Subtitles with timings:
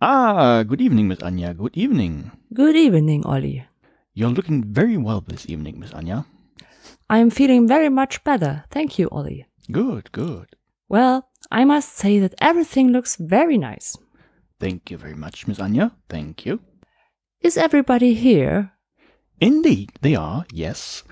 [0.00, 1.54] Ah, good evening, Miss Anya.
[1.54, 2.30] Good evening.
[2.52, 3.66] Good evening, Ollie.
[4.12, 6.26] You're looking very well this evening, Miss Anya.
[7.08, 8.64] I am feeling very much better.
[8.70, 9.46] Thank you, Ollie.
[9.72, 10.54] Good, good.
[10.88, 13.96] Well, I must say that everything looks very nice.
[14.60, 15.92] Thank you very much, Miss Anya.
[16.08, 16.60] Thank you.
[17.40, 18.72] Is everybody here?
[19.40, 21.04] Indeed, they are, yes.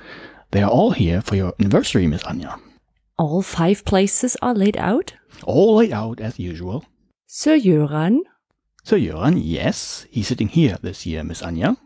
[0.51, 2.59] They are all here for your anniversary, Miss Anya.
[3.19, 5.14] All five places are laid out?
[5.45, 6.85] All laid out as usual.
[7.27, 8.21] Sir Göran,
[8.85, 11.77] Sir Joran, yes, he's sitting here this year, Miss Anya.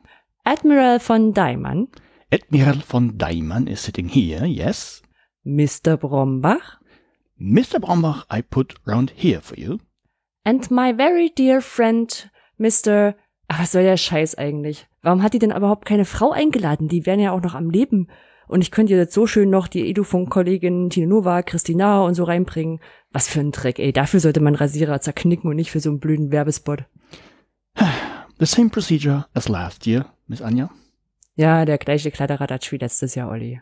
[0.44, 1.88] Admiral von Daimann,
[2.32, 5.02] Admiral von Daimann is sitting here, yes.
[5.46, 5.96] Mr.
[5.96, 6.78] Brombach,
[7.40, 7.78] Mr.
[7.78, 9.78] Brombach I put round here for you.
[10.44, 13.14] and my very dear friend, Mr.
[13.48, 14.86] Ach, was soll der Scheiß eigentlich?
[15.02, 16.88] Warum hat die denn überhaupt keine Frau eingeladen?
[16.88, 18.08] Die wären ja auch noch am Leben.
[18.48, 22.80] Und ich könnte jetzt so schön noch die Edufunk-Kollegin Tine Nova, Christina und so reinbringen.
[23.12, 23.92] Was für ein Dreck, ey.
[23.92, 26.84] Dafür sollte man Rasierer zerknicken und nicht für so einen blöden Werbespot.
[28.38, 30.70] The same procedure as last year, Miss Anya.
[31.34, 33.60] Ja, der gleiche Kladderadatsch wie letztes Jahr, Olli.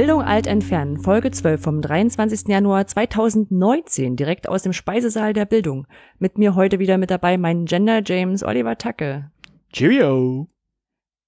[0.00, 2.48] Bildung alt entfernen, Folge 12 vom 23.
[2.48, 5.86] Januar 2019, direkt aus dem Speisesaal der Bildung.
[6.18, 9.30] Mit mir heute wieder mit dabei mein Gender James Oliver Tacke.
[9.74, 10.48] Cheerio.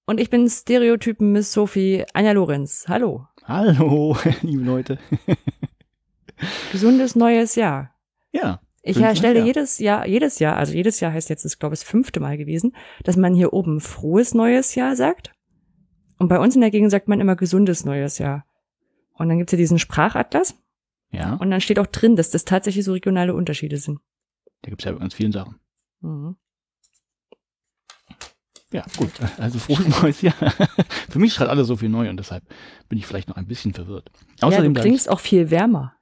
[0.06, 2.86] Und ich bin Stereotypen Miss Sophie Anja Lorenz.
[2.88, 3.26] Hallo.
[3.44, 4.98] Hallo, liebe Leute.
[6.72, 7.94] Gesundes neues Jahr.
[8.32, 8.62] Ja.
[8.80, 10.06] Ich Gesundes stelle neues Jahr.
[10.06, 12.38] jedes Jahr, jedes Jahr, also jedes Jahr heißt jetzt, ist glaube ich das fünfte Mal
[12.38, 15.34] gewesen, dass man hier oben frohes neues Jahr sagt.
[16.18, 18.46] Und bei uns in der Gegend sagt man immer gesundes neues Jahr.
[19.14, 20.54] Und dann gibt's ja diesen Sprachatlas.
[21.10, 24.00] Ja, Und dann steht auch drin, dass das tatsächlich so regionale Unterschiede sind.
[24.62, 25.56] da gibt's ja bei ganz vielen Sachen.
[26.00, 26.36] Mhm.
[28.72, 29.10] Ja, gut.
[29.38, 30.34] Also frohes neues Jahr.
[31.10, 32.42] Für mich schreibt alles so viel neu und deshalb
[32.88, 34.10] bin ich vielleicht noch ein bisschen verwirrt.
[34.40, 35.94] Ja, Außerdem du sag ich, klingst auch viel wärmer.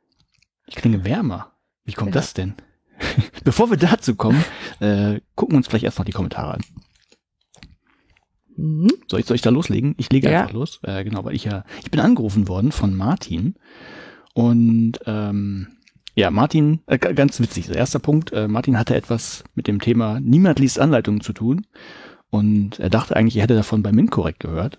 [0.66, 1.50] ich klinge wärmer.
[1.84, 2.20] Wie kommt Ja.
[2.20, 2.54] das denn?
[3.44, 4.44] Bevor wir dazu kommen,
[4.78, 6.60] äh, gucken wir uns gleich erst noch die Kommentare an.
[8.60, 8.90] Mhm.
[9.08, 9.94] Soll ich, soll ich da loslegen?
[9.96, 10.40] Ich lege Ja.
[10.42, 10.80] einfach los.
[10.82, 13.54] Äh, genau, weil ich ja, ich bin angerufen worden von Martin.
[14.34, 15.68] Und ähm,
[16.14, 19.80] ja, Martin, äh, ga- ganz witzig, der erste Punkt, äh, Martin hatte etwas mit dem
[19.80, 21.66] Thema Niemand liest Anleitungen zu tun.
[22.30, 24.78] Und er dachte eigentlich, er hätte davon bei MinCorrect gehört.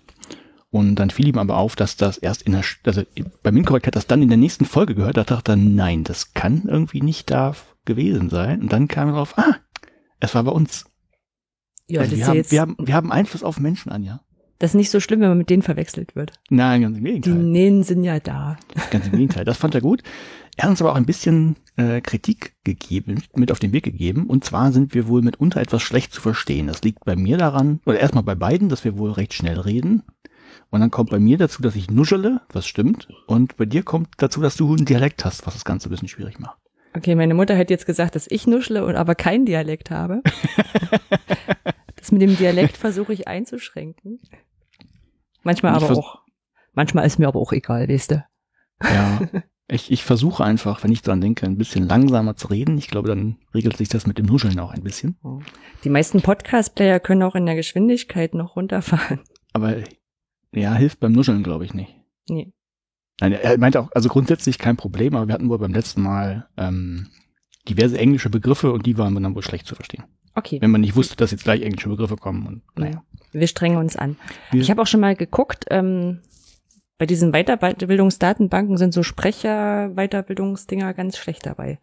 [0.70, 3.02] Und dann fiel ihm aber auf, dass das erst in der, also
[3.42, 5.18] bei MinCorrect hat das dann in der nächsten Folge gehört.
[5.18, 7.54] Da dachte er, nein, das kann irgendwie nicht da
[7.84, 8.62] gewesen sein.
[8.62, 9.56] Und dann kam er drauf, ah,
[10.20, 10.86] es war bei uns.
[11.88, 14.20] Ja, also das, wir, haben, wir, haben, wir haben Einfluss auf Menschen, Anja.
[14.58, 16.32] das ist nicht so schlimm, wenn man mit denen verwechselt wird.
[16.48, 17.34] Nein, ganz im Die Gegenteil.
[17.34, 18.56] Nähen sind ja da.
[18.90, 19.44] Ganz im Gegenteil.
[19.44, 20.02] Das fand er gut.
[20.56, 24.26] Er hat uns aber auch ein bisschen äh, Kritik gegeben, mit auf den Weg gegeben.
[24.26, 26.66] Und zwar sind wir wohl mitunter etwas schlecht zu verstehen.
[26.66, 30.02] Das liegt bei mir daran, oder erstmal bei beiden, dass wir wohl recht schnell reden.
[30.70, 33.08] Und dann kommt bei mir dazu, dass ich nuschele, was stimmt.
[33.26, 36.08] Und bei dir kommt dazu, dass du einen Dialekt hast, was das Ganze ein bisschen
[36.08, 36.58] schwierig macht.
[36.94, 40.22] Okay, meine Mutter hat jetzt gesagt, dass ich nuschle und aber keinen Dialekt habe.
[41.96, 44.20] das mit dem Dialekt versuche ich einzuschränken.
[45.42, 46.22] Manchmal aber auch.
[46.74, 48.24] Manchmal ist mir aber auch egal, weißt du.
[48.82, 49.20] Ja,
[49.68, 52.78] ich, ich versuche einfach, wenn ich dran denke, ein bisschen langsamer zu reden.
[52.78, 55.18] Ich glaube, dann regelt sich das mit dem Nuscheln auch ein bisschen.
[55.84, 59.20] Die meisten Podcast-Player können auch in der Geschwindigkeit noch runterfahren.
[59.52, 59.76] Aber
[60.54, 61.94] ja, hilft beim Nuscheln, glaube ich, nicht.
[62.28, 62.52] Nee.
[63.20, 66.48] Nein, er meinte auch, also grundsätzlich kein Problem, aber wir hatten wohl beim letzten Mal
[66.56, 67.08] ähm,
[67.68, 70.04] diverse englische Begriffe und die waren dann wohl schlecht zu verstehen.
[70.34, 70.58] Okay.
[70.60, 73.04] Wenn man nicht wusste, dass jetzt gleich englische Begriffe kommen und naja.
[73.32, 74.16] Wir strengen uns an.
[74.50, 76.20] Wir- Ich habe auch schon mal geguckt, ähm,
[76.98, 81.78] bei diesen Weiterbildungsdatenbanken sind so Sprecher-Weiterbildungsdinger ganz schlecht dabei.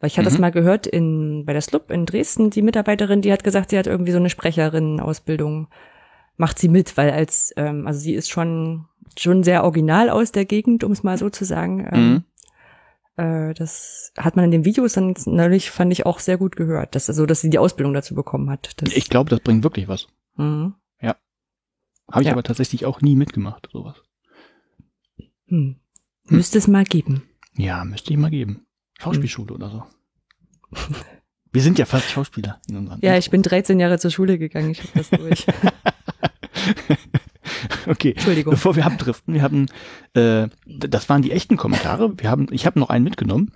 [0.00, 0.40] Weil ich hatte das Mhm.
[0.40, 3.86] mal gehört in, bei der SLUB in Dresden, die Mitarbeiterin, die hat gesagt, sie hat
[3.86, 5.68] irgendwie so eine Sprecherin-Ausbildung,
[6.36, 8.86] macht sie mit, weil als, ähm, also sie ist schon,
[9.20, 11.86] schon sehr original aus der Gegend, um es mal so zu sagen.
[11.92, 12.24] Ähm,
[13.16, 13.22] Mhm.
[13.24, 16.94] äh, das hat man in den Videos dann neulich, fand ich, auch sehr gut gehört,
[16.94, 18.74] dass, also, dass sie die Ausbildung dazu bekommen hat.
[18.92, 20.06] Ich glaube, das bringt wirklich was.
[20.36, 20.74] Mhm.
[22.10, 22.32] Habe ich Ja.
[22.32, 23.96] aber tatsächlich auch nie mitgemacht, sowas.
[25.46, 25.76] Hm.
[26.24, 27.22] Müsste es mal geben.
[27.56, 28.66] Ja, müsste ich mal geben.
[29.00, 29.82] Schauspielschule oder so.
[31.52, 34.72] Wir sind ja fast Schauspieler in unserem Ja, ich bin 13 Jahre zur Schule gegangen,
[34.72, 35.46] ich habe das durch.
[37.86, 38.12] Okay.
[38.12, 38.52] Entschuldigung.
[38.52, 39.66] Bevor wir abdriften, wir haben,
[40.14, 42.18] äh, das waren die echten Kommentare.
[42.18, 43.52] Wir haben, ich habe noch einen mitgenommen.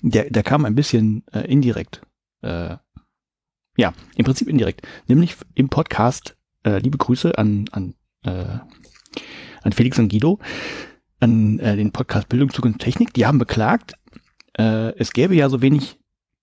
[0.00, 2.02] Der, der kam ein bisschen äh, indirekt.
[2.40, 2.76] Äh,
[3.76, 4.86] ja, im Prinzip indirekt.
[5.06, 7.94] Nämlich im Podcast äh, liebe Grüße an, an,
[8.24, 8.58] äh,
[9.62, 10.38] an Felix und Guido,
[11.20, 13.12] an äh, den Podcast Bildung, Zukunft Technik.
[13.14, 13.94] Die haben beklagt,
[14.58, 15.98] äh, es gäbe ja so wenig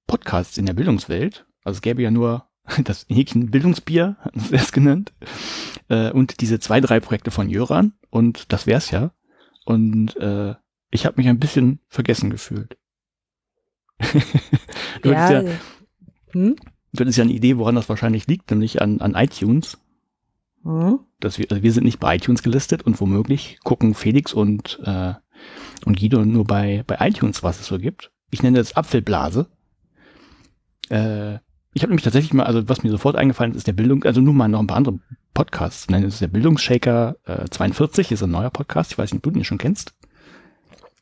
[0.08, 1.46] Podcasts in der Bildungswelt.
[1.64, 2.49] Also es gäbe ja nur
[2.84, 5.14] das Häkchen Bildungsbier, hatten sie es genannt,
[5.90, 9.12] äh, und diese zwei, drei Projekte von Jöran und das wär's ja.
[9.66, 10.56] Und äh,
[10.92, 12.78] ich habe mich ein bisschen vergessen gefühlt.
[15.02, 16.56] du, Ja, hattest ja, hm?
[16.94, 19.78] du hattest ja eine Idee, woran das wahrscheinlich liegt, nämlich an, an iTunes.
[20.64, 21.00] Hm?
[21.20, 25.14] Dass wir, also wir sind nicht bei iTunes gelistet und womöglich gucken Felix und, äh,
[25.86, 28.12] und Guido nur bei, bei iTunes, was es so gibt.
[28.32, 29.48] Ich nenne das Apfelblase.
[30.90, 31.40] Äh,
[31.74, 34.22] ich habe nämlich tatsächlich mal, also was mir sofort eingefallen ist, ist der Bildung, also
[34.22, 35.00] nur mal noch ein paar andere
[35.34, 35.88] Podcasts.
[35.90, 38.92] Nein, das ist der Bildungsshaker äh, 42, ist ein neuer Podcast.
[38.92, 39.94] Ich weiß nicht, ob du den schon kennst.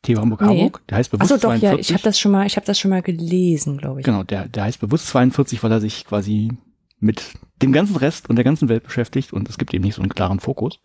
[0.03, 0.47] Theo Hamburg Nee.
[0.61, 0.81] Harburg.
[0.89, 1.63] Der heißt bewusst Achso, doch, 42.
[1.71, 4.05] ja, ich habe das schon mal, ich habe das schon mal gelesen, glaube ich.
[4.05, 6.51] Genau, der, der heißt bewusst 42, weil er sich quasi
[6.99, 7.23] mit
[7.61, 10.13] dem ganzen Rest und der ganzen Welt beschäftigt und es gibt eben nicht so einen
[10.13, 10.79] klaren Fokus.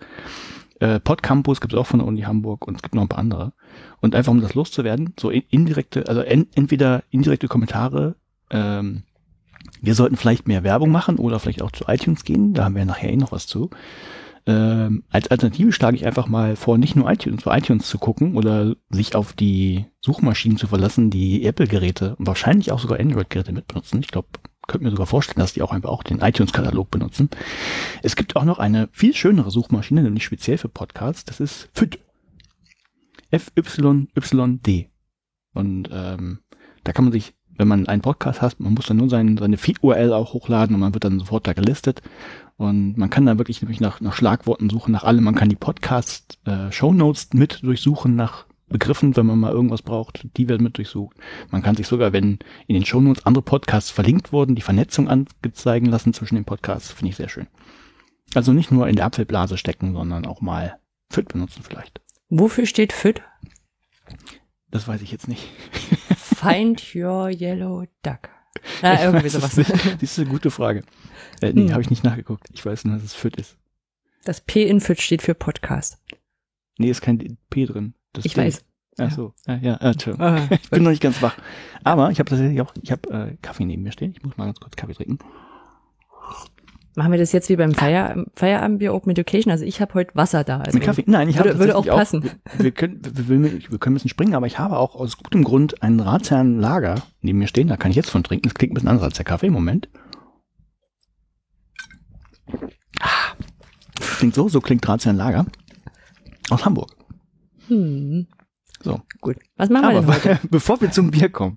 [0.80, 3.18] Äh, Podcampus gibt es auch von der Uni Hamburg und es gibt noch ein paar
[3.18, 3.52] andere.
[4.00, 8.16] Und einfach um das loszuwerden, so in- indirekte, also en, entweder indirekte Kommentare,
[8.50, 9.02] ähm,
[9.82, 12.84] wir sollten vielleicht mehr Werbung machen oder vielleicht auch zu iTunes gehen, da haben wir
[12.84, 13.68] nachher eh noch was zu.
[14.44, 18.36] Ähm, als Alternative schlage ich einfach mal vor, nicht nur iTunes, zu iTunes zu gucken
[18.36, 24.00] oder sich auf die Suchmaschinen zu verlassen, die Apple-Geräte und wahrscheinlich auch sogar Android-Geräte mitbenutzen.
[24.00, 24.28] Ich glaube,
[24.66, 27.30] könnte mir sogar vorstellen, dass die auch einfach auch den iTunes-Katalog benutzen.
[28.02, 31.24] Es gibt auch noch eine viel schönere Suchmaschine, nämlich speziell für Podcasts.
[31.24, 31.98] Das ist FYD.
[33.30, 34.90] F-Y-Y-D.
[35.54, 36.38] Und ähm,
[36.84, 39.56] da kann man sich, wenn man einen Podcast hat, man muss dann nur sein, seine
[39.56, 42.02] Feed-URL auch hochladen und man wird dann sofort da gelistet.
[42.56, 45.24] Und man kann da wirklich nämlich nach, nach Schlagworten suchen, nach allem.
[45.24, 50.26] Man kann die Podcast-Shownotes mit durchsuchen nach Begriffen, wenn man mal irgendwas braucht.
[50.36, 51.16] Die werden mit durchsucht.
[51.50, 55.86] Man kann sich sogar, wenn in den Shownotes andere Podcasts verlinkt wurden, die Vernetzung anzeigen
[55.86, 56.90] lassen zwischen den Podcasts.
[56.90, 57.48] Finde ich sehr schön.
[58.34, 60.78] Also nicht nur in der Apfelblase stecken, sondern auch mal
[61.10, 62.00] FIT benutzen vielleicht.
[62.28, 63.22] Wofür steht FIT?
[64.70, 65.48] Das weiß ich jetzt nicht.
[66.42, 68.28] Find your yellow duck.
[68.82, 69.58] Ja, irgendwie Das sowas.
[69.58, 70.82] ist, das ist eine gute Frage.
[71.40, 71.72] Äh, nee, Hm.
[71.72, 72.48] habe ich nicht nachgeguckt.
[72.52, 73.56] Ich weiß nur, dass es FIT ist.
[74.24, 75.98] Das P in FIT steht für Podcast.
[76.78, 77.94] Nee, ist kein P drin.
[78.12, 78.40] Das Ich D.
[78.42, 78.64] weiß.
[78.98, 79.34] Ach so.
[79.46, 80.26] Ja, ja, äh, Entschuldigung.
[80.26, 81.36] Ah, Ich bin noch nicht ganz wach.
[81.82, 84.12] Aber ich habe tatsächlich auch, ich habe äh, Kaffee neben mir stehen.
[84.12, 85.18] Ich muss mal ganz kurz Kaffee trinken.
[86.94, 89.50] Machen wir das jetzt wie beim Feier, Feierabendbier Open Education?
[89.50, 90.60] Also ich habe heute Wasser da.
[90.60, 91.04] Also Mit Kaffee?
[91.06, 92.22] Nein, ich habe würde, würde auch passen.
[92.22, 95.16] Wir, wir, können, wir, wir, wir können ein bisschen springen, aber ich habe auch aus
[95.16, 97.68] gutem Grund einen Ratsherrn Lager neben mir stehen.
[97.68, 98.42] Da kann ich jetzt von trinken.
[98.44, 99.48] Das klingt ein bisschen anders als der Kaffee.
[99.48, 99.88] Moment.
[103.00, 103.36] Ah,
[104.18, 105.46] klingt so, so klingt Ratsherrn Lager
[106.50, 106.94] aus Hamburg.
[107.68, 108.26] Hm.
[108.82, 109.00] So.
[109.22, 109.36] Gut.
[109.56, 110.40] Was machen wir denn Aber heute?
[110.50, 111.56] bevor wir zum Bier kommen,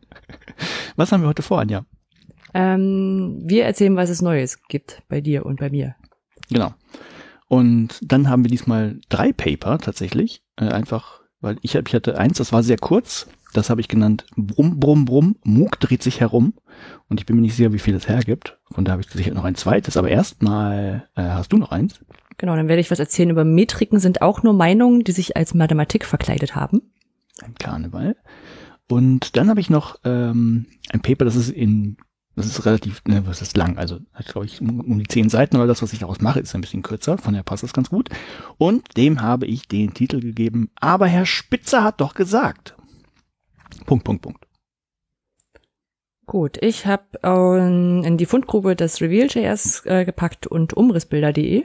[0.96, 1.84] was haben wir heute vor, Anja?
[2.56, 5.96] Ähm, wir erzählen, was es Neues gibt bei dir und bei mir.
[6.50, 6.74] Genau.
[7.50, 10.42] Und dann haben wir diesmal drei Paper tatsächlich.
[10.56, 13.28] Äh, einfach, weil ich, ich hatte eins, das war sehr kurz.
[13.54, 15.36] Das habe ich genannt Brumm, Brumm, Brumm.
[15.44, 16.54] Moog dreht sich herum.
[17.10, 18.58] Und ich bin mir nicht sicher, wie viel es hergibt.
[18.72, 19.98] Von da habe ich sicher noch ein zweites.
[19.98, 22.00] Aber erstmal äh, hast du noch eins.
[22.38, 25.54] Genau, dann werde ich was erzählen über Metriken sind auch nur Meinungen, die sich als
[25.54, 26.82] Mathematik verkleidet haben.
[27.42, 28.16] Ein Karneval.
[28.88, 31.98] Und dann habe ich noch ähm, ein Paper, das ist in,
[32.36, 35.56] das ist relativ, ne, was ist lang, also hat glaube ich um, die zehn Seiten,
[35.56, 37.90] aber das, was ich daraus mache, ist ein bisschen kürzer, von daher passt das ganz
[37.90, 38.10] gut.
[38.58, 42.76] Und dem habe ich den Titel gegeben, aber Herr Spitzer hat doch gesagt.
[43.86, 44.46] Punkt, Punkt, Punkt.
[46.28, 51.64] Gut, ich habe ähm, in die Fundgrube das Reveal.js äh, gepackt und umrissbilder.de.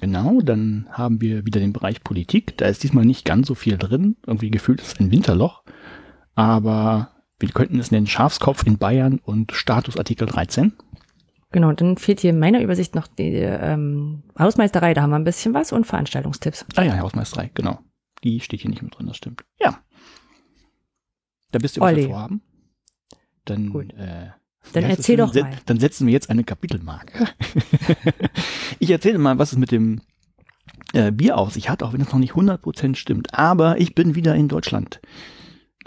[0.00, 2.56] Genau, dann haben wir wieder den Bereich Politik.
[2.56, 4.16] Da ist diesmal nicht ganz so viel drin.
[4.26, 5.62] Irgendwie gefühlt ist es ein Winterloch.
[6.34, 10.72] Aber wir könnten es nennen Schafskopf in Bayern und Statusartikel 13.
[11.50, 15.24] Genau, dann fehlt hier in meiner Übersicht noch die ähm, Hausmeisterei, da haben wir ein
[15.24, 16.66] bisschen was und Veranstaltungstipps.
[16.76, 17.78] Ah ja, Hausmeisterei, genau.
[18.22, 19.44] Die steht hier nicht mit drin, das stimmt.
[19.60, 19.78] Ja.
[21.52, 22.42] Da bist du was vorhaben.
[23.46, 23.94] Dann, Gut.
[23.94, 24.26] äh,
[24.74, 25.56] Dann erzähl das doch mal.
[25.64, 27.28] Dann setzen wir jetzt eine Kapitelmarke.
[28.78, 30.02] ich erzähle mal, was es mit dem
[30.92, 33.32] äh, Bier auf sich hat, auch wenn es noch nicht 100% stimmt.
[33.32, 35.00] Aber ich bin wieder in Deutschland.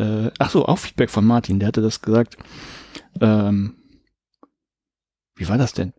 [0.02, 2.36] Äh, ach so, auch Feedback von Martin, der hatte das gesagt.
[3.20, 3.76] Ähm,
[5.36, 5.94] wie war das denn?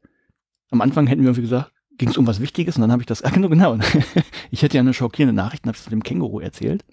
[0.71, 3.06] Am Anfang hätten wir irgendwie gesagt, ging es um was Wichtiges und dann habe ich
[3.06, 3.78] das, ach genau, genau.
[4.50, 6.85] ich hätte ja eine schockierende Nachricht und habe es dem Känguru erzählt.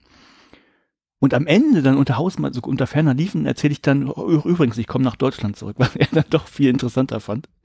[1.21, 4.77] Und am Ende dann unter Hausmann, so unter ferner Liefen, erzähle ich dann, oh, übrigens,
[4.77, 7.49] ich komme nach Deutschland zurück, was er dann doch viel interessanter fand.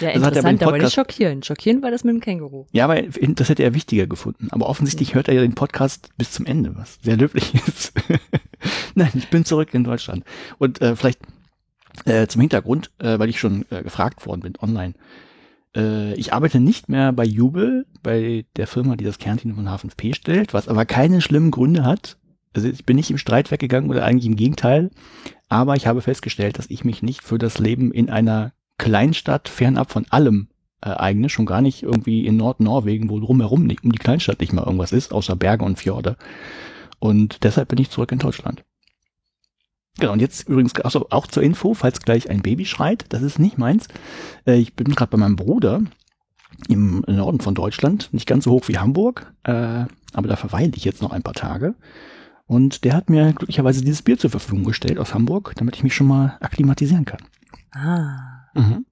[0.00, 1.46] Ja, dem interessant, aber nicht schockierend.
[1.46, 2.66] Schockierend war das mit dem Känguru.
[2.72, 4.48] Ja, aber das hätte er wichtiger gefunden.
[4.50, 7.92] Aber offensichtlich hört er ja den Podcast bis zum Ende, was sehr löblich ist.
[8.94, 10.24] Nein, ich bin zurück in Deutschland.
[10.58, 11.20] Und äh, vielleicht
[12.04, 14.94] äh, zum Hintergrund, äh, weil ich schon äh, gefragt worden bin online.
[15.76, 20.14] Äh, ich arbeite nicht mehr bei Jubel, bei der Firma, die das Kernteam von H5P
[20.14, 22.16] stellt, was aber keine schlimmen Gründe hat.
[22.54, 24.90] Also ich bin nicht im Streit weggegangen oder eigentlich im Gegenteil.
[25.48, 29.90] Aber ich habe festgestellt, dass ich mich nicht für das Leben in einer Kleinstadt fernab
[29.90, 30.48] von allem
[30.80, 34.52] äh, eigne, schon gar nicht irgendwie in Nordnorwegen, wo drumherum nicht, um die Kleinstadt nicht
[34.52, 36.16] mal irgendwas ist, außer Berge und Fjorde.
[36.98, 38.64] Und deshalb bin ich zurück in Deutschland.
[39.98, 43.38] Genau, und jetzt übrigens also auch zur Info, falls gleich ein Baby schreit, das ist
[43.38, 43.86] nicht meins.
[44.46, 45.82] Äh, ich bin gerade bei meinem Bruder
[46.68, 49.52] im Norden von Deutschland, nicht ganz so hoch wie Hamburg, äh,
[50.12, 51.74] aber da verweile ich jetzt noch ein paar Tage.
[52.46, 55.94] Und der hat mir glücklicherweise dieses Bier zur Verfügung gestellt aus Hamburg, damit ich mich
[55.94, 57.20] schon mal akklimatisieren kann.
[57.72, 58.48] Ah.
[58.54, 58.86] Mhm.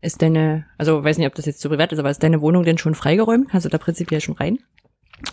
[0.00, 2.64] Ist deine, also weiß nicht, ob das jetzt zu privat ist, aber ist deine Wohnung
[2.64, 3.48] denn schon freigeräumt?
[3.48, 4.58] Kannst du da prinzipiell schon rein?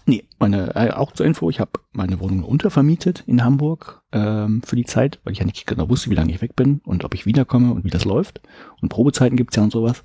[0.05, 4.75] Nee, meine, äh, auch zur Info, ich habe meine Wohnung untervermietet in Hamburg ähm, für
[4.75, 7.13] die Zeit, weil ich ja nicht genau wusste, wie lange ich weg bin und ob
[7.13, 8.41] ich wiederkomme und wie das läuft.
[8.81, 10.03] Und Probezeiten gibt's ja und sowas.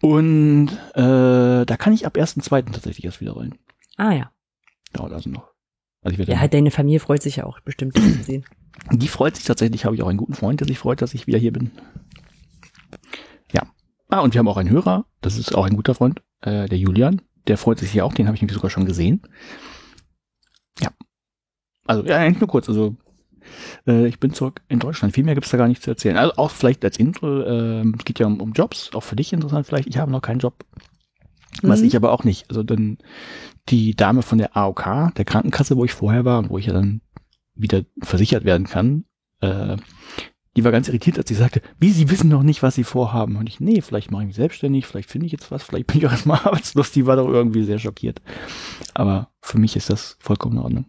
[0.00, 2.72] Und äh, da kann ich ab 1.2.
[2.72, 3.54] tatsächlich erst wieder rein.
[3.96, 4.30] Ah ja.
[4.92, 5.53] Dauert also noch.
[6.04, 8.44] Also ja, halt deine Familie freut sich ja auch bestimmt, das zu sehen.
[8.92, 11.26] Die freut sich tatsächlich, habe ich auch einen guten Freund, der sich freut, dass ich
[11.26, 11.70] wieder hier bin.
[13.52, 13.62] Ja.
[14.08, 16.78] Ah, und wir haben auch einen Hörer, das ist auch ein guter Freund, äh, der
[16.78, 19.22] Julian, der freut sich ja auch, den habe ich nämlich sogar schon gesehen.
[20.80, 20.90] Ja.
[21.86, 22.68] Also, ja, eigentlich nur kurz.
[22.68, 22.96] Also,
[23.86, 25.14] äh, ich bin zurück in Deutschland.
[25.14, 26.16] Viel mehr gibt's da gar nicht zu erzählen.
[26.16, 29.32] Also auch vielleicht als Intro, äh, es geht ja um, um Jobs, auch für dich
[29.32, 29.88] interessant vielleicht.
[29.88, 30.64] Ich habe noch keinen Job.
[31.62, 31.68] Mhm.
[31.68, 32.48] Was ich aber auch nicht.
[32.48, 32.98] Also dann
[33.68, 36.72] die Dame von der AOK, der Krankenkasse, wo ich vorher war und wo ich ja
[36.72, 37.00] dann
[37.54, 39.04] wieder versichert werden kann,
[39.40, 39.76] äh,
[40.56, 43.36] die war ganz irritiert, als sie sagte, wie, Sie wissen noch nicht, was Sie vorhaben.
[43.36, 45.98] Und ich, nee, vielleicht mache ich mich selbstständig, vielleicht finde ich jetzt was, vielleicht bin
[45.98, 46.92] ich auch erstmal arbeitslos.
[46.92, 48.22] Die war doch irgendwie sehr schockiert.
[48.94, 50.84] Aber für mich ist das vollkommen in Ordnung.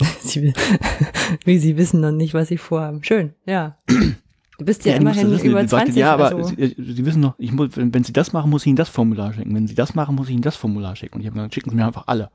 [0.20, 0.52] Sie,
[1.44, 3.02] wie Sie wissen noch nicht, was Sie vorhaben.
[3.02, 3.78] Schön, ja.
[4.62, 5.96] Du bist ja, ja immerhin wissen, über 20.
[5.96, 6.44] Ja, aber also.
[6.44, 9.32] Sie, Sie, wissen noch, muss, wenn, wenn, Sie das machen, muss ich Ihnen das Formular
[9.32, 9.52] schicken.
[9.56, 11.16] Wenn Sie das machen, muss ich Ihnen das Formular schicken.
[11.16, 12.30] Und ich habe gesagt, schicken Sie mir einfach alle.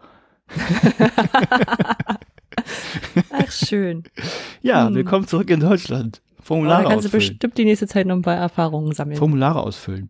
[3.31, 4.03] Ach, schön.
[4.61, 4.95] Ja, hm.
[4.95, 6.21] willkommen zurück in Deutschland.
[6.41, 7.23] Formulare oh, da kannst ausfüllen.
[7.23, 9.15] du bestimmt die nächste Zeit noch ein paar Erfahrungen sammeln.
[9.15, 10.09] Formulare ausfüllen.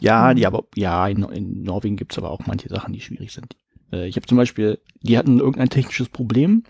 [0.00, 0.36] Ja, hm.
[0.36, 3.54] die aber, ja, in, in Norwegen gibt's aber auch manche Sachen, die schwierig sind.
[3.92, 6.64] Äh, ich habe zum Beispiel, die hatten irgendein technisches Problem.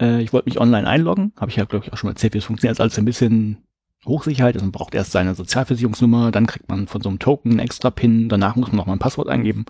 [0.00, 2.34] Äh, ich wollte mich online einloggen, habe ich ja, glaube ich, auch schon mal erzählt,
[2.34, 2.80] wie es funktioniert.
[2.80, 3.58] Also ein bisschen
[4.06, 7.60] Hochsicherheit, also man braucht erst seine Sozialversicherungsnummer, dann kriegt man von so einem Token einen
[7.60, 9.64] extra PIN, danach muss man noch mal ein Passwort eingeben.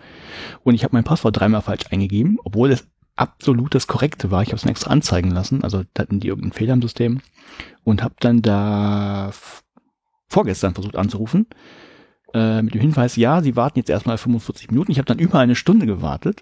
[0.62, 4.42] Und ich habe mein Passwort dreimal falsch eingegeben, obwohl es absolut das Korrekte war.
[4.42, 7.20] Ich habe es extra anzeigen lassen, also da hatten die irgendeinen Fehler im System
[7.84, 9.32] und habe dann da
[10.28, 11.46] vorgestern versucht anzurufen
[12.34, 14.90] äh, mit dem Hinweis, ja, sie warten jetzt erstmal 45 Minuten.
[14.90, 16.40] Ich habe dann über eine Stunde gewartet,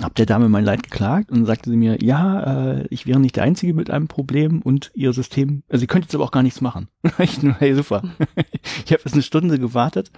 [0.00, 3.36] habe der Dame mein Leid geklagt und sagte sie mir, ja, äh, ich wäre nicht
[3.36, 6.42] der Einzige mit einem Problem und ihr System, also sie könnte jetzt aber auch gar
[6.42, 6.88] nichts machen.
[7.18, 8.02] ich nur, hey, super.
[8.84, 10.10] ich habe jetzt eine Stunde gewartet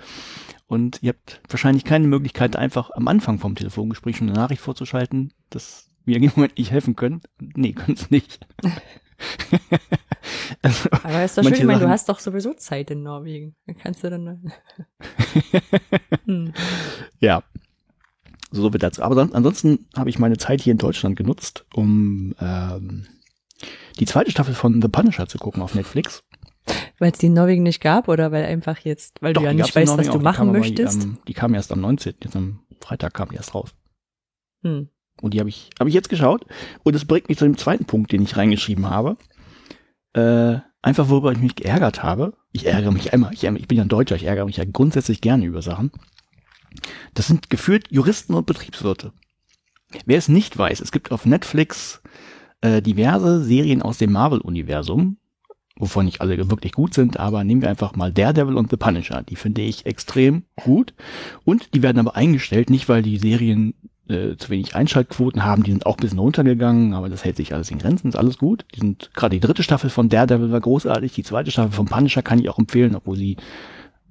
[0.67, 5.33] und ihr habt wahrscheinlich keine Möglichkeit, einfach am Anfang vom Telefongespräch schon eine Nachricht vorzuschalten,
[5.51, 7.21] dass wir in dem Moment nicht helfen können.
[7.39, 8.47] Nee, können es nicht.
[10.63, 13.55] also, Aber ist doch schön, ich meine, du hast doch sowieso Zeit in Norwegen.
[13.67, 14.53] Dann kannst du dann.
[16.25, 16.53] hm.
[17.21, 17.43] Ja.
[18.53, 19.03] So wird dazu.
[19.03, 23.07] Aber ansonsten habe ich meine Zeit hier in Deutschland genutzt, um ähm,
[23.99, 26.23] die zweite Staffel von The Punisher zu gucken auf Netflix.
[26.99, 29.55] Weil es die in Norwegen nicht gab oder weil einfach jetzt, weil Doch, du ja
[29.55, 30.23] nicht weißt, was du auch.
[30.23, 31.03] machen die möchtest?
[31.03, 32.15] Die, ähm, die kam erst am 19.
[32.23, 33.75] Jetzt am Freitag kam die erst raus.
[34.63, 34.89] Hm.
[35.21, 36.47] Und die habe ich, hab ich jetzt geschaut.
[36.83, 39.17] Und das bringt mich zu dem zweiten Punkt, den ich reingeschrieben habe.
[40.15, 42.35] Äh, einfach worüber ich mich geärgert habe.
[42.53, 45.21] Ich ärgere mich einmal, ich, ich bin ja ein Deutscher, ich ärgere mich ja grundsätzlich
[45.21, 45.91] gerne über Sachen.
[47.15, 49.13] Das sind gefühlt Juristen und Betriebswirte.
[50.07, 52.03] Wer es nicht weiß, es gibt auf Netflix
[52.63, 55.19] äh, diverse Serien aus dem Marvel-Universum,
[55.77, 59.23] wovon nicht alle wirklich gut sind, aber nehmen wir einfach mal Daredevil und The Punisher.
[59.23, 60.95] Die finde ich extrem gut.
[61.45, 63.75] Und die werden aber eingestellt, nicht weil die Serien
[64.09, 67.55] äh, zu wenig Einschaltquoten haben, die sind auch ein bisschen runtergegangen, aber das hält sich
[67.55, 68.65] alles in Grenzen, ist alles gut.
[68.75, 72.23] Die sind, gerade die dritte Staffel von Daredevil war großartig, die zweite Staffel von Punisher
[72.23, 73.37] kann ich auch empfehlen, obwohl sie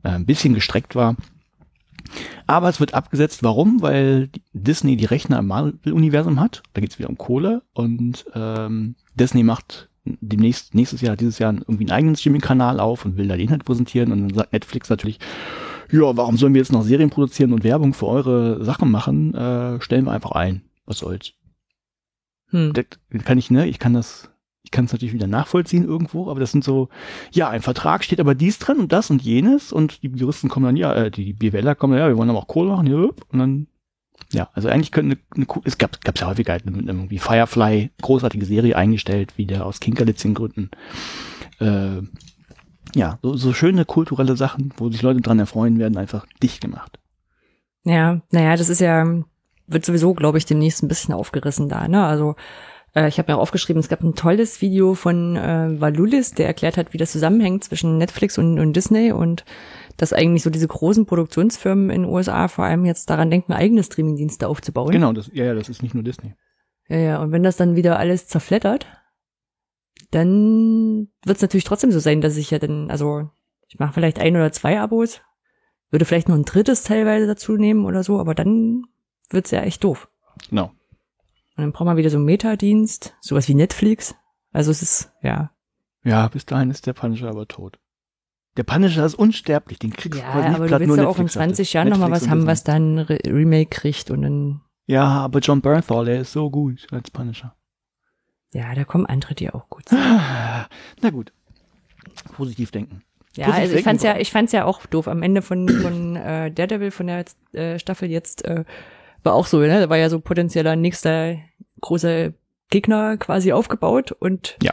[0.03, 1.15] äh, ein bisschen gestreckt war.
[2.47, 3.43] Aber es wird abgesetzt.
[3.43, 3.81] Warum?
[3.81, 6.63] Weil Disney die Rechner im Marvel-Universum hat.
[6.73, 7.63] Da geht es wieder um Kohle.
[7.73, 13.17] Und ähm, Disney macht demnächst, nächstes Jahr, dieses Jahr irgendwie einen eigenen Streaming-Kanal auf und
[13.17, 14.11] will da den halt präsentieren.
[14.11, 15.19] Und dann sagt Netflix natürlich,
[15.91, 19.33] ja, warum sollen wir jetzt noch Serien produzieren und Werbung für eure Sachen machen?
[19.35, 20.61] Äh, stellen wir einfach ein.
[20.85, 21.33] Was soll's?
[22.49, 22.73] Hm.
[22.73, 22.85] Das
[23.23, 23.67] kann ich, ne?
[23.67, 24.30] Ich kann das,
[24.63, 26.89] ich kann es natürlich wieder nachvollziehen irgendwo, aber das sind so,
[27.31, 30.65] ja, ein Vertrag steht aber dies drin und das und jenes und die Juristen kommen
[30.65, 33.39] dann, ja, äh, die BWLer kommen, ja, wir wollen aber auch Kohle machen, ja, und
[33.39, 33.67] dann
[34.33, 38.45] ja, also eigentlich könnte eine, eine es gab gab's ja häufiger halt irgendwie Firefly, großartige
[38.45, 40.69] Serie eingestellt, wieder aus Kinkerlitzchen Gründen.
[41.59, 42.01] Äh,
[42.95, 46.99] ja, so, so schöne kulturelle Sachen, wo sich Leute dran erfreuen, werden einfach dicht gemacht.
[47.83, 49.05] Ja, naja, das ist ja,
[49.67, 52.05] wird sowieso, glaube ich, demnächst ein bisschen aufgerissen da, ne?
[52.05, 52.35] Also
[52.95, 56.47] äh, ich habe mir auch aufgeschrieben, es gab ein tolles Video von äh, Valulis, der
[56.47, 59.45] erklärt hat, wie das zusammenhängt zwischen Netflix und, und Disney und
[59.97, 63.83] dass eigentlich so diese großen Produktionsfirmen in den USA vor allem jetzt daran denken, eigene
[63.83, 64.91] Streamingdienste aufzubauen.
[64.91, 66.33] Genau, das, ja, ja, das ist nicht nur Disney.
[66.87, 68.87] Ja, ja, und wenn das dann wieder alles zerflettert,
[70.09, 73.29] dann wird es natürlich trotzdem so sein, dass ich ja dann, also
[73.67, 75.21] ich mache vielleicht ein oder zwei Abos,
[75.89, 78.83] würde vielleicht noch ein drittes teilweise dazu nehmen oder so, aber dann
[79.29, 80.09] wird's ja echt doof.
[80.49, 80.71] Genau.
[81.61, 84.15] Und dann braucht man wieder so einen Metadienst, sowas wie Netflix.
[84.51, 85.51] Also es ist, ja.
[86.03, 87.77] Ja, bis dahin ist der Punisher aber tot.
[88.57, 91.35] Der Punisher ist unsterblich, den kriegst Ja, quasi aber du willst ja auch in Netflix
[91.35, 91.53] hatte.
[91.53, 95.61] 20 Jahren nochmal was haben, was dann Re Remake kriegt und dann, Ja, aber John
[95.61, 97.55] Bernthal, der ist so gut als Punisher.
[98.55, 99.99] ja, da kommen andere, die auch gut sind.
[101.01, 101.31] Na gut.
[102.33, 103.03] Positiv denken.
[103.35, 105.07] Ja, Positiv also ich denken fand's ja, ich fand's ja auch doof.
[105.07, 108.65] Am Ende von, von äh, Daredevil, von der äh, Staffel jetzt, äh,
[109.23, 109.79] war auch so, ne?
[109.79, 111.37] Da war ja so potenzieller nächster
[111.81, 112.33] großer
[112.69, 114.71] Gegner quasi aufgebaut und Ja.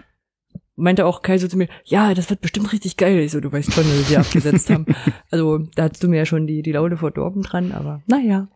[0.77, 3.19] meinte auch Kai so zu mir, ja, das wird bestimmt richtig geil.
[3.19, 4.87] Ich so, du weißt schon, wie wir abgesetzt haben.
[5.31, 8.49] Also da hast du mir ja schon die, die Laune verdorben dran, aber naja.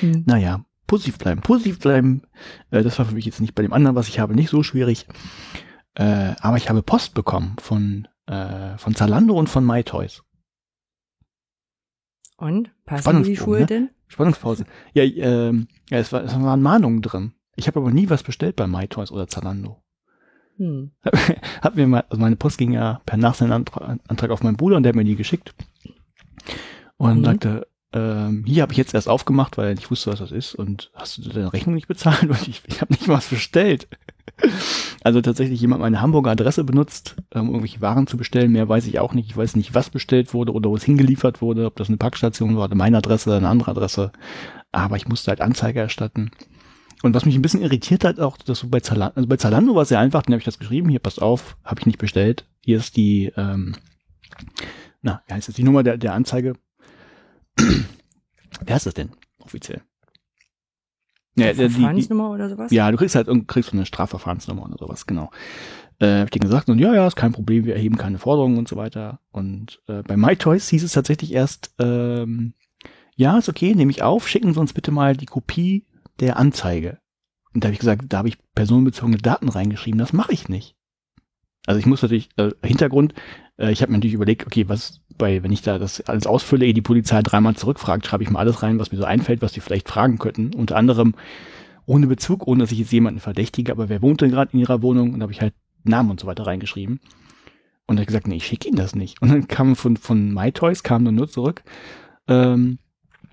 [0.00, 0.24] Hm.
[0.26, 1.40] Naja, positiv bleiben.
[1.40, 2.22] Positiv bleiben,
[2.70, 4.62] äh, das war für mich jetzt nicht bei dem anderen, was ich habe, nicht so
[4.62, 5.06] schwierig.
[5.94, 10.22] Äh, aber ich habe Post bekommen von, äh, von Zalando und von MyToys.
[12.36, 12.70] Und?
[12.86, 13.66] Passen die Schuhe ne?
[13.66, 13.90] denn?
[14.12, 14.64] Spannungspause.
[14.94, 17.32] Ja, ähm, ja es, war, es waren Mahnungen drin.
[17.56, 19.82] Ich habe aber nie was bestellt bei MyToys oder Zalando.
[20.58, 20.92] Hm.
[21.60, 24.82] Hat mir mal, also meine Post ging ja per Nachsendeantrag Antrag auf meinen Bruder und
[24.82, 25.54] der hat mir die geschickt.
[26.96, 27.24] Und Mhm.
[27.24, 30.54] sagte, ähm, hier habe ich jetzt erst aufgemacht, weil ich wusste, was das ist.
[30.54, 32.22] Und hast du deine Rechnung nicht bezahlt?
[32.28, 33.88] Und ich, ich habe nicht was bestellt.
[35.04, 38.52] Also tatsächlich jemand meine Hamburger Adresse benutzt, um irgendwelche Waren zu bestellen.
[38.52, 39.28] Mehr weiß ich auch nicht.
[39.28, 42.56] Ich weiß nicht, was bestellt wurde oder wo es hingeliefert wurde, ob das eine Packstation
[42.56, 44.12] war, meine Adresse eine andere Adresse.
[44.70, 46.30] Aber ich musste halt Anzeige erstatten.
[47.02, 49.74] Und was mich ein bisschen irritiert hat, auch, dass so bei Zalando, also bei Zalando
[49.74, 51.98] war es sehr einfach, dann habe ich das geschrieben, hier passt auf, habe ich nicht
[51.98, 52.46] bestellt.
[52.60, 53.74] Hier ist die, ähm,
[55.02, 56.54] na, wie heißt das, die Nummer der, der Anzeige.
[58.64, 59.10] Wer ist das denn
[59.40, 59.82] offiziell?
[61.34, 62.70] Ja, die, die, Verfahrensnummer oder sowas?
[62.70, 65.30] ja, du kriegst halt kriegst so eine Strafverfahrensnummer oder sowas, genau.
[65.98, 68.58] Äh, hab ich denen gesagt, und ja, ja, ist kein Problem, wir erheben keine Forderungen
[68.58, 69.20] und so weiter.
[69.30, 72.54] Und äh, bei MyToys hieß es tatsächlich erst, ähm,
[73.16, 75.86] ja, ist okay, nehme ich auf, schicken Sie uns bitte mal die Kopie
[76.20, 76.98] der Anzeige.
[77.54, 80.76] Und da habe ich gesagt, da habe ich personenbezogene Daten reingeschrieben, das mache ich nicht.
[81.66, 83.14] Also ich muss natürlich, äh, Hintergrund,
[83.56, 86.66] äh, ich habe mir natürlich überlegt, okay, was bei, wenn ich da das alles ausfülle,
[86.66, 89.52] ehe die Polizei dreimal zurückfragt, schreibe ich mal alles rein, was mir so einfällt, was
[89.52, 90.54] die vielleicht fragen könnten.
[90.54, 91.14] Unter anderem
[91.86, 94.82] ohne Bezug, ohne dass ich jetzt jemanden verdächtige, aber wer wohnt denn gerade in ihrer
[94.82, 95.12] Wohnung?
[95.12, 97.00] Und da habe ich halt Namen und so weiter reingeschrieben.
[97.86, 99.20] Und er hat gesagt, nee, ich schicke Ihnen das nicht.
[99.20, 101.62] Und dann kam von, von MyToys, kam dann nur zurück,
[102.28, 102.78] ähm,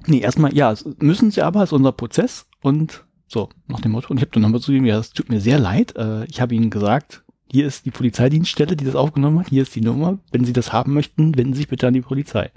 [0.08, 4.10] nee, erstmal, ja, müssen Sie aber, ist unser Prozess und so, nach dem Motto.
[4.10, 5.96] Und ich habe dann nochmal zugegeben, ja, es tut mir sehr leid.
[5.96, 9.76] Äh, ich habe Ihnen gesagt, hier ist die Polizeidienststelle, die das aufgenommen hat, hier ist
[9.76, 10.20] die Nummer.
[10.32, 12.52] Wenn Sie das haben möchten, wenden Sie sich bitte an die Polizei.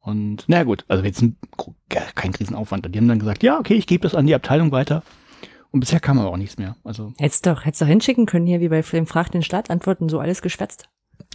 [0.00, 1.36] Und na gut, also jetzt ein,
[1.88, 2.86] kein Riesenaufwand.
[2.94, 5.02] Die haben dann gesagt, ja, okay, ich gebe das an die Abteilung weiter.
[5.72, 6.76] Und bisher kam aber auch nichts mehr.
[6.84, 10.08] Also Hättest doch, hättest doch hinschicken können hier, wie bei dem Frag den Staat, Antworten,
[10.08, 10.88] so alles geschwätzt.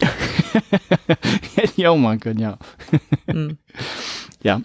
[1.54, 2.58] hätte ich auch machen können, ja.
[3.26, 3.58] Hm.
[4.42, 4.60] Ja.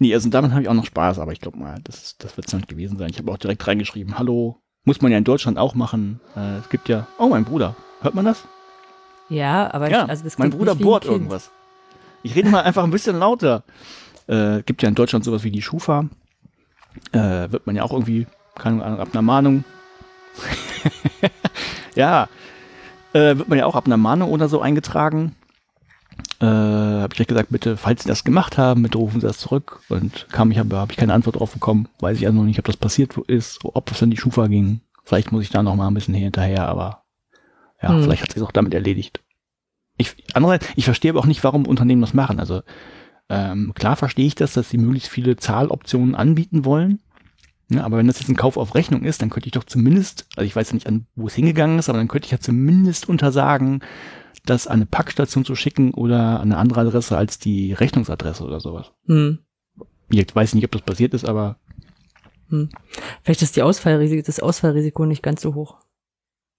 [0.00, 2.48] Nee, also damit habe ich auch noch Spaß, aber ich glaube mal, das, das wird
[2.48, 3.10] es nicht gewesen sein.
[3.10, 6.20] Ich habe auch direkt reingeschrieben, hallo, muss man ja in Deutschland auch machen.
[6.36, 7.74] Äh, es gibt ja, oh, mein Bruder.
[8.02, 8.44] Hört man das?
[9.28, 11.50] Ja, aber Ja, ich, also das mein Bruder bohrt irgendwas.
[12.22, 13.62] Ich rede mal einfach ein bisschen lauter.
[14.26, 16.06] Äh, gibt ja in Deutschland sowas wie die Schufa.
[17.12, 19.64] Äh, wird man ja auch irgendwie, keine Ahnung, ab einer Mahnung.
[21.94, 22.28] ja,
[23.12, 25.34] äh, wird man ja auch ab einer Mahnung oder so eingetragen.
[26.44, 29.80] Äh, habe ich gesagt, bitte, falls Sie das gemacht haben, bitte rufen Sie das zurück.
[29.88, 31.88] Und kam ich aber, habe ich keine Antwort drauf bekommen.
[32.00, 34.80] Weiß ich also noch nicht, ob das passiert ist, ob es an die Schufa ging.
[35.04, 37.04] Vielleicht muss ich da noch mal ein bisschen hinterher, aber
[37.82, 38.02] ja, Hm.
[38.02, 39.20] vielleicht hat sich auch damit erledigt.
[39.96, 42.40] Ich, andererseits, ich verstehe aber auch nicht, warum Unternehmen das machen.
[42.40, 42.62] Also
[43.28, 47.00] ähm, klar verstehe ich das, dass sie möglichst viele Zahloptionen anbieten wollen.
[47.70, 50.26] Ja, aber wenn das jetzt ein Kauf auf Rechnung ist, dann könnte ich doch zumindest,
[50.36, 52.40] also ich weiß ja nicht, an wo es hingegangen ist, aber dann könnte ich ja
[52.40, 53.80] zumindest untersagen,
[54.46, 58.60] das an eine Packstation zu schicken oder an eine andere Adresse als die Rechnungsadresse oder
[58.60, 58.92] sowas.
[59.06, 59.38] Hm.
[60.10, 61.56] Ich weiß nicht, ob das passiert ist, aber
[63.22, 65.78] Vielleicht ist die Ausfallrisiko, das Ausfallrisiko nicht ganz so hoch.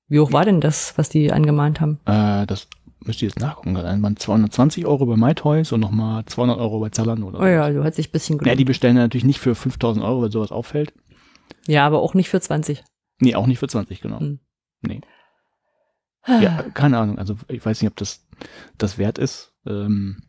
[0.07, 1.99] Wie hoch war denn das, was die angemahnt haben?
[2.05, 2.67] äh, das
[2.99, 3.75] müsst ihr jetzt nachgucken.
[3.75, 7.69] Dann waren 220 Euro bei MyToys und nochmal 200 Euro bei Zalando oder Oh ja,
[7.69, 8.59] du hat sich ein bisschen Ja, gelohnt.
[8.59, 10.91] die bestellen natürlich nicht für 5000 Euro, weil sowas auffällt.
[11.67, 12.83] Ja, aber auch nicht für 20.
[13.21, 14.19] Nee, auch nicht für 20, genau.
[14.19, 14.39] Hm.
[14.81, 15.01] Nee.
[16.27, 17.19] Ja, keine Ahnung.
[17.19, 18.25] Also ich weiß nicht, ob das
[18.77, 19.53] das wert ist.
[19.65, 20.23] Ähm,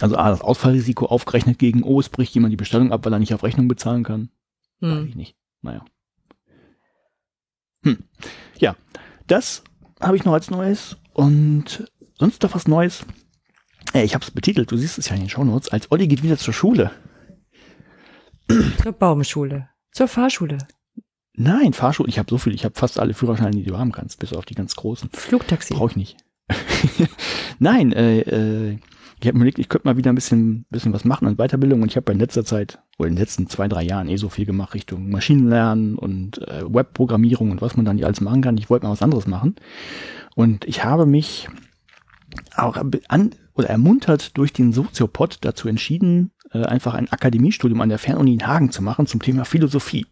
[0.00, 3.18] also A, das Ausfallrisiko aufgerechnet gegen, oh, es bricht jemand die Bestellung ab, weil er
[3.18, 4.30] nicht auf Rechnung bezahlen kann.
[4.80, 5.06] Weiß Hm.
[5.08, 5.36] ich nicht.
[5.62, 5.84] Naja.
[7.84, 7.98] Hm.
[8.58, 8.76] Ja,
[9.26, 9.64] das
[10.00, 10.96] habe ich noch als Neues.
[11.12, 13.04] Und sonst noch was Neues?
[13.92, 16.22] Äh, ich habe es betitelt, du siehst es ja in den Shownotes, als Olli geht
[16.22, 16.90] wieder zur Schule.
[18.82, 19.68] Zur Baumschule.
[19.92, 20.58] Zur Fahrschule.
[21.42, 24.18] Nein, Fahrschule, ich habe so viel, ich habe fast alle Führerscheine, die du haben kannst,
[24.18, 25.08] bis auf die ganz großen.
[25.10, 25.72] Flugtaxi.
[25.72, 26.16] Brauche ich nicht.
[27.58, 28.78] Nein, äh, äh,
[29.18, 31.80] ich habe mir überlegt, ich könnte mal wieder ein bisschen, bisschen was machen an Weiterbildung
[31.80, 34.28] und ich habe in letzter Zeit, oder in den letzten zwei, drei Jahren eh so
[34.28, 38.58] viel gemacht Richtung Maschinenlernen und äh, Webprogrammierung und was man dann nicht alles machen kann.
[38.58, 39.56] Ich wollte mal was anderes machen.
[40.34, 41.48] Und ich habe mich
[42.54, 42.76] auch
[43.08, 48.34] an, oder ermuntert durch den Soziopod dazu entschieden, äh, einfach ein Akademiestudium an der Fernuni
[48.34, 50.04] in Hagen zu machen zum Thema Philosophie.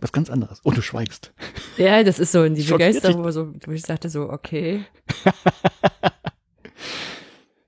[0.00, 0.60] Was ganz anderes.
[0.64, 1.32] Oh, du schweigst.
[1.76, 4.84] Ja, das ist so in die Begeisterung, wo, so, wo ich sagte so, okay,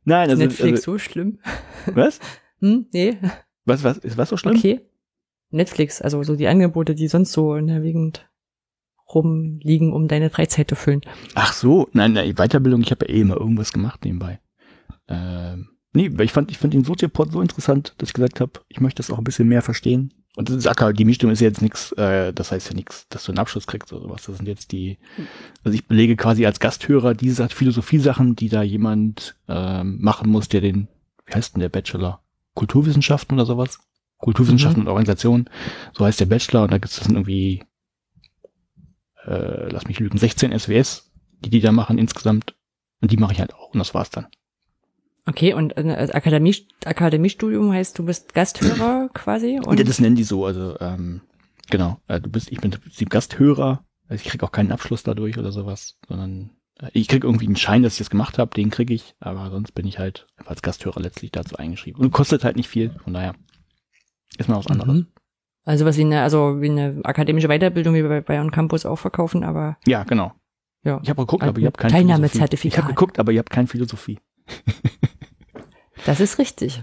[0.05, 1.39] Nein, also, Netflix also so schlimm.
[1.87, 2.19] was?
[2.61, 3.19] Hm, nee,
[3.65, 4.57] Was, was, ist was so schlimm?
[4.57, 4.81] okay.
[5.51, 8.29] Netflix, also so die Angebote, die sonst so in der Gegend
[9.15, 11.03] rumliegen, um deine Freizeit zu füllen.
[11.35, 14.41] Ach so, nein, nein, Weiterbildung, ich habe ja eh immer irgendwas gemacht nebenbei.
[15.09, 18.53] Ähm, nee, weil ich fand, ich fand den Soziopod so interessant, dass ich gesagt habe,
[18.69, 20.15] ich möchte das auch ein bisschen mehr verstehen.
[20.37, 23.33] Und das ist Akademiestimmung ist ja jetzt nichts, äh, das heißt ja nichts, dass du
[23.33, 24.25] einen Abschluss kriegst oder sowas.
[24.27, 24.99] Das sind jetzt die,
[25.63, 30.63] also ich belege quasi als Gasthörer diese Philosophie-Sachen, die da jemand ähm, machen muss, der
[30.63, 30.89] den,
[31.27, 32.23] wie heißt denn der Bachelor?
[32.55, 33.79] Kulturwissenschaften oder sowas?
[34.19, 35.51] Kulturwissenschaften und Organisation,
[35.93, 37.65] so heißt der Bachelor und da gibt es irgendwie,
[39.27, 42.55] äh, lass mich lügen, 16 SWS, die die da machen insgesamt.
[43.01, 44.29] Und die mache ich halt auch und das war's dann.
[45.27, 49.59] Okay, und äh, Akademie, Akademiestudium heißt, du bist Gasthörer quasi?
[49.59, 51.21] Und Und das nennen die so, also ähm,
[51.71, 55.05] genau, äh, du bist, ich bin im Prinzip Gasthörer, also ich krieg auch keinen Abschluss
[55.05, 58.53] dadurch oder sowas, sondern äh, ich krieg irgendwie einen Schein, dass ich das gemacht habe,
[58.55, 62.03] den krieg ich, aber sonst bin ich halt als Gasthörer letztlich dazu eingeschrieben.
[62.03, 63.35] Und kostet halt nicht viel, von daher
[64.39, 64.95] ist mal was anderes.
[64.95, 65.07] Mhm.
[65.65, 68.97] Also was wie eine, also wie eine akademische Weiterbildung wie bei, bei On Campus auch
[68.97, 70.33] verkaufen, aber Ja, genau.
[70.83, 70.99] ja.
[71.05, 72.73] Ich habe geguckt, aber ihr habt kein Teilnahmezertifikat.
[72.73, 74.19] Ich habe geguckt, aber ihr habt kein Philosophie.
[76.05, 76.83] Das ist richtig.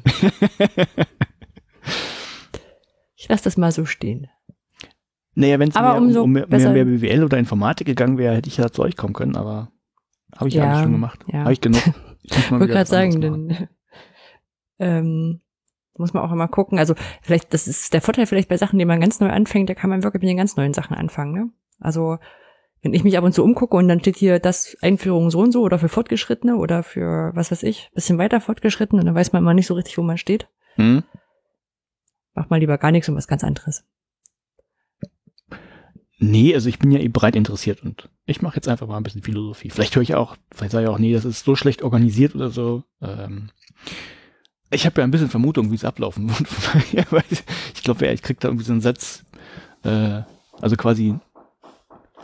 [3.16, 4.28] ich lasse das mal so stehen.
[5.36, 8.58] Naja, wenn es mehr, um, um mehr, mehr BWL oder Informatik gegangen wäre, hätte ich
[8.58, 9.72] ja zu euch kommen können, aber
[10.36, 11.20] habe ich ja, alles schon gemacht.
[11.28, 11.40] ja.
[11.40, 11.82] Habe ich genug.
[12.32, 13.70] Ich wollte gerade sagen, denn
[14.78, 15.42] ähm,
[15.98, 16.78] muss man auch immer gucken.
[16.78, 19.74] Also vielleicht, das ist der Vorteil vielleicht bei Sachen, die man ganz neu anfängt, da
[19.74, 21.34] kann man wirklich mit den ganz neuen Sachen anfangen.
[21.34, 21.50] Ne?
[21.80, 22.18] Also
[22.82, 25.52] wenn ich mich ab und zu umgucke und dann steht hier das Einführung so und
[25.52, 29.34] so oder für Fortgeschrittene oder für was weiß ich, bisschen weiter fortgeschritten und dann weiß
[29.34, 30.48] man immer nicht so richtig, wo man steht.
[30.76, 31.04] Hm?
[32.34, 33.84] Macht mal lieber gar nichts und was ganz anderes.
[36.22, 39.04] Nee, also ich bin ja eh breit interessiert und ich mache jetzt einfach mal ein
[39.04, 39.70] bisschen Philosophie.
[39.70, 42.50] Vielleicht höre ich auch, vielleicht sage ich auch, nee, das ist so schlecht organisiert oder
[42.50, 42.84] so.
[43.02, 43.52] Ähm,
[44.70, 46.30] ich habe ja ein bisschen Vermutung, wie es ablaufen
[47.10, 47.44] wird.
[47.74, 49.24] Ich glaube, ja, ich krieg da irgendwie so einen Satz,
[49.84, 50.22] äh,
[50.62, 51.16] also quasi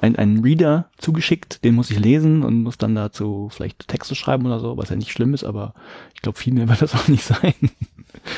[0.01, 4.45] ein, einen Reader zugeschickt, den muss ich lesen und muss dann dazu vielleicht Texte schreiben
[4.45, 5.73] oder so, was ja nicht schlimm ist, aber
[6.13, 7.53] ich glaube, viel mehr wird das auch nicht sein.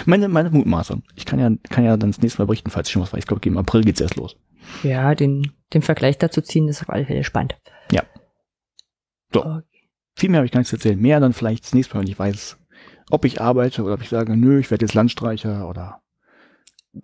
[0.06, 1.04] meine, meine Mutmaßung.
[1.16, 3.20] Ich kann ja, kann ja dann das nächste Mal berichten, falls ich schon was weiß.
[3.20, 4.36] Ich glaube, im April geht's erst los.
[4.84, 7.56] Ja, den, den Vergleich dazu ziehen, ist auf alle Fälle spannend.
[7.92, 8.04] Ja.
[9.34, 9.46] So.
[9.46, 9.62] Okay.
[10.16, 11.00] Viel mehr habe ich gar nicht zu erzählen.
[11.00, 12.58] Mehr dann vielleicht das nächste Mal, wenn ich weiß,
[13.12, 16.02] ob ich arbeite oder ob ich sage, nö, ich werde jetzt Landstreicher oder.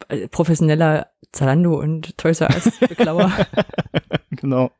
[0.07, 3.31] Äh, Professioneller Zalando und Toys R Us Beklauer.
[4.31, 4.71] genau.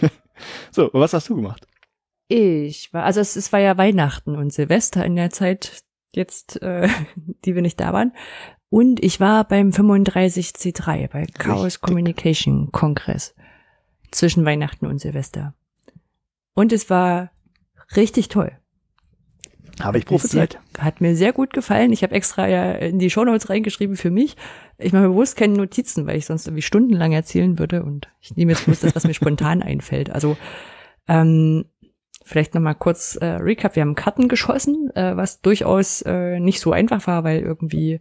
[0.70, 1.66] so, was hast du gemacht?
[2.28, 6.88] Ich war, also es, es war ja Weihnachten und Silvester in der Zeit jetzt, äh,
[7.44, 8.12] die wir nicht da waren.
[8.68, 11.82] Und ich war beim 35C3, bei Chaos Richtig.
[11.82, 13.34] Communication Kongress
[14.10, 15.54] zwischen Weihnachten und Silvester.
[16.54, 17.30] Und es war
[17.94, 18.58] richtig toll.
[19.80, 20.58] Habe ich prophezeit.
[20.78, 21.92] Hat mir sehr gut gefallen.
[21.92, 24.36] Ich habe extra ja in die Shownotes reingeschrieben für mich.
[24.78, 28.36] Ich mache mir bewusst keine Notizen, weil ich sonst irgendwie stundenlang erzählen würde und ich
[28.36, 30.10] nehme jetzt bloß das, was mir spontan einfällt.
[30.10, 30.36] Also
[31.08, 31.66] ähm,
[32.24, 33.76] vielleicht nochmal kurz äh, Recap.
[33.76, 38.00] Wir haben Karten geschossen, äh, was durchaus äh, nicht so einfach war, weil irgendwie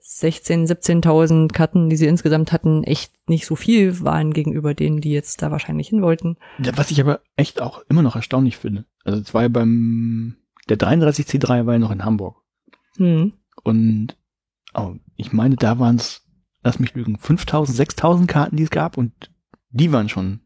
[0.00, 5.10] 16, 17.000 Karten, die sie insgesamt hatten, echt nicht so viel waren gegenüber denen, die
[5.10, 6.36] jetzt da wahrscheinlich hin wollten.
[6.58, 8.86] Ja, Was ich aber echt auch immer noch erstaunlich finde.
[9.04, 10.36] Also es war ja beim,
[10.68, 12.36] der 33C3 war ja noch in Hamburg.
[12.96, 13.32] Hm.
[13.64, 14.16] Und
[14.74, 16.22] oh, ich meine, da waren es,
[16.62, 19.12] lass mich lügen, 5000, 6000 Karten, die es gab und
[19.70, 20.40] die waren schon,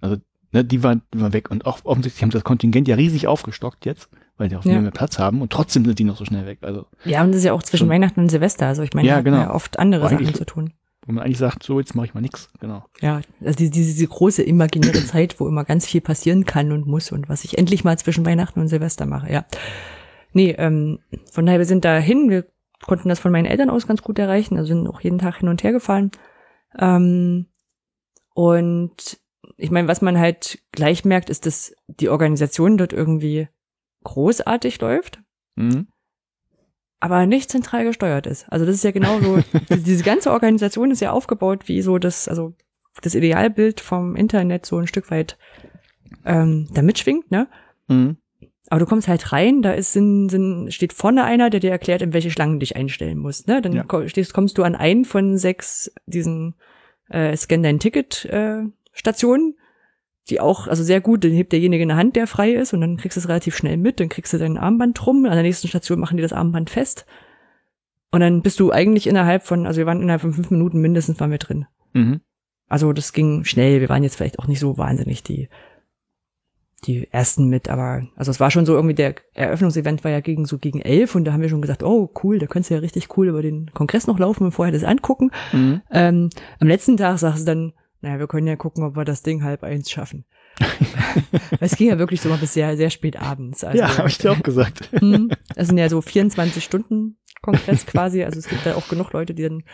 [0.00, 0.16] also
[0.52, 3.26] ne, die waren, die waren weg und auch offensichtlich haben sie das Kontingent ja riesig
[3.26, 4.80] aufgestockt jetzt, weil die auch Ja.
[4.80, 6.58] mehr, Platz haben und trotzdem sind die noch so schnell weg.
[6.62, 7.90] Also Ja, und das ist ja auch zwischen Schon.
[7.90, 8.66] Weihnachten und Silvester.
[8.66, 9.38] Also ich meine, Ja, genau.
[9.38, 10.72] ja oft andere Sachen zu tun.
[11.06, 12.48] Wo man eigentlich sagt, so, jetzt mache ich mal nichts.
[12.60, 12.84] Genau.
[13.00, 17.12] Ja, also diese, diese große imaginäre Zeit, wo immer ganz viel passieren kann und muss
[17.12, 19.44] und was ich endlich mal zwischen Weihnachten und Silvester mache, ja.
[20.32, 20.98] Nee, ähm,
[21.30, 22.46] von daher, wir sind da hin, wir
[22.82, 25.48] konnten das von meinen Eltern aus ganz gut erreichen, also sind auch jeden Tag hin
[25.48, 26.10] und her gefahren.
[26.78, 27.46] Ähm,
[28.34, 29.20] und
[29.56, 33.48] ich meine, was man halt gleich merkt, ist, dass die Organisation dort irgendwie
[34.02, 35.22] großartig läuft.
[35.54, 35.88] Mhm.
[37.04, 38.50] Aber nicht zentral gesteuert ist.
[38.50, 42.28] Also das ist ja genau so, diese ganze Organisation ist ja aufgebaut wie so das,
[42.28, 42.54] also
[43.02, 45.36] das Idealbild vom Internet so ein Stück weit
[46.24, 47.46] ähm, da mitschwingt, ne?
[47.88, 48.16] Mhm.
[48.70, 52.00] Aber du kommst halt rein, da ist sind, sind, steht vorne einer, der dir erklärt,
[52.00, 53.48] in welche Schlangen dich einstellen musst.
[53.48, 53.60] Ne?
[53.60, 54.08] Dann Ja.
[54.08, 56.54] stehst, kommst du an einen von sechs diesen
[57.10, 58.62] äh, Scan dein Ticket äh,
[58.94, 59.56] Stationen,
[60.30, 62.96] die auch, also sehr gut, dann hebt derjenige eine Hand, der frei ist und dann
[62.96, 65.68] kriegst du es relativ schnell mit, dann kriegst du dein Armband drum, an der nächsten
[65.68, 67.04] Station machen die das Armband fest
[68.14, 71.18] und dann bist du eigentlich innerhalb von, also wir waren innerhalb von fünf Minuten mindestens
[71.18, 71.66] waren wir drin.
[71.94, 72.20] Mhm.
[72.68, 73.80] Also das ging schnell.
[73.80, 75.48] Wir waren jetzt vielleicht auch nicht so wahnsinnig die
[76.86, 80.44] die ersten mit, aber also es war schon so irgendwie der Eröffnungsevent war ja gegen
[80.44, 82.80] so gegen elf und da haben wir schon gesagt, oh cool, da könntest du ja
[82.80, 85.30] richtig cool über den Kongress noch laufen und vorher das angucken.
[85.52, 85.80] Mhm.
[85.90, 87.72] Ähm, am letzten Tag sagst du dann,
[88.04, 90.24] naja, wir können ja gucken, ob wir das Ding halb eins schaffen.
[91.60, 93.64] es ging ja wirklich so mal bis sehr sehr spät abends.
[93.64, 94.90] Also, ja, habe ich dir auch gesagt.
[94.92, 98.22] hm, Das sind ja so 24 Stunden Kongress quasi.
[98.22, 99.64] Also es gibt da auch genug Leute, die dann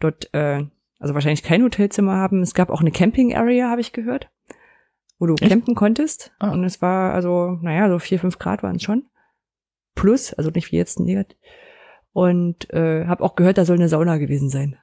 [0.00, 0.64] dort, äh,
[0.98, 2.42] also wahrscheinlich kein Hotelzimmer haben.
[2.42, 4.30] Es gab auch eine Camping Area, habe ich gehört,
[5.18, 5.48] wo du Echt?
[5.48, 6.32] campen konntest.
[6.38, 6.50] Ah.
[6.50, 9.04] Und es war also, naja, so vier, fünf Grad waren es schon.
[9.94, 11.36] Plus, also nicht wie jetzt negativ.
[12.12, 14.76] Und äh, habe auch gehört, da soll eine Sauna gewesen sein.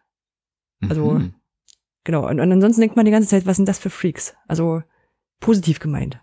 [0.90, 1.34] Also- Mhm.
[2.08, 2.26] Genau.
[2.26, 4.34] Und, und ansonsten denkt man die ganze Zeit, was sind das für Freaks?
[4.48, 4.82] Also
[5.42, 6.22] positiv gemeint.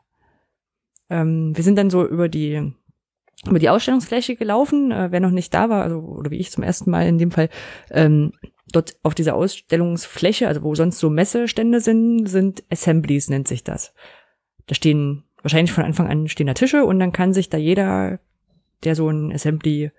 [1.11, 2.73] Ähm, wir sind dann so über die
[3.47, 4.93] über die Ausstellungsfläche gelaufen.
[4.93, 7.31] Äh, wer noch nicht da war, also oder wie ich zum ersten Mal in dem
[7.31, 7.51] Fall,
[7.91, 8.33] ähm,
[8.73, 13.93] dort auf dieser Ausstellungsfläche, also wo sonst so Messestände sind, sind Assemblies nennt sich das.
[14.65, 18.21] Da stehen wahrscheinlich von Anfang an stehen da Tische und dann kann sich da jeder,
[18.85, 19.91] der so ein Assembly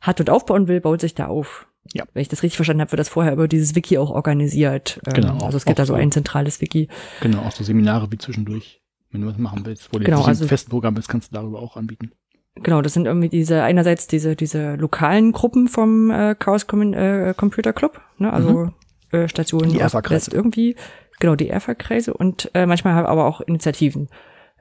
[0.00, 1.66] hat und aufbauen will, baut sich da auf.
[1.92, 2.04] Ja.
[2.14, 5.00] Wenn ich das richtig verstanden habe, wird das vorher über dieses Wiki auch organisiert.
[5.06, 6.88] Ähm, Genau, Also es gibt da so ein zentrales Wiki.
[7.20, 8.80] Genau, auch so Seminare wie zwischendurch.
[9.12, 11.36] Wenn du was machen willst, wo du Genau, also- im festen Programm bist, kannst du
[11.36, 12.10] darüber auch anbieten.
[12.56, 17.34] Genau, das sind irgendwie diese, einerseits diese, diese lokalen Gruppen vom äh, Chaos Com äh,
[17.36, 18.32] Computer Club, ne?
[18.32, 18.70] also
[19.10, 20.14] äh, Stationen Die Ost, Erfa-Kreise.
[20.28, 20.76] West irgendwie,
[21.18, 24.08] genau, die Erfa-Kreise und äh, manchmal haben aber auch Initiativen.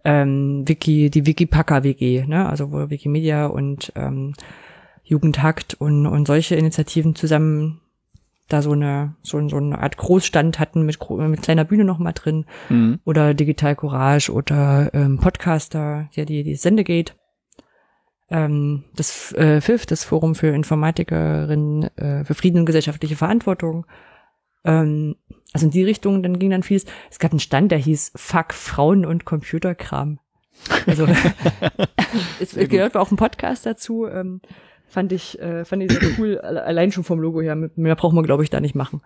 [0.06, 2.50] Ähm, Wiki, die Wikipacker WG, ne?
[2.50, 4.34] also wo Wikimedia und ähm,
[5.04, 7.82] Jugendhakt und, und solche Initiativen zusammen
[8.50, 12.12] da so eine, so, so eine Art Großstand hatten mit, mit kleiner Bühne noch mal
[12.12, 13.00] drin Mhm.
[13.06, 17.14] oder Digital Courage oder ähm, Podcaster, ja, die, die Sendegate.
[18.30, 23.86] Ähm, das äh, FIF, das Forum für Informatikerinnen äh, für Frieden und gesellschaftliche Verantwortung.
[24.66, 25.16] Ähm,
[25.54, 26.86] also in die Richtung, dann ging dann vieles.
[27.12, 30.20] Es gab einen Stand, der hieß Fuck Frauen und Computerkram.
[30.88, 31.08] Also
[32.40, 34.08] es gehört auch ein Podcast dazu.
[34.08, 34.42] Ähm,
[34.94, 37.56] fand ich, äh, fand ich sehr cool, alle- allein schon vom Logo her.
[37.76, 39.02] Mehr braucht man, glaube ich, da nicht machen.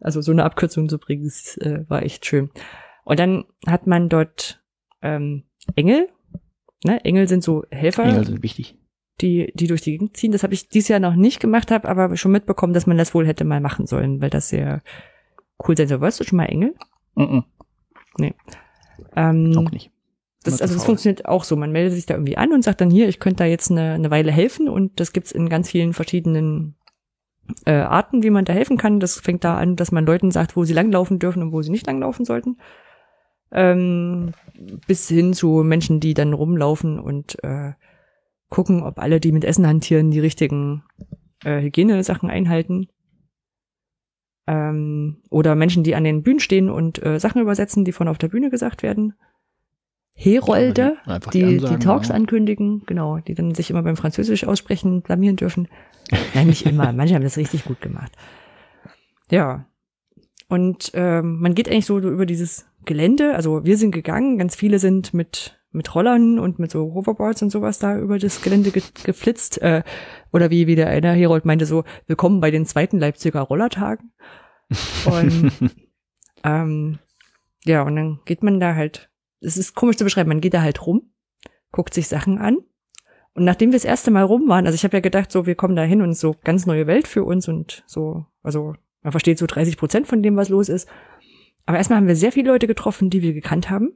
[0.00, 2.50] Also so eine Abkürzung zu bringen, das, äh, war echt schön.
[3.04, 4.62] Und dann hat man dort
[5.02, 5.44] ähm,
[5.76, 6.08] Engel.
[6.84, 7.04] Ne?
[7.04, 8.76] Engel sind so Helfer, Engel sind wichtig.
[9.20, 10.32] die, die durch die Gegend ziehen.
[10.32, 13.14] Das habe ich dieses Jahr noch nicht gemacht, habe aber schon mitbekommen, dass man das
[13.14, 14.82] wohl hätte mal machen sollen, weil das sehr
[15.66, 16.00] cool sein soll.
[16.00, 16.74] Weißt du schon mal Engel?
[17.14, 17.44] Mhm.
[19.16, 19.90] Ähm, Auch nicht.
[20.44, 21.56] Das, also das funktioniert auch so.
[21.56, 23.94] Man meldet sich da irgendwie an und sagt dann hier, ich könnte da jetzt eine,
[23.94, 26.76] eine Weile helfen und das gibt's in ganz vielen verschiedenen
[27.64, 29.00] äh, Arten, wie man da helfen kann.
[29.00, 31.70] Das fängt da an, dass man Leuten sagt, wo sie langlaufen dürfen und wo sie
[31.70, 32.58] nicht langlaufen sollten.
[33.52, 34.32] Ähm,
[34.86, 37.72] bis hin zu Menschen, die dann rumlaufen und äh,
[38.50, 40.84] gucken, ob alle, die mit Essen hantieren, die richtigen
[41.44, 42.88] äh, Hygienesachen einhalten.
[44.46, 48.18] Ähm, oder Menschen, die an den Bühnen stehen und äh, Sachen übersetzen, die von auf
[48.18, 49.14] der Bühne gesagt werden.
[50.14, 52.14] Herolde, Ja, die, die, Ansagen, Talks ja.
[52.14, 55.68] ankündigen, genau, die dann sich immer beim Französisch aussprechen, blamieren dürfen.
[56.34, 58.12] Nein, nicht immer, manche haben das richtig gut gemacht.
[59.30, 59.66] Ja.
[60.48, 64.78] Und ähm, man geht eigentlich so über dieses Gelände, also wir sind gegangen, ganz viele
[64.78, 68.82] sind mit mit Rollern und mit so Hoverboards und sowas da über das Gelände ge
[69.02, 69.60] geflitzt.
[69.60, 69.82] Äh,
[70.32, 74.12] oder wie, wie der eine Herold meinte, so, willkommen bei den zweiten Leipziger Rollertagen.
[75.04, 75.50] Und
[76.44, 76.98] ähm,
[77.64, 79.10] ja, und dann geht man da halt,
[79.44, 81.10] es ist komisch zu beschreiben, man geht da halt rum,
[81.70, 82.58] guckt sich Sachen an.
[83.34, 85.56] Und nachdem wir das erste Mal rum waren, also ich habe ja gedacht, so, wir
[85.56, 89.38] kommen da hin und so ganz neue Welt für uns und so, also man versteht
[89.38, 90.88] so 30 Prozent von dem, was los ist.
[91.66, 93.92] Aber erstmal haben wir sehr viele Leute getroffen, die wir gekannt haben.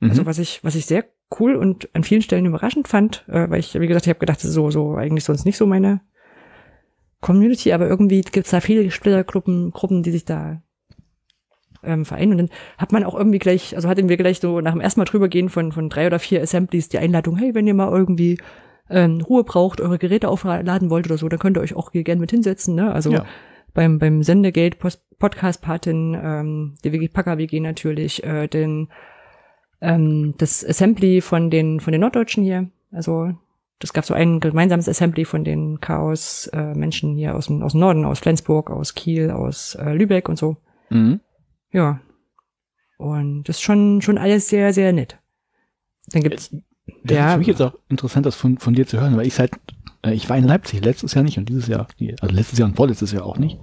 [0.00, 0.10] Mhm.
[0.10, 1.04] Also was ich, was ich sehr
[1.38, 4.38] cool und an vielen Stellen überraschend fand, äh, weil ich, wie gesagt, ich habe gedacht,
[4.38, 6.02] das ist so, so eigentlich sonst nicht so meine
[7.20, 10.62] Community, aber irgendwie gibt's da viele Splittergruppen, Gruppen, die sich da
[11.86, 12.32] ähm, vereinen.
[12.32, 15.00] Und dann hat man auch irgendwie gleich, also hatten wir gleich so nach dem ersten
[15.00, 17.90] Mal drüber gehen von, von drei oder vier Assemblies die Einladung, hey, wenn ihr mal
[17.90, 18.38] irgendwie
[18.90, 22.04] ähm, Ruhe braucht, eure Geräte aufladen wollt oder so, dann könnt ihr euch auch hier
[22.04, 22.74] gerne mit hinsetzen.
[22.74, 22.92] Ne?
[22.92, 23.24] Also Ja.
[23.72, 24.76] beim, beim Sendegate
[25.18, 28.88] Podcast Patin, ähm, die WG Packer WG natürlich, äh, den
[29.80, 32.68] ähm, das Assembly von den von den Norddeutschen hier.
[32.92, 33.32] Also
[33.80, 37.72] das gab so ein gemeinsames Assembly von den Chaos äh, Menschen hier aus dem aus
[37.72, 40.56] dem Norden, aus Flensburg, aus Kiel, aus äh, Lübeck und so.
[40.90, 41.20] Mhm.
[41.74, 42.00] Ja.
[42.96, 45.18] Und das ist schon schon alles sehr sehr nett.
[46.08, 46.50] Dann gibt's
[47.02, 47.26] Das Ja.
[47.26, 49.52] ist für mich jetzt auch interessant, das von, von dir zu hören, weil ich seit,
[50.04, 51.86] äh, ich war in Leipzig letztes Jahr nicht und dieses Jahr,
[52.20, 53.58] also letztes Jahr und vorletztes Jahr auch nicht.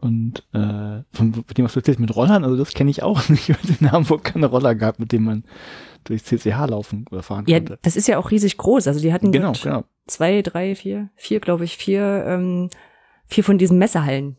[0.00, 3.28] Und äh, von, von dem, was du erzählst mit Rollern, also das kenne ich auch
[3.28, 5.44] nicht, weil es in Hamburg keine Roller gab, mit denen man
[6.04, 7.78] durch CCH laufen oder fahren ja, konnte.
[7.82, 8.86] das ist ja auch riesig groß.
[8.88, 9.84] Also die hatten Genau, genau.
[10.06, 12.70] zwei, drei, vier, vier, glaube ich, vier, ähm,
[13.26, 14.38] vier von diesen Messehallen.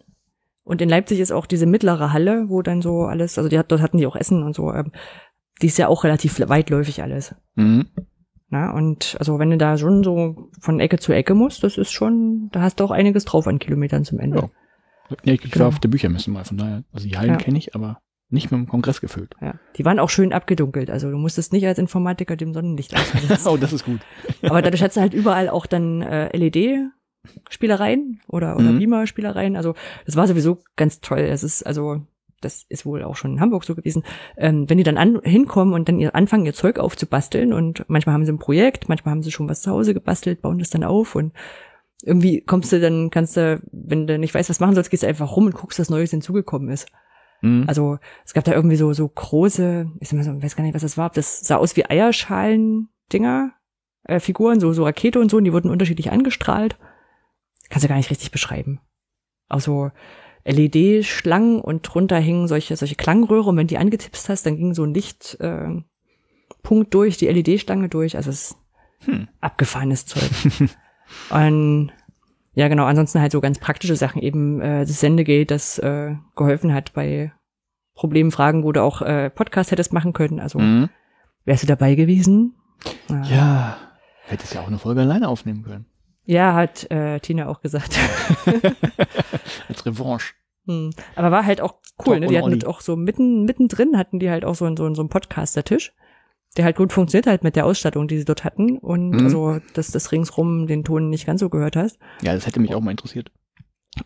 [0.70, 3.72] Und in Leipzig ist auch diese mittlere Halle, wo dann so alles, also die hat,
[3.72, 4.72] dort hatten die auch Essen und so.
[4.72, 4.92] Ähm,
[5.62, 7.34] die ist ja auch relativ weitläufig alles.
[7.56, 7.88] Mhm.
[8.50, 11.92] Na, und also wenn du da schon so von Ecke zu Ecke musst, das ist
[11.92, 14.38] schon, da hast du auch einiges drauf an Kilometern zum Ende.
[15.10, 15.18] Ja.
[15.24, 15.66] Ja, ich, Genau.
[15.68, 17.38] auf der Büchermesse mal, von daher, also die Hallen Ja.
[17.38, 19.34] kenne ich, aber nicht mit dem Kongress gefüllt.
[19.42, 19.56] Ja.
[19.76, 20.92] Die waren auch schön abgedunkelt.
[20.92, 23.48] Also du musstest nicht als Informatiker dem Sonnenlicht aussetzen.
[23.48, 24.02] oh, das ist gut.
[24.44, 26.30] Aber dadurch hat du halt überall auch dann äh,
[27.24, 28.80] LED-Spielereien oder, oder Mhm.
[28.80, 29.56] Beamer-Spielereien.
[29.56, 31.20] Also das war sowieso ganz toll.
[31.20, 32.02] Es ist also,
[32.42, 34.04] das ist wohl auch schon in Hamburg so gewesen.
[34.38, 38.14] Ähm, wenn die dann an, hinkommen und dann ihr anfangen, ihr Zeug aufzubasteln und manchmal
[38.14, 40.84] haben sie ein Projekt, manchmal haben sie schon was zu Hause gebastelt, bauen das dann
[40.84, 41.34] auf und
[42.04, 45.08] irgendwie kommst du dann, kannst du, wenn du nicht weißt, was machen sollst, gehst du
[45.08, 46.88] einfach rum und guckst, was Neues hinzugekommen ist.
[47.42, 47.66] Mhm.
[47.68, 50.64] Also es gab da irgendwie so so große, ich sag mal so, ich weiß gar
[50.64, 53.52] nicht, was das war, das sah aus wie Eierschalen-Dinger,
[54.06, 56.78] äh, Figuren, so so Rakete und so, und die wurden unterschiedlich angestrahlt.
[57.70, 58.80] Kannst du gar nicht richtig beschreiben.
[59.48, 59.92] Auch so
[60.46, 64.84] LED-Schlangen und drunter hingen solche solche Klangröhre und wenn die angetipst hast, dann ging so
[64.84, 65.84] ein Lichtpunkt äh,
[66.64, 68.16] Punkt durch die LED-Stange durch.
[68.18, 68.58] Also es ist
[69.06, 69.30] Hm.
[69.40, 70.30] abgefahrenes Zeug.
[71.30, 71.92] und
[72.54, 76.74] ja, genau, ansonsten halt so ganz praktische Sachen, eben äh, das Sendegate, das äh, geholfen
[76.74, 77.32] hat bei
[77.94, 80.40] Problemen, Fragen, wo du auch äh, Podcast hättest machen können.
[80.42, 80.90] Also Mhm.
[81.46, 82.56] wärst du dabei gewesen?
[83.10, 83.78] Ja, Ja,
[84.26, 85.86] hättest ja auch eine Folge alleine aufnehmen können.
[86.32, 87.98] Ja hat äh, Tina auch gesagt.
[89.68, 90.34] Als Revanche.
[90.68, 90.92] Hm.
[91.16, 92.28] Aber war halt auch cool, Talk ne?
[92.28, 92.66] Die hatten Olli.
[92.66, 95.94] auch so mitten, mittendrin hatten die halt auch so, einen- so, einen- so einen Podcaster-Tisch,
[96.58, 98.78] der halt gut funktioniert halt mit der Ausstattung, die sie dort hatten.
[98.78, 99.24] Und Mhm.
[99.24, 101.98] also, dass das ringsrum den Ton nicht ganz so gehört hast.
[102.22, 103.32] Ja, das hätte mich auch mal interessiert.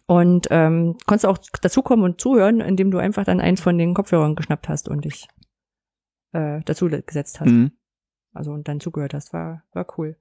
[0.05, 4.35] Und ähm, konntest auch dazukommen und zuhören, indem du einfach dann eins von den Kopfhörern
[4.35, 5.27] geschnappt hast und dich
[6.31, 7.49] äh, dazu gesetzt hast.
[7.49, 7.71] Mhm.
[8.33, 9.33] Also und dann zugehört hast.
[9.33, 10.15] War, war cool.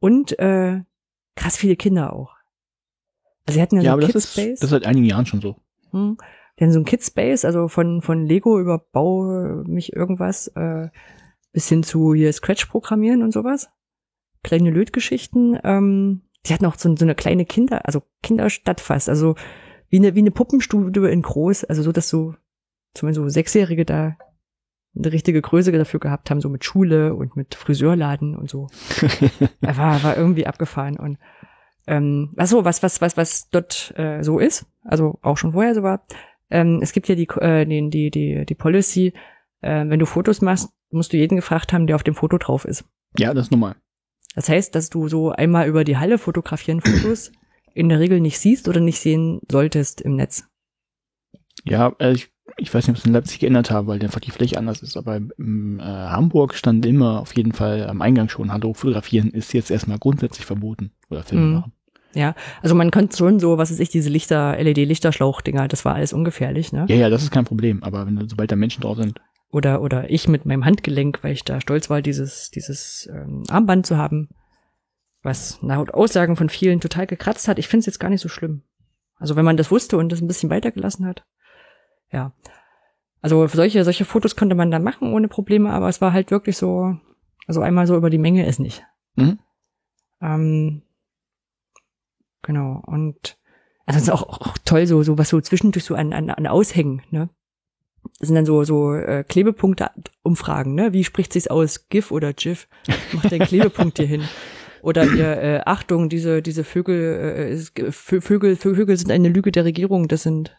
[0.00, 0.80] Und äh,
[1.36, 2.34] krass viele Kinder auch.
[3.46, 4.60] Also sie hatten ja, Ja, so aber das ist, Kidspace.
[4.60, 5.56] das ist seit einigen Jahren schon so.
[5.90, 6.16] Hm.
[6.58, 10.88] Die haben so ein Kidspace, also von, von Lego über Bau mich irgendwas, äh,
[11.52, 13.68] bis hin zu hier Scratch programmieren und sowas.
[14.42, 15.58] Kleine Lötgeschichten.
[15.64, 19.34] Ähm, die hatten auch so, so eine kleine Kinder, also Kinderstadt fast, also
[19.88, 22.34] wie eine, wie eine Puppenstudio in groß, also so, dass so,
[22.94, 24.16] zumindest so Sechsjährige da
[24.96, 28.68] eine richtige Größe dafür gehabt haben, so mit Schule und mit Friseurladen und so.
[29.60, 31.18] Er war, war irgendwie abgefahren und
[31.86, 35.74] ähm, ach so, was, was, was, was dort äh, so ist, also auch schon vorher
[35.74, 36.06] so war,
[36.50, 39.12] ähm, es gibt ja die, äh, die, die, die, die Policy,
[39.60, 42.64] äh, wenn du Fotos machst, musst du jeden gefragt haben, der auf dem Foto drauf
[42.64, 42.84] ist.
[43.18, 43.76] Ja, das ist normal.
[44.34, 47.32] Das heißt, dass du so einmal über die Halle fotografieren Fotos
[47.74, 50.48] in der Regel nicht siehst oder nicht sehen solltest im Netz.
[51.64, 54.30] Ja, äh, ich, ich weiß nicht, ob es in Leipzig geändert habe, weil einfach die
[54.30, 58.52] Fläche anders ist, aber in äh, Hamburg stand immer auf jeden Fall am Eingang schon,
[58.52, 60.92] hallo, fotografieren ist jetzt erstmal grundsätzlich verboten.
[61.10, 61.52] Oder Filme Mhm.
[61.54, 61.72] machen.
[62.62, 66.72] Also man konnte schon so, was weiß ich, diese Lichter, LED-Lichterschlauch-Dinger, das war alles ungefährlich,
[66.72, 66.86] ne?
[66.88, 70.08] Ja, ja, das ist kein Problem, aber wenn sobald da Menschen drauf sind, Oder, oder
[70.10, 74.28] ich mit meinem Handgelenk, weil ich da stolz war, dieses, dieses ähm, Armband zu haben,
[75.24, 77.58] was nach Aussagen von vielen total gekratzt hat.
[77.58, 78.62] Ich finde es jetzt gar nicht so schlimm.
[79.16, 81.24] Also wenn man das wusste und das ein bisschen weitergelassen hat.
[82.10, 82.32] Ja.
[83.20, 86.56] Also solche, solche Fotos konnte man da machen ohne Probleme, aber es war halt wirklich
[86.56, 86.96] so,
[87.46, 88.84] also einmal so über die Menge ist nicht.
[89.16, 89.38] Mhm.
[90.20, 90.82] Ähm,
[92.42, 92.82] genau.
[92.86, 93.38] Und
[93.86, 96.46] also es ist auch, auch toll, so, so was so zwischendurch so an, an, an
[96.46, 97.28] Aushängen, ne?
[98.18, 99.90] Das sind dann so, so äh, Klebepunkte
[100.22, 100.92] Umfragen, ne?
[100.92, 101.88] Wie spricht sich's aus?
[101.88, 102.68] GIF oder GIF?
[103.12, 104.24] Macht den Klebepunkt hier hin.
[104.82, 110.08] Oder ihr, äh, Achtung, diese, diese Vögel, äh, Vögel, Vögel sind eine Lüge der Regierung,
[110.08, 110.54] das sind,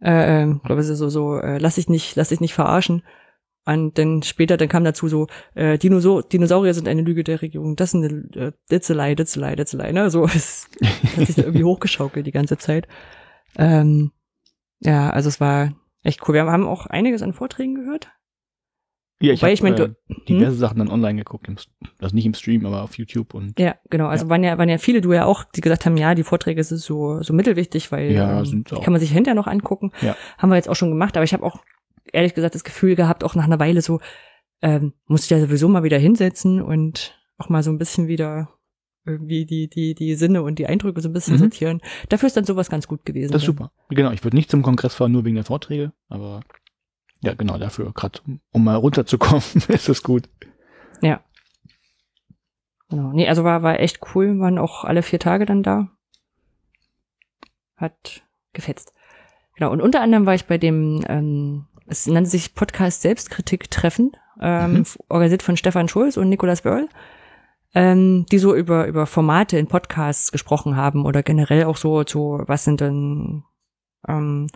[0.00, 3.02] äh, glaube ich, so, so, äh, lass dich nicht, lass dich nicht verarschen.
[3.68, 7.74] Und dann später, dann kam dazu so, äh, Dinosaur Dinosaurier sind eine Lüge der Regierung.
[7.74, 9.92] Das ist eine, äh, that's a lie.
[9.92, 10.08] Ne?
[10.08, 10.68] So, es
[11.16, 12.86] hat sich irgendwie hochgeschaukelt die ganze Zeit.
[13.56, 14.12] Ähm,
[14.80, 15.72] ja, also es war
[16.04, 16.34] echt cool.
[16.34, 18.08] Wir haben auch einiges an Vorträgen gehört.
[19.20, 19.88] Ja, ich Wobei habe ich mein, äh,
[20.28, 21.56] diverse Sachen dann online geguckt, im,
[22.00, 24.08] also nicht im Stream, aber auf YouTube und Ja, genau.
[24.08, 26.62] Also waren ja waren ja viele, du ja auch, die gesagt haben, ja, die Vorträge
[26.62, 28.82] sind so so mittelwichtig, weil Ja, ähm, sind auch.
[28.82, 29.92] kann man sich hinterher noch angucken.
[30.02, 30.14] Ja.
[30.36, 31.60] Haben wir jetzt auch schon gemacht, aber ich habe auch
[32.12, 34.00] ehrlich gesagt das Gefühl gehabt, auch nach einer Weile so,
[34.62, 38.50] ähm, muss ich ja sowieso mal wieder hinsetzen und auch mal so ein bisschen wieder
[39.06, 41.38] irgendwie die die die Sinne und die Eindrücke so ein bisschen Mhm.
[41.38, 41.80] sortieren.
[42.10, 43.32] Dafür ist dann sowas ganz gut gewesen.
[43.32, 43.70] das ist super.
[43.88, 46.40] Genau, ich würde nicht zum Kongress fahren, nur wegen der Vorträge, aber
[47.26, 48.20] ja, genau dafür, gerade
[48.52, 50.28] um, mal runterzukommen, ist das gut.
[51.02, 51.20] Ja.
[52.88, 53.12] Genau.
[53.12, 55.88] Nee, also war, war echt cool, waren auch alle vier Tage dann da.
[57.76, 58.22] Hat
[58.52, 58.94] gefetzt.
[59.56, 64.72] Genau, und unter anderem war ich bei dem, ähm, es nannte sich Podcast Selbstkritik-Treffen, ähm,
[64.72, 64.84] Mhm.
[65.08, 66.88] organisiert von Stefan Schulz und Nicolas Wörl,
[67.74, 72.40] ähm, die so über, über Formate in Podcasts gesprochen haben oder generell auch so zu,
[72.46, 73.42] was sind denn,
[74.08, 74.46] ähm,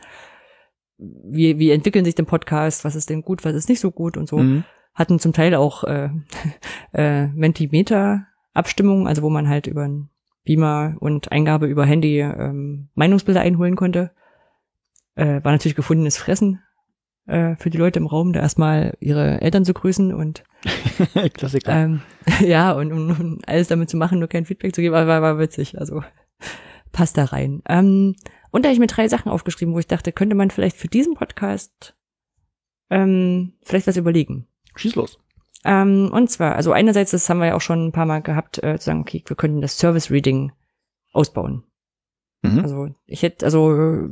[1.01, 4.16] wie, wie entwickeln sich denn Podcasts, was ist denn gut, was ist nicht so gut
[4.16, 4.64] und so Mhm.
[4.94, 6.11] hatten zum Teil auch äh,
[6.92, 10.11] äh, Mentimeter-Abstimmungen, also wo man halt über einen
[10.44, 14.11] Beamer und Eingabe über Handy ähm, Meinungsbilder einholen konnte.
[15.14, 16.61] Äh, war natürlich gefundenes Fressen
[17.26, 20.44] äh, für die Leute im Raum, da erstmal ihre Eltern zu grüßen und
[21.34, 21.72] Klassiker.
[21.72, 22.01] ähm,
[22.40, 25.22] ja, und, und, und alles damit zu machen, nur kein Feedback zu geben, aber war,
[25.22, 26.03] war witzig, also
[26.92, 27.62] passt da rein.
[27.68, 28.16] Ähm,
[28.51, 30.88] und da habe ich mir drei Sachen aufgeschrieben, wo ich dachte, könnte man vielleicht für
[30.88, 31.94] diesen Podcast
[32.90, 34.46] ähm, vielleicht was überlegen.
[34.76, 35.18] Schieß los.
[35.64, 38.62] Ähm, und zwar, also einerseits, das haben wir ja auch schon ein paar Mal gehabt,
[38.62, 40.53] äh, zu sagen, okay, wir könnten das Service Reading
[41.12, 41.64] ausbauen.
[42.42, 42.61] Mhm.
[42.61, 44.09] Also ich hätte, also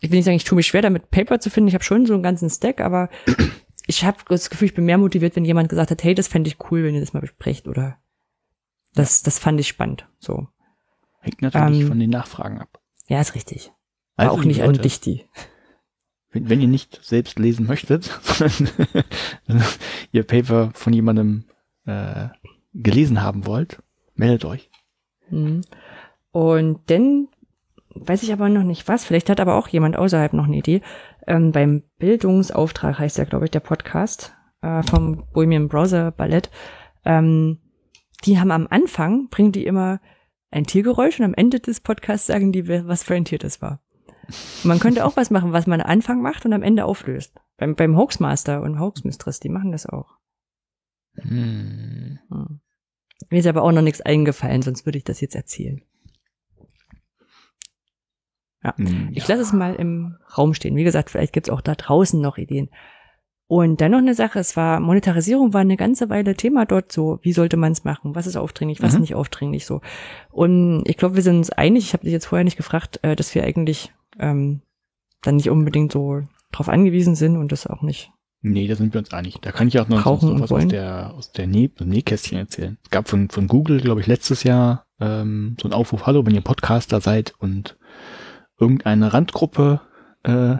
[0.00, 1.68] ich will nicht sagen, ich tue mich schwer damit, Paper zu finden.
[1.68, 3.08] Ich habe schon so einen ganzen Stack, aber
[3.86, 6.48] ich habe das Gefühl, ich bin mehr motiviert, wenn jemand gesagt hat, hey, das fände
[6.48, 7.98] ich cool, wenn ihr das mal besprecht oder
[8.94, 10.08] das, das fand ich spannend.
[10.18, 10.48] So,
[11.20, 12.80] Hängt natürlich ähm, von den Nachfragen ab.
[13.06, 13.72] Ja, ist richtig.
[14.16, 15.24] Also, auch nicht Leute, dich die.
[16.30, 18.68] Wenn, wenn ihr nicht selbst lesen möchtet, sondern
[20.12, 21.44] ihr Paper von jemandem
[21.86, 22.28] äh,
[22.72, 23.82] gelesen haben wollt,
[24.14, 24.70] meldet euch.
[25.30, 25.62] Mhm.
[26.32, 27.28] Und dann
[27.94, 29.04] weiß ich aber noch nicht was.
[29.04, 30.80] Vielleicht hat aber auch jemand außerhalb noch eine Idee.
[31.26, 36.50] Ähm, beim Bildungsauftrag heißt ja, glaube ich, der Podcast äh, vom Bohemian Browser Ballett.
[37.04, 37.60] Ähm,
[38.24, 40.00] die haben am Anfang, bringen die immer
[40.54, 43.80] ein Tiergeräusch und am Ende des Podcasts sagen die, was für ein Tier das war.
[44.62, 47.34] Und man könnte auch was machen, was man am Anfang macht und am Ende auflöst.
[47.56, 50.16] Beim, beim Hoaxmaster und Hoaxmistress, die machen das auch.
[51.16, 52.18] Hm.
[52.30, 52.60] Hm.
[53.30, 55.82] Mir ist aber auch noch nichts eingefallen, sonst würde ich das jetzt erzählen.
[58.62, 60.76] Hm, Ich lasse es mal im Raum stehen.
[60.76, 62.70] Wie gesagt, vielleicht gibt's auch da draußen noch Ideen.
[63.46, 67.18] Und dann noch eine Sache, es war, Monetarisierung war eine ganze Weile Thema dort so,
[67.22, 69.00] wie sollte man es machen, was ist aufdringlich, was Mhm.
[69.02, 69.80] nicht aufdringlich so.
[70.30, 73.14] Und ich glaube, wir sind uns einig, ich habe dich jetzt vorher nicht gefragt, äh,
[73.14, 74.62] dass wir eigentlich ähm,
[75.22, 76.22] dann nicht unbedingt so
[76.52, 78.10] drauf angewiesen sind und das auch nicht.
[78.40, 79.38] Nee, da sind wir uns einig.
[79.40, 82.78] Da kann ich auch noch was aus der, aus der Näh Nähkästchen erzählen.
[82.84, 86.34] Es gab von, von Google, glaube ich, letztes Jahr ähm, so ein Aufruf, hallo, wenn
[86.34, 87.78] ihr Podcaster seid und
[88.58, 89.80] irgendeine Randgruppe
[90.24, 90.56] äh,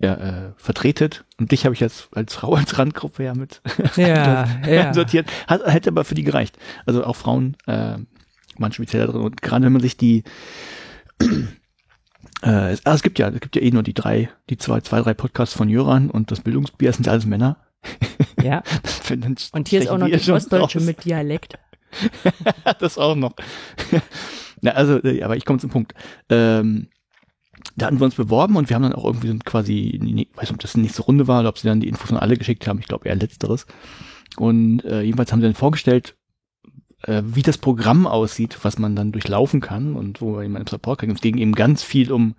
[0.00, 1.24] ja, äh, vertretet.
[1.38, 3.60] Und dich habe ich jetzt als Frau als Randgruppe ja mit
[3.96, 4.94] Ja, ja.
[4.94, 5.30] sortiert.
[5.46, 6.58] Hat, hätte aber für die gereicht.
[6.86, 7.98] Also auch Frauen äh,
[8.56, 9.22] waren speziell da drin.
[9.22, 10.24] Und gerade wenn man sich die
[12.42, 14.80] äh, es, ah, es gibt ja, es gibt ja eh nur die drei, die zwei,
[14.80, 17.58] zwei, drei Podcasts von Jöran und das Bildungsbier sind alles Männer.
[18.42, 18.62] ja.
[19.52, 20.86] Und hier ist auch noch die Ostdeutsche raus.
[20.86, 21.58] mit Dialekt.
[22.78, 23.34] das auch noch.
[24.62, 25.94] Na, also, äh, aber ich komme zum Punkt.
[26.28, 26.88] Ähm,
[27.80, 30.52] da hatten wir uns beworben und wir haben dann auch irgendwie quasi, nee, weiß nicht,
[30.52, 32.66] ob das die nächste Runde war oder ob sie dann die Infos an alle geschickt
[32.66, 32.78] haben.
[32.78, 33.66] Ich glaube eher letzteres.
[34.36, 36.16] Und äh, jedenfalls haben sie dann vorgestellt,
[37.02, 41.00] äh, wie das Programm aussieht, was man dann durchlaufen kann und wo man im Support
[41.00, 41.12] kriegt.
[41.12, 42.34] Es ging eben ganz viel um,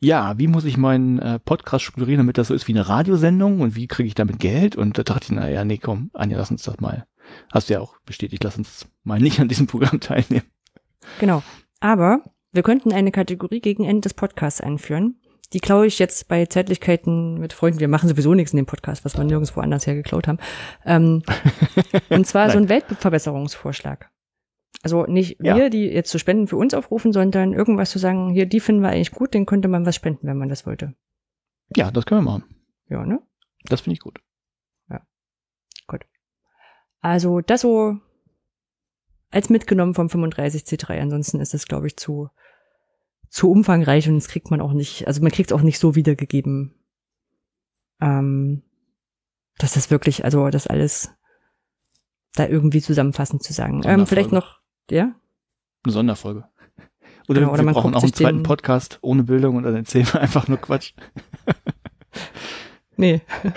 [0.00, 3.60] ja, wie muss ich meinen äh, Podcast strukturieren, damit das so ist wie eine Radiosendung
[3.60, 4.76] und wie kriege ich damit Geld?
[4.76, 7.06] Und da dachte ich, naja, nee, komm, Anja, lass uns das mal.
[7.52, 10.46] Hast du ja auch bestätigt, lass uns mal nicht an diesem Programm teilnehmen.
[11.18, 11.42] Genau.
[11.80, 12.22] Aber
[12.54, 15.20] wir könnten eine Kategorie gegen Ende des Podcasts einführen.
[15.52, 17.80] Die klaue ich jetzt bei Zärtlichkeiten mit Freunden.
[17.80, 20.38] Wir machen sowieso nichts in dem Podcast, was wir nirgendwo anders her geklaut haben.
[20.84, 21.22] Ähm,
[22.08, 24.10] und zwar so ein Weltverbesserungsvorschlag.
[24.82, 25.54] Also nicht Ja.
[25.56, 28.82] wir, die jetzt zu spenden für uns aufrufen, sondern irgendwas zu sagen, hier, die finden
[28.82, 30.94] wir eigentlich gut, den könnte man was spenden, wenn man das wollte.
[31.76, 32.44] Ja, das können wir machen.
[32.88, 33.20] Ja, ne?
[33.64, 34.20] Das finde ich gut.
[37.04, 37.98] Also das so
[39.30, 41.00] als mitgenommen vom 35C3.
[41.00, 42.30] Ansonsten ist es, glaube ich, zu,
[43.34, 45.96] zu umfangreich und das kriegt man auch nicht, also man kriegt es auch nicht so
[45.96, 46.72] wiedergegeben.
[48.00, 48.62] Ähm,
[49.58, 51.10] das ist wirklich, also das alles
[52.34, 53.82] da irgendwie zusammenfassend zu sagen.
[53.84, 55.16] Ähm, vielleicht noch, ja?
[55.82, 56.44] Eine Sonderfolge.
[57.26, 60.06] Oder, Genau, oder wir man brauchen auch einen zweiten Podcast ohne Bildung und dann erzählen
[60.12, 60.94] wir einfach nur Quatsch.
[62.96, 63.22] Nee.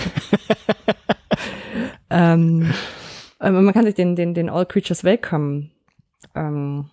[2.10, 2.74] ähm,
[3.40, 5.70] man kann sich den, den, den All Creatures Welcome
[6.34, 6.90] ähm,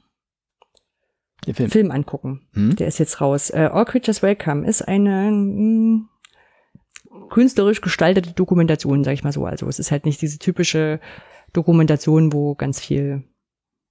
[1.46, 1.70] Der Film.
[1.70, 2.46] Film angucken.
[2.54, 2.76] Hm?
[2.76, 3.50] Der ist jetzt raus.
[3.50, 6.08] Äh, All Creatures Welcome ist eine mh,
[7.30, 9.44] künstlerisch gestaltete Dokumentation, sag ich mal so.
[9.44, 11.00] Also es ist halt nicht diese typische
[11.52, 13.24] Dokumentation, wo ganz viel,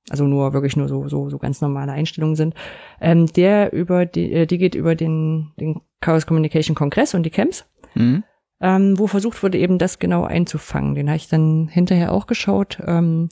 [0.10, 2.56] also nur wirklich nur so so so ganz normale Einstellungen sind.
[2.99, 7.30] Ähm, der über die, äh, die geht über den den Chaos Communication Kongress und die
[7.30, 8.24] Camps Hm?
[8.60, 10.95] ähm, wo versucht wurde, eben das genau einzufangen.
[10.95, 12.80] Den habe ich dann hinterher auch geschaut.
[12.86, 13.30] Ähm,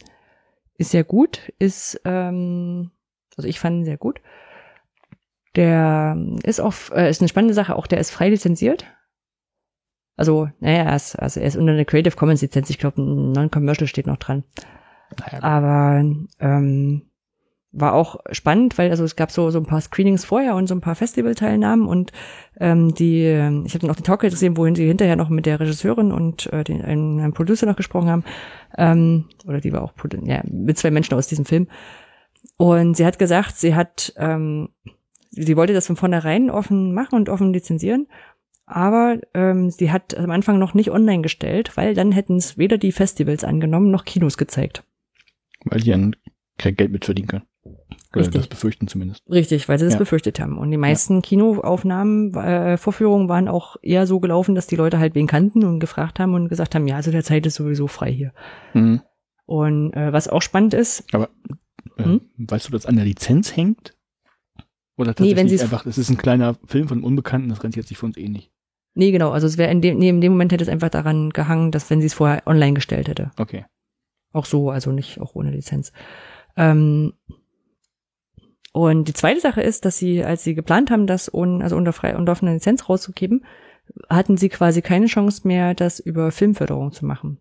[0.78, 2.92] ist sehr gut, ist, ähm,
[3.38, 4.22] also ich fand ihn sehr gut.
[5.56, 8.86] Der ist auch, äh, ist eine spannende Sache, auch der ist frei lizenziert.
[10.16, 13.32] Also, naja, er ist, also er ist unter einer Creative Commons Lizenz, ich glaube, ein
[13.32, 14.44] Non-Commercial steht noch dran.
[15.20, 16.04] Naja, Aber
[16.40, 17.12] ähm,
[17.74, 20.76] war auch spannend, weil also es gab so so ein paar Screenings vorher und so
[20.76, 22.12] ein paar Festivalteilnahmen und
[22.60, 25.46] ähm, die ähm, ich habe dann auch den Talk gesehen, wohin sie hinterher noch mit
[25.46, 28.24] der Regisseurin und äh, den einem, einem Producer noch gesprochen haben
[28.78, 29.94] ähm, oder die war auch
[30.26, 31.68] ja mit zwei Menschen aus diesem Film
[32.62, 34.70] und sie hat gesagt, sie hat ähm,
[35.32, 38.08] sie wollte das von vornherein offen machen und offen lizenzieren.
[38.66, 42.78] Aber ähm, sie hat am Anfang noch nicht online gestellt, weil dann hätten es weder
[42.78, 44.84] die Festivals angenommen noch Kinos gezeigt.
[45.66, 46.16] weil die dann
[46.58, 47.44] kein Geld mit verdienen können.
[47.64, 48.36] Oder Richtig.
[48.42, 49.24] das befürchten zumindest.
[49.30, 50.00] Richtig, weil sie das Ja.
[50.00, 50.58] befürchtet haben.
[50.58, 55.16] Und die meisten Kinoaufnahmen, äh, Vorführungen waren auch eher so gelaufen, dass die Leute halt
[55.16, 58.12] wen kannten und gefragt haben und gesagt haben, ja, also der Zeit ist sowieso frei
[58.12, 58.34] hier.
[58.74, 59.02] Mhm.
[59.46, 61.28] Und äh, was auch spannend ist, Äh,
[62.06, 62.22] Hm?
[62.38, 63.96] Weißt du, dass an der Lizenz hängt?
[64.98, 67.64] Oder Nee, tatsächlich wenn sie's- einfach, das ist ein kleiner Film von einem Unbekannten, das
[67.64, 68.52] rennt jetzt sich für uns eh nicht.
[68.94, 71.30] nee, genau, also es wäre in dem, nee, in dem Moment hätte es einfach daran
[71.32, 73.32] gehangen, dass wenn sie es vorher online gestellt hätte.
[73.38, 73.66] Okay.
[74.34, 75.92] Auch so, also nicht auch ohne Lizenz.
[76.58, 77.14] Ähm,
[78.74, 81.92] und die zweite Sache ist, dass sie, als sie geplant haben, das ohne, also unter
[81.94, 83.44] frei, unter offener Lizenz rauszugeben,
[84.10, 87.40] hatten sie quasi keine Chance mehr, das über Filmförderung zu machen.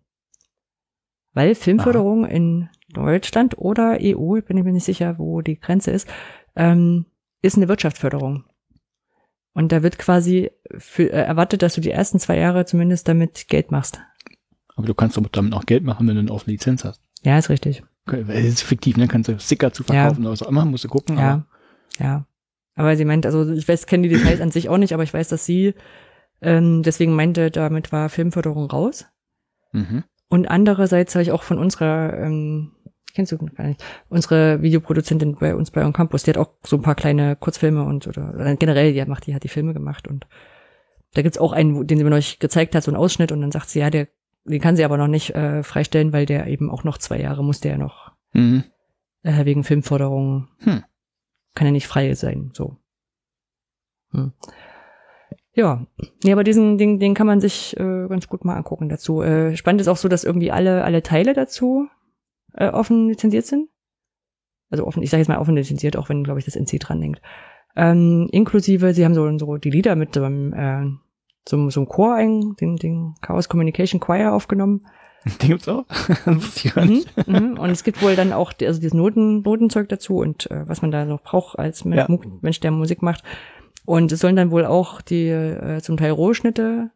[1.33, 5.91] Weil Filmförderung in Deutschland oder EU, ich bin ich mir nicht sicher, wo die Grenze
[5.91, 6.09] ist,
[6.57, 7.07] ähm,
[7.43, 8.45] ist eine Wirtschaftsförderung.
[9.53, 13.49] Und da wird quasi für, äh, erwartet, dass du die ersten zwei Jahre zumindest damit
[13.49, 14.01] Geld machst.
[14.77, 17.03] Aber du kannst damit auch Geld machen, wenn du eine offene Lizenz hast.
[17.23, 17.83] Ja, ist richtig.
[18.07, 19.09] Okay, Es ist fiktiv, ne?
[19.09, 21.19] Kannst du Sticker zu verkaufen oder was auch immer, musst du gucken.
[21.19, 21.47] Ja, aber-
[21.99, 22.27] ja.
[22.77, 25.13] Aber sie meint, also ich weiß, kenne die Details an sich auch nicht, aber ich
[25.13, 25.75] weiß, dass sie
[26.41, 29.05] ähm, deswegen meinte, damit war Filmförderung raus.
[29.73, 30.05] Mhm.
[30.29, 32.73] Und andererseits habe ich auch von unserer, ähm,
[33.15, 36.77] kennst du gar nicht, unsere Videoproduzentin bei uns bei On Campus, die hat auch so
[36.77, 39.73] ein paar kleine Kurzfilme und oder, oder generell, die hat, macht, die hat die Filme
[39.75, 40.27] gemacht und
[41.15, 43.51] da gibt's auch einen, den sie mir neulich gezeigt hat, so einen Ausschnitt und dann
[43.53, 44.07] sagt sie, ja, der,
[44.45, 47.43] den kann sie aber noch nicht äh, freistellen, weil der eben auch noch zwei Jahre
[47.45, 48.63] muss der ja noch Mhm.
[49.25, 50.85] äh, wegen Filmförderung Hm.
[51.55, 52.77] kann ja nicht frei sein, so.
[54.13, 54.33] Hm.
[55.53, 55.85] Ja,
[56.23, 59.21] nee, aber diesen Ding, den kann man sich äh, ganz gut mal angucken dazu.
[59.21, 61.89] Äh, spannend ist auch so, dass irgendwie alle alle Teile dazu
[62.55, 63.69] äh, offen lizenziert sind.
[64.71, 67.03] Also offen, ich sage jetzt mal offen lizenziert, auch wenn glaube ich das NC dran
[67.03, 67.21] hängt.
[67.77, 70.87] Ähm, inklusive, sie haben so so die Lieder mit so einem äh,
[71.49, 74.87] so, so einem Chor, ein, den, den Chaos Communication Choir aufgenommen.
[75.43, 75.85] Den gibt's auch?
[76.25, 77.59] Das ich gar Mhm, mhm.
[77.59, 80.81] Und es gibt wohl dann auch die- also dieses Noten, Notenzeug dazu und äh, was
[80.81, 82.09] man da noch braucht als Ja.
[82.41, 83.23] Mensch, der Musik macht.
[83.85, 86.91] Und es sollen dann wohl auch die äh, zum Teil Rohschnitte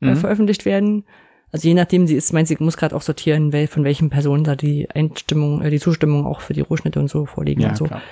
[0.00, 0.16] äh, Mhm.
[0.16, 1.04] veröffentlicht werden.
[1.52, 4.42] Also je nachdem, sie ist, meint sie muss gerade auch sortieren, wel, von welchen Personen
[4.42, 7.76] da die Einstimmung, äh, die Zustimmung auch für die Rohschnitte und so vorliegen Ja, und
[7.76, 7.84] so.
[7.84, 8.02] klar.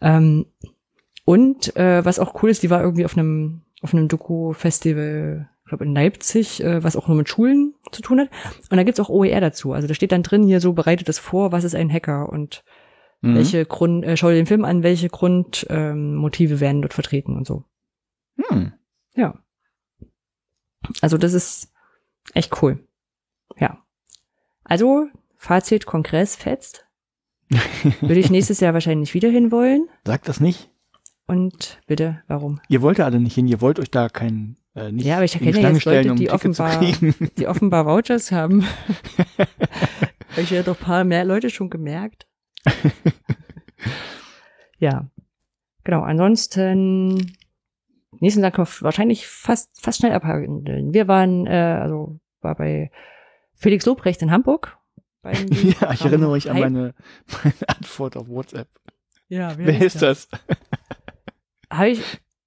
[0.00, 0.46] Ähm,
[1.24, 5.68] und äh, was auch cool ist, die war irgendwie auf einem auf einem Doku-Festival, ich
[5.68, 8.30] glaube in Leipzig, äh, was auch nur mit Schulen zu tun hat.
[8.70, 9.72] Und da gibt's auch OER dazu.
[9.72, 12.64] Also da steht dann drin hier so, bereitet es vor, was ist ein Hacker und
[13.22, 13.34] Mhm.
[13.36, 17.34] welche Grund, äh, schau dir den Film an, welche Grundmotive ähm, Motive werden dort vertreten
[17.34, 17.64] und so.
[18.48, 18.74] Hm.
[19.14, 19.38] Ja.
[21.00, 21.72] Also das ist
[22.34, 22.78] echt cool.
[23.58, 23.82] Ja.
[24.64, 26.86] Also, Fazit, Kongress fetzt.
[28.00, 29.88] Würde ich nächstes Jahr wahrscheinlich wieder hinwollen.
[30.04, 30.70] Sag das nicht.
[31.26, 32.60] Und bitte, warum?
[32.68, 35.24] Ihr wollt ja alle nicht hin, ihr wollt euch da kein äh, nicht Ja, aber
[35.24, 36.80] ich in die kenne ja jetzt Leute, um die offenbar-.
[37.36, 38.64] Die offenbar Vouchers haben.
[39.38, 42.28] Hab ich ja doch ein paar mehr Leute schon gemerkt.
[44.78, 45.08] ja.
[45.82, 47.36] Genau, ansonsten
[48.20, 50.92] nächsten Tag können wir wahrscheinlich fast, fast schnell abhandeln.
[50.92, 52.90] Wir waren, äh, also war bei
[53.54, 54.76] Felix Lobrecht in Hamburg.
[55.22, 55.46] beim
[55.80, 56.94] ja, ich erinnere mich an meine,
[57.42, 58.68] meine Antwort auf WhatsApp.
[59.28, 60.28] Ja, Wer ist das?
[61.70, 62.02] Habe ich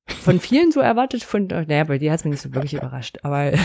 [0.08, 3.20] von vielen so erwartet, von, naja, bei dir hat es mich nicht so wirklich überrascht,
[3.24, 3.52] aber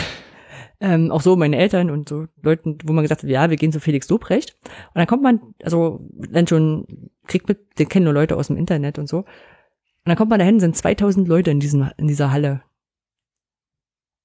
[0.81, 3.71] Ähm, auch so meine Eltern und so Leuten, wo man gesagt hat, ja, wir gehen
[3.71, 4.57] zu Felix Lobrecht.
[4.63, 8.57] Und dann kommt man, also dann schon, kriegt mit, den kennen nur Leute aus dem
[8.57, 9.23] Internet und so.
[10.05, 12.61] Und dann kommt man dahin, sind 2000 Leute in, diesem, in dieser Halle.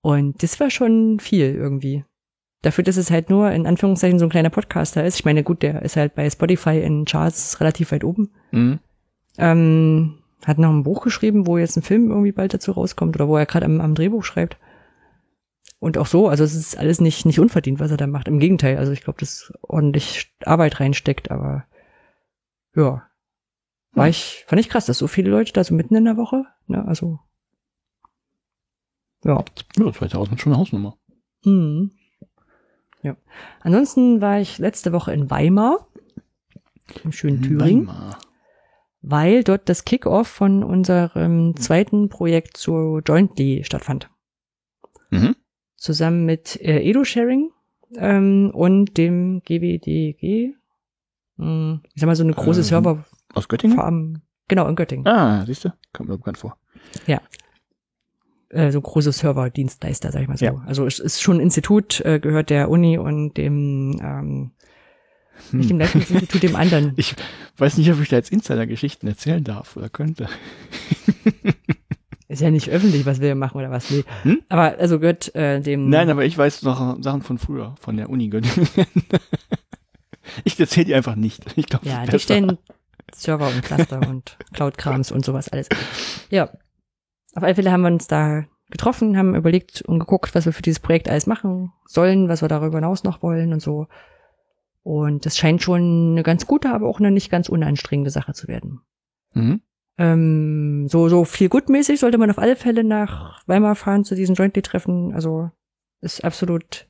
[0.02, 2.04] Und das war schon viel irgendwie.
[2.60, 5.14] Dafür, dass es halt nur in Anführungszeichen so ein kleiner Podcaster ist.
[5.14, 8.30] Ich meine, gut, der ist halt bei Spotify in Charts relativ weit oben.
[8.50, 8.78] Mhm.
[9.38, 13.28] Ähm, hat noch ein Buch geschrieben, wo jetzt ein Film irgendwie bald dazu rauskommt oder
[13.28, 14.58] wo er gerade am, am Drehbuch schreibt.
[15.78, 18.28] Und auch so, also es ist alles nicht, nicht unverdient, was er da macht.
[18.28, 21.64] Im Gegenteil, also ich glaube, dass ordentlich Arbeit reinsteckt, aber
[22.76, 23.09] ja.
[23.92, 24.10] War Hm.
[24.10, 26.84] ich, fand ich krass, dass so viele Leute da so mitten in der Woche, ne,
[26.86, 27.18] also.
[29.24, 29.44] Ja.
[29.78, 30.96] Ja, 2000 schon eine Hausnummer.
[31.44, 31.92] Mhm.
[33.02, 33.16] Ja.
[33.60, 35.88] Ansonsten war ich letzte Woche in Weimar,
[37.04, 38.18] im schönen Thüringen, Weimar.
[39.02, 44.10] weil dort das Kickoff von unserem zweiten Projekt zu Jointly stattfand.
[45.10, 45.34] Mhm.
[45.76, 47.50] zusammen mit äh, Edu-Sharing
[47.96, 50.54] ähm, und dem GWDG.
[51.36, 53.04] Hm, ich sag mal, so eine große Ähm, Serverfarm.
[53.34, 54.22] Aus Göttingen?
[54.48, 55.06] Genau, in Göttingen.
[55.06, 55.72] Ah, siehst du?
[55.92, 56.56] Kommt mir bekannt vor.
[58.48, 60.44] Äh, so große Serverdienstleister, sag ich mal so.
[60.44, 60.54] Ja.
[60.66, 64.50] Also es ist schon ein Institut, äh, gehört der Uni und dem, ähm,
[65.52, 65.78] nicht dem Hm.
[65.80, 66.92] Leistungsinstitut, dem anderen.
[66.96, 67.14] Ich
[67.58, 70.28] weiß nicht, ob ich da jetzt Insider-Geschichten erzählen darf oder könnte.
[72.26, 73.90] Ist ja nicht öffentlich, was wir machen oder was.
[73.90, 74.04] Nee.
[74.22, 74.42] Hm?
[74.48, 75.88] Aber also gehört äh, dem.
[75.88, 78.68] Nein, aber ich weiß noch Sachen von früher, von der Uni Göttingen.
[80.44, 81.44] Ich erzähle die einfach nicht.
[81.56, 82.56] Ich glaube, Ja, die stellen
[83.14, 85.68] Server und Cluster und Cloud-Krams und sowas alles.
[86.30, 86.50] Ja.
[87.34, 90.62] Auf alle Fälle haben wir uns da getroffen, haben überlegt und geguckt, was wir für
[90.62, 93.86] dieses Projekt alles machen sollen, was wir darüber hinaus noch wollen und so.
[94.82, 98.48] Und das scheint schon eine ganz gute, aber auch eine nicht ganz unanstrengende Sache zu
[98.48, 98.80] werden.
[99.34, 99.60] Mhm.
[99.98, 104.34] Ähm, so, so viel gutmäßig sollte man auf alle Fälle nach Weimar fahren zu diesen
[104.34, 105.12] Jointly-Treffen.
[105.14, 105.50] Also
[106.00, 106.86] ist absolut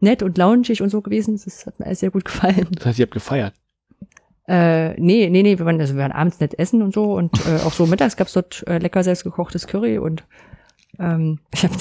[0.00, 1.40] nett und loungig und so gewesen.
[1.42, 2.68] Das hat mir alles sehr gut gefallen.
[2.72, 3.54] Das heißt, ihr habt gefeiert.
[4.46, 7.34] Äh, nee, nee, nee, wir waren, also wir waren abends nett essen und so und
[7.46, 10.24] äh, auch so mittags gab's dort äh, lecker selbstgekochtes Curry und
[10.98, 11.74] ähm, ich habe,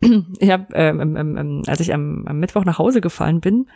[0.38, 3.68] ich hab, ähm, ähm, ähm, als ich am, am Mittwoch nach Hause gefahren bin,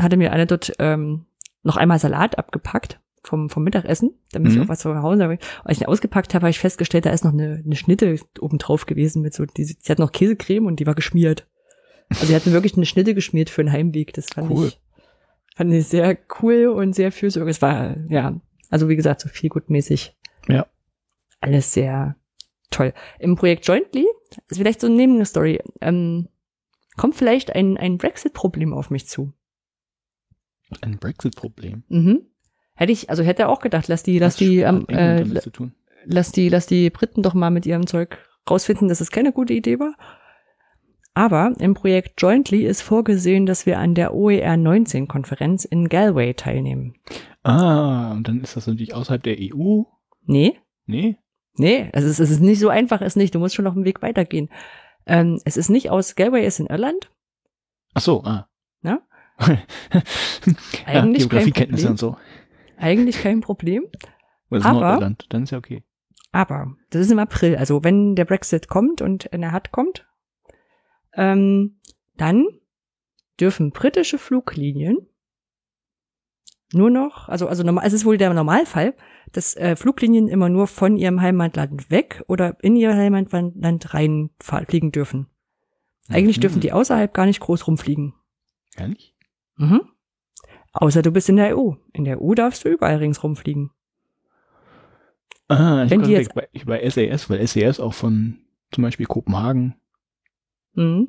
[0.00, 1.26] hatte mir eine dort ähm,
[1.62, 4.64] noch einmal Salat abgepackt vom, vom Mittagessen, damit ich Mhm.
[4.64, 5.38] auch was zu Hause habe.
[5.64, 8.58] Als ich ihn ausgepackt habe, habe ich festgestellt, da ist noch eine, eine Schnitte oben
[8.58, 11.48] drauf gewesen mit so, die, die hat noch Käsecreme und die war geschmiert.
[12.10, 14.12] Also sie hatten wirklich eine Schnitte geschmiert für den Heimweg.
[14.12, 14.68] Das fand Cool.
[14.68, 14.80] ich
[15.54, 17.56] fand ich sehr cool und sehr fürsorglich.
[17.56, 18.40] Es war, ja,
[18.70, 20.16] also wie gesagt, so viel gutmäßig.
[20.48, 20.66] Ja.
[21.40, 22.16] Alles sehr
[22.70, 22.92] toll.
[23.18, 24.06] Im Projekt Jointly,
[24.48, 26.28] ist vielleicht so eine Story, ähm,
[26.96, 29.32] kommt vielleicht ein, ein Brexit-Problem auf mich zu.
[30.80, 31.84] Ein Brexit-Problem.
[31.88, 32.26] Mhm.
[32.74, 35.24] Hätte ich, also hätte er auch gedacht, lass die, lass die, ähm, äh,
[36.04, 38.18] lass die, lass die Briten doch mal mit ihrem Zeug
[38.50, 39.94] rausfinden, dass es keine gute Idee war.
[41.14, 46.34] Aber im Projekt Jointly ist vorgesehen, dass wir an der OER 19 Konferenz in Galway
[46.34, 46.94] teilnehmen.
[47.44, 49.82] Ah, und dann ist das natürlich außerhalb der EU.
[50.26, 51.16] Nee, Nee?
[51.56, 53.34] nee, es ist, es ist nicht so einfach, es nicht.
[53.34, 54.50] Du musst schon noch einen Weg weitergehen.
[55.06, 57.10] Ähm, es ist nicht aus, Galway ist in Irland.
[57.94, 58.48] Ach so, ah.
[58.82, 59.00] Ja?
[59.48, 59.56] ja,
[60.84, 61.90] Eigentlich kein Geografiekenntnisse Problem.
[61.92, 62.16] und so.
[62.76, 63.84] Eigentlich kein Problem.
[64.50, 65.82] Ist Aber- Nordirland, dann ist ja okay.
[66.32, 67.56] Aber das ist im April.
[67.56, 70.06] Also wenn der Brexit kommt und er hat kommt,
[71.16, 71.76] ähm,
[72.16, 72.46] dann
[73.40, 74.96] dürfen britische Fluglinien
[76.72, 78.94] nur noch, also also normal, es ist wohl der Normalfall,
[79.32, 84.64] dass äh, Fluglinien immer nur von ihrem Heimatland weg oder in ihr Heimatland rein fahr-
[84.66, 85.28] fliegen dürfen.
[86.08, 86.40] Eigentlich Mhm.
[86.42, 88.14] dürfen die außerhalb gar nicht groß rumfliegen.
[88.76, 89.14] Ehrlich?
[89.56, 89.82] Mhm.
[90.72, 91.72] Außer du bist in der EU.
[91.92, 93.70] In der EU darfst du überall ringsrum fliegen.
[95.48, 98.38] Ah, ich Wenn die jetzt bei, bei SAS, weil SAS auch von
[98.72, 99.76] zum Beispiel Kopenhagen.
[100.74, 101.08] Mhm.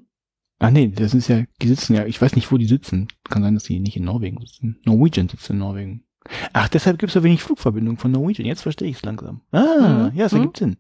[0.60, 3.08] Ah nee, das ist ja, die sitzen ja, ich weiß nicht, wo die sitzen.
[3.30, 4.80] Kann sein, dass die nicht in Norwegen sitzen.
[4.86, 6.04] Norwegian sitzt in Norwegen.
[6.54, 8.48] Ach, deshalb gibt es so wenig Flugverbindungen von Norwegian.
[8.48, 9.42] Jetzt verstehe ich es langsam.
[9.52, 10.18] Ah, Mhm.
[10.18, 10.38] ja, das Mhm.
[10.40, 10.78] ergibt Sinn.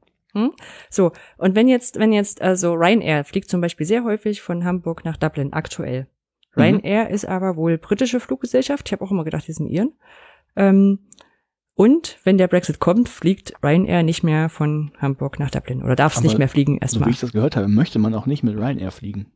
[0.89, 5.05] So, und wenn jetzt, wenn jetzt, also Ryanair fliegt zum Beispiel sehr häufig von Hamburg
[5.05, 6.07] nach Dublin, aktuell.
[6.55, 6.61] Mhm.
[6.61, 8.87] Ryanair ist aber wohl britische Fluggesellschaft.
[8.87, 9.93] Ich habe auch immer gedacht, die sind ihren.
[10.57, 10.99] Ähm,
[11.75, 15.83] und wenn der Brexit kommt, fliegt Ryanair nicht mehr von Hamburg nach Dublin.
[15.83, 17.07] Oder darf es nicht mehr fliegen So erstmal.
[17.07, 19.27] wie ich das gehört habe, möchte man auch nicht mit Ryanair fliegen.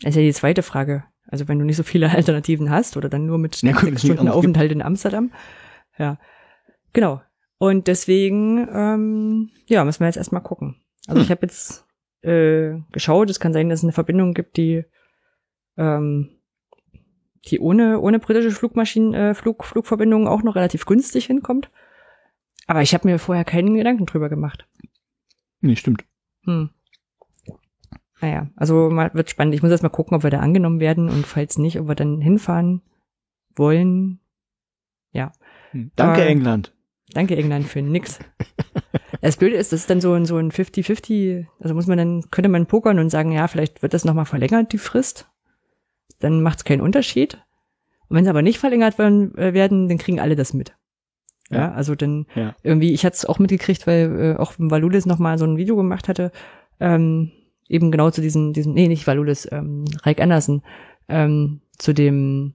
[0.00, 1.04] Das ist ja die zweite Frage.
[1.26, 4.28] Also wenn du nicht so viele Alternativen hast oder dann nur mit Ja, sechs Stunden
[4.28, 5.30] Aufenthalt in Amsterdam.
[5.98, 6.18] Ja.
[6.94, 7.20] Genau.
[7.58, 10.76] Und deswegen, ähm, ja, müssen wir jetzt erstmal gucken.
[11.06, 11.24] Also Hm.
[11.24, 11.84] ich habe jetzt
[12.22, 14.84] äh, geschaut, es kann sein, dass es eine Verbindung gibt, die
[15.76, 16.30] ähm,
[17.46, 21.70] die ohne, ohne britische Flugmaschinen, äh, Flug, Flugverbindungen auch noch relativ günstig hinkommt.
[22.66, 24.66] Aber ich habe mir vorher keinen Gedanken drüber gemacht.
[25.60, 26.04] Nee, stimmt.
[26.44, 26.70] Hm.
[28.20, 29.54] Naja, also mal, wird spannend.
[29.54, 31.94] Ich muss erst mal gucken, ob wir da angenommen werden und falls nicht, ob wir
[31.94, 32.82] dann hinfahren
[33.54, 34.20] wollen.
[35.12, 35.32] Ja.
[35.70, 35.92] Hm.
[35.96, 36.74] Danke, Äh, England.
[37.12, 38.18] Danke, England, für nix.
[39.20, 42.30] Das Blöde ist, das ist dann so ein, so ein 50-50, also muss man dann,
[42.30, 45.28] könnte man pokern und sagen, ja, vielleicht wird das nochmal verlängert, die Frist.
[46.20, 47.34] Dann macht es keinen Unterschied.
[48.08, 50.74] Und wenn sie aber nicht verlängert werden, äh, werden, dann kriegen alle das mit.
[51.50, 51.72] Ja, Ja.
[51.72, 52.54] also dann Ja.
[52.62, 56.08] irgendwie, ich hatte es auch mitgekriegt, weil äh, auch Valulis nochmal so ein Video gemacht
[56.08, 56.30] hatte,
[56.80, 57.30] ähm,
[57.68, 60.62] eben genau zu diesem, diesem, nee, nicht Valulis, ähm, Reik Andersen,
[61.08, 62.54] ähm, zu dem,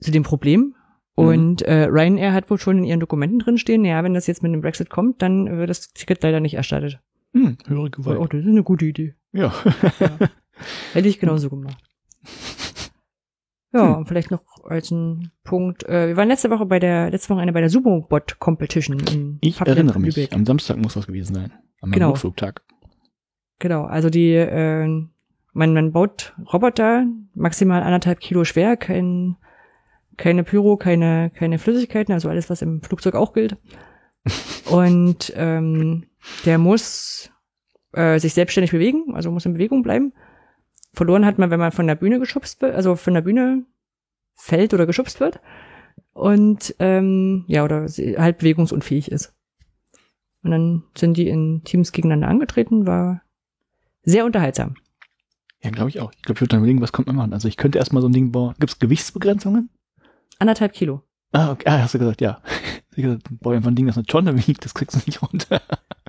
[0.00, 0.74] zu dem Problem.
[1.16, 1.24] Mhm.
[1.24, 4.42] Und äh, Ryanair hat wohl schon in ihren Dokumenten drin stehen, ja, wenn das jetzt
[4.42, 7.00] mit dem Brexit kommt, dann wird das Ticket leider nicht erstattet.
[7.34, 8.32] Hm, höhere Oh, Gewalt.
[8.34, 9.14] das ist eine gute Idee.
[9.32, 9.52] Ja.
[10.92, 11.78] Hätte ich genauso gemacht.
[13.74, 13.94] Ja, Hm.
[13.98, 15.82] und vielleicht noch als ein Punkt.
[15.88, 19.00] Äh, wir waren letzte Woche bei der, letzte Woche eine bei der Sumo-Bot Competition.
[19.10, 20.14] in Ich Fabian erinnere mich.
[20.14, 20.34] Lübeck.
[20.34, 21.52] Am Samstag muss das gewesen sein.
[21.80, 22.10] Am Genau.
[22.10, 22.62] Rückflugtag.
[23.60, 24.86] Genau, also die, äh,
[25.54, 29.36] man, man baut Roboter, maximal anderthalb Kilo schwer, kein,
[30.16, 33.56] keine Pyro, keine, keine Flüssigkeiten, also alles, was im Flugzeug auch gilt.
[34.70, 36.04] Und ähm,
[36.44, 37.30] der muss
[37.92, 40.12] äh, sich selbstständig bewegen, also muss in Bewegung bleiben.
[40.92, 43.64] Verloren hat man, wenn man von der Bühne geschubst wird, also von der Bühne
[44.34, 45.40] fällt oder geschubst wird.
[46.12, 47.86] Und ähm, ja, oder
[48.18, 49.34] halt bewegungsunfähig ist.
[50.42, 53.22] Und dann sind die in Teams gegeneinander angetreten, war
[54.02, 54.74] sehr unterhaltsam.
[55.62, 56.12] Ja, glaube ich auch.
[56.12, 57.32] Ich glaube, ich würde dann überlegen, was kommt man machen.
[57.32, 58.54] Also ich könnte erstmal so ein Ding bauen.
[58.58, 59.70] Gibt es Gewichtsbegrenzungen?
[60.38, 61.02] Anderthalb Kilo.
[61.30, 61.64] Ah, okay.
[61.68, 62.42] ah, hast du gesagt, ja.
[62.94, 65.62] Ich gesagt, bau einfach ein Ding, das eine Tonne wiegt, das kriegst du nicht runter.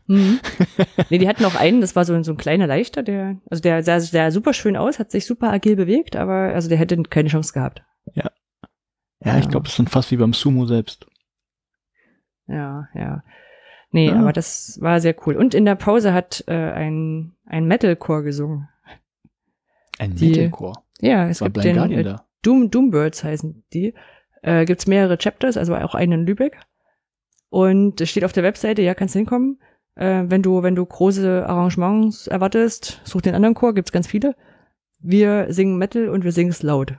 [0.07, 0.39] Mhm.
[1.09, 3.61] nee, die hatten auch einen, das war so, ein- so ein kleiner Leichter, der, also
[3.61, 7.01] der sah, sah super schön aus, hat sich super agil bewegt, aber also der hätte
[7.03, 7.83] keine Chance gehabt.
[8.13, 8.29] Ja,
[9.23, 9.37] Ja.
[9.39, 11.07] ich glaube, das sind fast wie beim Sumo selbst.
[12.47, 13.23] Ja, ja.
[13.91, 14.15] Nee, Ja.
[14.19, 15.35] aber das war sehr cool.
[15.37, 18.67] Und in der Pause hat äh, ein, ein Metalcore gesungen.
[19.99, 20.73] Ein Die- Metalcore.
[20.99, 22.15] Ja, es war gibt Blind den äh.
[22.41, 23.93] Doom, Doombirds heißen die.
[24.41, 26.59] Äh, gibt's mehrere Chapters, also auch einen in Lübeck.
[27.49, 29.61] Und es steht auf der Webseite, ja, kannst hinkommen.
[29.95, 34.35] Äh, wenn du, wenn du große Arrangements erwartest, such den anderen Chor, gibt's ganz viele.
[34.99, 36.95] Wir singen Metal und wir singen es laut.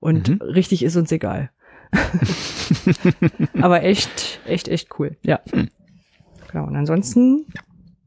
[0.00, 0.42] Und Mhm.
[0.42, 1.50] richtig ist uns egal.
[3.60, 5.16] Aber echt, echt, echt cool.
[5.22, 5.40] Ja.
[5.50, 5.68] Hm.
[6.50, 6.66] Genau.
[6.66, 7.46] Und ansonsten,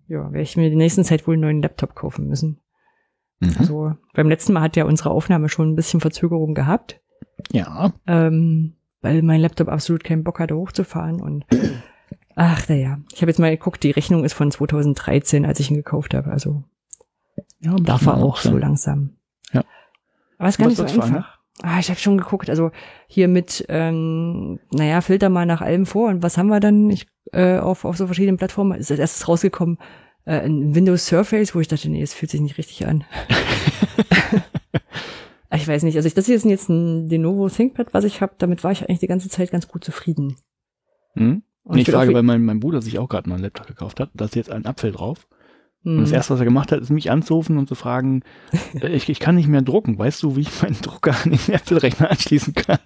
[0.08, 2.60] ja, werde ich mir der nächsten Zeit wohl einen neuen Laptop kaufen müssen.
[3.40, 3.56] Mhm.
[3.60, 7.02] Also beim letzten Mal hat ja unsere Aufnahme schon ein bisschen Verzögerung gehabt,
[7.52, 11.46] ja, ähm, weil mein Laptop absolut keinen Bock hatte hochzufahren und
[12.36, 15.78] ach naja, ich habe jetzt mal geguckt, die Rechnung ist von 2013, als ich ihn
[15.78, 16.64] gekauft habe, also
[17.60, 19.18] ja darf er auch so langsam.
[19.52, 19.64] Ja.
[20.38, 21.40] Aber ist gar Was nicht so wolltest du fragen, einfach.
[21.64, 22.72] Ah, ich habe schon geguckt, also
[23.08, 27.08] hier mit, ähm, naja, filter mal nach allem vor und was haben wir dann ich,
[27.32, 28.78] äh, auf, auf so verschiedenen Plattformen?
[28.78, 29.78] Ist als erstes rausgekommen,
[30.26, 33.06] äh, ein Windows Surface, wo ich dachte, nee, es fühlt sich nicht richtig an.
[35.54, 38.36] ich weiß nicht, also ich, das hier ist jetzt ein Lenovo ThinkPad, was ich habe,
[38.38, 40.36] damit war ich eigentlich die ganze Zeit ganz gut zufrieden.
[41.14, 41.44] Hm?
[41.66, 44.10] Und ich frage, weil mein, mein Bruder sich auch gerade mal einen Laptop gekauft hat.
[44.14, 45.28] Da ist jetzt ein Apfel drauf.
[45.84, 46.00] Und Hm.
[46.02, 48.22] das erste, was er gemacht hat, ist mich anzurufen und zu fragen,
[48.82, 49.98] äh, ich, ich kann nicht mehr drucken.
[49.98, 52.80] Weißt du, wie ich meinen Drucker an den Apple-Rechner anschließen kann?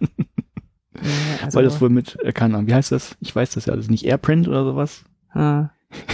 [0.95, 3.15] Ja, also, Weil das wohl mit, äh, keine Ahnung, wie heißt das?
[3.21, 4.05] Ich weiß das ja alles nicht.
[4.05, 5.03] Airprint oder sowas?
[5.34, 5.69] ah.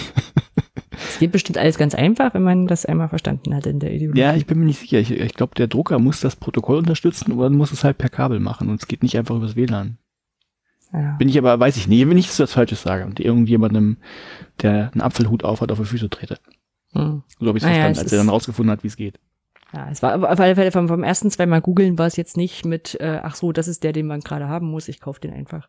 [0.97, 4.19] Es geht bestimmt alles ganz einfach, wenn man das einmal verstanden hat in der Ideologie.
[4.19, 4.99] Ja, ich bin mir nicht sicher.
[4.99, 8.39] Ich, ich glaube, der Drucker muss das Protokoll unterstützen oder muss es halt per Kabel
[8.41, 9.97] machen und es geht nicht einfach übers WLAN.
[10.93, 11.15] Ja.
[11.17, 13.97] Bin ich aber, weiß ich nicht, wenn ich das Falsches sage und irgendjemandem,
[14.61, 16.37] der einen Apfelhut aufhat, auf die Füße trete.
[16.93, 17.23] Hm.
[17.39, 19.19] So habe ich es Ah verstanden, als er dann rausgefunden hat, wie es geht.
[19.73, 22.65] Ja, es war auf alle Fälle vom, vom ersten zweimal googeln war es jetzt nicht
[22.65, 25.33] mit, äh, ach so, das ist der, den man gerade haben muss, ich kaufe den
[25.33, 25.67] einfach.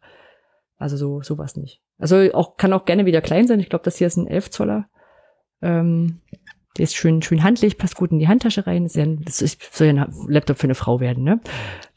[0.79, 1.81] Also so, sowas nicht.
[1.99, 3.61] Also auch, kann auch gerne wieder klein sein.
[3.61, 4.89] Ich glaube, das hier ist ein 11 Zoller.
[5.63, 6.21] Ähm,
[6.77, 8.85] der ist schön, schön handlich, passt gut in die Handtasche rein.
[8.85, 11.41] Ist ja ein, das ist, soll ja ein Laptop für eine Frau werden, ne?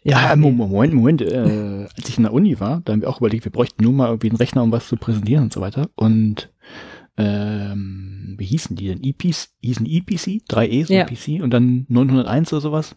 [0.04, 0.36] Ja.
[0.36, 1.22] Mo- Moment, Moment.
[1.22, 3.92] Äh, als ich in der Uni war, da haben wir auch überlegt, wir bräuchten nur
[3.94, 5.90] mal irgendwie einen Rechner, um was zu präsentieren und so weiter.
[5.96, 6.52] Und
[7.18, 9.04] ähm, wie hießen die denn?
[9.04, 10.44] EPs, hießen EPC?
[10.50, 11.04] 3E, so Ja.
[11.06, 12.96] PC und dann 901 oder sowas.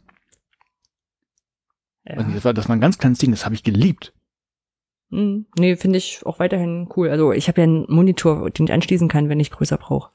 [2.05, 2.15] Ja.
[2.17, 4.13] Also das, war, das war ein ganz kleines Ding, das habe ich geliebt.
[5.11, 7.09] Hm, nee, finde ich auch weiterhin cool.
[7.11, 10.11] Also ich habe ja einen Monitor, den ich anschließen kann, wenn ich größer brauche.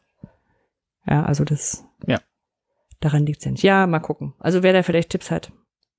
[1.05, 1.85] Ja, also das.
[2.05, 2.19] Ja.
[2.99, 3.63] Daran liegt's ja nicht.
[3.63, 4.33] Ja, mal gucken.
[4.39, 5.51] Also wer da vielleicht Tipps hat,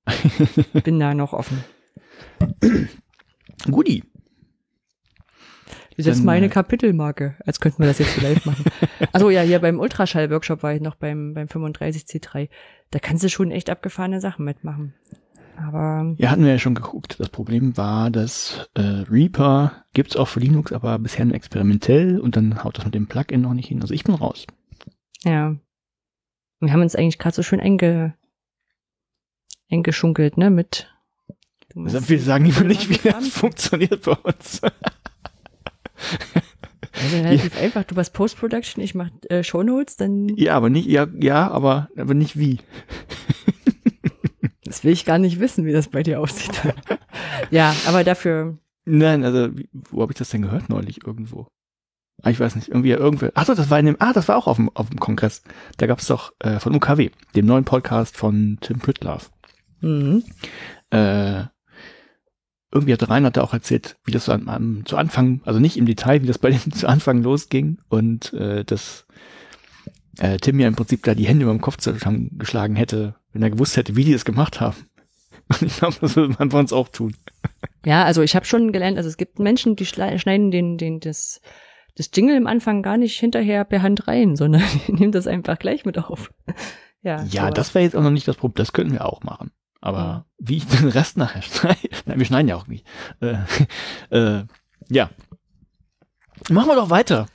[0.83, 1.63] bin da noch offen.
[3.69, 4.03] Guti.
[5.91, 7.35] Das ist jetzt meine äh, Kapitelmarke.
[7.45, 8.63] Als könnten wir das jetzt live machen.
[9.11, 12.47] Also ja, hier beim Ultraschall-Workshop war ich noch beim, beim 35C3.
[12.91, 14.93] Da kannst du schon echt abgefahrene Sachen mitmachen.
[15.57, 17.19] Aber Ja, hatten wir ja schon geguckt.
[17.19, 22.37] Das Problem war, dass äh, Reaper gibt's auch für Linux, aber bisher nur experimentell und
[22.37, 23.81] dann haut das mit dem Plugin noch nicht hin.
[23.81, 24.47] Also ich bin raus.
[25.25, 25.55] ja.
[26.61, 28.15] Wir haben uns eigentlich gerade so schön einge,
[29.71, 30.93] eingeschunkelt, ne, mit.
[31.75, 34.61] Also wir sagen lieber nicht, wie das funktioniert bei uns.
[37.01, 37.83] Also relativ einfach.
[37.85, 42.13] Du machst Post-Production, ich mach äh, Shownotes, dann ja, aber nicht, ja, ja, aber, aber
[42.13, 42.59] nicht wie.
[44.65, 46.59] das will ich gar nicht wissen, wie das bei dir aussieht.
[47.51, 48.57] ja, aber dafür,
[48.91, 51.47] Nein, also, wo habe ich das denn gehört neulich irgendwo?
[52.23, 53.31] Ah, ich weiß nicht, irgendwie irgendwer.
[53.35, 55.43] Ach so, das war in dem, ah, das war auch auf dem, auf dem Kongress.
[55.77, 59.27] Da gab es doch äh, von UKW, dem neuen Podcast von Tim Pritlove.
[59.81, 60.23] Mhm.
[60.91, 61.43] Äh,
[62.71, 65.85] irgendwie hat Reinhard da auch erzählt, wie das am, am, zu Anfang, also nicht im
[65.85, 69.07] Detail, wie das bei denen zu Anfang losging und äh, dass
[70.19, 73.49] äh, Tim ja im Prinzip da die Hände über dem Kopf zusammengeschlagen hätte, wenn er
[73.49, 74.77] gewusst hätte, wie die es gemacht haben.
[75.49, 77.15] Und ich glaube, das würde man bei uns auch tun.
[77.83, 81.41] Ja, also ich habe schon gelernt, also es gibt Menschen, die schneiden den, den, das,
[81.95, 85.57] das Jingle im Anfang gar nicht hinterher per Hand rein, sondern die nehmen das einfach
[85.57, 86.31] gleich mit auf.
[87.01, 88.61] Ja, Ja, das wäre jetzt auch noch nicht das Problem.
[88.61, 89.51] Das könnten wir auch machen.
[89.81, 92.85] Aber wie ich den Rest nachher schneide, nein, wir schneiden ja auch nicht.
[93.21, 93.37] Äh,
[94.09, 94.43] äh,
[94.89, 95.09] ja.
[96.49, 97.27] Machen wir doch weiter.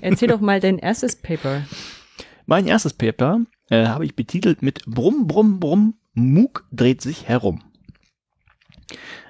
[0.00, 1.62] Erzähl doch mal dein erstes Paper.
[2.46, 3.40] Mein erstes Paper
[3.70, 7.62] äh, habe ich betitelt mit Brumm, Brumm, Brumm, Moog dreht sich herum.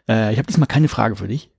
[0.09, 1.51] Äh, ich habe diesmal keine Frage für dich.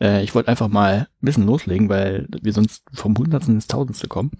[0.00, 4.08] Äh, ich wollte einfach mal ein bisschen loslegen, weil wir sonst vom Hundertsten ins Tausendste
[4.08, 4.32] kommen.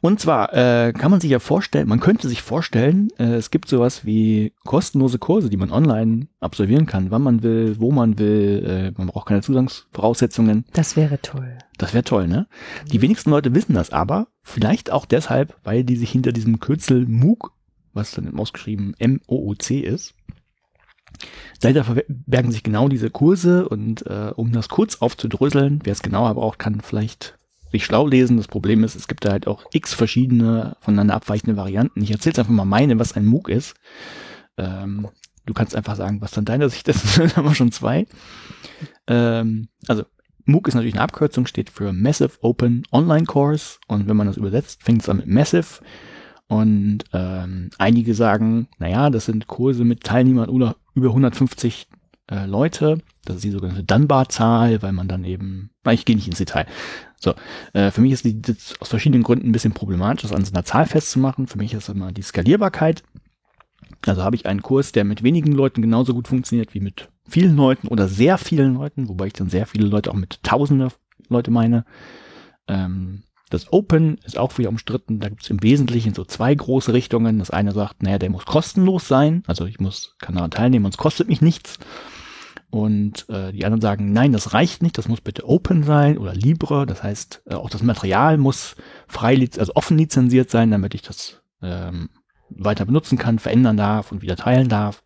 [0.00, 3.68] Und zwar äh, kann man sich ja vorstellen, man könnte sich vorstellen, äh, es gibt
[3.68, 8.64] sowas wie kostenlose Kurse, die man online absolvieren kann, wann man will, wo man will,
[8.66, 10.64] äh, man braucht keine Zugangsvoraussetzungen.
[10.72, 11.58] Das wäre toll.
[11.78, 12.46] Das wäre toll, ne?
[12.92, 17.06] Die wenigsten Leute wissen das aber, vielleicht auch deshalb, weil die sich hinter diesem Kürzel
[17.06, 17.52] MOOC,
[17.92, 20.14] was dann ausgeschrieben M-O-O-C ist,
[21.60, 26.34] dahinter verbergen sich genau diese Kurse und äh, um das kurz aufzudröseln, wer es genauer
[26.34, 27.38] braucht, kann vielleicht
[27.74, 28.36] sich schlau lesen.
[28.36, 32.02] Das Problem ist, es gibt da halt auch x verschiedene voneinander abweichende Varianten.
[32.02, 33.74] Ich erzähle einfach mal meine, was ein MOOC ist.
[34.56, 35.08] Ähm,
[35.46, 37.18] du kannst einfach sagen, was dann deiner Sicht ist.
[37.18, 38.06] Dann haben wir schon zwei.
[39.06, 40.04] Ähm, also
[40.46, 44.36] MOOC ist natürlich eine Abkürzung, steht für Massive Open Online Course und wenn man das
[44.36, 45.80] übersetzt, fängt es an mit Massive
[46.46, 51.88] und ähm, einige sagen, naja, das sind Kurse mit Teilnehmern über, über 150
[52.30, 56.26] äh, Leute, das ist die sogenannte Dunbar-Zahl, weil man dann eben, na, ich gehe nicht
[56.26, 56.66] ins Detail.
[57.18, 57.34] So,
[57.72, 58.40] äh, für mich ist die
[58.80, 61.46] aus verschiedenen Gründen ein bisschen problematisch, das an so einer Zahl festzumachen.
[61.46, 63.02] Für mich ist immer die Skalierbarkeit.
[64.06, 67.56] Also habe ich einen Kurs, der mit wenigen Leuten genauso gut funktioniert wie mit vielen
[67.56, 70.88] Leuten oder sehr vielen Leuten, wobei ich dann sehr viele Leute auch mit tausende
[71.28, 71.84] Leute meine.
[72.68, 75.20] Ähm, das Open ist auch wieder umstritten.
[75.20, 77.38] Da gibt es im Wesentlichen so zwei große Richtungen.
[77.38, 79.42] Das eine sagt, naja, der muss kostenlos sein.
[79.46, 81.78] Also ich muss, kann daran teilnehmen und es kostet mich nichts.
[82.74, 86.34] Und äh, die anderen sagen, nein, das reicht nicht, das muss bitte Open sein oder
[86.34, 86.86] Libre.
[86.86, 88.74] Das heißt, äh, auch das Material muss
[89.06, 92.08] frei, also offen lizenziert sein, damit ich das ähm,
[92.48, 95.04] weiter benutzen kann, verändern darf und wieder teilen darf.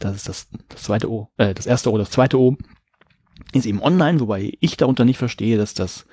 [0.00, 2.56] Das ist das, das zweite O, äh, das erste O, das zweite O
[3.52, 6.06] ist eben online, wobei ich darunter nicht verstehe, dass das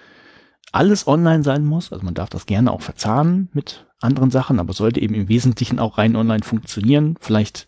[0.73, 1.91] alles online sein muss.
[1.91, 5.79] Also man darf das gerne auch verzahnen mit anderen Sachen, aber sollte eben im Wesentlichen
[5.79, 7.15] auch rein online funktionieren.
[7.19, 7.67] Vielleicht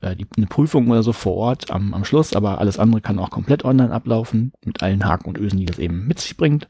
[0.00, 3.18] äh, die, eine Prüfung oder so vor Ort am, am Schluss, aber alles andere kann
[3.18, 6.68] auch komplett online ablaufen, mit allen Haken und Ösen, die das eben mit sich bringt.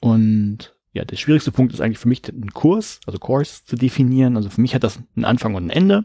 [0.00, 4.36] Und ja, der schwierigste Punkt ist eigentlich für mich, einen Kurs, also Course zu definieren.
[4.36, 6.04] Also für mich hat das einen Anfang und ein Ende.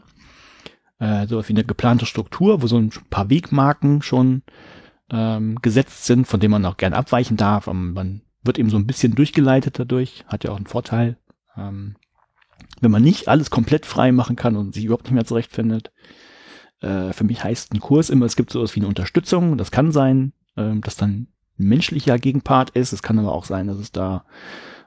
[0.98, 4.42] Äh, sowas wie eine geplante Struktur, wo so ein paar Wegmarken schon
[5.10, 7.68] ähm, gesetzt sind, von denen man auch gerne abweichen darf.
[7.68, 11.16] Aber man wird eben so ein bisschen durchgeleitet dadurch, hat ja auch einen Vorteil.
[11.56, 11.96] Ähm,
[12.80, 15.90] wenn man nicht alles komplett frei machen kann und sich überhaupt nicht mehr zurechtfindet.
[16.82, 19.56] Äh, für mich heißt ein Kurs immer, es gibt sowas wie eine Unterstützung.
[19.56, 21.28] Das kann sein, ähm, dass dann
[21.58, 22.92] ein menschlicher Gegenpart ist.
[22.92, 24.24] Es kann aber auch sein, dass es da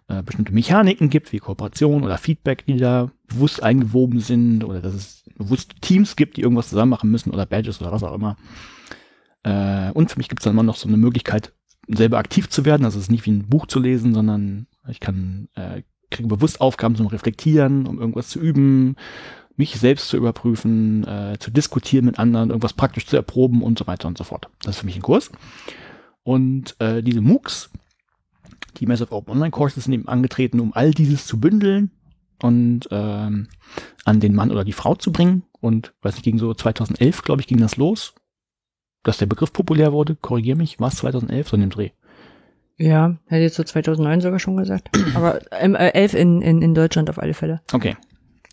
[0.07, 4.93] äh, bestimmte Mechaniken gibt, wie Kooperation oder Feedback, die da bewusst eingewoben sind oder dass
[4.93, 8.37] es bewusst Teams gibt, die irgendwas zusammen machen müssen oder Badges oder was auch immer.
[9.43, 11.53] Äh, und für mich gibt es dann immer noch so eine Möglichkeit,
[11.87, 12.85] selber aktiv zu werden.
[12.85, 16.61] Also es ist nicht wie ein Buch zu lesen, sondern ich kann äh, kriege bewusst
[16.61, 18.95] Aufgaben zum Reflektieren, um irgendwas zu üben,
[19.57, 23.87] mich selbst zu überprüfen, äh, zu diskutieren mit anderen, irgendwas praktisch zu erproben und so
[23.87, 24.49] weiter und so fort.
[24.63, 25.31] Das ist für mich ein Kurs.
[26.23, 27.69] Und äh, diese MOOCs,
[28.77, 31.91] die Massive Open Online Courses sind eben angetreten, um all dieses zu bündeln
[32.41, 33.47] und ähm,
[34.03, 35.43] an den Mann oder die Frau zu bringen.
[35.61, 38.13] Und weiß nicht, gegen so 2011, glaube ich, ging das los,
[39.03, 40.15] dass der Begriff populär wurde.
[40.15, 41.91] Korrigier mich, war es 2011 so in dem Dreh?
[42.77, 44.89] Ja, hätte jetzt so 2009 sogar schon gesagt.
[45.15, 47.61] Aber ähm, äh, 11 in, in, in Deutschland auf alle Fälle.
[47.71, 47.95] Okay.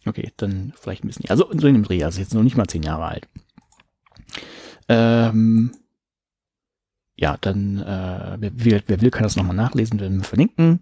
[0.07, 1.29] Okay, dann vielleicht ein bisschen.
[1.31, 3.29] Also so in dem Dreh, also jetzt noch nicht mal zehn Jahre alt.
[4.89, 5.73] Ähm,
[7.17, 10.81] ja, dann, äh, wer, wer will, kann das nochmal nachlesen, werden wir verlinken.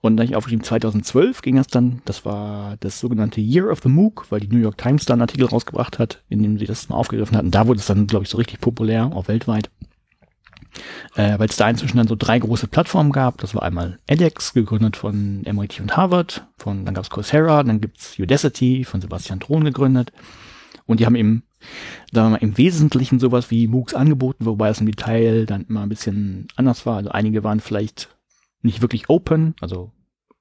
[0.00, 3.88] Und dann ich aufgeschrieben, 2012 ging das dann, das war das sogenannte Year of the
[3.88, 6.88] MOOC, weil die New York Times da einen Artikel rausgebracht hat, in dem sie das
[6.88, 7.52] mal aufgegriffen hatten.
[7.52, 9.70] Da wurde es dann, glaube ich, so richtig populär, auch weltweit.
[11.16, 13.38] Äh, weil es da inzwischen dann so drei große Plattformen gab.
[13.38, 17.80] Das war einmal edX, gegründet von MIT und Harvard, von, dann gab es Coursera, dann
[17.80, 20.12] gibt's Udacity von Sebastian Thron gegründet.
[20.86, 21.44] Und die haben eben,
[22.12, 25.82] sagen wir mal, im Wesentlichen sowas wie MOOCs angeboten, wobei es im Detail dann immer
[25.82, 26.96] ein bisschen anders war.
[26.96, 28.16] Also einige waren vielleicht
[28.62, 29.92] nicht wirklich open, also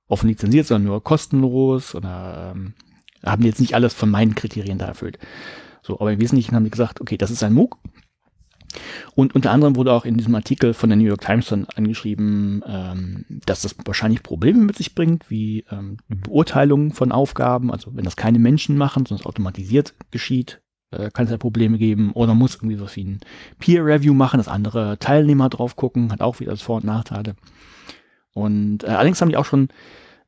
[0.07, 2.73] offen lizenziert, sondern nur kostenlos oder ähm,
[3.23, 5.19] haben jetzt nicht alles von meinen Kriterien da erfüllt.
[5.83, 7.77] So, aber im Wesentlichen haben die gesagt, okay, das ist ein MOOC.
[9.15, 12.63] Und unter anderem wurde auch in diesem Artikel von der New York Times dann angeschrieben,
[12.67, 17.71] ähm, dass das wahrscheinlich Probleme mit sich bringt, wie ähm, die Beurteilung von Aufgaben.
[17.71, 20.61] Also wenn das keine Menschen machen, sondern es automatisiert geschieht,
[20.91, 22.11] äh, kann es ja Probleme geben.
[22.13, 23.19] Oder muss irgendwie so wie ein
[23.59, 27.35] Peer Review machen, dass andere Teilnehmer drauf gucken, hat auch wieder Vor- und Nachteile.
[28.33, 29.69] Und äh, allerdings haben die auch schon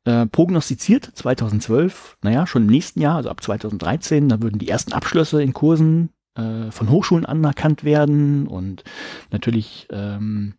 [0.04, 4.92] äh, prognostiziert, 2012, naja, schon im nächsten Jahr, also ab 2013, da würden die ersten
[4.92, 8.84] Abschlüsse in Kursen äh, von Hochschulen anerkannt werden und
[9.30, 10.54] natürlich ähm,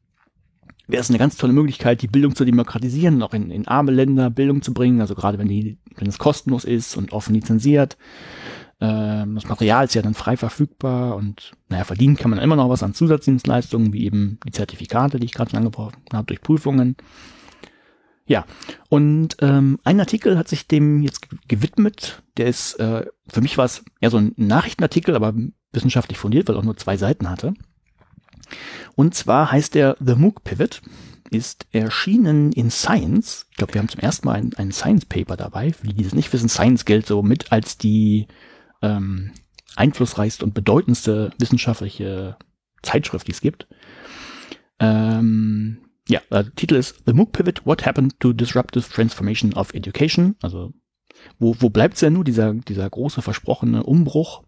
[0.87, 4.29] wäre es eine ganz tolle Möglichkeit, die Bildung zu demokratisieren auch in, in arme Länder
[4.29, 7.97] Bildung zu bringen, also gerade wenn die, wenn es kostenlos ist und offen lizenziert.
[8.81, 12.69] Ähm, das Material ist ja dann frei verfügbar und naja, verdienen kann man immer noch
[12.69, 16.95] was an Zusatzdienstleistungen, wie eben die Zertifikate, die ich gerade schon angebrochen habe, durch Prüfungen.
[18.27, 18.45] Ja,
[18.89, 22.23] und ähm, ein Artikel hat sich dem jetzt gewidmet.
[22.37, 25.33] Der ist, äh, für mich war es eher so ein Nachrichtenartikel, aber
[25.75, 27.53] wissenschaftlich fundiert, weil er auch nur zwei Seiten hatte.
[28.95, 30.81] Und zwar heißt der The MOOC Pivot,
[31.31, 33.47] ist erschienen in Science.
[33.51, 35.73] Ich glaube, wir haben zum ersten Mal ein, ein Science Paper dabei.
[35.73, 38.27] Für die, die das nicht wissen, Science gilt so mit als die
[38.81, 39.31] ähm,
[39.75, 42.37] einflussreichste und bedeutendste wissenschaftliche
[42.83, 43.67] Zeitschrift, die es gibt.
[44.79, 50.35] Ähm, ja, also Titel ist The MOOC Pivot, What Happened to Disruptive Transformation of Education?
[50.41, 50.73] Also,
[51.39, 54.43] wo, wo bleibt es denn nur, dieser, dieser große versprochene Umbruch?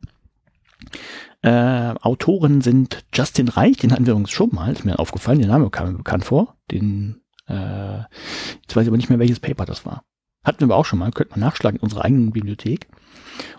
[1.41, 5.47] Äh, Autoren sind Justin Reich, den hatten wir übrigens schon mal, ist mir aufgefallen, der
[5.47, 6.57] Name kam mir bekannt vor.
[6.71, 7.99] Den, äh,
[8.61, 10.03] jetzt weiß ich aber nicht mehr, welches Paper das war.
[10.43, 12.87] Hatten wir aber auch schon mal, könnte man nachschlagen in unserer eigenen Bibliothek.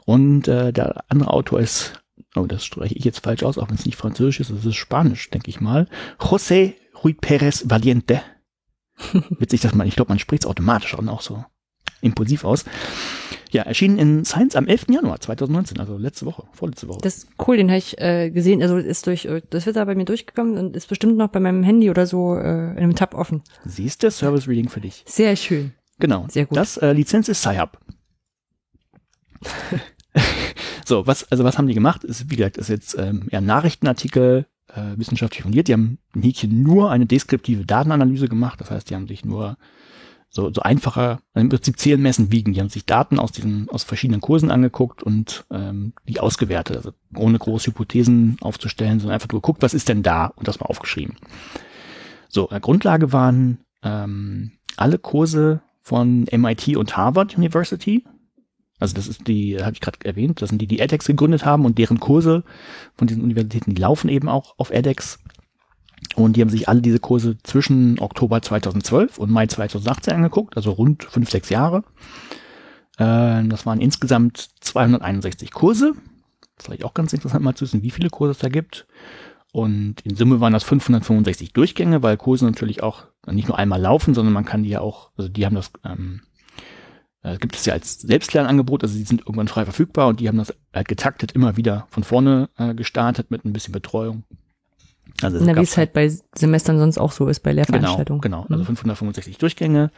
[0.04, 2.02] Und äh, der andere Autor ist,
[2.34, 4.76] oh, das spreche ich jetzt falsch aus, auch wenn es nicht französisch ist, es ist
[4.76, 5.88] Spanisch, denke ich mal.
[6.18, 8.22] José Rui Pérez Valiente.
[9.12, 11.44] Witzig, dass man, ich glaube, man spricht es automatisch auch so
[12.00, 12.64] impulsiv aus.
[13.50, 14.86] Ja, erschienen in Science am 11.
[14.90, 16.98] Januar 2019, also letzte Woche, vorletzte Woche.
[17.02, 18.60] Das ist cool, den habe ich äh, gesehen.
[18.62, 21.40] Also ist durch, äh, das wird da bei mir durchgekommen und ist bestimmt noch bei
[21.40, 23.42] meinem Handy oder so äh, in einem Tab offen.
[23.64, 25.02] Siehst du, Service Reading für dich.
[25.06, 25.72] Sehr schön.
[25.98, 26.26] Genau.
[26.28, 26.58] Sehr gut.
[26.58, 27.78] Das äh, Lizenz ist Sci-Hub.
[30.84, 32.04] so, was, also was haben die gemacht?
[32.04, 35.68] Ist, wie gesagt, ist jetzt ähm, eher ein Nachrichtenartikel, äh, wissenschaftlich fundiert.
[35.68, 38.60] Die haben Häkchen nur eine deskriptive Datenanalyse gemacht.
[38.60, 39.56] Das heißt, die haben sich nur
[40.30, 42.52] so, so einfacher, im Prinzip zählen, messen, wiegen.
[42.52, 46.92] Die haben sich Daten aus diesen, aus verschiedenen Kursen angeguckt und ähm, die ausgewertet, also
[47.16, 50.66] ohne große Hypothesen aufzustellen, sondern einfach nur geguckt, was ist denn da und das mal
[50.66, 51.16] aufgeschrieben.
[52.28, 58.04] So, äh, Grundlage waren ähm, alle Kurse von MIT und Harvard University.
[58.78, 61.64] Also das ist die, habe ich gerade erwähnt, das sind die, die edX gegründet haben
[61.64, 62.44] und deren Kurse
[62.94, 65.18] von diesen Universitäten, die laufen eben auch auf edX.
[66.16, 70.72] Und die haben sich alle diese Kurse zwischen Oktober 2012 und Mai 2018 angeguckt, also
[70.72, 71.84] rund fünf, sechs Jahre.
[72.98, 75.92] Äh, das waren insgesamt 261 Kurse.
[76.58, 78.86] Vielleicht auch ganz interessant mal zu wissen, wie viele Kurse es da gibt.
[79.52, 84.14] Und in Summe waren das 565 Durchgänge, weil Kurse natürlich auch nicht nur einmal laufen,
[84.14, 86.22] sondern man kann die ja auch, also die haben das, ähm,
[87.22, 90.38] äh, gibt es ja als Selbstlernangebot, also die sind irgendwann frei verfügbar und die haben
[90.38, 94.24] das halt getaktet immer wieder von vorne äh, gestartet mit ein bisschen Betreuung.
[95.22, 98.20] Also Na, wie es halt bei Semestern sonst auch so ist, bei Lehrveranstaltungen.
[98.20, 98.54] Genau, genau.
[98.54, 99.38] also 565 mhm.
[99.40, 99.90] Durchgänge.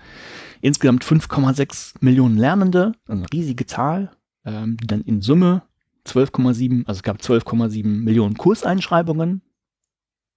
[0.61, 4.11] Insgesamt 5,6 Millionen Lernende, also eine riesige Zahl,
[4.45, 5.63] ähm, die dann in Summe
[6.07, 9.43] 12,7, also es gab 12,7 Millionen Kurseinschreibungen.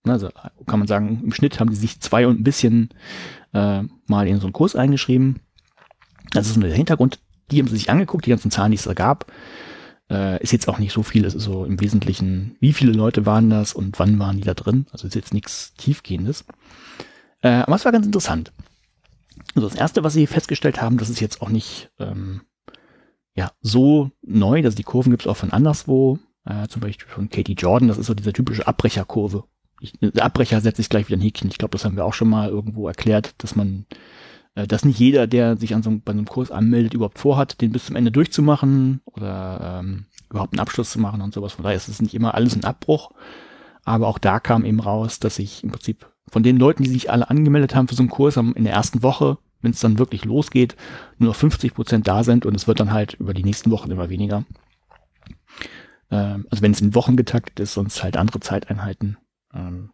[0.06, 0.30] Also
[0.66, 2.90] kann man sagen, im Schnitt haben die sich zwei und ein bisschen
[3.54, 5.40] äh, mal in so einen Kurs eingeschrieben.
[6.32, 7.20] Das ist nur der Hintergrund.
[7.52, 9.32] Die haben sie sich angeguckt, die ganzen Zahlen, die es da gab.
[10.14, 13.26] Äh, ist jetzt auch nicht so viel, es ist so im Wesentlichen, wie viele Leute
[13.26, 14.86] waren das und wann waren die da drin.
[14.91, 16.45] Also ist jetzt nichts Tiefgehendes.
[17.41, 18.51] Äh, aber es war ganz interessant.
[19.55, 22.41] Also das Erste, was sie festgestellt haben, das ist jetzt auch nicht ähm,
[23.34, 26.20] ja, so neu, dass die Kurven gibt es auch von anderswo.
[26.45, 29.45] Äh, zum Beispiel von Katie Jordan, das ist so diese typische Abbrecherkurve.
[29.80, 31.49] Ich, Abbrecher setze ich gleich wieder ein Häkchen.
[31.49, 33.88] Ich glaube, das haben wir auch schon mal irgendwo erklärt, dass man
[34.56, 37.72] dass nicht jeder, der sich an so, bei so einem Kurs anmeldet, überhaupt vorhat, den
[37.72, 41.54] bis zum Ende durchzumachen oder ähm, überhaupt einen Abschluss zu machen und sowas.
[41.54, 43.12] Von daher ist es nicht immer alles ein Abbruch.
[43.84, 47.12] Aber auch da kam eben raus, dass ich im Prinzip von den Leuten, die sich
[47.12, 49.99] alle angemeldet haben für so einen Kurs, haben in der ersten Woche, wenn es dann
[49.99, 50.76] wirklich losgeht,
[51.18, 53.91] nur noch 50 Prozent da sind und es wird dann halt über die nächsten Wochen
[53.91, 54.45] immer weniger.
[56.12, 59.18] Ähm, also wenn es in Wochen getaktet ist, sonst halt andere Zeiteinheiten.
[59.54, 59.91] Ähm,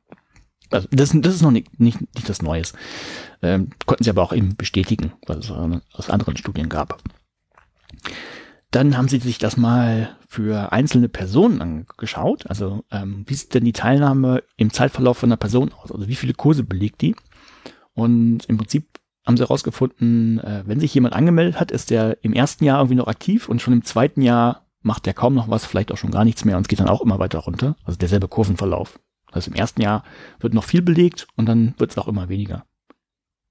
[0.69, 2.73] also das, das ist noch nicht, nicht, nicht das Neues.
[3.41, 7.01] Ähm, konnten sie aber auch eben bestätigen, was es aus anderen Studien gab.
[8.71, 12.47] Dann haben sie sich das mal für einzelne Personen angeschaut.
[12.47, 15.91] Also ähm, wie sieht denn die Teilnahme im Zeitverlauf von einer Person aus?
[15.91, 17.15] Also wie viele Kurse belegt die?
[17.93, 22.33] Und im Prinzip haben sie herausgefunden, äh, wenn sich jemand angemeldet hat, ist der im
[22.33, 25.65] ersten Jahr irgendwie noch aktiv und schon im zweiten Jahr macht der kaum noch was,
[25.65, 27.75] vielleicht auch schon gar nichts mehr und es geht dann auch immer weiter runter.
[27.83, 28.99] Also derselbe Kurvenverlauf.
[29.31, 30.03] Also im ersten Jahr
[30.39, 32.65] wird noch viel belegt und dann wird es auch immer weniger.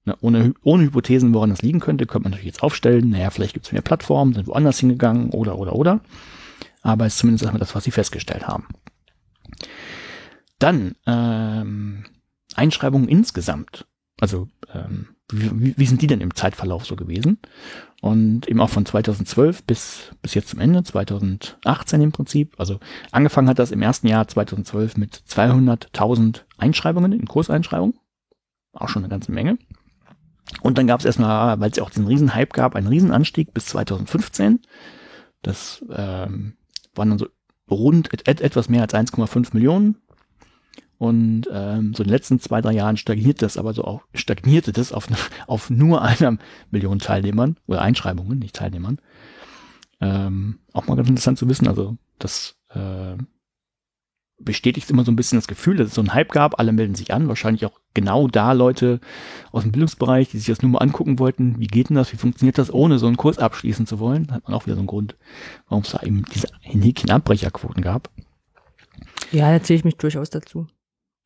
[0.05, 3.53] Ne, ohne, ohne Hypothesen, woran das liegen könnte, könnte man natürlich jetzt aufstellen, naja, vielleicht
[3.53, 6.01] gibt es mehr Plattformen, sind woanders hingegangen oder, oder, oder.
[6.81, 8.67] Aber es ist zumindest erstmal das, was sie festgestellt haben.
[10.57, 12.05] Dann ähm,
[12.55, 13.87] Einschreibungen insgesamt.
[14.19, 17.39] Also ähm, wie, wie sind die denn im Zeitverlauf so gewesen?
[18.01, 22.55] Und eben auch von 2012 bis, bis jetzt zum Ende, 2018 im Prinzip.
[22.57, 22.79] Also
[23.11, 27.95] angefangen hat das im ersten Jahr 2012 mit 200.000 Einschreibungen in Kurseinschreibungen.
[28.73, 29.57] Auch schon eine ganze Menge.
[30.61, 33.65] Und dann gab es erstmal, weil es ja auch diesen Riesenhype gab, einen Riesenanstieg bis
[33.67, 34.61] 2015.
[35.41, 36.53] Das ähm,
[36.95, 37.27] waren dann so
[37.69, 39.97] rund et etwas mehr als 1,5 Millionen
[40.99, 44.73] und ähm, so in den letzten zwei, drei Jahren stagniert das aber so auch, stagnierte
[44.73, 45.07] das auf,
[45.47, 46.37] auf nur einer
[46.71, 48.99] Million Teilnehmern oder Einschreibungen, nicht Teilnehmern.
[50.01, 53.15] Ähm, auch mal ganz interessant zu wissen, also das äh,
[54.39, 56.95] bestätigt immer so ein bisschen das Gefühl, dass es so einen Hype gab, alle melden
[56.95, 58.99] sich an, wahrscheinlich auch genau da Leute
[59.53, 62.17] aus dem Bildungsbereich, die sich das nur mal angucken wollten, wie geht denn das, wie
[62.17, 64.81] funktioniert das, ohne so einen Kurs abschließen zu wollen, da hat man auch wieder so
[64.81, 65.15] einen Grund,
[65.69, 68.09] warum es da eben diese Häkchen-Abbrecherquoten gab.
[69.31, 70.67] Ja, da zähle ich mich durchaus dazu.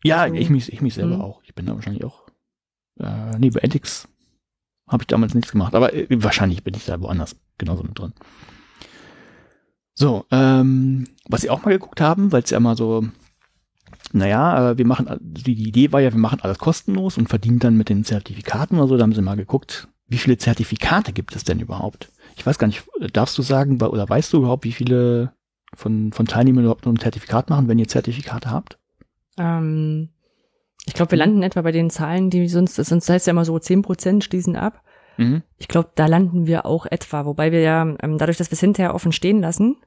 [0.04, 1.22] Ja, ich mich, ich mich selber mhm.
[1.22, 1.41] auch.
[1.43, 2.24] Ich bin da wahrscheinlich auch.
[2.99, 4.08] Äh, nee, bei Ethics
[4.88, 8.14] habe ich damals nichts gemacht, aber äh, wahrscheinlich bin ich da woanders genauso mit drin.
[9.95, 13.06] So, ähm, was sie auch mal geguckt haben, weil es ja immer so,
[14.12, 17.60] naja, äh, wir machen, die, die Idee war ja, wir machen alles kostenlos und verdienen
[17.60, 18.97] dann mit den Zertifikaten oder so.
[18.97, 22.12] Da haben sie mal geguckt, wie viele Zertifikate gibt es denn überhaupt?
[22.36, 22.84] Ich weiß gar nicht,
[23.14, 25.34] darfst du sagen, oder weißt du überhaupt, wie viele
[25.76, 28.80] von, von Teilnehmern überhaupt noch ein Zertifikat machen, wenn ihr Zertifikate habt?
[29.38, 30.09] Ähm,
[30.86, 33.57] ich glaube, wir landen etwa bei den Zahlen, die sonst, sonst heißt ja immer so,
[33.59, 34.81] zehn Prozent schließen ab.
[35.17, 35.43] Mhm.
[35.57, 38.59] Ich glaube, da landen wir auch etwa, wobei wir ja, ähm, dadurch, dass wir es
[38.59, 39.77] hinterher offen stehen lassen,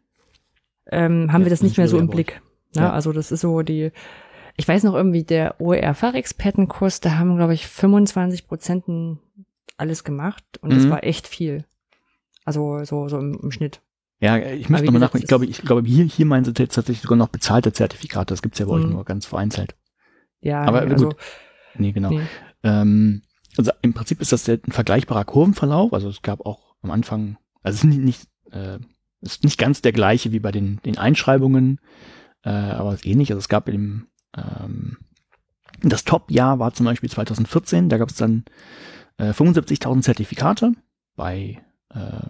[0.90, 2.40] ähm, haben ja, wir das nicht mehr so im Blick.
[2.74, 2.82] Ne?
[2.82, 2.92] Ja.
[2.92, 3.90] Also das ist so die,
[4.56, 8.84] ich weiß noch irgendwie, der OER-Fachexpertenkurs, da haben, glaube ich, 25 Prozent
[9.76, 10.76] alles gemacht und mhm.
[10.76, 11.64] das war echt viel.
[12.44, 13.80] Also so, so im, im Schnitt.
[14.20, 15.22] Ja, ich müsste nochmal nachgucken.
[15.22, 18.32] Ich glaube, ich glaube, hier, hier meinen sie tatsächlich sogar noch bezahlte Zertifikate.
[18.32, 18.92] Das gibt's ja bei euch mhm.
[18.92, 19.74] nur ganz vereinzelt.
[20.40, 21.04] Ja, aber nee, gut.
[21.04, 21.12] Also,
[21.74, 22.10] nee, genau.
[22.10, 22.22] Nee.
[22.62, 23.22] Ähm,
[23.58, 25.92] also im Prinzip ist das ein vergleichbarer Kurvenverlauf.
[25.92, 28.78] Also es gab auch am Anfang, also es ist nicht, nicht, äh,
[29.20, 31.80] ist nicht ganz der gleiche wie bei den, den Einschreibungen,
[32.42, 33.30] äh, aber es ist ähnlich.
[33.30, 34.06] Also es gab im
[34.36, 34.98] ähm,
[35.82, 38.44] das Top-Jahr war zum Beispiel 2014, da gab es dann
[39.18, 40.72] äh, 75.000 Zertifikate
[41.16, 41.62] bei
[41.94, 42.26] äh,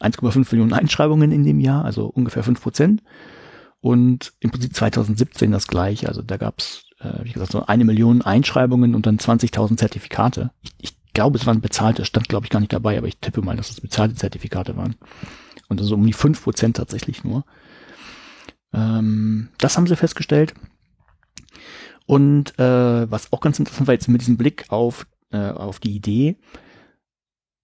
[0.00, 3.02] 1,5 Millionen Einschreibungen in dem Jahr, also ungefähr 5 Prozent.
[3.80, 6.08] Und im Prinzip 2017 das gleiche.
[6.08, 10.52] Also da gab es, äh, wie gesagt, so eine Million Einschreibungen und dann 20.000 Zertifikate.
[10.62, 13.42] Ich, ich glaube, es waren bezahlte, stand glaube ich gar nicht dabei, aber ich tippe
[13.42, 14.96] mal, dass es bezahlte Zertifikate waren.
[15.68, 17.44] Und also um die 5 Prozent tatsächlich nur.
[18.72, 20.54] Ähm, das haben sie festgestellt.
[22.06, 25.94] Und äh, was auch ganz interessant war jetzt mit diesem Blick auf, äh, auf die
[25.94, 26.36] Idee,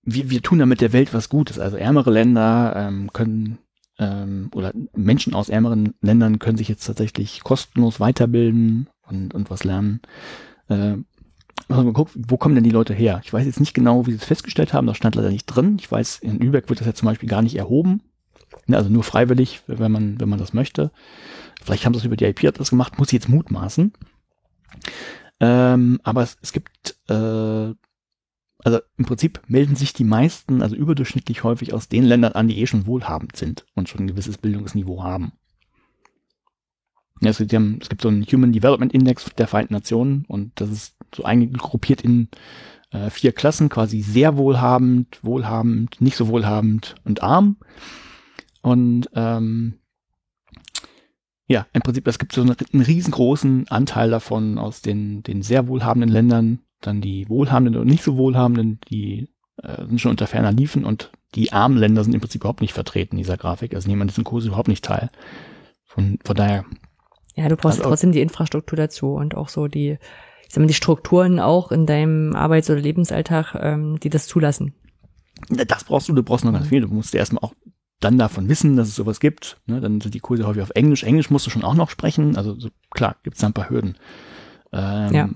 [0.03, 1.59] wir, wir tun damit der Welt was Gutes.
[1.59, 3.59] Also ärmere Länder ähm, können
[3.99, 9.65] ähm, oder Menschen aus ärmeren Ländern können sich jetzt tatsächlich kostenlos weiterbilden und, und was
[9.65, 10.01] lernen.
[10.69, 10.97] Äh,
[11.69, 13.21] also mal gucken, wo kommen denn die Leute her?
[13.23, 15.77] Ich weiß jetzt nicht genau, wie sie es festgestellt haben, das stand leider nicht drin.
[15.79, 18.03] Ich weiß, in Lübeck wird das ja zum Beispiel gar nicht erhoben.
[18.69, 20.91] Also nur freiwillig, wenn man, wenn man das möchte.
[21.63, 23.93] Vielleicht haben sie es über die IP-Adresse gemacht, muss ich jetzt mutmaßen.
[25.41, 27.75] Ähm, aber es, es gibt äh,
[28.65, 32.59] also im Prinzip melden sich die meisten, also überdurchschnittlich häufig aus den Ländern an, die
[32.59, 35.33] eh schon wohlhabend sind und schon ein gewisses Bildungsniveau haben.
[37.21, 40.71] Ja, es, gibt, es gibt so einen Human Development Index der Vereinten Nationen und das
[40.71, 42.29] ist so eingegruppiert in
[42.93, 47.57] äh, vier Klassen, quasi sehr wohlhabend, wohlhabend, nicht so wohlhabend und arm.
[48.63, 49.75] Und ähm,
[51.47, 55.69] ja, im Prinzip, es gibt so einen, einen riesengroßen Anteil davon aus den, den sehr
[55.69, 59.29] wohlhabenden Ländern, dann die Wohlhabenden und nicht so Wohlhabenden, die
[59.63, 62.73] äh, sind schon unter ferner Liefen und die armen Länder sind im Prinzip überhaupt nicht
[62.73, 63.75] vertreten in dieser Grafik.
[63.75, 65.11] Also nehmen an diesen Kurs überhaupt nicht teil.
[65.85, 66.65] Von, von daher.
[67.37, 69.99] Ja, du brauchst Also- trotzdem die Infrastruktur dazu und auch so die,
[70.47, 74.75] ich sag mal, die Strukturen auch in deinem Arbeits- oder Lebensalltag, ähm, die das zulassen.
[75.49, 76.81] Das brauchst du, du brauchst noch ganz viel.
[76.83, 77.55] Du musst erstmal auch
[78.01, 79.61] dann davon wissen, dass es sowas gibt.
[79.67, 79.81] Ne?
[79.81, 81.05] Dann sind die Kurse häufig auf Englisch.
[81.05, 82.37] Englisch musst du schon auch noch sprechen.
[82.37, 83.97] Also so, klar, gibt es ein paar Hürden.
[84.73, 85.29] Ähm, Ja.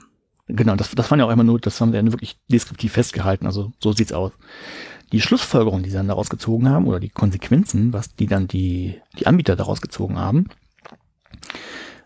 [0.47, 3.47] Genau, das, das waren ja auch immer nur, das haben wir ja wirklich deskriptiv festgehalten.
[3.47, 4.33] Also so sieht's aus.
[5.13, 9.01] Die Schlussfolgerung, die sie dann daraus gezogen haben, oder die Konsequenzen, was die dann die,
[9.19, 10.49] die Anbieter daraus gezogen haben,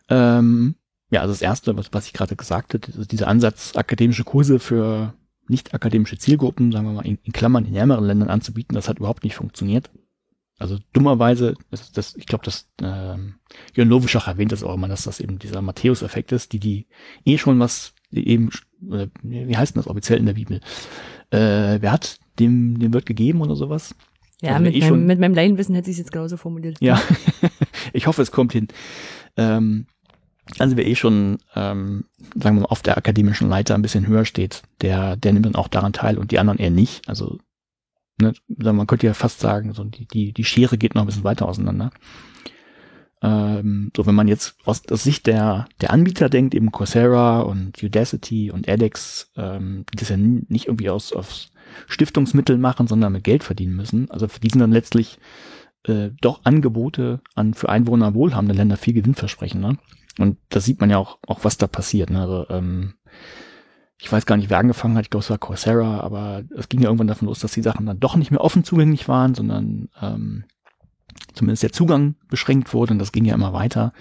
[0.08, 0.76] ähm,
[1.10, 4.58] ja, also das erste, was, was ich gerade gesagt habe, ist dieser Ansatz, akademische Kurse
[4.58, 5.14] für
[5.48, 8.98] nicht akademische Zielgruppen, sagen wir mal in, in Klammern in ärmeren Ländern anzubieten, das hat
[8.98, 9.90] überhaupt nicht funktioniert.
[10.58, 13.36] Also dummerweise, das, das, ich glaube, das ähm,
[13.74, 16.86] Jörn Lovischach erwähnt das auch immer, dass das eben dieser Matthäus-Effekt ist, die die
[17.24, 18.50] eh schon was eben,
[18.90, 20.60] äh, wie heißt denn das offiziell in der Bibel?
[21.30, 23.94] Äh, wer hat dem, dem wird gegeben oder sowas?
[24.40, 26.78] Ja, Also mit, eh meinem, schon- mit meinem Laienwissen hätte ich es jetzt genauso formuliert.
[26.80, 27.00] Ja,
[27.92, 28.68] ich hoffe, es kommt hin.
[29.36, 29.86] Ähm,
[30.58, 32.04] also wer eh schon, ähm,
[32.34, 35.56] sagen wir mal, auf der akademischen Leiter ein bisschen höher steht, der, der nimmt dann
[35.56, 37.06] auch daran teil und die anderen eher nicht.
[37.08, 37.38] Also
[38.20, 41.24] ne, man könnte ja fast sagen, so die, die, die Schere geht noch ein bisschen
[41.24, 41.90] weiter auseinander.
[43.20, 47.82] Ähm, so wenn man jetzt aus der Sicht der, der Anbieter denkt, eben Coursera und
[47.82, 51.50] Udacity und edX, ähm, die das ja nicht irgendwie aus, aus
[51.88, 54.10] Stiftungsmitteln machen, sondern mit Geld verdienen müssen.
[54.10, 55.18] Also für die sind dann letztlich
[55.84, 59.60] äh, doch Angebote an für Einwohner wohlhabende Länder viel Gewinnversprechen.
[59.60, 59.78] Ne?
[60.18, 62.10] Und da sieht man ja auch, auch was da passiert.
[62.10, 62.20] Ne?
[62.20, 62.94] Also, ähm,
[64.00, 66.80] ich weiß gar nicht, wer angefangen hat, ich glaube, es war Coursera, aber es ging
[66.80, 69.88] ja irgendwann davon los, dass die Sachen dann doch nicht mehr offen zugänglich waren, sondern
[70.00, 70.44] ähm,
[71.38, 73.92] zumindest der Zugang beschränkt wurde und das ging ja immer weiter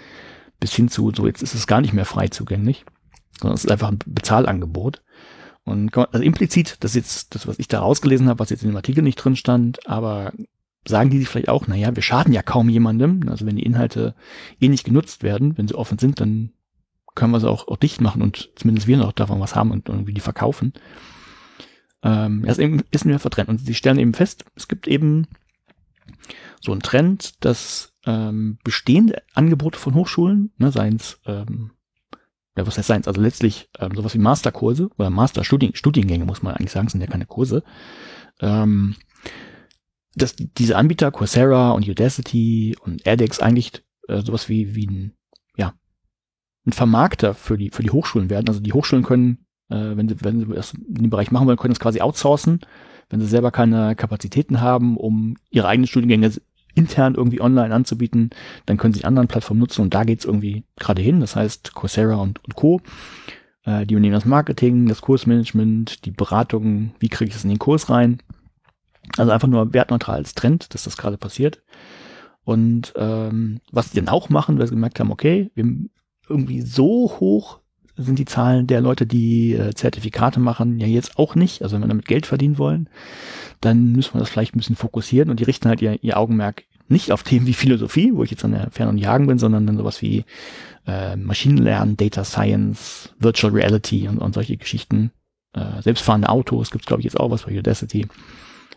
[0.60, 2.84] bis hin zu, so jetzt ist es gar nicht mehr frei zugänglich,
[3.40, 5.02] sondern es ist einfach ein Bezahlangebot.
[5.64, 8.70] Und also implizit, das ist jetzt das, was ich da rausgelesen habe, was jetzt in
[8.70, 10.32] dem Artikel nicht drin stand, aber
[10.86, 13.28] sagen die sich vielleicht auch, naja, wir schaden ja kaum jemandem.
[13.28, 14.14] Also wenn die Inhalte
[14.60, 16.52] eh nicht genutzt werden, wenn sie offen sind, dann
[17.14, 19.88] können wir sie auch, auch dicht machen und zumindest wir noch davon was haben und
[19.88, 20.72] irgendwie die verkaufen.
[22.02, 23.48] Ähm, das ist mir vertrennt.
[23.48, 25.26] Und sie stellen eben fest, es gibt eben
[26.60, 31.72] so einen Trend, dass ähm, bestehende Angebote von Hochschulen, ne, seien ähm,
[32.56, 36.54] ja, was heißt seien also letztlich ähm, sowas wie Masterkurse oder Masterstudien, Studiengänge, muss man
[36.54, 37.62] eigentlich sagen, sind ja keine Kurse,
[38.40, 38.96] ähm,
[40.16, 45.12] dass diese Anbieter, Coursera und Udacity und edX eigentlich äh, sowas wie, wie ein,
[45.56, 45.74] ja,
[46.66, 48.48] ein Vermarkter für die, für die Hochschulen werden.
[48.48, 51.58] Also die Hochschulen können, äh, wenn sie, wenn sie das in dem Bereich machen wollen,
[51.58, 52.60] können es quasi outsourcen,
[53.08, 56.32] wenn sie selber keine Kapazitäten haben, um ihre eigenen Studiengänge
[56.78, 58.30] intern irgendwie online anzubieten,
[58.66, 61.20] dann können sie anderen Plattformen nutzen und da geht's irgendwie gerade hin.
[61.20, 62.80] Das heißt Coursera und, und Co.
[63.64, 67.58] Äh, die übernehmen das Marketing, das Kursmanagement, die Beratung, wie kriege ich das in den
[67.58, 68.22] Kurs rein.
[69.16, 71.62] Also einfach nur wertneutral als Trend, dass das gerade passiert.
[72.44, 75.66] Und ähm, was die dann auch machen, weil sie gemerkt haben, okay, wir
[76.28, 77.60] irgendwie so hoch
[77.98, 81.62] sind die Zahlen der Leute, die äh, Zertifikate machen, ja jetzt auch nicht.
[81.62, 82.88] Also wenn wir damit Geld verdienen wollen,
[83.60, 86.64] dann müssen wir das vielleicht ein bisschen fokussieren und die richten halt ihr, ihr Augenmerk
[86.88, 89.66] nicht auf Themen wie Philosophie, wo ich jetzt an der Fern- und Jagen bin, sondern
[89.66, 90.24] dann sowas wie
[90.86, 95.10] äh, Maschinenlernen, Data Science, Virtual Reality und, und solche Geschichten.
[95.52, 98.06] Äh, selbstfahrende Autos gibt's glaube ich, jetzt auch was bei Udacity.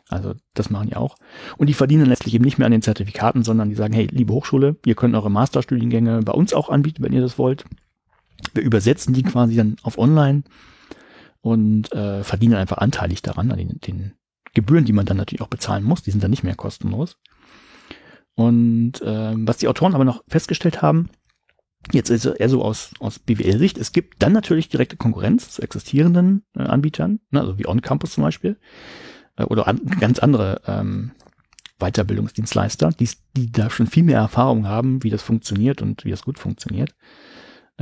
[0.10, 1.15] Also das machen die auch.
[1.57, 4.34] Und die verdienen letztlich eben nicht mehr an den Zertifikaten, sondern die sagen, hey, liebe
[4.34, 7.64] Hochschule, ihr könnt eure Masterstudiengänge bei uns auch anbieten, wenn ihr das wollt.
[8.54, 10.44] Wir übersetzen die quasi dann auf online
[11.42, 14.14] und äh, verdienen einfach anteilig daran, an den, den
[14.54, 17.18] Gebühren, die man dann natürlich auch bezahlen muss, die sind dann nicht mehr kostenlos.
[18.36, 21.10] Und ähm, was die Autoren aber noch festgestellt haben,
[21.92, 26.44] jetzt ist eher so aus, aus BWL-Sicht, es gibt dann natürlich direkte Konkurrenz zu existierenden
[26.56, 28.58] äh, Anbietern, ne, also wie On-Campus zum Beispiel,
[29.38, 31.12] äh, oder an, ganz andere ähm,
[31.80, 36.24] Weiterbildungsdienstleister, die, die da schon viel mehr Erfahrung haben, wie das funktioniert und wie das
[36.24, 36.96] gut funktioniert.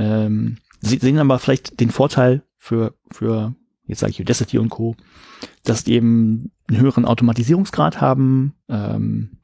[0.00, 3.54] Ähm, sie sehen aber vielleicht den Vorteil für, für
[3.84, 4.96] jetzt sage ich Udacity und Co.,
[5.62, 9.38] dass die eben einen höheren Automatisierungsgrad haben, ähm,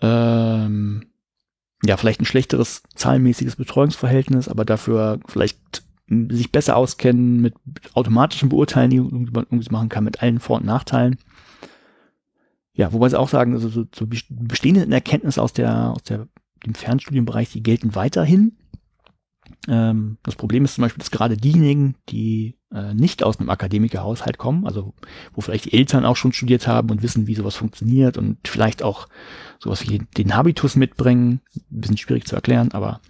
[0.00, 1.06] ähm,
[1.84, 7.54] ja, vielleicht ein schlechteres zahlenmäßiges Betreuungsverhältnis, aber dafür vielleicht sich besser auskennen mit
[7.94, 11.16] automatischen Beurteilen, die man irgendwie machen kann, mit allen Vor- und Nachteilen.
[12.74, 16.28] Ja, wobei sie auch sagen, also so, so best- bestehende Erkenntnisse aus der, aus der,
[16.66, 18.58] dem Fernstudienbereich, die gelten weiterhin.
[19.68, 24.36] Ähm, das Problem ist zum Beispiel, dass gerade diejenigen, die äh, nicht aus einem Akademikerhaushalt
[24.38, 24.94] kommen, also
[25.34, 28.82] wo vielleicht die Eltern auch schon studiert haben und wissen, wie sowas funktioniert und vielleicht
[28.82, 29.08] auch
[29.60, 33.00] sowas wie den Habitus mitbringen, ein bisschen schwierig zu erklären, aber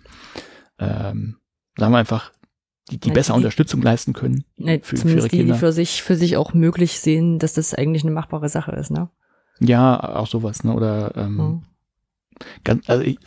[0.78, 1.36] ähm,
[1.78, 2.32] sagen wir einfach,
[2.90, 5.42] die, die Ja, besser die- Unterstützung leisten können Ne, für, für ihre zumindest die, die
[5.44, 5.54] Kinder.
[5.58, 9.08] für sich, für sich auch möglich sehen, dass das eigentlich eine machbare Sache ist, ne?
[9.60, 10.74] ja, auch sowas, ne?
[10.74, 11.62] Oder ähm, Mhm.
[12.64, 13.18] ganz, also ich,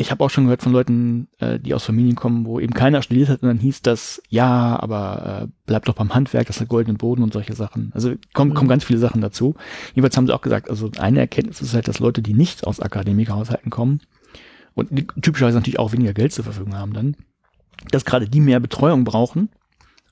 [0.00, 3.02] ich habe auch schon gehört von Leuten, äh, die aus Familien kommen, wo eben keiner
[3.02, 6.68] studiert hat und dann hieß das, ja, aber äh, bleib doch beim Handwerk, das hat
[6.68, 7.92] goldenen Boden und solche Sachen.
[7.94, 8.54] Also kommen, mhm.
[8.54, 9.56] kommen ganz viele Sachen dazu.
[9.94, 12.80] Jedenfalls haben sie auch gesagt, also eine Erkenntnis ist halt, dass Leute, die nicht aus
[12.80, 14.00] Akademikerhaushalten kommen
[14.74, 17.14] und die typischerweise natürlich auch weniger Geld zur Verfügung haben dann,
[17.90, 19.50] dass gerade die mehr Betreuung brauchen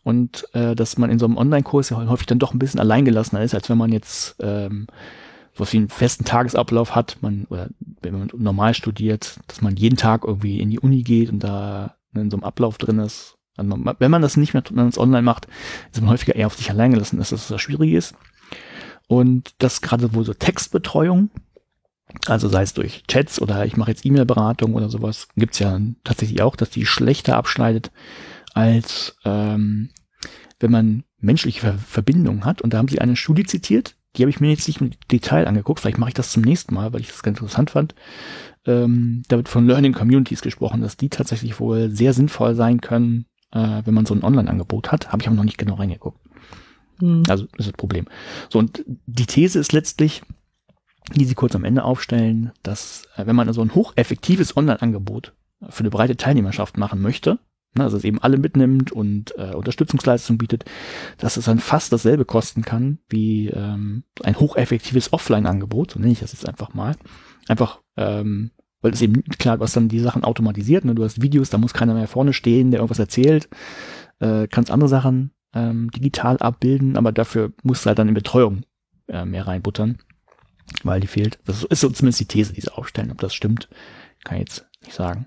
[0.05, 3.43] und äh, dass man in so einem Online-Kurs ja häufig dann doch ein bisschen alleingelassener
[3.43, 4.87] ist, als wenn man jetzt ähm,
[5.61, 7.69] was wie einen festen Tagesablauf hat, man, oder
[8.03, 11.97] wenn man normal studiert, dass man jeden Tag irgendwie in die Uni geht und da
[12.15, 13.37] in so einem Ablauf drin ist.
[13.57, 15.49] Also man, wenn man das nicht mehr wenn online macht,
[15.93, 18.15] ist man häufiger eher auf sich allein gelassen, dass das, das schwierig ist.
[19.09, 21.31] Und das gerade wohl so Textbetreuung,
[22.27, 26.43] also sei es durch Chats oder ich mache jetzt E-Mail-Beratung oder sowas, gibt's ja tatsächlich
[26.43, 27.91] auch, dass die schlechter abschneidet,
[28.55, 29.91] als ähm,
[30.61, 32.63] wenn man menschliche Ver Verbindungen hat.
[32.63, 35.47] Und da haben sie eine Studie zitiert, die habe ich mir jetzt nicht im Detail
[35.47, 35.81] angeguckt.
[35.81, 37.95] Vielleicht mache ich das zum nächsten Mal, weil ich das ganz interessant fand.
[38.67, 43.27] Ähm, da wird von Learning Communities gesprochen, dass die tatsächlich wohl sehr sinnvoll sein können,
[43.53, 45.13] äh, wenn man so ein Online-Angebot hat.
[45.13, 46.19] Habe ich aber noch nicht genau reingeguckt.
[47.01, 47.23] Mhm.
[47.29, 48.07] Also das ist das Problem.
[48.51, 50.23] So, und die These ist letztlich,
[51.15, 55.33] die sie kurz am Ende aufstellen, dass äh, wenn man so ein hocheffektives Online-Angebot
[55.69, 57.39] für eine breite Teilnehmerschaft machen möchte,
[57.75, 60.65] ne, also es eben alle mitnimmt und äh, Unterstützungsleistung bietet,
[61.19, 66.21] dass es dann fast dasselbe kosten kann wie ähm, ein hocheffektives Offline-Angebot, so nenne ich
[66.21, 66.95] das jetzt einfach mal.
[67.49, 68.51] Einfach, ähm,
[68.81, 70.95] weil es eben klar, was dann die Sachen automatisiert, ne?
[70.95, 73.49] du hast Videos, da muss keiner mehr vorne stehen, der irgendwas erzählt,
[74.21, 78.63] äh, kannst andere Sachen ähm, digital abbilden, aber dafür musst du halt dann in Betreuung
[79.09, 79.99] äh, mehr reinbuttern,
[80.83, 81.39] weil die fehlt.
[81.45, 83.11] Das ist so zumindest die These, die sie aufstellen.
[83.11, 83.69] Ob das stimmt,
[84.25, 85.27] kann ich jetzt nicht sagen.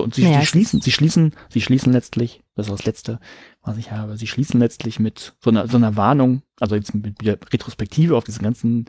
[0.00, 3.20] So, und sie, naja, sie schließen, sie schließen, sie schließen letztlich, das ist das Letzte,
[3.62, 7.20] was ich habe, sie schließen letztlich mit so einer, so einer Warnung, also jetzt mit
[7.22, 8.86] der Retrospektive auf diesen ganzen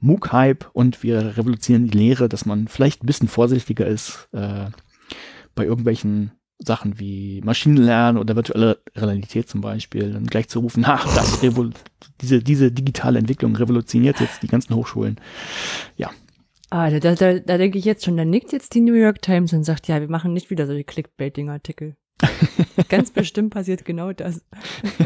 [0.00, 4.70] MOOC-Hype und wir revolutionieren die Lehre, dass man vielleicht ein bisschen vorsichtiger ist äh,
[5.54, 10.98] bei irgendwelchen Sachen wie Maschinenlernen oder virtuelle Realität zum Beispiel, dann gleich zu rufen, ha,
[11.14, 11.40] das
[12.22, 15.16] diese, diese digitale Entwicklung revolutioniert jetzt die ganzen Hochschulen.
[15.98, 16.12] Ja,
[16.70, 19.52] Ah, da, da, da denke ich jetzt schon, da nickt jetzt die New York Times
[19.52, 21.96] und sagt, ja, wir machen nicht wieder solche Clickbaiting-Artikel.
[22.88, 24.44] Ganz bestimmt passiert genau das.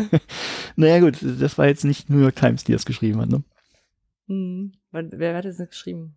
[0.77, 3.43] naja gut, das war jetzt nicht New York Times, die das geschrieben hat, ne?
[4.29, 6.15] Hm, wer hat das geschrieben?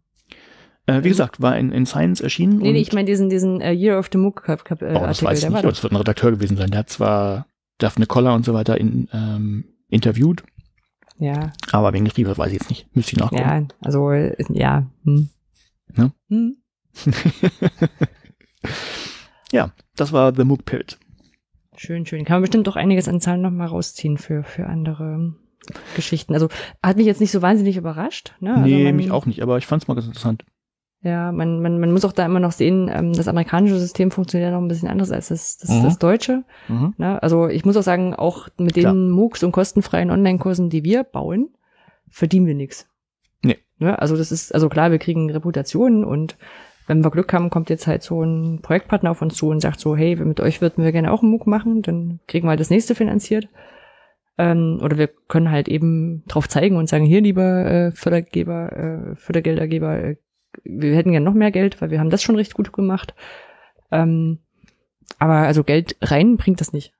[0.85, 2.59] Äh, wie gesagt, war in, in Science erschienen.
[2.59, 4.93] Nee, nee ich meine diesen, diesen uh, Year of the MOOC Cup, Cup, äh, oh,
[4.93, 5.27] das Artikel.
[5.27, 6.69] Weiß ich nicht, das wird ein Redakteur gewesen sein.
[6.69, 7.47] Der hat zwar
[7.79, 10.43] Daphne Koller und so weiter in, ähm, interviewt,
[11.17, 11.51] ja.
[11.71, 12.93] Aber wen geschrieben hat, weiß ich jetzt nicht.
[12.95, 13.41] Müsste ich nachgucken.
[13.41, 14.85] Ja, also, ja.
[15.05, 15.29] Hm.
[15.95, 16.11] Ne?
[16.29, 16.57] Hm.
[19.51, 20.97] ja, das war The Mook Pit.
[21.75, 22.25] Schön, schön.
[22.25, 25.33] Kann man bestimmt auch einiges an Zahlen nochmal rausziehen für, für andere
[25.95, 26.33] Geschichten.
[26.33, 26.49] Also
[26.81, 28.33] hat mich jetzt nicht so wahnsinnig überrascht.
[28.39, 28.55] Ne?
[28.55, 30.45] Also nee, mich auch nicht, aber ich fand es mal ganz interessant.
[31.01, 34.49] Ja, man, man, man muss auch da immer noch sehen, ähm, das amerikanische System funktioniert
[34.49, 35.83] ja noch ein bisschen anders als das, das, mhm.
[35.83, 36.45] das deutsche.
[36.69, 36.93] Mhm.
[36.97, 37.21] Ne?
[37.21, 38.93] Also ich muss auch sagen, auch mit Klar.
[38.93, 41.49] den MOOCs und kostenfreien Online-Kursen, die wir bauen,
[42.07, 42.87] verdienen wir nichts.
[43.83, 43.99] Ne?
[43.99, 46.37] Also das ist, also klar, wir kriegen Reputationen und
[46.87, 49.79] wenn wir Glück haben, kommt jetzt halt so ein Projektpartner auf uns zu und sagt
[49.79, 52.59] so, hey, mit euch würden wir gerne auch einen MOOC machen, dann kriegen wir halt
[52.59, 53.47] das nächste finanziert.
[54.37, 59.15] Ähm, oder wir können halt eben drauf zeigen und sagen, hier, lieber äh, Fördergeber, äh,
[59.15, 60.15] Fördergeldergeber, äh,
[60.63, 63.13] wir hätten ja noch mehr Geld, weil wir haben das schon recht gut gemacht.
[63.91, 64.39] Ähm,
[65.19, 66.93] aber also Geld rein bringt das nicht.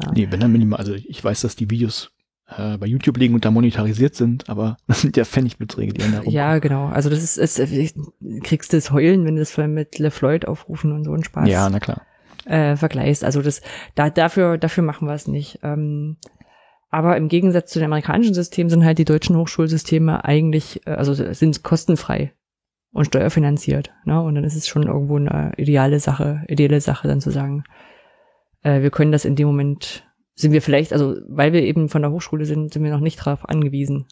[0.00, 0.12] Ja.
[0.12, 0.78] Nee, wenn dann minimal.
[0.78, 2.13] Also ich weiß, dass die Videos
[2.48, 6.06] äh, bei YouTube liegen und da monetarisiert sind, aber das sind ja Pfennigbeträge, die da
[6.06, 6.30] rumkommen.
[6.30, 6.86] Ja, genau.
[6.86, 7.90] Also das ist, ist äh,
[8.42, 11.24] kriegst du das Heulen, wenn du das vor allem mit LeFloid aufrufen und so ein
[11.24, 11.48] Spaß.
[11.48, 12.02] Ja, na klar.
[12.44, 13.24] Äh, vergleichst.
[13.24, 13.62] Also das,
[13.94, 15.60] da, dafür, dafür machen wir es nicht.
[15.62, 16.16] Ähm,
[16.90, 21.14] aber im Gegensatz zu dem amerikanischen System sind halt die deutschen Hochschulsysteme eigentlich, äh, also
[21.14, 22.32] sind kostenfrei
[22.92, 23.92] und steuerfinanziert.
[24.04, 24.20] Ne?
[24.20, 27.64] Und dann ist es schon irgendwo eine ideale Sache, ideale Sache dann zu sagen,
[28.62, 30.04] äh, wir können das in dem Moment,
[30.34, 33.18] sind wir vielleicht, also weil wir eben von der Hochschule sind, sind wir noch nicht
[33.20, 34.06] darauf angewiesen.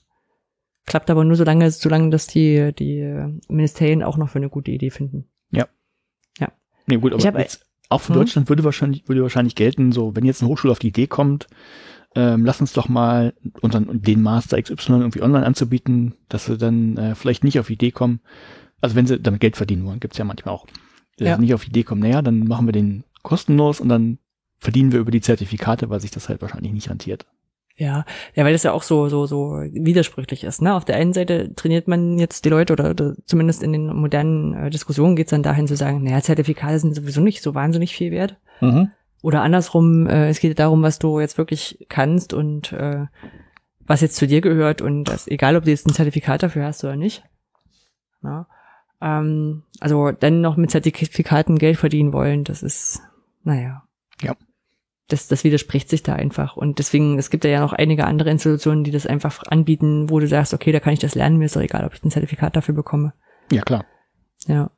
[0.86, 4.70] Klappt aber nur so lange, solange dass die, die Ministerien auch noch für eine gute
[4.70, 5.28] Idee finden.
[5.50, 5.68] Ja.
[6.38, 6.52] Ja.
[6.86, 8.20] Nee, gut, aber jetzt, auch für hm?
[8.20, 11.46] Deutschland würde wahrscheinlich, würde wahrscheinlich gelten, so, wenn jetzt eine Hochschule auf die Idee kommt,
[12.14, 16.96] ähm, lass uns doch mal unseren, den Master XY irgendwie online anzubieten, dass sie dann
[16.96, 18.20] äh, vielleicht nicht auf die Idee kommen,
[18.80, 20.66] also wenn sie damit Geld verdienen wollen, gibt's ja manchmal auch,
[21.16, 21.36] dass ja.
[21.36, 24.18] sie nicht auf die Idee kommen, naja, dann machen wir den kostenlos und dann
[24.62, 27.26] verdienen wir über die Zertifikate, weil sich das halt wahrscheinlich nicht rentiert.
[27.76, 30.62] Ja, ja, weil das ja auch so so so widersprüchlich ist.
[30.62, 30.74] Ne?
[30.74, 34.54] Auf der einen Seite trainiert man jetzt die Leute oder, oder zumindest in den modernen
[34.54, 38.12] äh, Diskussionen geht's dann dahin zu sagen, naja, Zertifikate sind sowieso nicht so wahnsinnig viel
[38.12, 38.36] wert.
[38.60, 38.92] Mhm.
[39.20, 43.06] Oder andersrum, äh, es geht darum, was du jetzt wirklich kannst und äh,
[43.80, 46.84] was jetzt zu dir gehört und das, egal, ob du jetzt ein Zertifikat dafür hast
[46.84, 47.24] oder nicht.
[48.22, 48.46] Ja.
[49.00, 53.00] ähm, also dann noch mit Zertifikaten Geld verdienen wollen, das ist,
[53.42, 53.82] naja.
[54.20, 54.36] Ja.
[55.12, 56.56] Das, das widerspricht sich da einfach.
[56.56, 60.26] Und deswegen, es gibt ja noch einige andere Institutionen, die das einfach anbieten, wo du
[60.26, 62.56] sagst, okay, da kann ich das lernen, mir ist doch egal, ob ich ein Zertifikat
[62.56, 63.12] dafür bekomme.
[63.52, 63.84] Ja, klar.
[64.46, 64.70] Ja.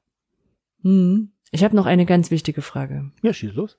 [0.83, 1.31] Hm.
[1.51, 3.13] Ich habe noch eine ganz wichtige Frage.
[3.23, 3.79] Ja, schieß los.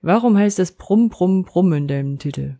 [0.00, 2.56] Warum heißt das Brumm, Brumm, Brumm in deinem Titel?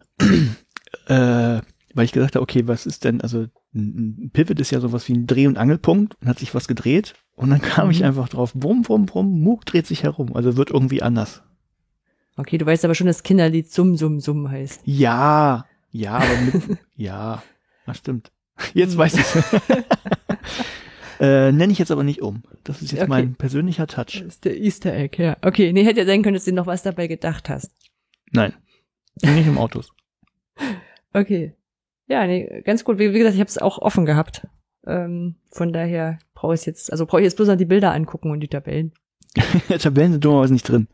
[1.07, 1.61] Äh,
[1.95, 5.15] weil ich gesagt habe, okay, was ist denn, also ein Pivot ist ja sowas wie
[5.15, 8.07] ein Dreh- und Angelpunkt und hat sich was gedreht und dann kam ich Mhm.
[8.07, 11.43] einfach drauf, brumm, brumm, brumm, Moog dreht sich herum, also wird irgendwie anders.
[12.41, 14.81] Okay, du weißt aber schon, dass Kinderlied Summ, Summ, Summ heißt.
[14.87, 17.43] Ja, ja, aber mit, ja,
[17.87, 18.33] das stimmt.
[18.75, 19.71] Jetzt weiß ich
[21.21, 22.43] äh, Nenne ich jetzt aber nicht um.
[22.65, 23.09] Das ist jetzt Okay.
[23.11, 24.21] mein persönlicher Touch.
[24.21, 25.37] Das ist der Easter Egg, ja.
[25.43, 27.71] Okay, nee, hätte ja sein können, dass du dir noch was dabei gedacht hast.
[28.33, 28.55] Nein,
[29.23, 29.93] nicht im Autos.
[31.13, 31.55] Okay.
[32.07, 33.01] Ja, nee, ganz gut.
[33.01, 34.47] Wie, wie gesagt, ich habe es auch offen gehabt.
[34.87, 38.31] Ähm, von daher brauche ich jetzt, also brauche ich jetzt bloß noch die Bilder angucken
[38.31, 38.93] und die Tabellen.
[39.79, 40.89] Tabellen sind dummerweise nicht drin.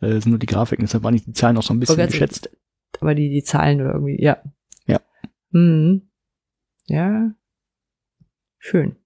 [0.00, 2.50] Äh, sind nur die Grafiken, deshalb waren die Zahlen auch so ein bisschen Okay, geschätzt.
[3.00, 4.42] Aber die, die Zahlen oder irgendwie, ja.
[4.86, 5.00] Ja.
[5.50, 6.10] Mhm.
[6.86, 7.30] Ja.
[8.58, 8.96] Schön.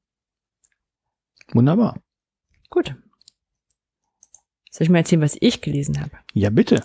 [1.53, 2.03] Wunderbar.
[2.71, 2.97] Gut.
[4.71, 6.13] Soll ich mal erzählen, was ich gelesen habe?
[6.33, 6.83] Ja, bitte.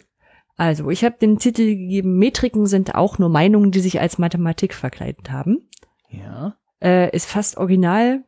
[0.57, 4.74] Also, ich habe den Titel gegeben, Metriken sind auch nur Meinungen, die sich als Mathematik
[4.74, 5.69] verkleidet haben.
[6.10, 6.57] Ja.
[6.82, 8.24] Äh, ist fast original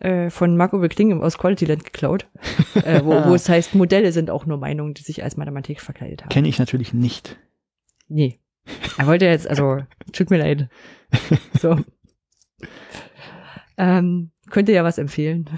[0.00, 2.28] äh, von Marco Kling aus Qualityland geklaut,
[2.74, 6.22] äh, wo, wo es heißt, Modelle sind auch nur Meinungen, die sich als Mathematik verkleidet
[6.22, 6.30] haben.
[6.30, 7.38] Kenne ich natürlich nicht.
[8.08, 8.40] Nee.
[8.98, 9.78] Er wollte jetzt, also,
[10.12, 10.68] tut mir leid.
[11.58, 11.76] So.
[13.76, 15.50] ähm, könnte ja was empfehlen.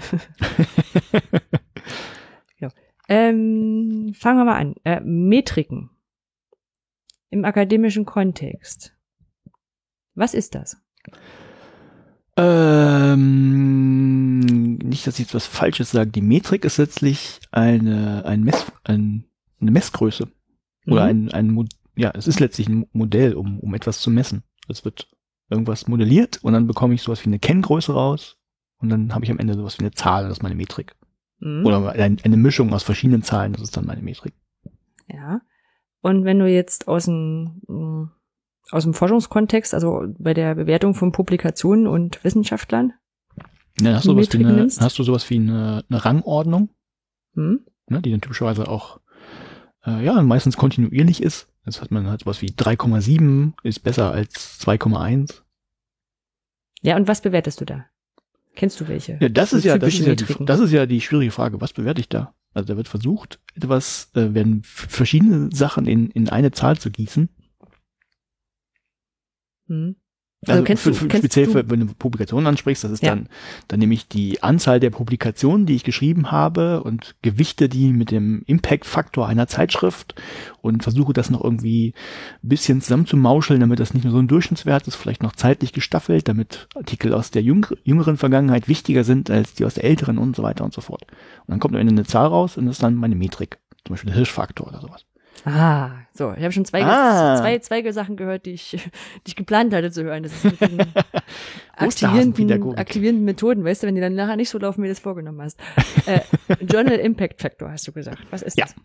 [2.59, 2.69] ja.
[3.07, 4.75] ähm, fangen wir mal an.
[4.83, 5.91] Äh, Metriken.
[7.29, 8.95] Im akademischen Kontext.
[10.15, 10.81] Was ist das?
[13.41, 14.39] Ähm,
[14.77, 16.11] nicht, dass ich jetzt was Falsches sage.
[16.11, 19.25] Die Metrik ist letztlich eine, ein Mess, ein,
[19.59, 20.27] eine Messgröße.
[20.87, 21.29] Oder Mhm.
[21.33, 24.43] ein, ein, ja, es ist letztlich ein Modell, um, um etwas zu messen.
[24.67, 25.07] Es wird
[25.49, 28.37] irgendwas modelliert und dann bekomme ich sowas wie eine Kenngröße raus
[28.79, 30.95] und dann habe ich am Ende sowas wie eine Zahl, das ist meine Metrik.
[31.39, 31.65] Mhm.
[31.65, 34.33] Oder ein, eine Mischung aus verschiedenen Zahlen, das ist dann meine Metrik.
[35.07, 35.41] Ja.
[36.01, 38.11] Und wenn du jetzt aus dem, mh,
[38.71, 42.93] aus dem Forschungskontext, also bei der Bewertung von Publikationen und Wissenschaftlern,
[43.77, 46.69] Dann hast du, sowas wie eine, hast du sowas wie eine, eine Rangordnung,
[47.33, 47.65] hm?
[47.87, 48.99] ne, die dann typischerweise auch
[49.85, 51.47] äh, ja meistens kontinuierlich ist.
[51.65, 55.41] Jetzt hat man halt sowas wie 3,7 ist besser als 2,1.
[56.81, 57.85] ja, und was bewertest du da?
[58.55, 59.17] Kennst du welche?
[59.21, 61.61] Ja, das ist ja, das ist ja, die, das ist ja die schwierige Frage.
[61.61, 62.33] Was bewerte ich da?
[62.53, 67.29] Also da wird versucht, etwas, äh, werden verschiedene Sachen in, in eine Zahl zu gießen.
[69.71, 69.95] Hm?
[70.47, 73.09] Also kennst für, du- für, speziell für, wenn du Publikationen ansprichst, das ist Ja.
[73.11, 73.29] dann,
[73.67, 78.09] dann nehme ich die Anzahl der Publikationen, die ich geschrieben habe und gewichte die mit
[78.09, 80.15] dem Impact-Faktor einer Zeitschrift
[80.63, 81.93] und versuche das noch irgendwie
[82.43, 86.27] ein bisschen zusammenzumauscheln, damit das nicht nur so ein Durchschnittswert ist, vielleicht noch zeitlich gestaffelt,
[86.27, 90.35] damit Artikel aus der jüng jüngeren Vergangenheit wichtiger sind als die aus der älteren und
[90.35, 91.03] so weiter und so fort.
[91.03, 93.59] Und dann kommt am Ende eine Zahl raus und das ist dann meine Metrik.
[93.85, 95.05] Zum Beispiel der Hirschfaktor oder sowas.
[95.45, 97.35] Ah, so, ich habe schon zwei, Ah.
[97.37, 98.79] zwei, zwei Sachen gehört, die ich, die
[99.29, 100.23] ich geplant hatte zu hören.
[100.23, 100.59] Das ist mit
[101.79, 101.81] Osterhasenpädagogik.
[101.81, 104.99] aktivierenden, aktivierenden Methoden, weißt du, wenn die dann nachher nicht so laufen, wie du das
[104.99, 105.59] vorgenommen hast.
[106.05, 106.21] Äh,
[106.65, 108.19] Journal Impact Factor hast du gesagt.
[108.29, 108.65] Was ist Ja.
[108.65, 108.75] das?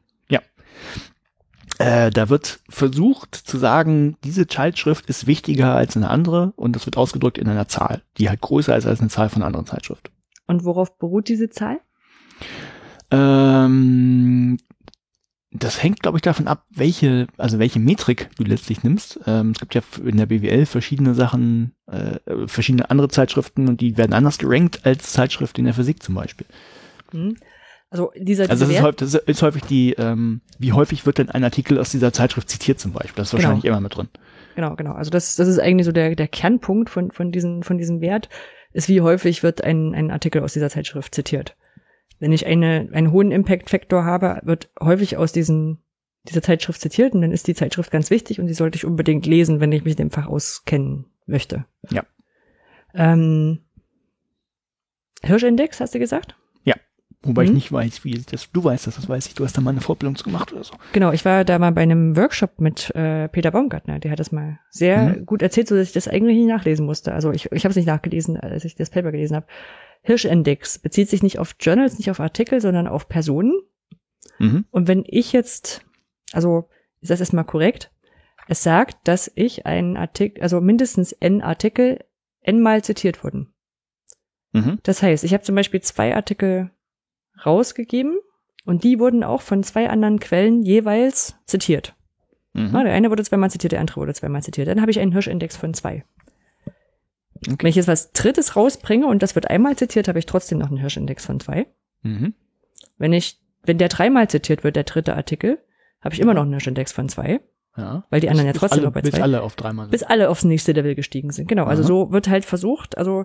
[1.78, 6.86] Äh, da wird versucht zu sagen, diese Zeitschrift ist wichtiger als eine andere und das
[6.86, 10.10] wird ausgedrückt in einer Zahl, die halt größer ist als eine Zahl von anderen Zeitschrift.
[10.46, 11.80] Und worauf beruht diese Zahl?
[13.10, 14.56] Ähm,
[15.52, 19.20] das hängt, glaube ich, davon ab, welche, also welche Metrik du letztlich nimmst.
[19.26, 23.80] Ähm, es gibt ja in der BWL verschiedene Sachen, äh, äh, verschiedene andere Zeitschriften und
[23.80, 26.46] die werden anders gerankt als Zeitschrift in der Physik zum Beispiel.
[27.12, 27.36] Hm?
[27.88, 31.18] Also dieser, Also das ist, Wert, häufig, das ist häufig die, ähm, wie häufig wird
[31.18, 33.14] denn ein Artikel aus dieser Zeitschrift zitiert zum Beispiel.
[33.14, 33.44] Das ist Genau.
[33.44, 34.08] wahrscheinlich immer mit drin.
[34.56, 34.92] genau, genau.
[34.92, 38.28] Also das, das ist eigentlich so der, der Kernpunkt von, von, diesen, von diesem Wert,
[38.72, 41.56] ist wie häufig wird ein, ein Artikel aus dieser Zeitschrift zitiert.
[42.18, 45.78] Wenn ich eine, einen hohen Impact-Faktor habe, wird häufig aus diesen,
[46.28, 49.26] dieser Zeitschrift zitiert und dann ist die Zeitschrift ganz wichtig und die sollte ich unbedingt
[49.26, 51.66] lesen, wenn ich mich in dem Fach auskennen möchte.
[51.90, 52.04] Ja.
[52.94, 53.60] Ähm,
[55.22, 56.36] Hirschindex, hast du gesagt?
[57.22, 57.54] Wobei ich Mhm.
[57.56, 59.80] nicht weiß, wie das, du weißt das, das weiß ich, du hast da mal eine
[59.80, 60.74] Fortbildung gemacht oder so.
[60.92, 63.98] Genau, ich war da mal bei einem Workshop mit äh, Peter Baumgartner.
[63.98, 65.26] Der hat das mal sehr Mhm.
[65.26, 67.12] gut erzählt, so dass ich das eigentlich nicht nachlesen musste.
[67.14, 69.46] Also ich, ich habe es nicht nachgelesen, als ich das Paper gelesen habe.
[70.02, 73.60] Hirschindex bezieht sich nicht auf Journals, nicht auf Artikel, sondern auf Personen.
[74.38, 74.64] Mhm.
[74.70, 75.82] Und wenn ich jetzt,
[76.32, 76.68] also
[77.00, 77.90] ist das erstmal korrekt,
[78.48, 82.04] es sagt, dass ich einen Artikel, also mindestens n Artikel
[82.42, 83.52] n mal zitiert wurden.
[84.52, 84.78] Mhm.
[84.84, 86.70] Das heißt, ich habe zum Beispiel zwei Artikel
[87.44, 88.18] rausgegeben
[88.64, 91.94] und die wurden auch von zwei anderen Quellen jeweils zitiert.
[92.52, 92.70] Mhm.
[92.72, 94.68] Ja, der eine wurde zweimal zitiert, der andere wurde zweimal zitiert.
[94.68, 96.04] Dann habe ich einen Hirschindex von zwei.
[97.58, 100.68] Wenn ich jetzt was Drittes rausbringe und das wird einmal zitiert, habe ich trotzdem noch
[100.68, 101.66] einen Hirschindex von zwei.
[102.02, 102.34] Mhm.
[102.98, 105.58] Wenn ich, wenn der dreimal zitiert wird, der dritte Artikel,
[106.00, 107.40] habe ich immer noch einen Hirschindex von zwei,
[107.76, 108.04] Ja.
[108.10, 110.02] weil die anderen ja Bis trotzdem alle, noch bei bis zwei, alle auf dreimal bis
[110.02, 111.48] alle aufs nächste Level gestiegen sind.
[111.48, 111.64] Genau.
[111.64, 111.88] Also Aha.
[111.88, 113.24] so wird halt versucht, also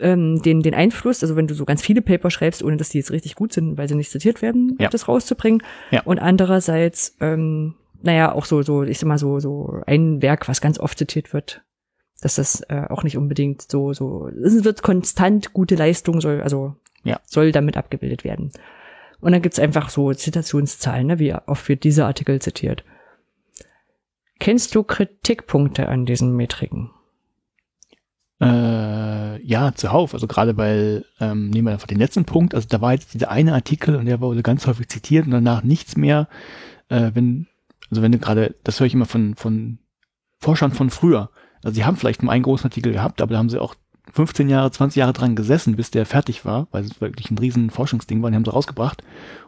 [0.00, 2.98] ähm, den, den Einfluss, also wenn du so ganz viele Paper schreibst, ohne dass die
[2.98, 4.88] jetzt richtig gut sind, weil sie nicht zitiert werden, Ja.
[4.88, 5.62] das rauszubringen.
[5.90, 6.02] Ja.
[6.02, 10.60] Und andererseits, ähm, naja, auch so, so, ich sag mal so, so ein Werk, was
[10.60, 11.62] ganz oft zitiert wird,
[12.20, 16.74] dass das äh, auch nicht unbedingt so, so, es wird konstant gute Leistung, soll, also
[17.04, 17.20] Ja.
[17.24, 18.50] soll damit abgebildet werden.
[19.20, 22.84] Und dann gibt's einfach so Zitationszahlen, ne, wie oft wird dieser Artikel zitiert.
[24.38, 26.90] Kennst du Kritikpunkte an diesen Metriken?
[28.40, 30.14] Äh, ja, zuhauf.
[30.14, 33.30] Also gerade weil, ähm, nehmen wir einfach den letzten Punkt, also da war jetzt dieser
[33.30, 36.28] eine Artikel und der wurde ganz häufig zitiert und danach nichts mehr.
[36.88, 37.48] Äh, wenn,
[37.90, 39.78] also wenn du gerade, das höre ich immer von, von
[40.38, 41.30] Forschern von früher.
[41.62, 43.74] Also sie haben vielleicht nur einen großen Artikel gehabt, aber da haben sie auch
[44.12, 47.70] 15 Jahre, 20 Jahre dran gesessen, bis der fertig war, weil es wirklich ein riesen
[47.70, 49.02] Forschungsding war, die haben sie rausgebracht.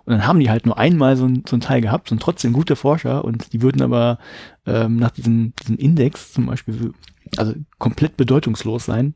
[0.05, 2.53] Und dann haben die halt nur einmal so ein, so ein Teil gehabt, sind trotzdem
[2.53, 4.19] gute Forscher und die würden aber
[4.66, 6.93] ähm, nach diesem, diesem Index zum Beispiel,
[7.37, 9.15] also komplett bedeutungslos sein,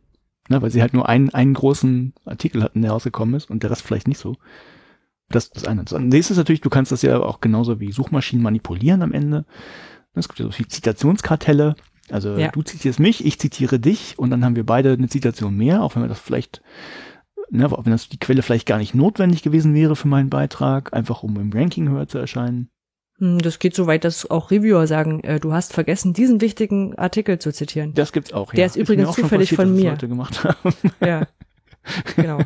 [0.48, 3.70] ne, weil sie halt nur einen, einen großen Artikel hatten, der rausgekommen ist und der
[3.70, 4.36] Rest vielleicht nicht so.
[5.28, 5.84] Das das eine.
[5.84, 9.46] Das nächste ist natürlich, du kannst das ja auch genauso wie Suchmaschinen manipulieren am Ende.
[10.14, 11.74] Es gibt ja so viele Zitationskartelle.
[12.10, 12.48] Also Ja.
[12.48, 15.94] du zitierst mich, ich zitiere dich und dann haben wir beide eine Zitation mehr, auch
[15.96, 16.62] wenn wir das vielleicht,
[17.50, 20.92] ne, auch wenn das die Quelle vielleicht gar nicht notwendig gewesen wäre für meinen Beitrag,
[20.92, 22.68] einfach um im Ranking höher zu erscheinen.
[23.18, 26.94] Hm, Das geht so weit, dass auch Reviewer sagen, äh, du hast vergessen, diesen wichtigen
[26.98, 27.94] Artikel zu zitieren.
[27.94, 28.52] Das gibt's auch.
[28.52, 29.90] Der ist übrigens schon zufällig passiert, von mir.
[29.90, 30.74] Leute gemacht haben.
[31.00, 31.26] Ja,
[32.16, 32.40] genau.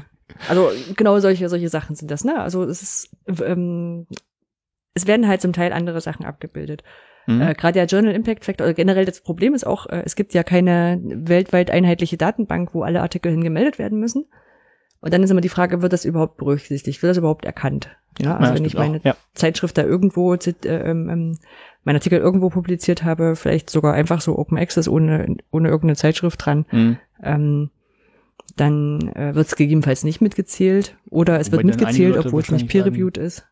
[0.48, 2.24] Also genau solche solche Sachen sind das.
[2.24, 2.38] Ne?
[2.40, 3.10] Also es ist,
[3.42, 4.06] ähm,
[4.94, 6.82] es werden halt zum Teil andere Sachen abgebildet.
[7.28, 7.42] Mhm.
[7.42, 10.32] Äh, Gerade der Journal Impact Factor, oder generell das Problem ist auch, äh, es gibt
[10.34, 14.24] ja keine weltweit einheitliche Datenbank, wo alle Artikel hingemeldet werden müssen.
[15.00, 17.02] Und dann ist immer die Frage, wird das überhaupt berücksichtigt?
[17.02, 17.90] Wird das überhaupt erkannt?
[18.18, 19.14] Ja, also Ja, wenn ich meine Ja.
[19.34, 21.38] Zeitschrift da irgendwo, äh, ähm, ähm,
[21.84, 26.44] meinen Artikel irgendwo publiziert habe, vielleicht sogar einfach so Open Access ohne, ohne irgendeine Zeitschrift
[26.44, 26.96] dran, Mhm.
[27.22, 27.70] ähm,
[28.56, 32.68] dann äh, wird es gegebenenfalls nicht mitgezählt oder es Wobei wird mitgezählt, obwohl es nicht
[32.68, 33.46] peer-reviewed ist.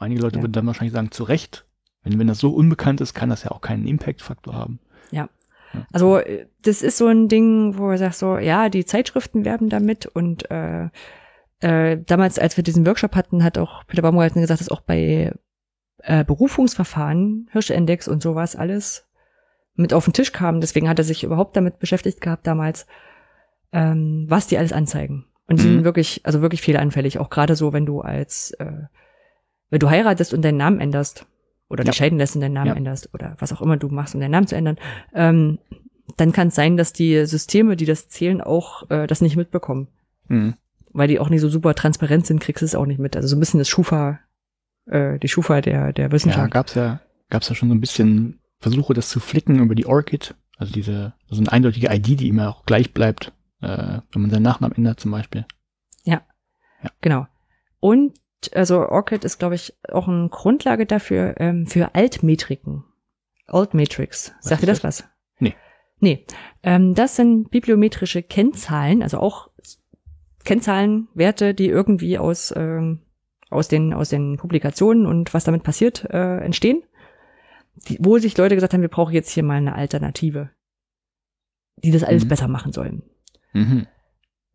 [0.00, 0.42] Einige Leute Ja.
[0.44, 1.66] würden dann wahrscheinlich sagen, zu Recht.
[2.08, 4.80] Wenn, wenn das so unbekannt ist, kann das ja auch keinen Impact-Faktor haben.
[5.92, 9.68] Also äh, das ist so ein Ding, wo er sagt so, ja, die Zeitschriften werben
[9.68, 10.88] damit und äh,
[11.60, 15.32] äh, damals, als wir diesen Workshop hatten, hat auch Peter Baumgarten gesagt, dass auch bei
[15.98, 19.06] äh, Berufungsverfahren, Hirschindex und sowas alles
[19.74, 20.60] mit auf den Tisch kam.
[20.60, 22.86] Deswegen hat er sich überhaupt damit beschäftigt gehabt damals,
[23.72, 25.26] ähm, was die alles anzeigen.
[25.48, 25.74] Und die Mhm.
[25.74, 27.18] sind wirklich, also wirklich fehleranfällig.
[27.18, 28.84] Auch gerade so, wenn du als, äh,
[29.70, 31.26] wenn du heiratest und deinen Namen änderst
[31.68, 31.90] oder Ja.
[31.90, 32.74] dich scheiden lässt und deinen Namen Ja.
[32.74, 34.76] änderst oder was auch immer du machst, um deinen Namen zu ändern,
[35.14, 35.58] ähm,
[36.16, 39.88] dann kann es sein, dass die Systeme, die das zählen, auch äh, das nicht mitbekommen.
[40.28, 40.54] Mhm.
[40.92, 43.14] Weil die auch nicht so super transparent sind, kriegst du es auch nicht mit.
[43.14, 44.18] Also so ein bisschen das Schufa,
[44.86, 46.50] äh, die Schufa der, der Ja, Wissenschaft.
[46.52, 50.34] gab's ja, gab's ja schon so ein bisschen Versuche, das zu flicken über die ORCID.
[50.56, 54.42] Also diese, also eine eindeutige ID, die immer auch gleich bleibt, äh, wenn man seinen
[54.42, 55.44] Nachnamen ändert zum Beispiel.
[57.00, 57.26] Genau.
[57.80, 58.16] Und
[58.54, 62.84] also Orchid ist, glaube ich, auch eine Grundlage dafür ähm, für Altmetriken.
[63.46, 64.34] Altmetrics.
[64.40, 65.04] Sagt ihr das was?
[65.38, 65.54] Nee.
[66.00, 66.26] Nee.
[66.62, 69.50] Ähm, das sind bibliometrische Kennzahlen, also auch
[70.44, 73.00] Kennzahlen, Werte, die irgendwie aus, ähm,
[73.50, 76.82] aus, den, aus den Publikationen und was damit passiert äh, entstehen.
[77.88, 80.50] Die, wo sich Leute gesagt haben, wir brauchen jetzt hier mal eine Alternative,
[81.76, 82.28] die das alles Mhm.
[82.28, 83.02] besser machen sollen.
[83.52, 83.86] Mhm.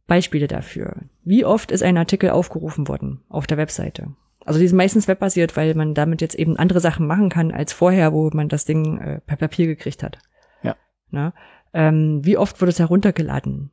[0.07, 1.03] Beispiele dafür.
[1.23, 4.13] Wie oft ist ein Artikel aufgerufen worden auf der Webseite?
[4.45, 7.71] Also die sind meistens webbasiert, weil man damit jetzt eben andere Sachen machen kann als
[7.71, 10.19] vorher, wo man das Ding äh, per Papier gekriegt hat.
[10.61, 10.75] Ja.
[11.11, 11.33] Na?
[11.73, 13.71] Ähm, wie oft wurde es heruntergeladen?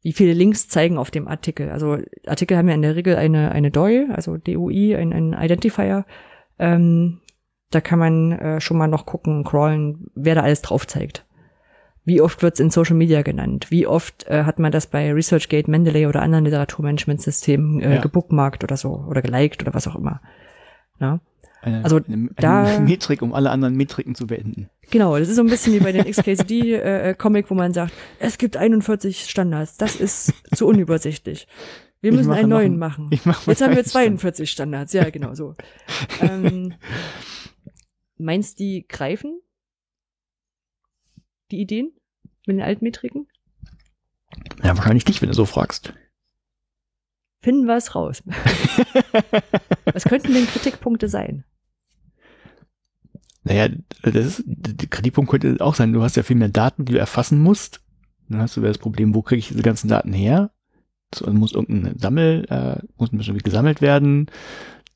[0.00, 1.70] Wie viele Links zeigen auf dem Artikel?
[1.70, 6.06] Also Artikel haben ja in der Regel eine, eine DOI, also DOI, ein, ein Identifier.
[6.58, 7.20] Ähm,
[7.70, 11.26] da kann man äh, schon mal noch gucken, crawlen, wer da alles drauf zeigt.
[12.08, 13.70] Wie oft wird es in Social Media genannt?
[13.70, 18.00] Wie oft äh, hat man das bei ResearchGate, Mendeley oder anderen Literaturmanagementsystemen äh, Ja.
[18.00, 20.20] gebookmarkt oder so oder geliked oder was auch immer?
[21.00, 21.20] Ja.
[21.60, 24.70] Eine, Also eine, eine da- Metrik, um alle anderen Metriken zu beenden.
[24.90, 28.56] Genau, das ist so ein bisschen wie bei den XKCD-Comic, wo man sagt, es gibt
[28.56, 31.46] 41 Standards, das ist zu unübersichtlich.
[32.00, 33.10] Wir müssen einen neuen machen.
[33.24, 34.20] Mach Jetzt haben wir einen Stand.
[34.20, 35.54] 42 Standards, ja, genau so.
[36.22, 36.72] ähm,
[38.16, 39.40] meinst die greifen?
[41.50, 41.92] Die Ideen
[42.48, 43.28] mit den Altmetriken?
[44.62, 45.92] Ja, wahrscheinlich dich, wenn du so fragst.
[47.40, 48.22] Finden wir es raus.
[49.92, 51.44] Was könnten denn Kritikpunkte sein?
[53.44, 53.68] Naja,
[54.02, 56.98] das ist, der Kritikpunkt könnte auch sein, du hast ja viel mehr Daten, die du
[56.98, 57.80] erfassen musst.
[58.28, 60.50] Dann hast du das Problem, wo kriege ich diese ganzen Daten her?
[61.14, 64.26] So, also muss irgendein Sammel, äh, muss ein bisschen gesammelt werden.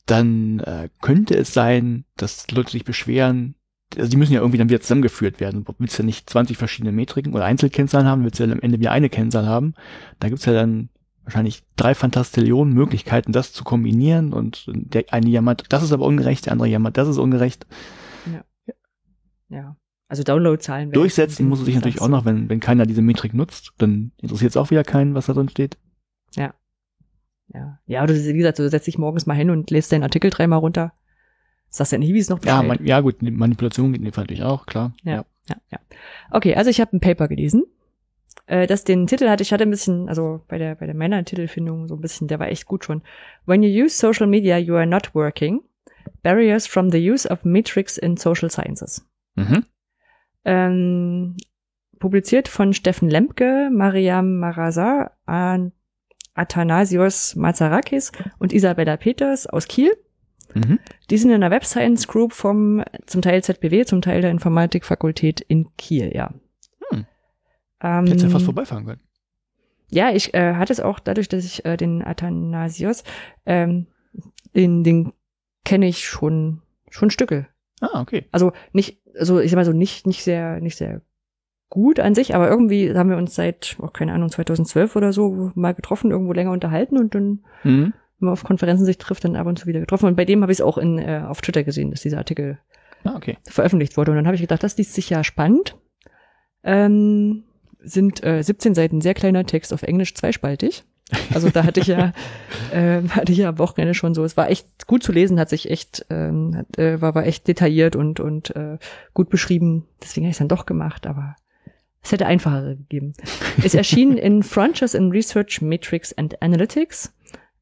[0.04, 3.54] Dann äh, könnte es sein, dass Leute sich beschweren,
[3.98, 5.64] also die müssen ja irgendwie dann wieder zusammengeführt werden.
[5.64, 8.92] Du willst ja nicht 20 verschiedene Metriken oder Einzelkennzahlen haben, willst ja am Ende wieder
[8.92, 9.74] eine Kennzahl haben.
[10.20, 10.88] Da gibt's ja dann
[11.24, 16.46] wahrscheinlich drei Fantastillionen Möglichkeiten, das zu kombinieren und der eine jammert, das ist aber ungerecht,
[16.46, 17.66] der andere jammert, das ist ungerecht.
[18.32, 18.44] Ja.
[19.48, 19.76] Ja.
[20.08, 20.90] Also Downloadzahlen.
[20.90, 24.50] Durchsetzen muss es sich natürlich auch noch, wenn, wenn keiner diese Metrik nutzt, dann interessiert
[24.50, 25.78] es auch wieder keinen, was da drin steht.
[26.36, 26.54] Ja.
[27.86, 30.58] Ja, oder wie gesagt, du setzt dich morgens mal hin und lest deinen Artikel dreimal
[30.58, 30.92] runter.
[31.74, 34.24] Sagst ja nicht, wie es noch Ja, man, ja gut, Manipulation geht in dem Fall
[34.24, 34.92] natürlich auch, klar.
[35.04, 35.78] Ja, ja, ja.
[36.30, 37.64] Okay, also ich habe ein Paper gelesen,
[38.46, 41.88] äh, das den Titel hatte, ich hatte ein bisschen, also bei der, bei der Männer-Titelfindung
[41.88, 43.00] so ein bisschen, der war echt gut schon.
[43.46, 45.62] When you use social media, you are not working.
[46.22, 49.08] Barriers from the use of metrics in social sciences.
[49.36, 49.64] Mhm.
[50.44, 51.36] Ähm,
[51.98, 55.72] publiziert von Steffen Lemke, Mariam Marasa, An
[56.34, 59.92] Athanasios Mazarakis und Isabella Peters aus Kiel.
[60.54, 60.78] Mhm.
[61.10, 65.40] Die sind in einer Web Science Group vom zum Teil ZBW, zum Teil der Informatikfakultät
[65.40, 66.32] in Kiel, ja.
[66.90, 67.06] Hm.
[67.82, 69.00] Ähm, Hättest ja fast vorbeifahren können.
[69.88, 73.04] ja, ich äh, hatte es auch dadurch, dass ich äh, den Athanasios,
[73.46, 73.86] ähm,
[74.54, 75.12] den, den
[75.64, 77.46] kenne ich schon, schon Stücke.
[77.80, 78.26] Ah, okay.
[78.32, 81.02] Also nicht, also ich sag mal so nicht, nicht sehr, nicht sehr
[81.68, 85.50] gut an sich, aber irgendwie haben wir uns seit, oh, keine Ahnung, 2012 oder so
[85.54, 87.94] mal getroffen, irgendwo länger unterhalten und dann, Mhm.
[88.22, 90.06] Wenn man auf Konferenzen sich trifft, dann ab und zu wieder getroffen.
[90.06, 92.58] Und bei dem habe ich es auch in, äh, auf Twitter gesehen, dass dieser Artikel
[93.04, 93.36] Ah, okay.
[93.48, 94.12] veröffentlicht wurde.
[94.12, 95.76] Und dann habe ich gedacht, das liest sich ja spannend.
[96.62, 97.42] Ähm,
[97.80, 100.84] sind äh, 17 Seiten sehr kleiner Text auf Englisch zweispaltig.
[101.34, 102.12] Also da hatte ich ja,
[102.72, 104.24] äh, hatte ich ja am Wochenende schon so.
[104.24, 107.48] Es war echt gut zu lesen, hat sich echt, ähm, hat, äh, war, war echt
[107.48, 108.78] detailliert und und äh,
[109.14, 109.86] gut beschrieben.
[110.00, 111.34] Deswegen habe ich es dann doch gemacht, aber
[112.02, 113.14] es hätte einfachere gegeben.
[113.62, 117.12] Es erschien in Frontiers in Research, Metrics and Analytics.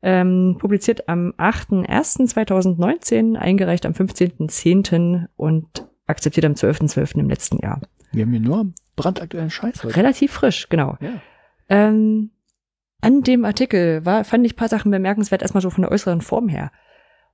[0.03, 5.27] Ähm, publiziert am 8.1.2019, eingereicht am 15.10.
[5.37, 7.19] und akzeptiert am 12.12.
[7.19, 7.81] im letzten Jahr.
[8.13, 9.97] Wir haben hier nur brandaktuellen Scheiß heute.
[9.97, 10.97] Relativ frisch, genau.
[11.01, 11.21] Ja.
[11.69, 12.31] Ähm,
[13.01, 16.21] an dem Artikel war, fand ich ein paar Sachen bemerkenswert, erstmal so von der äußeren
[16.21, 16.73] Form her.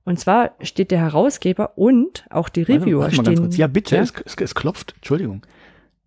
[0.03, 3.51] Und zwar steht der Herausgeber und auch die Warte, Reviewer warte ganz stehen.
[3.51, 4.03] Ja, bitte, Ja?
[4.03, 4.93] Es, es, es klopft.
[4.95, 5.45] Entschuldigung.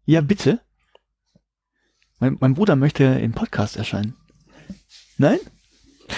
[0.07, 0.61] Ja, bitte.
[2.19, 4.15] Mein, mein Bruder möchte im Podcast erscheinen.
[5.19, 5.39] Nein?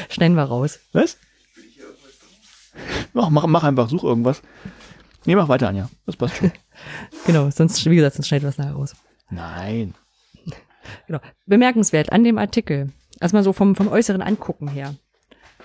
[0.09, 0.81] Schneiden wir raus.
[0.93, 1.19] Was?
[3.12, 4.43] Mach, mach, mach einfach, such irgendwas.
[5.24, 5.89] Nee, mach weiter, Anja.
[6.06, 6.52] Das passt schon.
[7.27, 8.97] Genau, sonst, wie gesagt, sonst schneiden wir es nachher raus.
[9.31, 9.94] Nein.
[11.06, 11.20] Genau.
[11.47, 12.90] Bemerkenswert an dem Artikel,
[13.20, 14.97] erstmal so vom, vom äußeren Angucken her.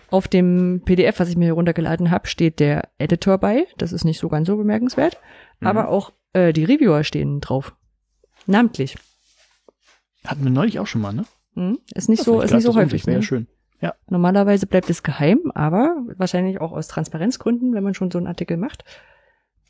[0.10, 3.66] Auf dem PDF, was ich mir hier runtergeladen habe, steht der Editor bei.
[3.78, 5.18] Das ist nicht so ganz so bemerkenswert.
[5.60, 5.68] Mhm.
[5.68, 7.76] Aber auch äh, die Reviewer stehen drauf.
[8.46, 8.96] Namentlich.
[10.24, 11.26] Hatten wir neulich auch schon mal, ne?
[11.56, 11.80] Hm?
[11.94, 13.06] Ist nicht so, ist nicht so häufig.
[13.08, 13.48] Wäre Ne?
[13.82, 13.94] Ja.
[14.10, 18.58] Normalerweise bleibt es geheim, aber wahrscheinlich auch aus Transparenzgründen, wenn man schon so einen Artikel
[18.58, 18.84] macht,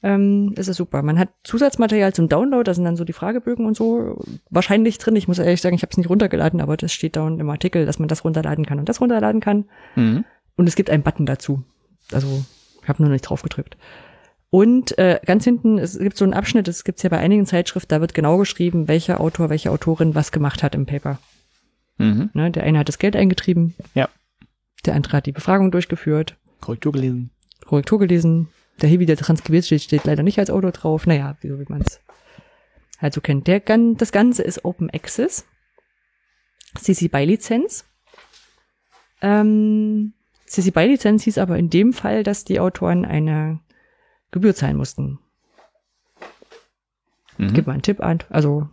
[0.04, 1.02] ähm, ist es super.
[1.02, 5.16] Man hat Zusatzmaterial zum Download, da sind dann so die Fragebögen und so wahrscheinlich drin.
[5.16, 7.86] Ich muss ehrlich sagen, ich habe es nicht runtergeladen, aber das steht da im Artikel,
[7.86, 9.66] dass man das runterladen kann und das runterladen kann.
[9.96, 10.24] Mhm.
[10.56, 11.64] Und es gibt einen Button dazu.
[12.12, 12.44] Also
[12.82, 13.76] ich habe nur nicht drauf gedrückt.
[14.50, 17.90] Und äh, ganz hinten, es gibt so einen Abschnitt, das gibt's ja bei einigen Zeitschriften,
[17.90, 21.20] da wird genau geschrieben, welcher Autor, welche Autorin was gemacht hat im Paper.
[21.98, 22.30] Mhm.
[22.34, 23.74] Ne, der eine hat das Geld eingetrieben.
[23.96, 24.10] Ja.
[24.86, 27.32] Der andere hat die Befragung durchgeführt, Korrektur gelesen.
[27.66, 28.50] Korrektur gelesen.
[28.82, 31.08] Der Hebi, der transkribiert steht, steht leider nicht als Autor drauf.
[31.08, 32.00] Naja, wie, so wie man es
[33.00, 33.48] halt so kennt.
[33.48, 35.46] Der, Gan- das Ganze ist Open Access.
[36.76, 37.86] CC BY Lizenz.
[39.22, 40.14] Ähm,
[40.46, 43.60] CC BY Lizenz hieß aber in dem Fall, dass die Autoren eine
[44.32, 45.20] Gebühr zahlen mussten.
[47.38, 47.54] Mhm.
[47.54, 48.20] Gib mal einen Tipp an.
[48.30, 48.70] Also,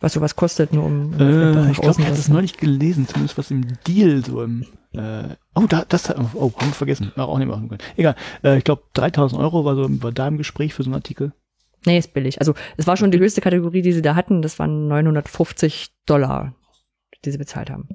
[0.00, 3.08] was sowas kostet, nur um, um das Äh, ich glaube, ich zu es neulich gelesen,
[3.08, 4.64] zumindest was im Deal so im.
[4.92, 7.12] Äh, oh, da, das, oh, haben wir vergessen.
[7.16, 7.82] Ach, auch nicht machen können.
[7.96, 8.14] Egal.
[8.42, 11.32] Äh, ich glaube, 3000 Euro war so war da im Gespräch für so einen Artikel.
[11.84, 12.40] Nee, ist billig.
[12.40, 14.42] Also es war schon die höchste Kategorie, die sie da hatten.
[14.42, 16.54] Das waren 950 Dollar,
[17.24, 17.88] die sie bezahlt haben.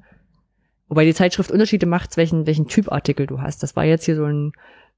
[0.88, 3.64] Wobei die Zeitschrift Unterschiede macht, welchen, welchen Typ Artikel du hast.
[3.64, 4.52] Das war jetzt hier so ein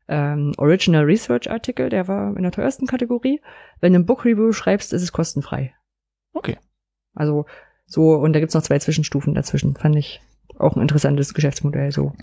[0.07, 3.41] ähm, Original Research Artikel, der war in der teuersten Kategorie.
[3.79, 5.73] Wenn du ein Book Review schreibst, ist es kostenfrei.
[6.33, 6.57] Okay.
[7.15, 7.45] Also
[7.85, 9.75] so, und da gibt's noch zwei Zwischenstufen dazwischen.
[9.75, 10.21] Fand ich
[10.57, 12.13] auch ein interessantes Geschäftsmodell so.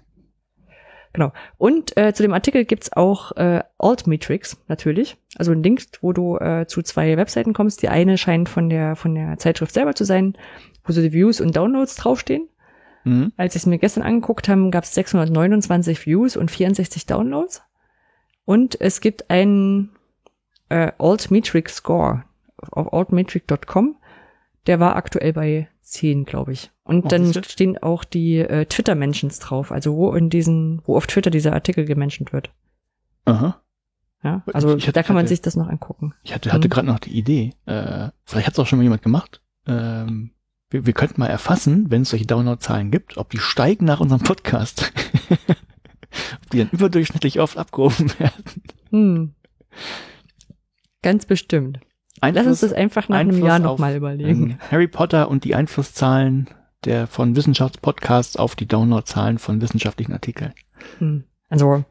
[1.13, 1.33] Genau.
[1.59, 5.17] Und äh, zu dem Artikel gibt's auch äh, Altmetrics natürlich.
[5.37, 7.83] Also ein Link, wo du äh, zu zwei Webseiten kommst.
[7.83, 10.37] Die eine scheint von der von der Zeitschrift selber zu sein,
[10.85, 12.49] wo so die Views und Downloads draufstehen.
[13.05, 13.33] Mhm.
[13.37, 17.63] Als ich es mir gestern angeguckt habe, gab es 629 Views und 64 Downloads.
[18.45, 19.91] Und es gibt einen
[20.71, 22.25] äh, Altmetric Score
[22.71, 23.97] auf altmetric.com.
[24.67, 26.71] Der war aktuell bei 10, glaube ich.
[26.85, 31.07] Und Oh, dann stehen auch die äh, Twitter-Mentions drauf, also wo in diesen, wo auf
[31.07, 32.51] Twitter dieser Artikel gementioned wird.
[33.25, 33.61] Aha.
[34.23, 36.15] Ja, also Ich hatte- da kann man hatte- sich das noch angucken.
[36.23, 36.71] Ich hatte, hatte Mhm.
[36.71, 39.43] gerade noch die Idee, äh, vielleicht hat es auch schon mal jemand gemacht.
[39.67, 40.31] Ähm,
[40.71, 44.23] wir, wir könnten mal erfassen, wenn es solche Downloadzahlen gibt, ob die steigen nach unserem
[44.23, 44.93] Podcast.
[46.43, 48.45] ob die dann überdurchschnittlich oft abgerufen werden.
[48.91, 49.35] Hm.
[51.03, 51.81] Ganz bestimmt.
[52.23, 54.51] Lass uns das einfach nach einem Einfluss Jahr auf, nochmal überlegen.
[54.51, 56.49] ähm, Harry Potter und die Einflusszahlen
[56.85, 60.53] der von Wissenschaftspodcasts auf die Downloadzahlen von wissenschaftlichen Artikeln.
[60.99, 61.25] Hm.
[61.49, 61.85] Also,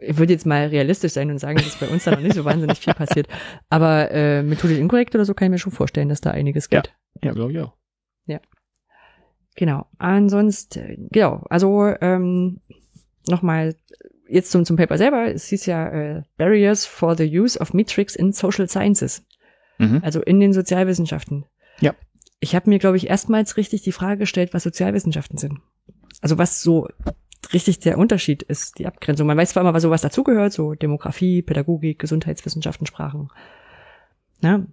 [0.00, 2.44] ich würde jetzt mal realistisch sein und sagen, dass bei uns da noch nicht so
[2.44, 3.26] wahnsinnig viel passiert.
[3.70, 6.80] Aber äh, methodisch inkorrekt oder so kann ich mir schon vorstellen, dass da einiges Ja.
[6.80, 6.94] geht.
[7.22, 7.72] Ja, glaube ich auch.
[9.56, 9.86] Genau.
[9.98, 12.60] Ansonsten, genau, also ähm,
[13.28, 13.76] nochmal
[14.28, 15.32] jetzt zum, zum Paper selber.
[15.32, 19.26] Es hieß ja äh, Barriers for the Use of Metrics in Social Sciences.
[19.78, 20.00] Mhm.
[20.04, 21.44] Also in den Sozialwissenschaften.
[21.80, 21.94] Ja.
[22.40, 25.60] Ich habe mir, glaube ich, erstmals richtig die Frage gestellt, was Sozialwissenschaften sind.
[26.20, 26.88] Also was so
[27.52, 29.26] richtig der Unterschied ist, die Abgrenzung.
[29.26, 33.30] Man weiß zwar immer, was sowas dazugehört, so Demografie, Pädagogik, Gesundheitswissenschaften, Sprachen.
[34.40, 34.64] Ja.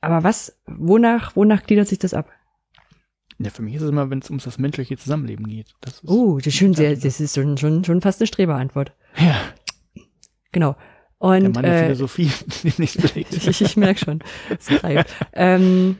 [0.00, 2.30] Aber was, wonach, wonach gliedert sich das ab?
[3.42, 5.74] Ja, für mich ist es immer, wenn es ums das menschliche Zusammenleben geht.
[5.80, 8.92] Das ist, Oh, das ist schon sehr, das ist schon, schon, schon fast eine Streberantwort.
[9.16, 9.34] ja,
[10.52, 10.76] Genau.
[11.22, 12.30] der Und Mann der äh, Philosophie,
[12.78, 14.22] nicht ich, ich merke schon.
[15.32, 15.96] Ähm,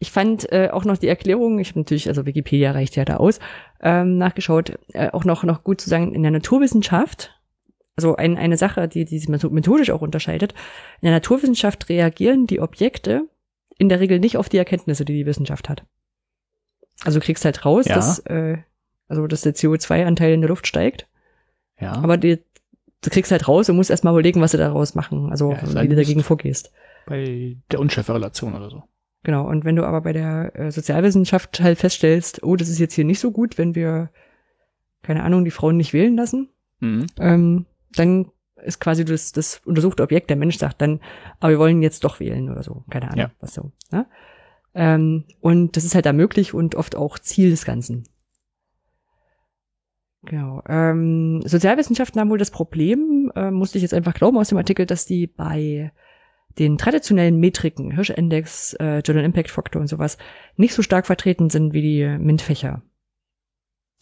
[0.00, 3.16] ich fand äh, auch noch die Erklärung, ich habe natürlich, also Wikipedia reicht ja da
[3.16, 3.38] aus,
[3.80, 7.32] ähm, nachgeschaut, äh, auch noch, noch gut zu sagen, in der Naturwissenschaft,
[7.94, 10.52] also ein, eine Sache, die, die sich methodisch auch unterscheidet,
[11.00, 13.28] in der Naturwissenschaft reagieren die Objekte
[13.78, 15.84] in der Regel nicht auf die Erkenntnisse, die die Wissenschaft hat.
[17.04, 17.94] Also du kriegst halt raus, Ja.
[17.96, 18.58] dass, äh,
[19.08, 21.06] also dass der CO2-Anteil in der Luft steigt,
[21.80, 22.38] Ja, aber die,
[23.02, 25.88] du kriegst halt raus und musst erstmal überlegen, was du daraus machen, also Ja, wie
[25.88, 26.72] du dagegen vorgehst.
[27.06, 28.82] bei der Unschärferelation oder so.
[29.22, 32.94] Genau, und wenn du aber bei der äh, Sozialwissenschaft halt feststellst, oh, das ist jetzt
[32.94, 34.10] hier nicht so gut, wenn wir,
[35.02, 36.48] keine Ahnung, die Frauen nicht wählen lassen,
[36.80, 37.06] Mhm.
[37.18, 38.30] ähm, dann
[38.62, 41.00] ist quasi das, das untersuchte Objekt, der Mensch sagt dann,
[41.40, 43.30] aber wir wollen jetzt doch wählen oder so, keine Ahnung, Ja.
[43.40, 43.70] was so.
[43.92, 44.06] Ne?
[44.76, 48.04] Ähm, und das ist halt da möglich und oft auch Ziel des Ganzen.
[50.22, 50.62] Genau.
[50.68, 54.84] Ähm, Sozialwissenschaften haben wohl das Problem, äh, musste ich jetzt einfach glauben aus dem Artikel,
[54.84, 55.92] dass die bei
[56.58, 60.18] den traditionellen Metriken, Hirsch-Index, äh, Journal Impact Factor und sowas,
[60.56, 62.82] nicht so stark vertreten sind wie die MINT-Fächer.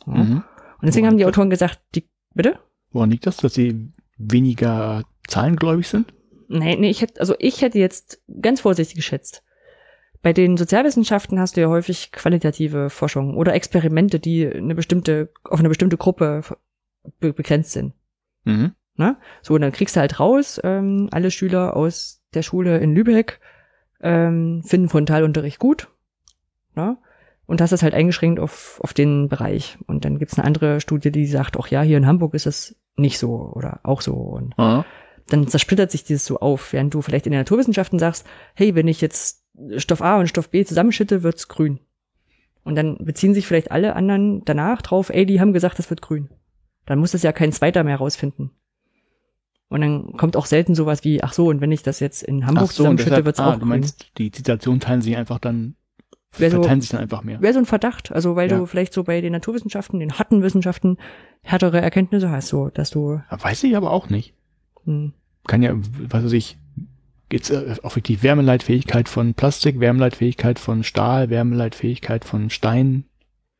[0.06, 0.12] Ja.
[0.12, 0.36] Mhm.
[0.38, 0.44] Und
[0.82, 1.26] deswegen Woran haben die?
[1.26, 2.58] Autoren gesagt, die, bitte?
[2.90, 6.12] Woran liegt das, dass sie weniger zahlengläubig sind?
[6.48, 9.43] Nee, nee, ich hätte, also ich hätte jetzt ganz vorsichtig geschätzt.
[10.24, 15.58] Bei den Sozialwissenschaften hast du ja häufig qualitative Forschung oder Experimente, die eine bestimmte, auf
[15.58, 16.40] eine bestimmte Gruppe
[17.20, 17.92] be begrenzt sind.
[18.44, 18.72] Mhm.
[19.42, 23.38] So, und dann kriegst du halt raus, ähm, alle Schüler aus der Schule in Lübeck
[24.00, 25.88] ähm, finden Frontalunterricht gut.
[26.74, 26.96] Ne?
[27.44, 29.76] Und hast das halt eingeschränkt auf, auf den Bereich.
[29.86, 32.76] Und dann gibt's eine andere Studie, die sagt, auch ja, hier in Hamburg ist es
[32.96, 34.14] nicht so oder auch so.
[34.14, 34.86] Und Ah.
[35.28, 38.88] dann zersplittert sich dieses so auf, während du vielleicht in den Naturwissenschaften sagst, hey, wenn
[38.88, 39.43] ich jetzt
[39.76, 41.80] Stoff A und Stoff B zusammenschütte, wird's grün.
[42.64, 46.02] Und dann beziehen sich vielleicht alle anderen danach drauf, ey, die haben gesagt, das wird
[46.02, 46.28] grün.
[46.86, 48.50] Dann muss das ja kein zweiter mehr rausfinden.
[49.68, 52.46] Und dann kommt auch selten sowas wie, ach so, und wenn ich das jetzt in
[52.46, 53.68] Hamburg Ach so, zusammenschütte, deshalb, wird's ah, auch du grün.
[53.68, 55.76] meinst, die Zitationen teilen sich einfach dann,
[56.36, 57.40] Wer so- verteilen sich dann einfach mehr.
[57.40, 58.58] Wäre so ein Verdacht, also weil Ja.
[58.58, 60.98] du vielleicht so bei den Naturwissenschaften, den harten Wissenschaften
[61.42, 64.34] härtere Erkenntnisse hast, so dass du Ja, Weiß ich aber auch nicht.
[64.84, 65.12] hm,
[65.46, 65.74] Kann ja,
[66.08, 66.58] was weiß ich,
[67.34, 73.06] geht's äh, auf die Wärmeleitfähigkeit von Plastik, Wärmeleitfähigkeit von Stahl, Wärmeleitfähigkeit von Stein.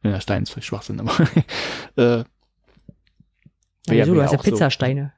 [0.05, 1.13] Ja, Stein ist vielleicht Schwachsinn, aber
[1.97, 2.19] äh,
[3.89, 4.51] ja, ja- so, wär du hast ja auch so.
[4.53, 5.13] Pizzasteine.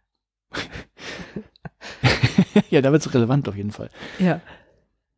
[2.71, 3.91] ja, da wird's relevant auf jeden Fall.
[4.19, 4.41] Ja.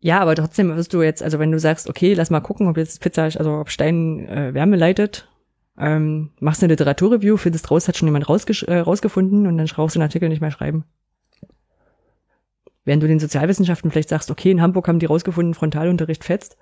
[0.00, 2.76] Ja, aber trotzdem wirst du jetzt, also wenn du sagst, okay, lass mal gucken, ob
[2.76, 5.28] jetzt Pizza, also ob Stein äh, Wärme leitet,
[5.78, 9.94] ähm, machst eine Literaturreview, findest raus, hat schon jemand rausgesch äh, rausgefunden und dann brauchst
[9.94, 10.84] du den Artikel nicht mehr schreiben.
[12.88, 16.56] Während du den Sozialwissenschaften vielleicht sagst, okay, in Hamburg haben die rausgefunden, Frontalunterricht fetzt,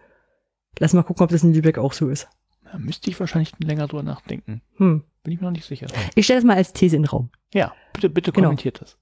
[0.77, 2.27] lass mal gucken, ob das in Lübeck auch so ist.
[2.65, 4.61] Da müsste ich wahrscheinlich länger drüber nachdenken.
[4.77, 5.05] Hm.
[5.23, 5.87] Bin ich mir noch nicht sicher.
[6.17, 7.31] Ich stelle das mal als These in den Raum.
[7.55, 8.49] Ja, bitte, bitte Genau.
[8.49, 8.99] kommentiert das.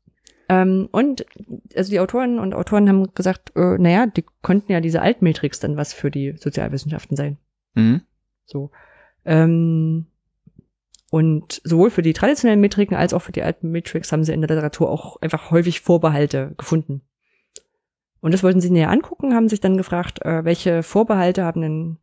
[0.50, 1.24] Ähm, und
[1.74, 5.78] also die Autoren und Autoren haben gesagt, äh, naja, die konnten ja diese Altmetrics dann
[5.78, 7.38] was für die Sozialwissenschaften sein.
[7.72, 8.02] Mhm.
[8.44, 8.70] So.
[9.24, 10.08] Ähm,
[11.10, 14.42] und sowohl für die traditionellen Metriken als auch für die alten Metrics haben sie in
[14.42, 17.00] der Literatur auch einfach häufig Vorbehalte gefunden.
[18.24, 21.98] Und das wollten sie näher angucken, haben sich dann gefragt, äh, welche Vorbehalte haben denn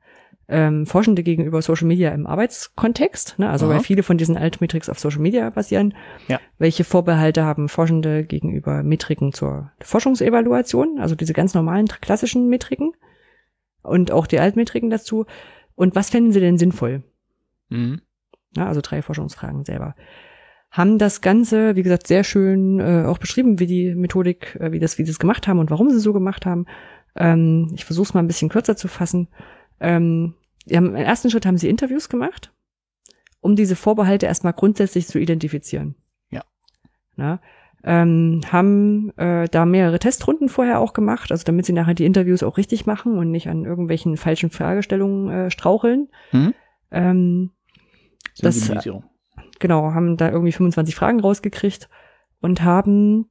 [0.49, 3.49] ähm, Forschende gegenüber Social Media im Arbeitskontext, ne?
[3.49, 3.73] also Aha.
[3.73, 5.95] weil viele von diesen Altmetrics auf Social Media basieren.
[6.27, 6.39] Ja.
[6.59, 12.91] Welche Vorbehalte haben Forschende gegenüber Metriken zur Forschungsevaluation, also diese ganz normalen klassischen Metriken
[13.81, 15.25] und auch die Altmetriken dazu?
[15.73, 17.01] Und was fänden sie denn sinnvoll?
[17.69, 18.01] Mhm.
[18.55, 19.95] Ja, also drei Forschungsfragen selber.
[20.71, 24.79] Haben das Ganze, wie gesagt, sehr schön äh, auch beschrieben, wie die Methodik, äh, wie
[24.79, 26.65] das, wie sie das gemacht haben und warum sie so gemacht haben.
[27.15, 29.27] Ähm, ich versuche es mal ein bisschen kürzer zu fassen.
[29.81, 30.33] Ähm,
[30.73, 32.53] haben, Im ersten Schritt haben sie Interviews gemacht,
[33.41, 35.95] um diese Vorbehalte erstmal grundsätzlich zu identifizieren.
[36.29, 36.43] Ja.
[37.17, 37.41] Na,
[37.83, 42.43] ähm, haben äh, da mehrere Testrunden vorher auch gemacht, also damit sie nachher die Interviews
[42.43, 46.07] auch richtig machen und nicht an irgendwelchen falschen Fragestellungen äh, straucheln.
[46.31, 46.53] Mhm.
[46.91, 47.51] Ähm,
[48.39, 49.03] Das- Sensibilisierung.
[49.61, 51.87] Genau, haben da irgendwie 25 Fragen rausgekriegt
[52.41, 53.29] und haben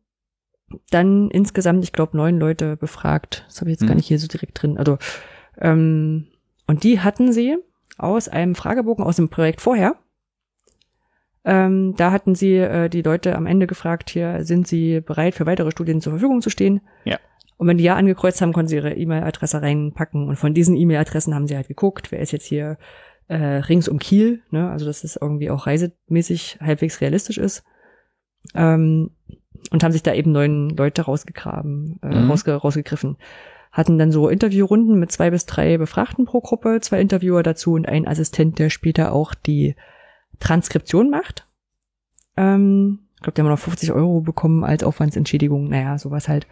[0.91, 3.45] dann insgesamt, ich glaube, neun Leute befragt.
[3.49, 3.97] Das habe ich jetzt gar Mhm.
[3.97, 4.79] nicht hier so direkt drin.
[4.79, 4.97] Also,
[5.59, 6.29] ähm,
[6.67, 7.57] und die hatten sie
[7.99, 9.97] aus einem Fragebogen aus dem Projekt vorher.
[11.45, 15.47] Ähm, da hatten sie äh, die Leute am Ende gefragt, hier, sind sie bereit für
[15.47, 16.83] weitere Studien zur Verfügung zu stehen?
[17.05, 17.19] Ja.
[17.57, 20.29] Und wenn die ja angekreuzt haben, konnten sie ihre E-Mail-Adresse reinpacken.
[20.29, 22.79] Und von diesen E-Mail-Adressen haben sie halt geguckt, wer ist jetzt hier
[23.31, 24.69] äh, rings um Kiel, ne?
[24.71, 27.63] also dass es irgendwie auch reisemäßig halbwegs realistisch ist.
[28.55, 29.11] Ähm,
[29.71, 32.31] und haben sich da eben neun Leute rausgegraben, äh, Mhm.
[32.31, 33.19] rausge rausgegriffen.
[33.71, 37.87] Hatten dann so Interviewrunden mit zwei bis drei Befragten pro Gruppe, zwei Interviewer dazu und
[37.87, 39.77] ein Assistent, der später auch die
[40.41, 41.47] Transkription macht.
[42.37, 46.49] Ähm, ich glaube, die haben noch 50 Euro bekommen als Aufwandsentschädigung, naja, sowas halt.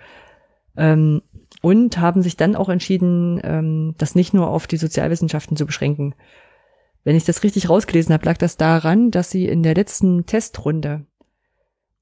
[0.76, 1.22] Ähm,
[1.60, 6.14] und haben sich dann auch entschieden, ähm, das nicht nur auf die Sozialwissenschaften zu beschränken.
[7.08, 11.06] Wenn ich das richtig rausgelesen habe, lag das daran, dass sie in der letzten Testrunde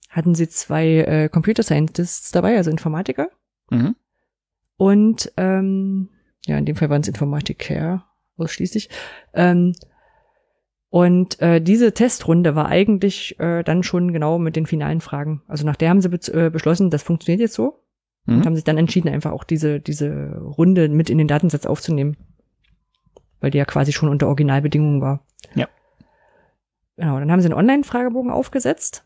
[0.09, 3.29] hatten sie zwei äh, Computer Scientists dabei, also Informatiker.
[3.71, 3.95] Mhm.
[4.77, 6.09] Und ähm,
[6.45, 8.05] ja, in dem Fall waren es Informatiker
[8.37, 8.91] ausschließlich.
[9.33, 9.75] Ähm,
[10.89, 15.43] und äh, diese Testrunde war eigentlich äh, dann schon genau mit den finalen Fragen.
[15.47, 17.85] Also nach der haben sie be äh, beschlossen, das funktioniert jetzt so
[18.27, 18.45] und Mhm.
[18.45, 22.17] haben sich dann entschieden, einfach auch diese, diese Runde mit in den Datensatz aufzunehmen.
[23.41, 25.21] Weil die ja quasi schon unter Originalbedingungen war.
[25.55, 25.69] Ja.
[26.97, 29.05] Genau, dann haben sie einen Online-Fragebogen aufgesetzt.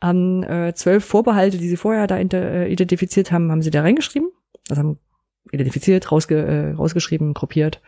[0.00, 4.30] Haben äh, zwölf Vorbehalte, die sie vorher da äh, identifiziert haben, haben sie da reingeschrieben.
[4.68, 4.98] Also haben
[5.50, 7.80] identifiziert, rausge, äh, rausgeschrieben, gruppiert,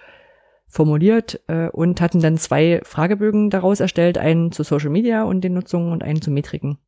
[0.69, 5.55] formuliert äh, und hatten dann zwei Fragebögen daraus erstellt, einen zu Social Media und den
[5.55, 6.79] Nutzungen und einen zu Metriken.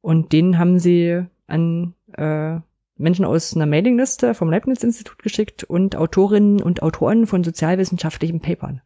[0.00, 2.60] Und den haben sie an äh,
[2.98, 8.82] Menschen aus einer Mailingliste vom Leibniz-Institut geschickt und Autorinnen und Autoren von sozialwissenschaftlichen Papern.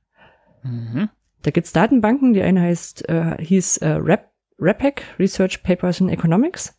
[0.62, 1.08] Mhm.
[1.42, 6.78] Da gibt's Datenbanken, die eine heißt, äh, hieß äh, Rap, RAPEC, Research Papers in Economics.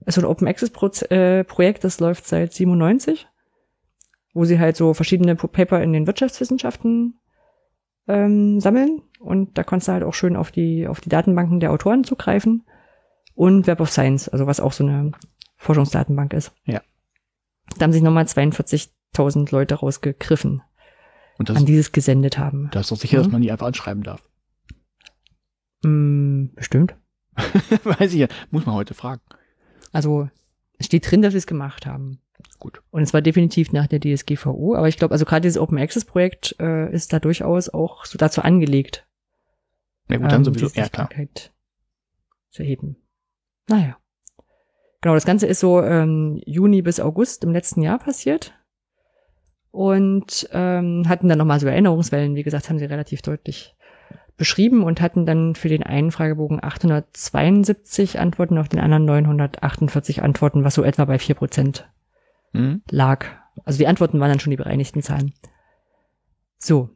[0.00, 0.70] Das ist so ein Open Access
[1.10, 3.28] äh, Projekt, das läuft seit 97,
[4.32, 7.18] wo sie halt so verschiedene Paper in den Wirtschaftswissenschaften
[8.06, 9.02] ähm, sammeln.
[9.20, 12.64] Und da konntest du halt auch schön auf die, auf die Datenbanken der Autoren zugreifen.
[13.34, 15.12] Und Web of Science, also was auch so eine
[15.58, 16.52] Forschungsdatenbank ist.
[16.64, 16.82] Ja.
[17.76, 20.62] Da haben sich nochmal 42.000 Leute rausgegriffen,
[21.38, 22.70] Und das, an die sie es gesendet haben.
[22.72, 23.22] da ist doch sicher, Mhm.
[23.24, 24.22] dass man die einfach anschreiben darf.
[25.82, 26.96] Mm, bestimmt.
[27.84, 28.28] Weiß ich ja.
[28.50, 29.22] Muss man heute fragen.
[29.92, 30.28] Also
[30.78, 32.20] es steht drin, dass sie es gemacht haben.
[32.58, 32.82] Gut.
[32.90, 34.74] Und es war definitiv nach der DSGVO.
[34.74, 38.18] Aber ich glaube, also gerade dieses Open Access Projekt äh, ist da durchaus auch so
[38.18, 39.06] dazu angelegt,
[40.08, 40.66] Ja gut, dann ähm, sowieso.
[40.74, 41.08] Ja, klar.
[42.50, 42.96] Zu erheben.
[43.68, 43.98] Naja.
[45.00, 48.54] Genau, das Ganze ist so ähm, Juni bis August im letzten Jahr passiert.
[49.70, 53.76] Und ähm, hatten dann nochmal so Erinnerungswellen, wie gesagt, haben sie relativ deutlich
[54.36, 60.64] beschrieben und hatten dann für den einen Fragebogen 872 Antworten, auf den anderen 948 Antworten,
[60.64, 61.88] was so etwa bei vier Prozent
[62.52, 62.82] Mhm.
[62.90, 63.26] lag.
[63.64, 65.34] Also die Antworten waren dann schon die bereinigten Zahlen.
[66.58, 66.90] So.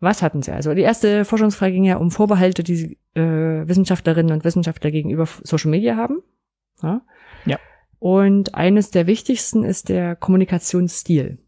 [0.00, 0.52] Was hatten sie?
[0.52, 5.70] Also die erste Forschungsfrage ging ja um Vorbehalte, die äh, Wissenschaftlerinnen und Wissenschaftler gegenüber Social
[5.70, 6.22] Media haben.
[6.82, 7.02] Ja.
[7.44, 7.58] Ja.
[7.98, 11.38] Und eines der wichtigsten ist der Kommunikationsstil.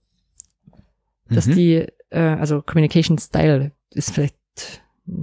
[1.28, 1.54] Dass Mhm.
[1.54, 4.36] die, äh, also Communication Style ist vielleicht,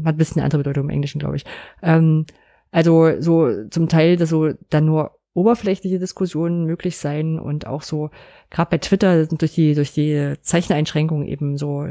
[0.03, 1.45] hat ein bisschen eine andere Bedeutung im Englischen, glaube ich.
[1.81, 2.25] Ähm,
[2.71, 8.09] also so zum Teil, dass so dann nur oberflächliche Diskussionen möglich sein und auch so,
[8.49, 11.87] gerade bei Twitter durch die, durch die Zeicheneinschränkungen eben so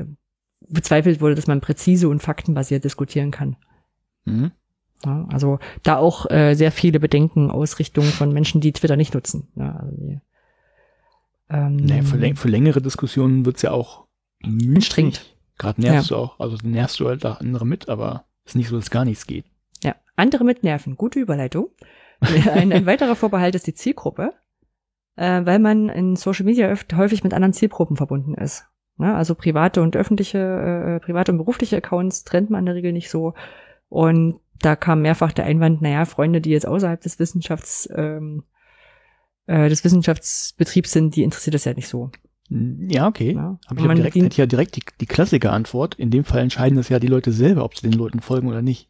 [0.67, 3.57] bezweifelt wurde, dass man präzise und faktenbasiert diskutieren kann.
[4.25, 4.53] Mhm.
[5.05, 9.15] Ja, also da auch äh, sehr viele Bedenken aus Richtung von Menschen, die Twitter nicht
[9.15, 9.49] nutzen.
[9.57, 10.21] Ja, also die,
[11.51, 14.07] ähm, Nee, für, läng für längere Diskussionen wird's ja auch.
[14.43, 15.35] Anstrengend.
[15.59, 16.41] Gerade nervst du auch.
[16.41, 19.47] Also nervst du halt auch andere mit, aber ist nicht so, dass gar nichts geht.
[19.83, 20.97] Ja, andere mit Nerven.
[20.97, 21.69] Gute Überleitung.
[22.21, 24.33] ein, ein weiterer Vorbehalt ist die Zielgruppe,
[25.17, 28.67] äh, weil man in Social Media öft häufig mit anderen Zielgruppen verbunden ist.
[28.97, 29.15] Ne?
[29.15, 33.11] Also private und öffentliche, äh, private und berufliche Accounts trennt man in der Regel nicht
[33.11, 33.35] so.
[33.89, 38.45] Und da kam mehrfach der Einwand, naja, Freunde, die jetzt außerhalb des Wissenschafts, ähm,
[39.47, 42.11] äh, des Wissenschaftsbetriebs sind, die interessiert das ja nicht so.
[42.51, 43.33] Ja, okay.
[43.35, 43.59] Ja.
[43.67, 45.95] Aber ich habe direkt, hätte ja direkt die, die Klassiker-Antwort.
[45.97, 48.63] In dem Fall entscheiden das ja die Leute selber, ob sie den Leuten folgen oder
[48.63, 48.89] nicht.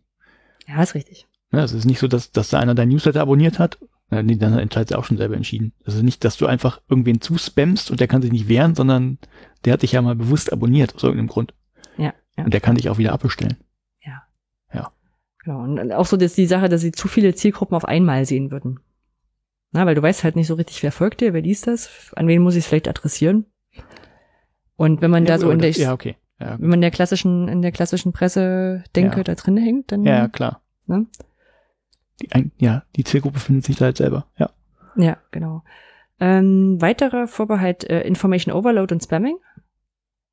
[0.66, 1.27] Ja, ist richtig.
[1.53, 3.78] Ja, es ist nicht so, dass, dass da einer dein Newsletter abonniert hat.
[4.11, 5.73] Ja, nee, dann entscheidet er auch schon selber entschieden.
[5.85, 9.19] Ist nicht, dass du einfach irgendwen zuspammst und der kann sich nicht wehren, sondern
[9.65, 11.55] der hat dich ja mal bewusst abonniert, aus irgendeinem Grund.
[11.97, 12.12] Ja.
[12.36, 12.45] ja.
[12.45, 13.57] Und der kann dich auch wieder abbestellen.
[15.45, 15.62] Genau.
[15.62, 18.81] Und auch so dass die Sache, dass sie zu viele Zielgruppen auf einmal sehen würden.
[19.73, 22.29] Na, weil du weißt halt nicht so richtig, wer folgt dir, wer liest das, an
[22.29, 23.47] wen muss ich es vielleicht adressieren.
[24.77, 26.16] Und wenn man ja, da so in der, ja, okay.
[26.41, 30.29] Ja, wenn man der klassischen, in der klassischen Presse denke, da drin hängt, dann, ja,
[30.29, 30.62] klar.
[30.87, 31.07] ne?
[32.21, 34.27] Die, ein, ja, die Zielgruppe findet sich da halt selber.
[34.39, 34.51] Ja.
[34.97, 35.65] Ja, genau.
[36.21, 39.39] Ähm, weiterer Vorbehalt, äh, Information Overload und Spamming.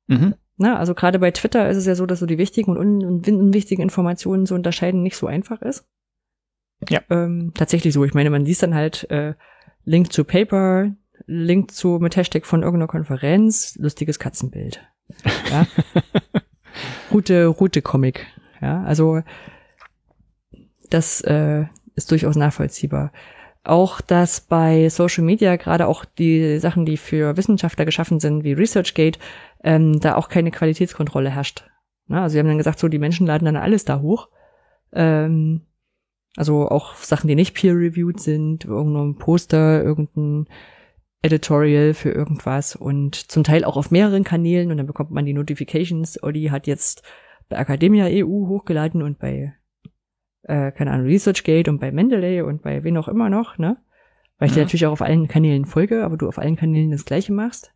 [0.06, 0.34] Mhm.
[0.56, 3.04] Na, also gerade bei Twitter ist es ja so, dass so die wichtigen und un
[3.04, 5.84] und unwichtigen Informationen zu unterscheiden nicht so einfach ist.
[6.88, 7.00] Ja.
[7.10, 8.04] Ähm, tatsächlich so.
[8.04, 9.34] Ich meine, man liest dann halt äh,
[9.84, 10.92] Link zu Paper,
[11.26, 14.80] Link zu mit Hashtag von irgendeiner Konferenz, lustiges Katzenbild.
[15.50, 15.66] Ja.
[17.12, 18.26] Route, Route Comic.
[18.60, 19.22] Ja, also
[20.90, 21.64] das äh,
[21.94, 23.12] ist durchaus nachvollziehbar.
[23.64, 28.54] Auch, dass bei Social Media gerade auch die Sachen, die für Wissenschaftler geschaffen sind, wie
[28.54, 29.20] ResearchGate,
[29.62, 31.64] ähm, da auch keine Qualitätskontrolle herrscht.
[32.06, 34.28] Na, also sie haben dann gesagt, so die Menschen laden dann alles da hoch.
[34.92, 35.62] Ähm,
[36.36, 40.46] also auch Sachen, die nicht peer-reviewed sind, irgendein Poster, irgendein
[41.22, 45.34] Editorial für irgendwas und zum Teil auch auf mehreren Kanälen und dann bekommt man die
[45.34, 46.20] Notifications.
[46.22, 47.02] Olli hat jetzt
[47.48, 49.54] bei Academia EU hochgeladen und bei,
[50.42, 53.76] äh, keine Ahnung, ResearchGate und bei Mendeley und bei wen auch immer noch, ne?
[54.38, 54.64] Weil ich dir Ja.
[54.64, 57.72] natürlich auch auf allen Kanälen folge, aber du auf allen Kanälen das Gleiche machst.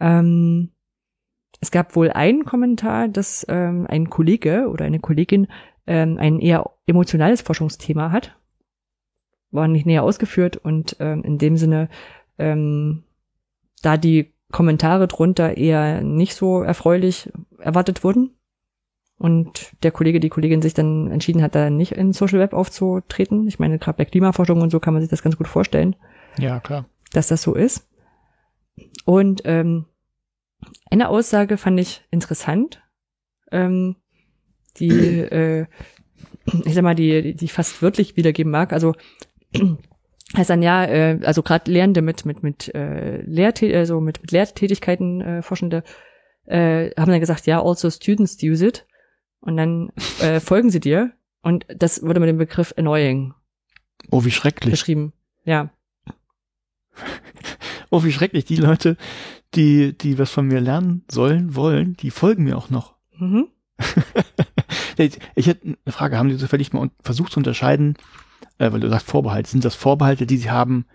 [0.00, 0.70] Ähm,
[1.60, 5.48] es gab wohl einen Kommentar, dass ähm, ein Kollege oder eine Kollegin
[5.86, 8.36] ähm, ein eher emotionales Forschungsthema hat.
[9.50, 11.88] War nicht näher ausgeführt und ähm, in dem Sinne,
[12.38, 13.04] ähm,
[13.82, 18.30] da die Kommentare drunter eher nicht so erfreulich erwartet wurden
[19.20, 23.46] und der Kollege, die Kollegin sich dann entschieden hat, da nicht in Social Web aufzutreten.
[23.48, 25.94] Ich meine, gerade bei Klimaforschung und so kann man sich das ganz gut vorstellen
[26.38, 26.86] Ja, klar.
[27.12, 27.86] dass das so ist.
[29.04, 29.84] Und ähm,
[30.90, 32.82] eine Aussage fand ich interessant,
[33.52, 33.96] ähm,
[34.78, 35.66] die äh,
[36.64, 38.72] ich sag mal, die, die- ich fast wörtlich wiedergeben mag.
[38.72, 38.94] Also
[40.36, 44.30] heißt dann ja, äh, also gerade Lehrende mit mit mit äh, Lehrtä also mit, mit
[44.32, 45.82] Lehrtätigkeiten äh, Forschende
[46.46, 48.86] äh, haben dann gesagt, ja, also students use it.
[49.40, 49.90] Und dann
[50.20, 51.12] äh, folgen sie dir.
[51.42, 53.32] Und das wurde mit dem Begriff annoying
[54.10, 54.70] Oh, wie schrecklich.
[54.72, 55.12] beschrieben.
[55.44, 55.70] Ja.
[57.92, 58.44] Oh, wie schrecklich.
[58.44, 58.96] Die Leute,
[59.54, 62.94] die, die was von mir lernen sollen, wollen, die folgen mir auch noch.
[63.18, 63.48] Mhm.
[64.96, 67.96] ich, hätte eine Frage, haben Sie zufällig mal versucht zu unterscheiden,
[68.58, 70.86] äh, weil du sagst Vorbehalte, sind das Vorbehalte, die Sie haben,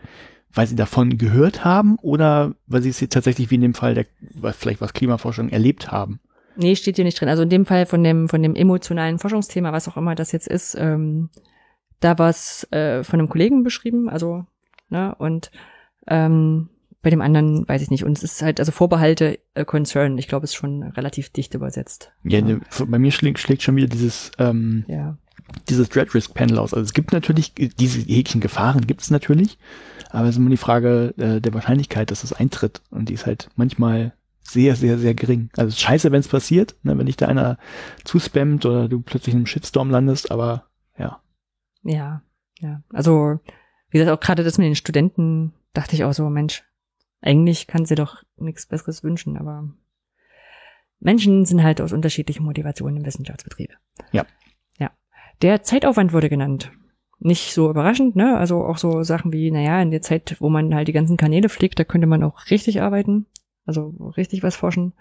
[0.54, 3.94] weil Sie davon gehört haben oder weil Sie es jetzt tatsächlich wie in dem Fall
[3.96, 4.06] der,
[4.36, 6.20] was- vielleicht was Klimaforschung erlebt haben?
[6.56, 7.28] Nee, steht hier nicht drin.
[7.28, 10.48] Also in dem Fall von dem, von dem emotionalen Forschungsthema, was auch immer das jetzt
[10.48, 11.30] ist, ähm,
[12.00, 14.46] da war es äh, von einem Kollegen beschrieben, also,
[14.90, 15.52] ne, und
[16.08, 16.70] ähm,
[17.06, 18.04] bei dem anderen weiß ich nicht.
[18.04, 22.12] Und es ist halt, also Vorbehalte, äh, Concern, ich glaube, ist schon relativ dicht übersetzt.
[22.24, 25.16] Ja, ne, bei mir schlägt, schlägt schon wieder dieses, ähm, Ja.
[25.70, 26.74] dieses Dread Risk Panel aus.
[26.74, 29.60] Also es gibt natürlich, diese jeglichen Gefahren gibt es natürlich,
[30.10, 32.82] aber es ist immer die Frage äh, der Wahrscheinlichkeit, dass es eintritt.
[32.90, 35.52] Und die ist halt manchmal sehr, sehr, sehr gering.
[35.58, 37.60] Also es ist scheiße, wenn es passiert, ne, wenn dich da einer
[38.04, 41.22] zuspammt oder du plötzlich in einem Shitstorm landest, aber ja.
[41.84, 42.24] Ja,
[42.62, 42.82] ja.
[42.92, 43.40] Also,
[43.92, 46.64] wie gesagt, auch gerade das mit den Studenten, dachte ich auch so, Mensch,
[47.26, 49.70] eigentlich kann sie doch nichts Besseres wünschen, aber
[51.00, 53.78] Menschen sind halt aus unterschiedlichen Motivationen im Wissenschaftsbetrieb.
[54.12, 54.26] Ja.
[54.78, 54.92] Ja.
[55.42, 56.72] Der Zeitaufwand wurde genannt.
[57.20, 58.38] Nicht so überraschend, ne?
[58.38, 61.50] Also auch so Sachen wie, naja, in der Zeit, wo man halt die ganzen Kanäle
[61.50, 63.26] pflegt, da könnte man auch richtig arbeiten.
[63.66, 64.94] Also richtig was forschen.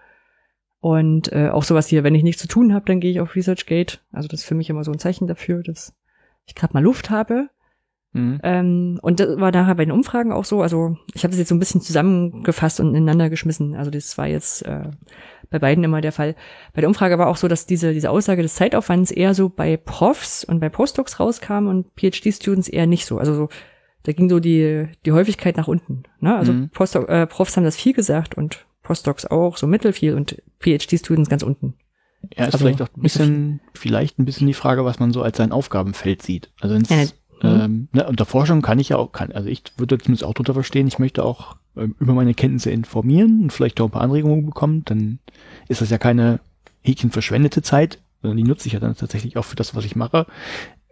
[0.81, 3.35] Und äh, auch sowas hier, wenn ich nichts zu tun habe, dann gehe ich auf
[3.35, 4.01] ResearchGate.
[4.13, 5.95] Also das ist für mich immer so ein Zeichen dafür, dass
[6.47, 7.49] ich gerade mal Luft habe.
[8.15, 8.41] Mhm.
[8.43, 10.63] Ähm, und das war nachher bei den Umfragen auch so.
[10.63, 13.75] Also ich habe das jetzt so ein bisschen zusammengefasst und ineinander geschmissen.
[13.75, 14.91] Also das war jetzt äh,
[15.51, 16.35] bei beiden immer der Fall.
[16.73, 19.77] Bei der Umfrage war auch so, dass diese, diese Aussage des Zeitaufwands eher so bei
[19.77, 23.19] Profs und bei Postdocs rauskam und PhD-Students eher nicht so.
[23.19, 23.49] Also so,
[24.05, 26.05] da ging so die, die Häufigkeit nach unten.
[26.21, 26.35] Ne?
[26.37, 26.71] Also Mhm.
[26.71, 31.43] Postdoc, äh, Profs haben das viel gesagt und Postdocs auch, so mittelfiel und PhD-Students ganz
[31.43, 31.75] unten.
[32.37, 35.13] Ja, ist Also, vielleicht auch ein so bisschen, vielleicht ein bisschen die Frage, was man
[35.13, 36.53] so als sein Aufgabenfeld sieht.
[36.61, 37.05] Also ins, Ja,
[37.45, 40.35] ne- ähm, ne, unter Forschung kann ich ja auch, kann, also ich würde zumindest auch
[40.35, 44.03] drunter verstehen, ich möchte auch ähm, über meine Kenntnisse informieren und vielleicht auch ein paar
[44.03, 45.19] Anregungen bekommen, dann
[45.69, 46.41] ist das ja keine
[46.83, 49.97] Häkchen verschwendete Zeit, sondern die nutze ich ja dann tatsächlich auch für das, was ich
[49.97, 50.27] mache.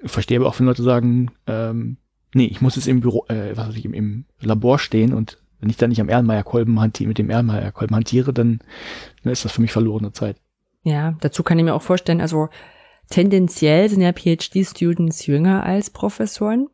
[0.02, 1.96] Ich verstehe aber auch, wenn Leute sagen, ähm,
[2.34, 5.38] nee, ich muss jetzt im Büro, äh, was weiß ich, im, im Labor stehen und
[5.60, 8.58] wenn ich dann nicht am Erlenmeyer-Kolben hantiere, mit dem Erlenmeyer-Kolben hantiere, dann,
[9.22, 10.36] dann ist das für mich verlorene Zeit.
[10.82, 12.48] Ja, dazu kann ich mir auch vorstellen, also
[13.10, 16.68] tendenziell sind ja PhD-Students jünger als Professoren.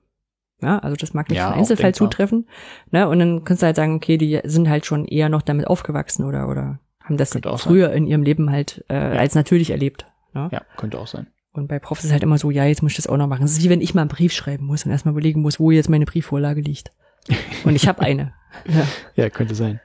[0.61, 2.11] Ja, also das mag nicht Ja, auch Einzelfall denkbar.
[2.11, 2.49] zutreffen.
[2.91, 3.09] Ne?
[3.09, 6.25] Und dann kannst du halt sagen, okay, die sind halt schon eher noch damit aufgewachsen
[6.25, 7.69] oder, oder haben das auch sein.
[7.71, 10.07] früher in ihrem Leben halt äh, als natürlich erlebt.
[10.35, 10.49] Ne?
[10.53, 11.29] Ja, könnte auch sein.
[11.53, 13.45] Und bei Profs ist halt immer so, ja, jetzt muss ich das auch noch machen.
[13.45, 15.71] Es ist wie wenn ich mal einen Brief schreiben muss und erstmal überlegen muss, wo
[15.71, 16.93] jetzt meine Briefvorlage liegt.
[17.65, 18.33] Und ich habe eine.
[18.67, 18.87] Ja,
[19.25, 19.81] Ja, könnte sein.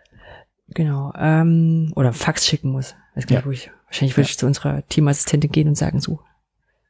[0.70, 1.12] genau.
[1.18, 2.96] Ähm, oder Fax schicken muss.
[3.16, 3.46] Weiß gar nicht, Ja.
[3.46, 3.72] wo ich.
[3.88, 6.20] Wahrscheinlich würde ich zu unserer Teamassistentin gehen und sagen, so,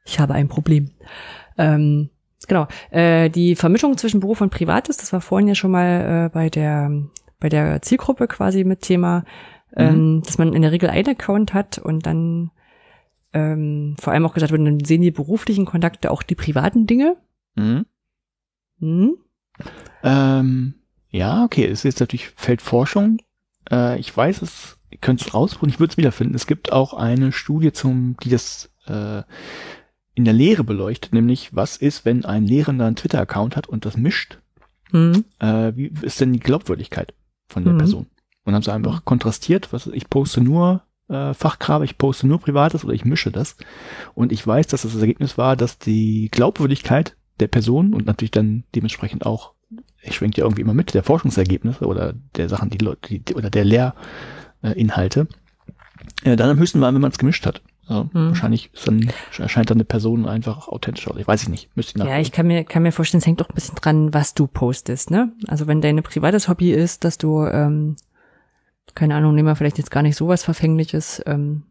[0.04, 0.90] ich habe ein Problem.
[1.58, 2.10] Ähm,
[2.46, 2.66] genau.
[2.90, 6.50] Äh, die Vermischung zwischen Beruf und Privates, das war vorhin ja schon mal äh, bei
[6.50, 6.90] der
[7.40, 9.24] bei der Zielgruppe quasi mit Thema,
[9.76, 12.50] ähm, dass man in der Regel einen Account hat und dann
[13.34, 17.16] ähm, vor allem auch gesagt wird, dann sehen die beruflichen Kontakte auch die privaten Dinge.
[17.56, 17.84] Mhm.
[18.78, 19.16] Hm?
[20.02, 20.74] Ähm,
[21.10, 23.18] ja, okay, es ist jetzt natürlich Feldforschung.
[23.70, 26.34] Äh, ich weiß es, ihr könnt es rausholen, ich würde es wiederfinden.
[26.34, 29.22] Es gibt auch eine Studie zum, die das äh,
[30.14, 33.96] in der Lehre beleuchtet, nämlich was ist, wenn ein Lehrender einen Twitter-Account hat und das
[33.96, 34.38] mischt,
[34.90, 35.24] Hm?
[35.40, 37.14] äh, wie ist denn die Glaubwürdigkeit
[37.48, 37.78] von der Mhm.
[37.78, 38.06] Person?
[38.44, 42.84] Und haben sie einfach kontrastiert, was ich poste nur äh, Fachgrabe, ich poste nur Privates
[42.84, 43.56] oder ich mische das.
[44.14, 48.30] Und ich weiß, dass das, das Ergebnis war, dass die Glaubwürdigkeit der Person und natürlich
[48.30, 49.54] dann dementsprechend auch,
[50.02, 53.50] ich schwenkt ja irgendwie immer mit, der Forschungsergebnisse oder der Sachen, die Leute, die, oder
[53.50, 53.64] der
[54.62, 55.26] Lehrinhalte,
[56.22, 57.62] äh, dann am höchsten war, wenn man es gemischt hat.
[57.86, 58.28] Also Mhm.
[58.28, 61.16] Wahrscheinlich ist dann, erscheint dann eine Person einfach authentisch aus.
[61.18, 61.76] Ich weiß ich nicht.
[61.76, 64.14] Müsste ich Ja, ich kann mir, kann mir vorstellen, es hängt doch ein bisschen dran,
[64.14, 65.32] was du postest, ne?
[65.46, 67.96] Also wenn dein privates Hobby ist, dass du, ähm,
[68.94, 71.64] keine Ahnung, nehmen wir vielleicht jetzt gar nicht sowas Verfängliches, ähm,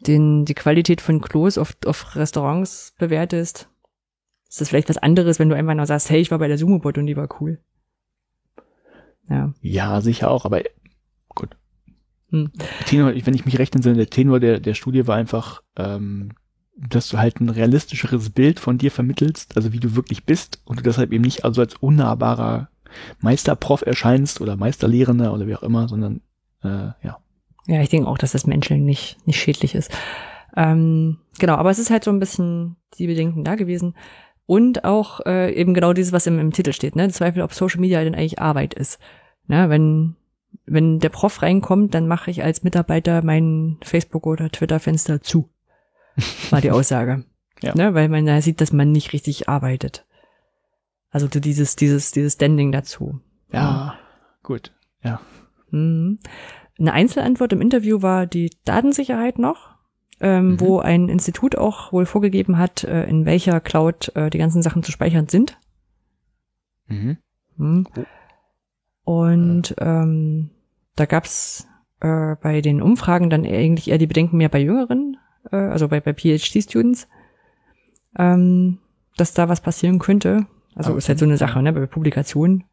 [0.00, 3.68] den, die Qualität von Klos auf, auf Restaurants bewertest,
[4.48, 6.58] ist das vielleicht was anderes, wenn du einfach nur sagst, hey, ich war bei der
[6.58, 7.60] Sumobot und die war cool.
[9.28, 9.52] Ja.
[9.60, 10.62] Ja, sicher auch, aber.
[12.30, 12.50] Hm.
[12.86, 16.30] Tenor, wenn ich mich recht entsinne, der Tenor der, der Studie war einfach, ähm,
[16.76, 20.78] dass du halt ein realistischeres Bild von dir vermittelst, also wie du wirklich bist und
[20.78, 22.68] du deshalb eben nicht also als unnahbarer
[23.20, 26.20] Meisterprof erscheinst oder Meisterlehrender oder wie auch immer, sondern
[26.62, 27.18] äh, ja.
[27.66, 29.90] Ja, ich denke auch, dass das Menscheln nicht, nicht schädlich ist.
[30.56, 33.94] Ähm, genau, aber es ist halt so ein bisschen die Bedenken da gewesen.
[34.46, 37.08] Und auch äh, eben genau dieses, was im, im Titel steht, ne?
[37.08, 39.00] Zweifel, ob Social Media denn eigentlich Arbeit ist.
[39.48, 39.68] Ne?
[39.68, 40.14] Wenn,
[40.64, 45.50] wenn der Prof reinkommt, dann mache ich als Mitarbeiter mein Facebook- oder Twitter-Fenster zu.
[46.50, 47.24] War die Aussage.
[47.62, 47.74] Ja.
[47.74, 47.94] Ne?
[47.94, 50.04] Weil man da sieht, dass man nicht richtig arbeitet.
[51.08, 53.20] Also so dieses, dieses, dieses Standing dazu.
[53.50, 53.94] Ja,
[54.42, 54.74] gut.
[55.02, 55.22] Ja.
[55.70, 56.18] Mhm.
[56.78, 59.70] Eine Einzelantwort im Interview war die Datensicherheit noch,
[60.20, 60.60] ähm, Mhm.
[60.60, 64.82] wo ein Institut auch wohl vorgegeben hat, äh, in welcher Cloud äh, die ganzen Sachen
[64.82, 65.58] zu speichern sind.
[66.88, 67.16] Mhm.
[67.56, 67.86] Mhm.
[69.06, 70.50] Und ähm,
[70.96, 71.68] da gab's
[72.00, 75.16] äh, bei den Umfragen dann eigentlich eher die Bedenken mehr bei Jüngeren,
[75.52, 77.06] äh, also bei, bei PhD-Students,
[78.18, 78.78] ähm,
[79.16, 80.46] dass da was passieren könnte.
[80.74, 80.98] Also Okay.
[80.98, 82.64] ist halt so eine Sache, ne, bei Publikationen.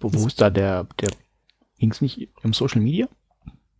[0.00, 1.10] Wo, wo ist da der, der
[1.78, 3.06] ging's nicht um Social Media?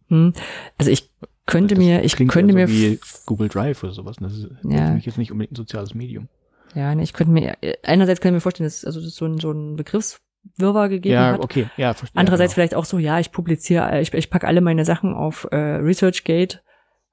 [0.08, 0.34] Hm.
[0.76, 1.10] Also ich
[1.46, 4.16] könnte Das mir, ich könnte ja mir wie Google Drive oder sowas.
[4.20, 4.88] Das ist Ja.
[4.88, 6.28] für mich jetzt nicht unbedingt ein soziales Medium.
[6.74, 9.24] Ja, ne, ich könnte mir, einerseits kann ich mir vorstellen, dass also dass es so
[9.24, 9.76] ein, so ein
[10.56, 11.40] Begriffswirrwarr gegeben Ja, hat.
[11.40, 12.18] okay, ja, verstehe.
[12.18, 15.46] Andererseits ja, vielleicht auch so, ja, ich publiziere, ich, ich packe alle meine Sachen auf
[15.50, 16.62] äh, ResearchGate.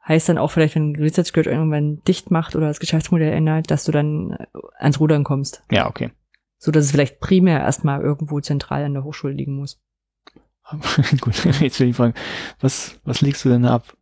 [0.08, 3.92] Heißt dann auch vielleicht, wenn ResearchGate irgendwann dicht macht oder das Geschäftsmodell ändert, dass du
[3.92, 4.46] dann äh,
[4.80, 5.64] ans Rudern kommst.
[5.68, 5.82] genau.
[5.84, 6.12] Ja, okay.
[6.58, 9.82] So dass es vielleicht primär erstmal irgendwo zentral an der Hochschule liegen muss.
[11.22, 12.14] Gut, jetzt will ich fragen,
[12.60, 13.96] was, was legst du denn da ab?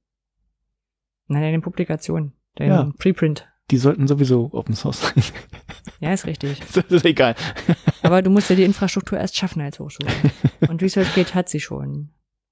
[1.28, 2.92] Nein, deine Publikation, dein Ja.
[2.98, 3.48] Preprint.
[3.72, 5.24] Die sollten sowieso Open Source sein.
[6.00, 6.60] Ja, ist richtig.
[6.74, 7.36] das ist egal.
[8.02, 10.12] Aber du musst ja die Infrastruktur erst schaffen als Hochschule.
[10.68, 12.10] Und ResearchGate hat sie schon.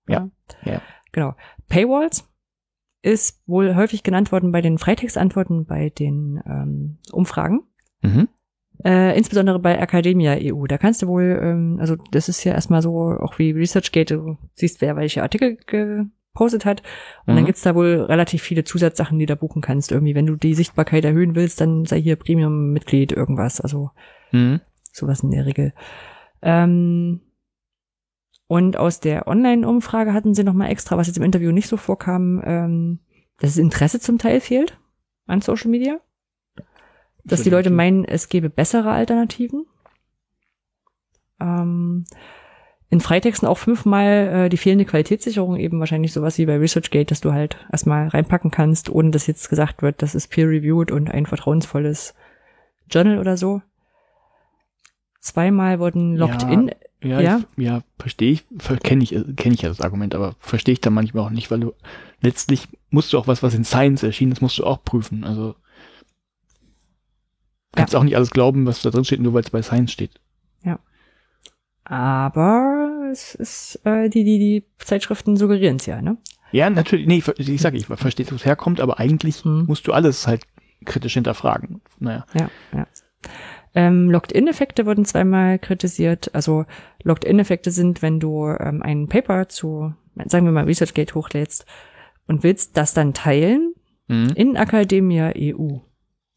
[0.08, 0.30] Ja,
[0.64, 0.82] ja.
[1.12, 1.36] Genau.
[1.68, 2.28] Paywalls
[3.02, 7.64] ist wohl häufig genannt worden bei den Freitextantworten bei den ähm, Umfragen.
[8.02, 8.28] Mhm.
[8.84, 10.66] Äh, insbesondere bei Academia EU.
[10.66, 14.38] Da kannst du wohl, ähm, also das ist ja erstmal so, auch wie ResearchGate, du
[14.54, 15.58] siehst, wer welche Artikel
[16.34, 16.82] gepostet hat.
[17.26, 17.46] Und dann Mhm.
[17.48, 19.92] gibt's da wohl relativ viele Zusatzsachen, die du da buchen kannst.
[19.92, 23.60] Irgendwie, wenn du die Sichtbarkeit erhöhen willst, dann sei hier Premium-Mitglied, irgendwas.
[23.62, 23.92] Also
[24.32, 24.62] Mhm.
[24.94, 25.74] sowas in der Regel.
[26.42, 27.22] Ähm,
[28.48, 32.42] und aus der Online-Umfrage hatten sie nochmal extra, was jetzt im Interview nicht so vorkam,
[32.46, 33.00] ähm,
[33.40, 34.78] dass das Interesse zum Teil fehlt
[35.28, 36.00] an Social Media.
[37.24, 39.66] Dass die Leute meinen, es gäbe bessere Alternativen.
[41.40, 42.06] Ähm,
[42.92, 47.22] in Freitexten auch fünfmal äh, die fehlende Qualitätssicherung, eben wahrscheinlich sowas wie bei ResearchGate, dass
[47.22, 51.26] du halt erstmal reinpacken kannst, ohne dass jetzt gesagt wird, das ist peer-reviewed und ein
[51.26, 52.14] vertrauensvolles
[52.90, 53.62] Journal oder so.
[55.22, 56.72] Zweimal wurden locked Ja, in.
[57.02, 57.42] Ja, Ja?
[57.56, 58.44] Ich, ja verstehe ich,
[58.84, 61.62] kenne ich, kenne ich ja das Argument, aber verstehe ich dann manchmal auch nicht, weil
[61.62, 61.74] du
[62.20, 65.24] letztlich musst du auch was, was in Science erschienen ist, musst du auch prüfen.
[65.24, 65.56] Also
[67.74, 70.20] kannst auch nicht alles glauben, was da drin steht, nur weil es bei Science steht.
[71.84, 72.81] Aber
[73.12, 76.18] es ist, äh, die, die, die Zeitschriften suggerieren es ja, ne?
[76.52, 79.66] Ja, natürlich, nee, ich, ich sage, ich verstehe, wo es herkommt, aber eigentlich Hm.
[79.68, 80.44] musst du alles halt
[80.86, 81.82] kritisch hinterfragen.
[82.00, 82.26] Naja.
[82.34, 82.88] Ja, ja.
[83.74, 86.34] Ähm, Locked-in-Effekte wurden zweimal kritisiert.
[86.36, 86.66] Also
[87.04, 89.94] Locked-in-Effekte sind, wenn du ähm, ein Paper zu,
[90.26, 91.66] sagen wir mal, ResearchGate hochlädst
[92.28, 93.74] und willst das dann teilen
[94.08, 94.34] Mhm.
[94.36, 95.78] in Academia EU.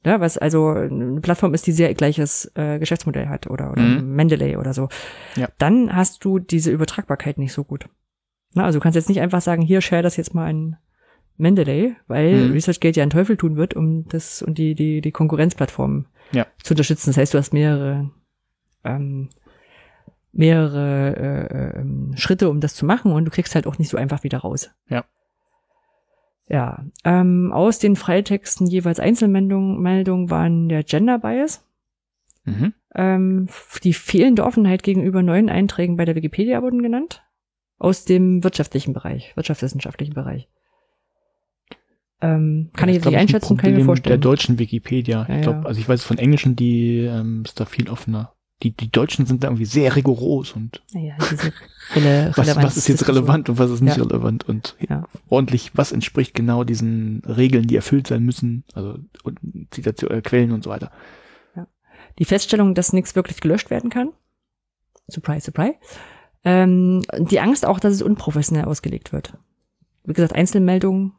[0.05, 4.15] Ja, was also eine Plattform ist, die sehr gleiches äh, Geschäftsmodell hat oder, oder Mhm.
[4.15, 4.89] Mendeley oder so.
[5.37, 5.49] Ja.
[5.59, 7.89] Dann hast du diese Übertragbarkeit nicht so gut.
[8.53, 10.77] Na, also du kannst jetzt nicht einfach sagen, hier share das jetzt mal in
[11.37, 12.53] Mendeley, weil Mhm.
[12.53, 16.47] ResearchGate ja einen Teufel tun wird, um das und die die die Konkurrenzplattformen Ja.
[16.63, 17.11] zu unterstützen.
[17.11, 18.11] Das heißt, du hast mehrere
[18.85, 19.31] ähm,
[20.33, 23.97] mehrere äh, ähm, Schritte, um das zu machen und du kriegst halt auch nicht so
[23.97, 24.71] einfach wieder raus.
[24.89, 25.05] Ja.
[26.49, 31.65] Ja, ähm, aus den Freitexten jeweils Einzelmeldungen Meldungen waren der Gender Bias,
[32.45, 32.75] Mhm.
[32.95, 33.49] ähm,
[33.83, 37.23] die fehlende Offenheit gegenüber neuen Einträgen bei der Wikipedia wurden genannt,
[37.79, 40.49] aus dem wirtschaftlichen Bereich, wirtschaftswissenschaftlichen Bereich.
[42.21, 44.11] Ähm, kann Das ich jetzt nicht ein einschätzen, kann ich mir vorstellen.
[44.11, 45.27] Der deutschen Wikipedia.
[45.27, 45.65] Ja, ich glaube, ja.
[45.65, 48.34] also ich weiß von englischen, die ähm, ist da viel offener.
[48.65, 51.53] Die, die Deutschen sind da irgendwie sehr rigoros und diese
[51.95, 54.03] Rele was, was ist jetzt relevant und was ist nicht Ja.
[54.03, 55.05] relevant und Ja.
[55.29, 59.39] ordentlich, was entspricht genau diesen Regeln, die erfüllt sein müssen, also und
[59.71, 60.91] Zitation, äh, Quellen und so weiter.
[62.19, 64.13] Die Feststellung, dass nichts wirklich gelöscht werden kann.
[65.09, 65.75] Surprise, surprise.
[66.45, 69.35] Ähm, die Angst auch, dass es unprofessionell ausgelegt wird.
[70.05, 71.13] Wie gesagt, Einzelmeldungen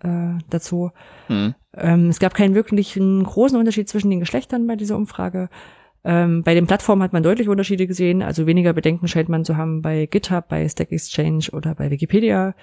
[0.00, 0.90] äh, dazu.
[1.28, 1.54] Mhm.
[1.74, 5.48] Ähm, es gab keinen wirklichen großen Unterschied zwischen den Geschlechtern bei dieser Umfrage.
[6.04, 8.22] Ähm, bei den Plattformen hat man deutliche Unterschiede gesehen.
[8.22, 12.54] Also weniger Bedenken scheint man zu haben bei GitHub, bei Stack Exchange oder bei Wikipedia.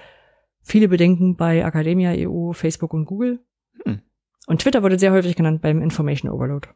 [0.61, 3.39] Viele Bedenken bei Academia EU, Facebook und Google.
[3.85, 4.01] Hm.
[4.47, 6.67] Und Twitter wurde sehr häufig genannt beim Information Overload.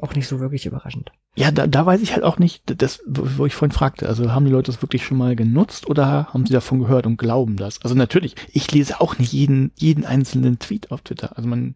[0.00, 1.10] Auch nicht so wirklich überraschend.
[1.34, 4.32] Ja, da, da weiß ich halt auch nicht, das, wo wo ich vorhin fragte, also
[4.32, 7.56] haben die Leute das wirklich schon mal genutzt oder haben sie davon gehört und glauben
[7.56, 7.82] das?
[7.82, 11.36] Also natürlich, ich lese auch nicht jeden, jeden einzelnen Tweet auf Twitter.
[11.36, 11.74] Also man,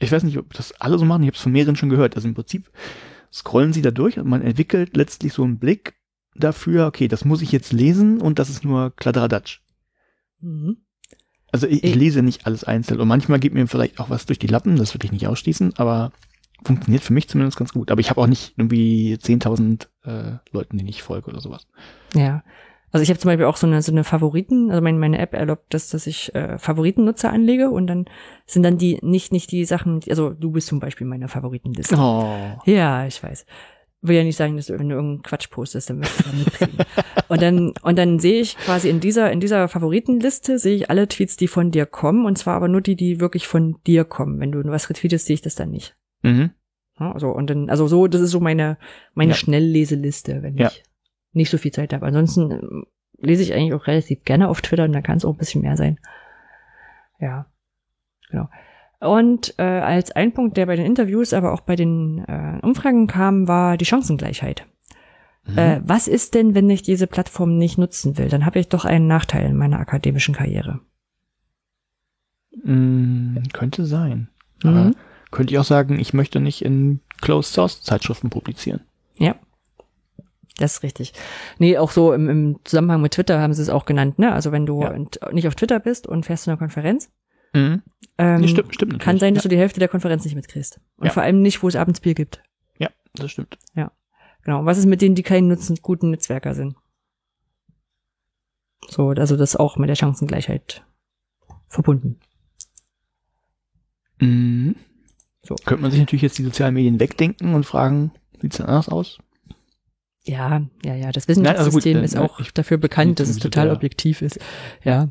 [0.00, 2.16] ich weiß nicht, ob das alle so machen, ich habe es von mehreren schon gehört.
[2.16, 2.70] Also im Prinzip
[3.32, 5.94] scrollen sie da durch und man entwickelt letztlich so einen Blick
[6.34, 9.60] dafür, okay, das muss ich jetzt lesen und das ist nur Kladderadatsch.
[10.40, 10.78] Mhm.
[11.52, 14.26] Also ich, ich Ich- lese nicht alles einzeln und manchmal geht mir vielleicht auch was
[14.26, 16.12] durch die Lappen, das würde ich nicht ausschließen, aber
[16.64, 17.90] funktioniert für mich zumindest ganz gut.
[17.90, 21.66] Aber ich habe auch nicht irgendwie 10.000 äh, Leuten, denen ich folge oder sowas.
[22.14, 22.42] Ja.
[22.92, 25.32] Also ich habe zum Beispiel auch so eine, so eine Favoriten, also meine, meine App
[25.34, 28.06] erlaubt das, dass ich äh, Favoritennutzer anlege und dann
[28.46, 31.96] sind dann die nicht, nicht die Sachen, also du bist zum Beispiel meine Favoritenliste.
[31.96, 32.58] Oh.
[32.64, 33.46] Ja, ich weiß.
[34.02, 36.78] Will ja nicht sagen, dass du, wenn du irgendeinen Quatsch postest, dann wirst du mitkriegen.
[37.28, 41.06] und dann, und dann sehe ich quasi in dieser, in dieser Favoritenliste sehe ich alle
[41.06, 44.40] Tweets, die von dir kommen, und zwar aber nur die, die wirklich von dir kommen.
[44.40, 45.96] Wenn du was retweetest, sehe ich das dann nicht.
[46.22, 46.50] Mhm.
[46.96, 48.78] Also, und dann, also so, das ist so meine,
[49.14, 49.36] meine Ja.
[49.36, 50.68] Schnellleseliste, wenn Ja.
[50.68, 50.82] ich
[51.32, 52.06] nicht so viel Zeit habe.
[52.06, 52.86] Ansonsten ähm,
[53.18, 55.62] lese ich eigentlich auch relativ gerne auf Twitter und da kann es auch ein bisschen
[55.62, 55.98] mehr sein.
[57.18, 57.46] Ja,
[58.30, 58.48] genau.
[59.00, 63.06] Und äh, als ein Punkt, der bei den Interviews, aber auch bei den äh, Umfragen
[63.06, 64.66] kam, war die Chancengleichheit.
[65.46, 65.58] Mhm.
[65.58, 68.28] Äh, was ist denn, wenn ich diese Plattform nicht nutzen will?
[68.28, 70.80] Dann habe ich doch einen Nachteil in meiner akademischen Karriere.
[72.62, 74.28] Mm, könnte sein.
[74.64, 74.94] Aber Mhm.
[75.30, 78.80] könnte ich auch sagen, ich möchte nicht in Closed Source Zeitschriften publizieren.
[79.16, 79.36] Ja.
[80.58, 81.12] Das ist richtig.
[81.58, 84.32] Nee, auch so im, im Zusammenhang mit Twitter haben sie es auch genannt, ne?
[84.32, 84.94] Also wenn du Ja.
[85.32, 87.10] nicht auf Twitter bist und fährst zu einer Konferenz,
[87.52, 87.82] Mhm.
[88.18, 89.48] ähm, Nee, stimmt, stimmt kann sein, dass ja.
[89.48, 90.80] du die Hälfte der Konferenz nicht mitkriegst.
[90.98, 91.12] Und Ja.
[91.12, 92.42] vor allem nicht, wo es abends Bier gibt.
[92.78, 93.58] ja, das stimmt.
[94.42, 94.64] Genau.
[94.64, 96.74] Was ist mit denen, die keinen Nutzen, guten Netzwerker sind?
[98.88, 100.82] So, also das ist auch mit der Chancengleichheit
[101.68, 102.18] verbunden.
[104.18, 104.76] Mhm.
[105.42, 105.56] So.
[105.64, 109.18] Könnte man sich natürlich jetzt die sozialen Medien wegdenken und fragen, sieht's denn anders aus?
[110.24, 111.12] Ja, ja, ja.
[111.12, 113.72] Das Nein, also Wissenschaftssystem äh, ist ne, auch ich- dafür bekannt, dass es total ja.
[113.72, 114.38] objektiv ist.
[114.84, 115.08] Ja.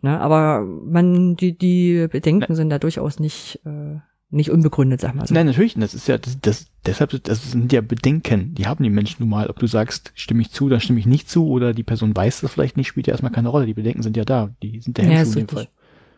[0.00, 3.96] Ne, aber man, die, die Bedenken sind da durchaus nicht, äh,
[4.30, 5.34] nicht unbegründet, sag mal so.
[5.34, 8.90] Nein, natürlich, das ist ja, das, das, deshalb, das sind ja Bedenken, die haben die
[8.90, 9.48] Menschen nun mal.
[9.48, 12.40] Ob du sagst, stimme ich zu, dann stimme ich nicht zu, oder die Person weiß
[12.40, 13.66] das vielleicht nicht, spielt ja erstmal keine Rolle.
[13.66, 15.54] Die Bedenken sind ja da, die sind der Ja, Hemmschuh ist in dem.
[15.56, 15.68] Fall.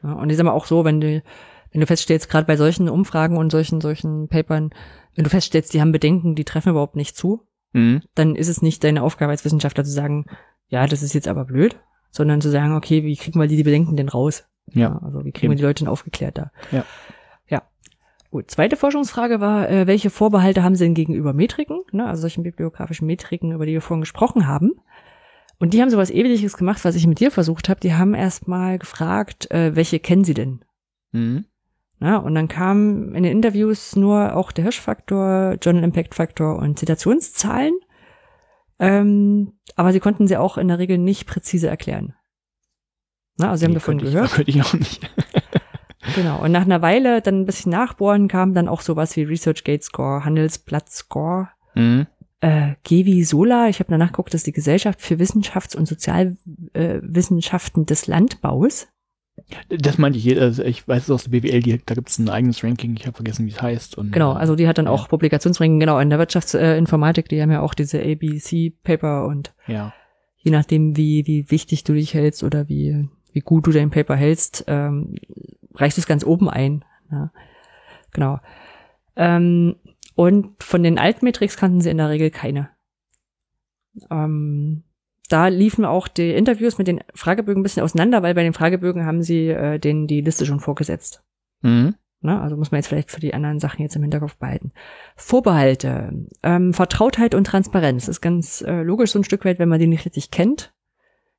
[0.02, 1.22] Ja, und ich sag mal auch so, wenn du,
[1.72, 4.70] wenn du feststellst, gerade bei solchen Umfragen und solchen, solchen Papern,
[5.14, 7.43] wenn du feststellst, die haben Bedenken, die treffen überhaupt nicht zu,
[7.74, 8.02] Mhm.
[8.14, 10.26] dann ist es nicht deine Aufgabe als Wissenschaftler zu sagen,
[10.68, 11.76] ja, das ist jetzt aber blöd,
[12.10, 14.48] sondern zu sagen, okay, wie kriegen wir die, Bedenken denn raus?
[14.72, 14.98] Ja.
[15.05, 16.51] also wie kriegen wir die Leute denn aufgeklärt da?
[16.70, 16.84] Ja.
[17.48, 17.62] Ja.
[18.30, 22.44] Gut, zweite Forschungsfrage war, äh, welche Vorbehalte haben Sie denn gegenüber Metriken, ne, also solchen
[22.44, 24.72] bibliografischen Metriken, über die wir vorhin gesprochen haben?
[25.59, 27.80] Und die haben sowas Ewiges gemacht, was ich mit dir versucht habe.
[27.80, 30.64] Die haben erstmal gefragt, äh, welche kennen Sie denn?
[31.12, 31.46] Mhm.
[32.05, 36.78] Ja, und dann kam in den Interviews nur auch der Hirschfaktor, Journal Impact Factor und
[36.78, 37.72] Zitationszahlen.
[38.78, 42.14] Ähm, aber sie konnten sie auch in der Regel nicht präzise erklären.
[43.39, 44.26] Na, also sie haben davon könnte gehört.
[44.31, 45.10] Ich, könnte ich auch nicht.
[46.14, 46.43] Genau.
[46.43, 50.22] Und nach einer Weile dann ein bisschen nachbohren kam dann auch sowas wie ResearchGate Score,
[50.22, 52.06] Handelsblatt Score, Mhm.
[52.40, 53.68] äh, Gevi Sola.
[53.68, 58.86] Ich habe danach geguckt, das ist die Gesellschaft für Wissenschafts- und Sozialwissenschaften äh, des Landbaus.
[59.69, 62.28] Das meinte ich, also ich weiß es aus der BWL, die, da gibt es ein
[62.28, 63.98] eigenes Ranking, ich habe vergessen, wie es heißt.
[63.98, 64.93] Und, Genau, also die hat dann ja.
[64.93, 69.93] auch Publikationsranking, genau, in der Wirtschaftsinformatik, die haben ja auch diese ABC-Paper und Ja.
[70.36, 74.15] je nachdem, wie, wie wichtig du dich hältst oder wie, wie gut du dein Paper
[74.15, 75.16] hältst, ähm,
[75.74, 76.85] reicht es ganz oben ein.
[77.11, 77.32] Ja.
[78.12, 78.39] Genau.
[79.16, 79.74] Ähm,
[80.15, 82.70] und von den Altmetrics kannten sie in der Regel keine.
[84.11, 84.84] Ähm,
[85.28, 89.06] da liefen auch die Interviews mit den Fragebögen ein bisschen auseinander, weil bei den Fragebögen
[89.06, 91.22] haben sie äh, denen die Liste schon vorgesetzt.
[91.62, 91.94] Mhm.
[92.20, 92.40] Ne?
[92.40, 94.72] Also muss man jetzt vielleicht für die anderen Sachen jetzt im Hinterkopf behalten.
[95.16, 99.80] Vorbehalte, ähm, Vertrautheit und Transparenz ist ganz äh, logisch so ein Stück weit, wenn man
[99.80, 100.72] die nicht richtig kennt,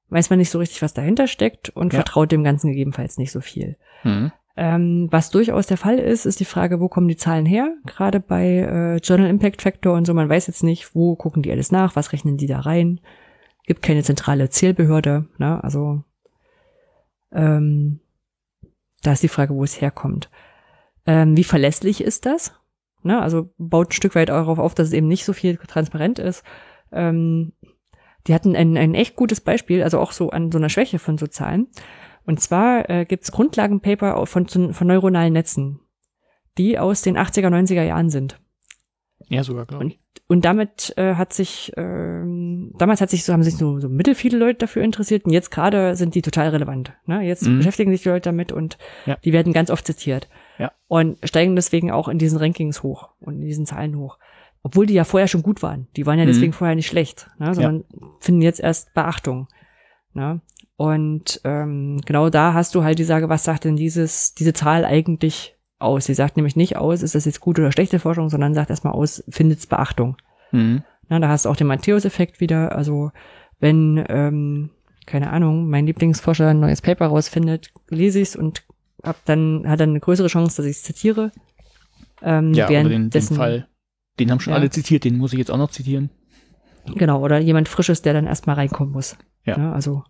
[0.10, 1.98] weiß man nicht so richtig, was dahinter steckt und Ja.
[1.98, 3.78] vertraut dem Ganzen gegebenenfalls nicht so viel.
[4.04, 4.32] Mhm.
[4.58, 7.74] Ähm, was durchaus der Fall ist, ist die Frage, wo kommen die Zahlen her?
[7.86, 11.52] Gerade bei äh, Journal Impact Factor und so, man weiß jetzt nicht, wo gucken die
[11.52, 13.02] alles nach, was rechnen die da rein.
[13.66, 15.64] Gibt keine zentrale Zählbehörde, ne?
[15.64, 16.04] Also
[17.32, 18.00] ähm,
[19.02, 20.30] da ist die Frage, wo es herkommt.
[21.06, 22.54] Ähm, wie verlässlich ist das?
[23.04, 23.22] Ne?
[23.22, 26.44] Also baut ein Stück weit darauf auf, dass es eben nicht so viel transparent ist.
[26.92, 27.54] Ähm,
[28.26, 31.18] die hatten ein, ein echt gutes Beispiel, also auch so an so einer Schwäche von
[31.18, 31.68] so Zahlen.
[32.26, 35.80] Und zwar äh, gibt es Grundlagenpaper von, von neuronalen Netzen,
[36.58, 38.42] die aus den 80er, 90er Jahren sind.
[39.30, 40.00] Ja, sogar, glaube ich.
[40.28, 44.16] Und damit äh, hat sich, ähm, damals hat sich so, haben sich so, so mittel
[44.16, 46.94] viele Leute dafür interessiert und jetzt gerade sind die total relevant.
[47.06, 47.22] Ne?
[47.22, 47.58] Jetzt Mhm.
[47.58, 49.18] beschäftigen sich die Leute damit und Ja.
[49.24, 50.28] die werden ganz oft zitiert.
[50.58, 50.72] Ja.
[50.88, 54.18] Und steigen deswegen auch in diesen Rankings hoch und in diesen Zahlen hoch.
[54.64, 55.88] Obwohl die ja vorher schon gut waren.
[55.96, 56.30] Die waren ja Mhm.
[56.30, 57.54] deswegen vorher nicht schlecht, ne?
[57.54, 57.84] sondern
[58.20, 59.48] finden jetzt erst Beachtung.
[60.14, 60.42] Ne?
[60.78, 64.86] Und ähm, genau da hast du halt die Sage, was sagt denn dieses, diese Zahl
[64.86, 65.55] eigentlich
[65.86, 66.06] aus?
[66.06, 68.94] Sie sagt nämlich nicht aus, ist das jetzt gute oder schlechte Forschung, sondern sagt erstmal
[68.94, 70.18] aus, findet's Beachtung.
[70.52, 70.84] Mhm.
[71.08, 72.76] Na, da hast du auch den Matthäus-Effekt wieder.
[72.76, 73.12] Also
[73.60, 74.72] wenn, ähm,
[75.06, 78.64] keine Ahnung, mein Lieblingsforscher ein neues Paper rausfindet, lese ich's und
[79.04, 81.32] hab dann, hat dann eine größere Chance, dass ich es zitiere.
[82.22, 83.68] Ähm, Ja, oder den, den währenddessen- Fall.
[84.20, 84.60] Den haben schon Ja.
[84.60, 86.10] alle zitiert, den muss ich jetzt auch noch zitieren.
[86.96, 89.18] Genau, oder jemand Frisches, der dann erstmal reinkommen muss.
[89.44, 89.58] Ja.
[89.58, 90.04] Ne, also,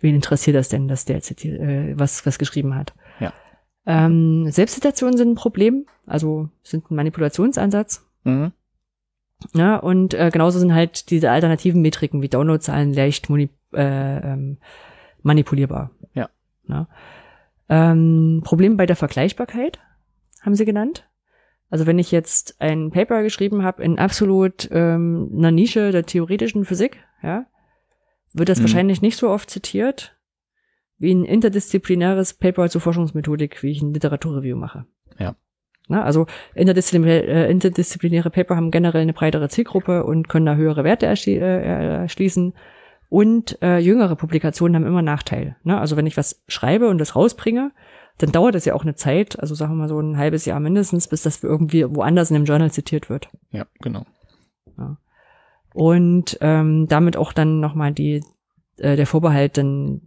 [0.00, 2.94] wen interessiert das denn, dass der zitiert, äh, was, was geschrieben hat?
[3.20, 3.32] Ja.
[3.86, 8.06] Ähm, Selbstzitationen sind ein Problem, also sind ein Manipulationsansatz.
[8.24, 8.52] Mhm.
[9.52, 14.58] Ja, und äh, genauso sind halt diese alternativen Metriken wie Downloadzahlen leicht äh, ähm,
[15.22, 15.90] manipulierbar.
[16.14, 16.30] Ja.
[16.68, 16.88] ja.
[17.68, 19.80] Ähm, Problem bei der Vergleichbarkeit
[20.42, 21.08] haben sie genannt.
[21.70, 26.64] Also wenn ich jetzt ein Paper geschrieben habe in absolut ähm, einer Nische der theoretischen
[26.64, 27.46] Physik, ja,
[28.32, 28.64] wird das Mhm.
[28.64, 30.16] wahrscheinlich nicht so oft zitiert
[31.04, 34.86] wie ein interdisziplinäres Paper zur Forschungsmethodik, wie ich ein Literaturreview mache.
[35.18, 35.36] Ja.
[35.86, 40.82] Na, also interdisziplinäre, äh, interdisziplinäre Paper haben generell eine breitere Zielgruppe und können da höhere
[40.82, 42.54] Werte erschli äh, erschließen.
[43.10, 45.56] Und äh, jüngere Publikationen haben immer Nachteil.
[45.62, 45.78] Ne?
[45.78, 47.70] Also wenn ich was schreibe und das rausbringe,
[48.18, 50.58] dann dauert es ja auch eine Zeit, also sagen wir mal so ein halbes Jahr
[50.58, 53.28] mindestens, bis das irgendwie woanders in dem Journal zitiert wird.
[53.50, 54.04] Ja, genau.
[55.74, 58.22] Und ähm, damit auch dann nochmal die,
[58.78, 60.02] äh, der Vorbehalt dann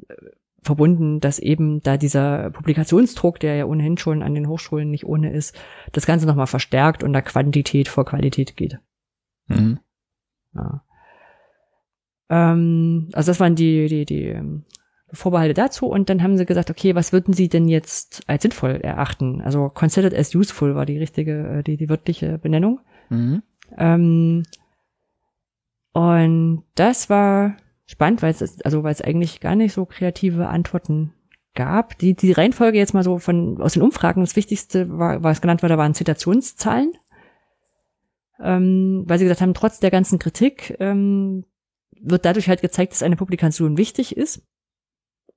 [0.67, 5.31] verbunden, dass eben da dieser Publikationsdruck, der ja ohnehin schon an den Hochschulen nicht ohne
[5.31, 5.57] ist,
[5.91, 8.77] das Ganze nochmal verstärkt und da Quantität vor Qualität geht.
[9.47, 9.79] Mhm.
[10.53, 10.83] Ja.
[12.29, 14.65] Ähm, also das waren die, die, die ähm,
[15.11, 18.75] Vorbehalte dazu und dann haben sie gesagt, okay, was würden sie denn jetzt als sinnvoll
[18.75, 19.41] erachten?
[19.41, 22.81] Also considered as useful war die richtige, äh, die, die wörtliche Benennung.
[23.09, 23.41] Mhm.
[23.77, 24.43] Ähm,
[25.93, 27.55] und das war
[27.87, 31.13] spannend, weil es also weil es eigentlich gar nicht so kreative Antworten
[31.55, 31.97] gab.
[31.97, 35.63] Die die Reihenfolge jetzt mal so von aus den Umfragen das Wichtigste war, was genannt
[35.63, 36.93] wurde, waren Zitationszahlen,
[38.39, 41.45] ähm, weil sie gesagt haben, trotz der ganzen Kritik ähm,
[41.99, 44.43] wird dadurch halt gezeigt, dass eine Publikation wichtig ist,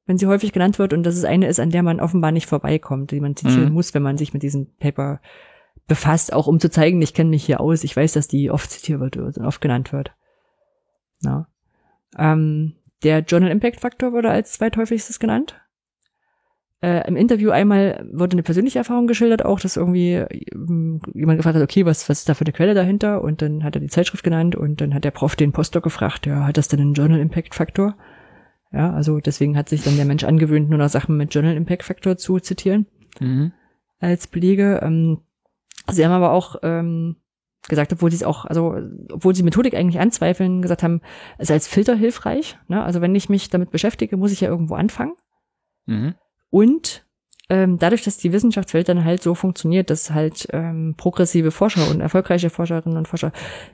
[0.05, 2.47] wenn sie häufig genannt wird und dass es eine ist, an der man offenbar nicht
[2.47, 3.75] vorbeikommt, die man zitieren Mhm.
[3.75, 5.21] muss, wenn man sich mit diesem Paper
[5.87, 8.71] befasst, auch um zu zeigen, ich kenne mich hier aus, ich weiß, dass die oft
[8.71, 10.13] zitiert wird und oft genannt wird.
[11.23, 11.47] Ja.
[12.19, 15.57] Ähm, der Journal Impact Faktor wurde als zweithäufigstes genannt.
[16.83, 21.57] Äh, Im Interview einmal wurde eine persönliche Erfahrung geschildert, auch, dass irgendwie ähm, jemand gefragt
[21.57, 23.23] hat, okay, was, was ist da für eine Quelle dahinter?
[23.23, 26.27] Und dann hat er die Zeitschrift genannt und dann hat der Prof den Postdoc gefragt,
[26.27, 27.97] ja, hat das denn einen Journal Impact Faktor?
[28.73, 31.83] Ja, also deswegen hat sich dann der Mensch angewöhnt, nur noch Sachen mit Journal Impact
[31.83, 32.87] Factor zu zitieren
[33.19, 33.53] Mhm.
[33.99, 34.81] als Belege.
[34.83, 35.19] Ähm,
[35.91, 37.17] sie haben aber auch ähm,
[37.69, 38.77] gesagt, obwohl sie es auch, also
[39.13, 41.01] obwohl sie Methodik eigentlich anzweifeln, gesagt haben,
[41.39, 42.59] es ist als Filter hilfreich.
[42.69, 42.83] Ne?
[42.83, 45.15] Also wenn ich mich damit beschäftige, muss ich ja irgendwo anfangen.
[45.87, 46.15] Mhm.
[46.51, 47.05] Und
[47.51, 52.01] ähm, dadurch, dass die Wissenschaftswelt dann halt so funktioniert, dass halt ähm, progressive Forscher und
[52.01, 53.33] erfolgreiche Forscherinnen und Forscher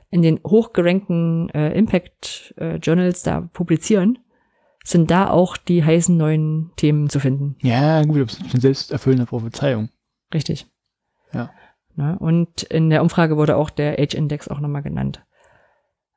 [0.09, 4.17] in den hochgerankten äh, Impact äh, Journals da publizieren,
[4.83, 7.55] sind da auch die heißen neuen Themen zu finden.
[7.61, 9.89] Ja, gut, das ist eine selbsterfüllende Prophezeiung.
[10.33, 10.65] Richtig.
[11.33, 11.51] Ja.
[11.97, 12.15] Ne?
[12.19, 15.25] Und in der Umfrage wurde auch der Age-Index auch nochmal genannt.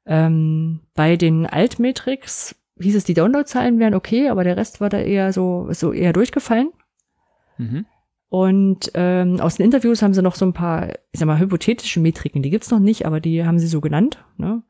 [0.07, 4.98] Ähm, bei den Altmetrics hieß es, die Downloadzahlen wären okay, aber der Rest war da
[4.98, 6.70] eher so, so eher durchgefallen.
[7.59, 7.86] Mhm.
[8.28, 11.98] Und ähm, aus den Interviews haben sie noch so ein paar, ich sag mal, hypothetische
[11.98, 14.62] Metriken, die gibt's noch nicht, aber die haben sie so genannt, ne?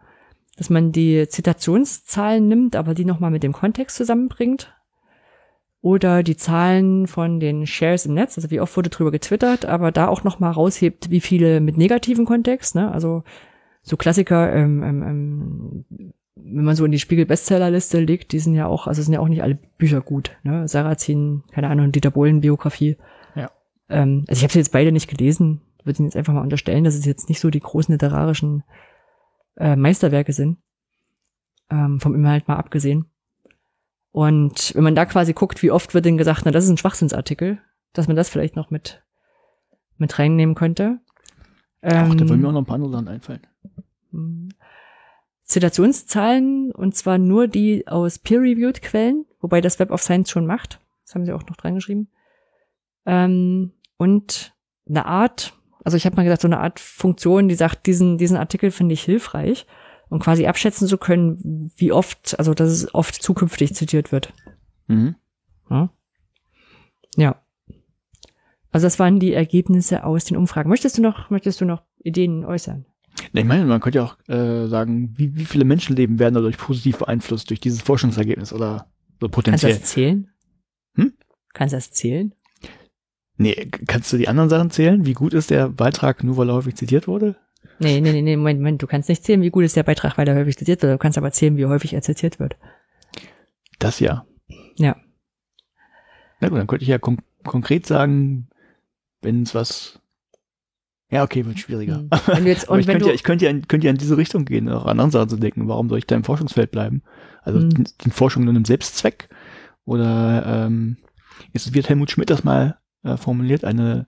[0.56, 4.74] dass man die Zitationszahlen nimmt, aber die nochmal mit dem Kontext zusammenbringt.
[5.82, 9.92] Oder die Zahlen von den Shares im Netz, also wie oft wurde drüber getwittert, aber
[9.92, 12.92] da auch nochmal raushebt, wie viele mit negativen Kontext, ne?
[12.92, 13.24] Also
[13.80, 18.66] so Klassiker, ähm, ähm, ähm, wenn man so in die Spiegel-Bestsellerliste legt, die sind ja
[18.66, 20.68] auch, also sind ja auch nicht alle Bücher gut, ne?
[20.68, 22.98] Sarrazin, keine Ahnung, Dieter Bohlen-Biografie.
[23.34, 23.50] Ja.
[23.88, 26.84] Ähm, also ich habe sie jetzt beide nicht gelesen, würde ihnen jetzt einfach mal unterstellen,
[26.84, 28.64] dass es jetzt nicht so die großen literarischen
[29.56, 30.58] äh, Meisterwerke sind.
[31.70, 33.06] Ähm, vom Inhalt mal abgesehen.
[34.12, 36.78] Und wenn man da quasi guckt, wie oft wird denn gesagt, na, das ist ein
[36.78, 37.60] Schwachsinnsartikel,
[37.92, 39.02] dass man das vielleicht noch mit,
[39.98, 40.98] mit reinnehmen könnte.
[41.82, 43.46] Ach, da Ähm, wollen mir auch noch ein paar andere Sachen einfallen.
[45.44, 50.80] Zitationszahlen, und zwar nur die aus peer-reviewed Quellen, wobei das Web of Science schon macht.
[51.04, 52.08] Das haben sie auch noch dran geschrieben.
[53.06, 54.54] Ähm, und
[54.88, 55.54] eine Art,
[55.84, 58.92] also ich habe mal gesagt, so eine Art Funktion, die sagt, diesen, diesen Artikel finde
[58.92, 59.66] ich hilfreich,
[60.10, 64.34] um quasi abschätzen zu können, wie oft, also dass es oft zukünftig zitiert wird.
[64.88, 65.14] Mhm.
[65.70, 65.90] Ja.
[67.16, 67.42] ja.
[68.72, 70.68] Also das waren die Ergebnisse aus den Umfragen.
[70.68, 72.84] Möchtest du noch, möchtest du noch Ideen äußern?
[73.32, 76.98] Ich meine, man könnte ja auch äh, sagen, wie, wie viele Menschenleben werden dadurch positiv
[76.98, 79.74] beeinflusst durch dieses Forschungsergebnis oder so Kannst du potenziell.
[79.74, 80.30] das zählen?
[80.94, 81.12] Hm?
[81.52, 82.34] Kannst du das zählen?
[83.36, 85.06] Nee, kannst du die anderen Sachen zählen?
[85.06, 87.36] Wie gut ist der Beitrag, nur weil er häufig zitiert wurde?
[87.80, 90.16] Nee, nee, nee, nee, Moment, Moment, du kannst nicht zählen, wie gut ist der Beitrag,
[90.18, 90.92] weil er häufig zitiert wird.
[90.92, 92.56] Du kannst aber zählen, wie häufig er zitiert wird.
[93.78, 94.26] Das ja.
[94.76, 94.96] Ja.
[96.40, 98.48] Na gut, dann könnte ich ja kon konkret sagen,
[99.22, 100.00] wenn es was.
[101.10, 101.96] Ja, okay, wird schwieriger.
[101.96, 102.10] Hm.
[102.26, 103.86] Wenn du jetzt, Aber und ich wenn könnte, du, ja, ich könnte ja, in- könnte
[103.86, 105.66] ja in diese Richtung gehen, auch an anderen Sachen zu denken.
[105.68, 107.02] Warum soll ich da im Forschungsfeld bleiben?
[107.42, 107.70] Also Hm.
[107.70, 109.28] sind sind Forschung nur einem Selbstzweck?
[109.86, 110.98] Oder ähm,
[111.52, 114.06] ist, wird Helmut Schmidt das mal äh, formuliert, eine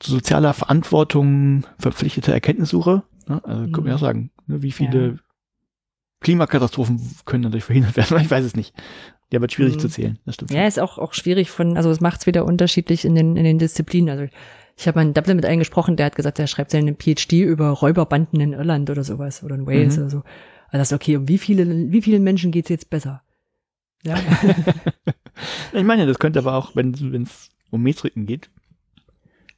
[0.00, 3.02] zu sozialer Verantwortung verpflichtete Erkenntnissuche?
[3.28, 3.40] Ne?
[3.44, 3.96] Also könnte man ja Hm.
[3.96, 5.14] auch sagen, ne, wie viele Ja.
[6.20, 8.18] Klimakatastrophen können dadurch verhindert werden?
[8.22, 8.74] Ich weiß es nicht.
[9.32, 9.80] Der wird schwierig Hm.
[9.80, 10.18] zu zählen.
[10.24, 10.52] Das stimmt.
[10.52, 13.44] ja, ist auch, auch schwierig von, also es macht es wieder unterschiedlich in den, in
[13.44, 14.08] den Disziplinen.
[14.10, 14.32] Also
[14.76, 17.32] ich habe mal in Dublin mit einem gesprochen, der hat gesagt, er schreibt seinen PhD
[17.42, 20.02] über Räuberbanden in Irland oder sowas oder in Wales Mhm.
[20.02, 20.16] oder so.
[20.68, 23.22] Also das ist okay, um wie viele, wie vielen Menschen geht's jetzt besser?
[24.04, 24.16] Ja.
[25.74, 26.92] Ich meine, das könnte aber auch, wenn
[27.22, 28.48] es um Metriken geht,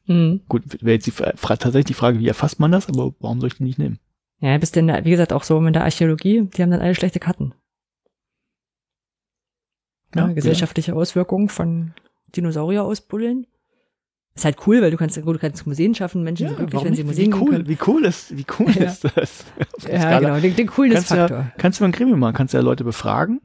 [0.09, 0.41] mhm.
[0.49, 3.55] gut, wäre jetzt die, tatsächlich die Frage, wie erfasst man das, aber warum soll ich
[3.59, 3.99] die nicht nehmen?
[4.41, 7.21] Ja, bist denn, wie gesagt, auch so mit der Archäologie, die haben dann alle schlechte
[7.21, 7.55] Karten.
[10.15, 11.93] Ja, Ja, gesellschaftliche Auswirkungen von
[12.35, 13.47] Dinosaurier ausbuddeln.
[14.35, 16.95] Ist halt cool, weil du kannst, gut, du kannst Museen schaffen, Menschen sind glücklich, wenn
[16.95, 17.09] sie nicht?
[17.09, 17.69] Museen wie cool, können.
[17.69, 18.85] wie cool ist, wie cool Ja.
[18.85, 19.45] ist das?
[19.91, 20.21] Ja, Skala.
[20.21, 21.29] genau, den, den Coolness-Faktor.
[21.29, 23.41] Kannst, ja, kannst du mal ein Gremium machen, kannst ja Leute befragen.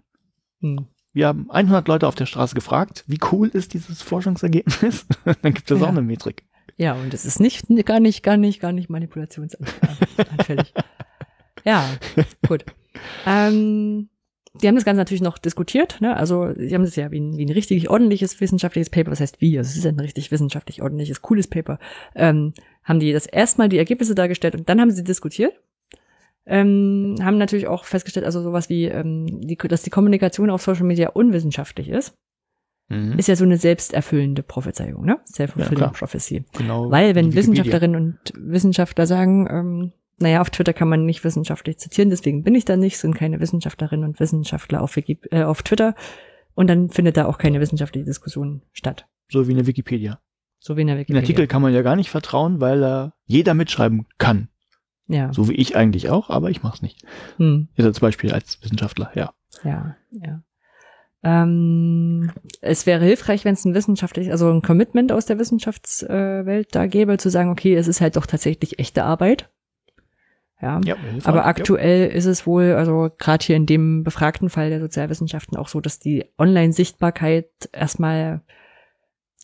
[0.61, 0.85] Hm.
[1.13, 5.05] Wir haben 100 Leute auf der Straße gefragt, wie cool ist dieses Forschungsergebnis?
[5.41, 5.85] Dann gibt es Ja.
[5.85, 6.43] auch eine Metrik.
[6.83, 10.73] Ja, und es ist nicht, gar nicht, gar nicht, gar nicht manipulationsanfällig.
[11.63, 11.89] ja,
[12.45, 12.65] gut.
[13.25, 14.09] Ähm,
[14.53, 16.13] die haben das Ganze natürlich noch diskutiert, ne?
[16.17, 19.39] Also, sie haben das ja wie ein, wie ein richtig ordentliches wissenschaftliches Paper, was heißt
[19.39, 19.57] wie?
[19.57, 21.79] Also, es ist ein richtig wissenschaftlich ordentliches, cooles Paper.
[22.15, 22.53] Ähm,
[22.83, 25.53] haben die das erstmal die Ergebnisse dargestellt und dann haben sie diskutiert.
[26.45, 30.83] Ähm, haben natürlich auch festgestellt, also sowas wie, ähm, die, dass die Kommunikation auf Social
[30.83, 32.13] Media unwissenschaftlich ist,
[32.89, 33.17] Mhm.
[33.17, 35.13] ist ja so eine selbsterfüllende Prophezeiung, ne?
[35.13, 35.93] Ja, Self-fulfilling klar.
[35.93, 36.45] Prophecy.
[36.53, 36.91] Genau.
[36.91, 37.33] Weil wenn.
[37.33, 42.55] Wissenschaftlerinnen und Wissenschaftler sagen, ähm, naja, auf Twitter kann man nicht wissenschaftlich zitieren, deswegen bin
[42.55, 45.95] ich da nicht, sind keine Wissenschaftlerinnen und Wissenschaftler auf, Wiki, äh, auf Twitter
[46.55, 49.07] und dann findet da auch keine wissenschaftliche Diskussion statt.
[49.29, 50.19] So wie eine Wikipedia.
[50.59, 51.21] So wie in der Den Wikipedia.
[51.21, 54.49] Artikel kann man ja gar nicht vertrauen, weil da jeder mitschreiben kann.
[55.07, 55.33] Ja.
[55.33, 57.03] So wie ich eigentlich auch, aber ich mache es nicht.
[57.37, 57.67] Hm.
[57.75, 59.33] Jetzt zum Beispiel als Wissenschaftler, ja.
[59.63, 60.43] Ja, ja.
[61.23, 66.85] Ähm, es wäre hilfreich, wenn es ein wissenschaftlich, also ein Commitment aus der Wissenschaftswelt da
[66.85, 69.49] gäbe, zu sagen, okay, es ist halt doch tatsächlich echte Arbeit.
[70.61, 70.81] Ja.
[70.83, 71.45] ja Aber ja.
[71.45, 75.79] aktuell ist es wohl, also gerade hier in dem befragten Fall der Sozialwissenschaften auch so,
[75.79, 78.41] dass die Online-Sichtbarkeit erstmal,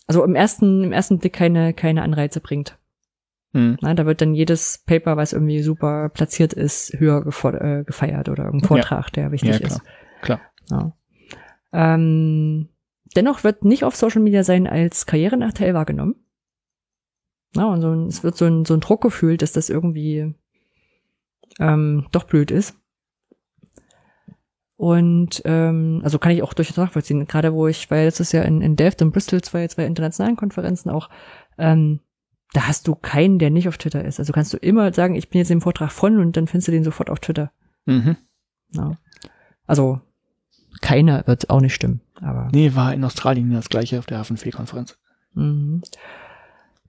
[0.06, 2.78] also im ersten, im ersten Blick keine, keine Anreize bringt.
[3.52, 3.78] Hm.
[3.80, 8.44] Na, da wird dann jedes Paper, was irgendwie super platziert ist, höher äh, gefeiert oder
[8.44, 9.70] irgendein Vortrag, der wichtig Ja, klar.
[9.70, 9.82] ist.
[10.22, 10.40] Klar.
[10.70, 10.92] Ja.
[11.72, 12.68] Ähm,
[13.16, 16.16] dennoch wird nicht auf Social Media sein als Karrierenachteil wahrgenommen.
[17.54, 20.34] Na, und so ein, es wird so ein, so ein Druck gefühlt, dass das irgendwie
[21.58, 22.76] ähm, doch blöd ist.
[24.76, 28.62] Und ähm, also kann ich auch durchaus nachvollziehen, gerade wo ich, weil letztes Jahr in,
[28.62, 31.10] in Delft und Bristol zwei, zwei internationalen Konferenzen auch,
[31.58, 32.00] ähm,
[32.52, 34.18] da hast du keinen, der nicht auf Twitter ist.
[34.18, 36.72] Also kannst du immer sagen, ich bin jetzt im Vortrag von und dann findest du
[36.72, 37.52] den sofort auf Twitter.
[37.84, 38.16] Mhm.
[38.72, 38.98] Ja.
[39.66, 40.00] Also
[40.80, 44.98] keiner wird auch nicht stimmen, aber Nee, war in Australien das gleiche auf der H5P-Konferenz.
[45.34, 45.82] mhm.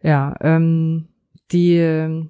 [0.02, 1.08] ja, ähm,
[1.52, 2.26] die äh,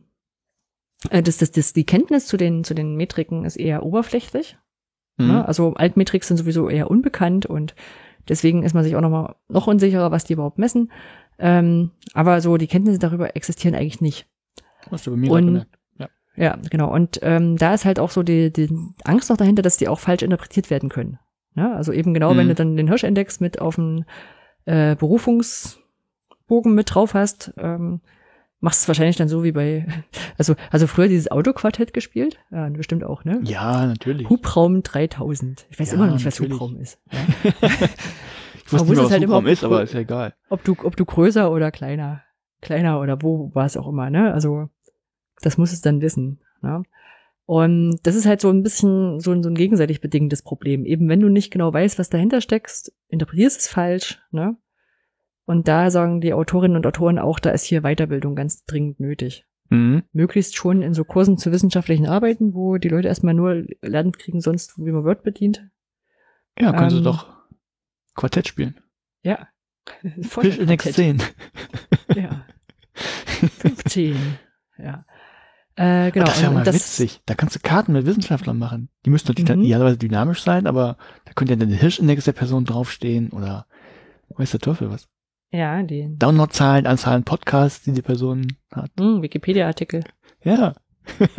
[1.10, 4.58] das, das, das, die Kenntnis zu den zu den Metriken ist eher oberflächlich.
[5.18, 5.28] Mhm.
[5.28, 5.48] Ne?
[5.48, 7.76] Also Altmetrik sind sowieso eher unbekannt und
[8.30, 10.92] deswegen ist man sich auch noch mal noch unsicherer, was die überhaupt messen.
[11.40, 14.28] Ähm, aber so die Kenntnisse darüber existieren eigentlich nicht.
[14.92, 15.78] Hast du bei mir Und- gemerkt.
[16.38, 16.90] Ja, genau.
[16.94, 18.70] Und ähm, da ist halt auch so die, die
[19.04, 21.20] Angst noch dahinter, dass die auch falsch interpretiert werden können.
[21.56, 22.50] Ja, also eben genau, wenn Mhm.
[22.50, 24.06] du dann den Hirschindex mit auf dem
[24.66, 28.02] äh, Berufungsbogen mit drauf hast, ähm,
[28.60, 29.86] machst du es wahrscheinlich dann so wie bei,
[30.38, 33.40] also, also früher dieses Autoquartett gespielt, ja, bestimmt auch, ne?
[33.44, 34.30] Ja, natürlich.
[34.30, 35.66] Hubraum 3000.
[35.70, 36.60] Ich weiß Ja, immer noch nicht, was natürlich.
[36.60, 37.00] Hubraum ist.
[37.12, 37.20] Ja?
[37.54, 40.34] ich wusste nicht, was halt Hubraum immer ist, aber ist ja egal.
[40.50, 42.22] Ob du, ob du größer oder kleiner,
[42.62, 44.34] kleiner oder wo war es auch immer, ne?
[44.34, 44.70] Also,
[45.42, 46.84] das muss es dann wissen, ne?
[47.52, 50.86] Und das ist halt so ein bisschen so ein, so ein gegenseitig bedingendes Problem.
[50.86, 54.56] Eben wenn du nicht genau weißt, was dahinter steckst, interpretierst es falsch, ne?
[55.44, 59.46] Und da sagen die Autorinnen und Autoren auch, da ist hier Weiterbildung ganz dringend nötig.
[59.68, 60.04] Mhm.
[60.14, 64.40] Möglichst schon in so Kursen zu wissenschaftlichen Arbeiten, wo die Leute erstmal nur lernen kriegen,
[64.40, 65.62] sonst wie man Word bedient.
[66.58, 67.36] Ja, können sie Ähm, doch
[68.16, 68.80] Quartett spielen.
[69.24, 69.50] Ja.
[70.02, 70.94] Index Quartett.
[70.94, 71.22] 10.
[72.16, 72.46] Ja.
[72.94, 74.38] 15.
[74.78, 75.06] ja.
[75.76, 76.26] Äh, genau.
[76.26, 77.22] das wäre und mal das, witzig.
[77.26, 78.90] Da kannst du Karten mit Wissenschaftlern machen.
[79.06, 79.66] Die müssen natürlich dann Mhm.
[79.66, 83.66] idealerweise dynamisch sein, aber da könnte ja dann der Hirschindex der Person draufstehen oder
[84.36, 85.08] weiß der Teufel was.
[85.52, 88.92] Ja, die Downloadzahlen, Anzahlen Podcasts, die die Person hat.
[89.00, 90.04] hm, Wikipedia-Artikel.
[90.44, 90.74] Ja,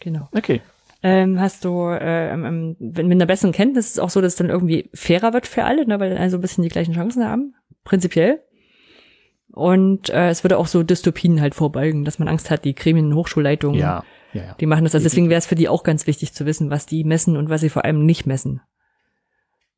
[0.00, 0.28] Genau.
[0.34, 0.60] okay.
[1.02, 4.36] Ähm, hast du, äh, ähm, mit einer besseren Kenntnis ist es auch so, dass es
[4.38, 7.24] dann irgendwie fairer wird für alle, ne, weil alle so ein bisschen die gleichen Chancen
[7.24, 7.54] haben,
[7.84, 8.42] prinzipiell.
[9.58, 13.12] Und äh, es würde auch so Dystopien halt vorbeugen, dass man Angst hat, die Gremien
[13.12, 14.54] Hochschulleitungen, Ja, ja, ja.
[14.54, 14.94] die machen das.
[14.94, 17.50] Also deswegen wäre es für die auch ganz wichtig zu wissen, was die messen und
[17.50, 18.60] was sie vor allem nicht messen.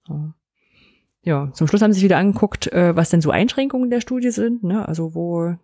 [0.06, 0.34] Ja.
[1.22, 4.30] Ja, zum Schluss haben sie sich wieder angeguckt, äh, was denn so Einschränkungen der Studie
[4.30, 4.64] sind.
[4.64, 4.86] Ne?
[4.86, 5.54] Also wo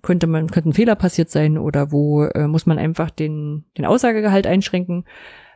[0.00, 3.84] könnte man könnte ein Fehler passiert sein oder wo äh, muss man einfach den den
[3.84, 5.04] Aussagegehalt einschränken.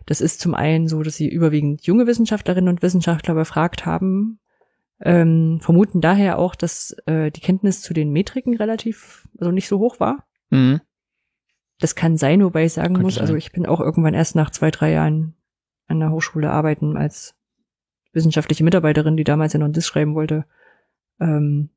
[0.04, 4.40] Das ist zum einen so, dass sie überwiegend junge Wissenschaftlerinnen und Wissenschaftler befragt haben,
[5.02, 9.78] ähm, vermuten daher auch, dass äh, die Kenntnis zu den Metriken relativ also nicht so
[9.78, 10.26] hoch war.
[10.50, 10.80] Mhm.
[11.78, 13.38] Das kann sein, wobei ich sagen Könnte muss, also sein.
[13.38, 15.34] ich bin auch irgendwann erst nach zwei, drei Jahren
[15.86, 17.34] an der Hochschule arbeiten als
[18.12, 20.44] wissenschaftliche Mitarbeiterin, die damals ja noch ein Diss schreiben wollte,
[21.20, 21.70] ähm,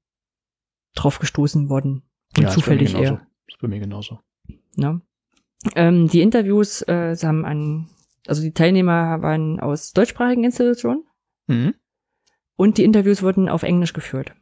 [0.96, 2.04] drauf gestoßen worden.
[2.38, 3.14] Und Ja, zufällig genauso.
[3.14, 3.28] eher.
[3.48, 4.20] Ist bei mir genauso.
[4.76, 5.02] Ne?
[5.76, 7.88] Ähm, die Interviews äh, sie haben an,
[8.28, 11.04] also die Teilnehmer waren aus deutschsprachigen Institutionen
[11.48, 11.76] Mhm.
[12.56, 14.34] Und die Interviews wurden auf Englisch geführt.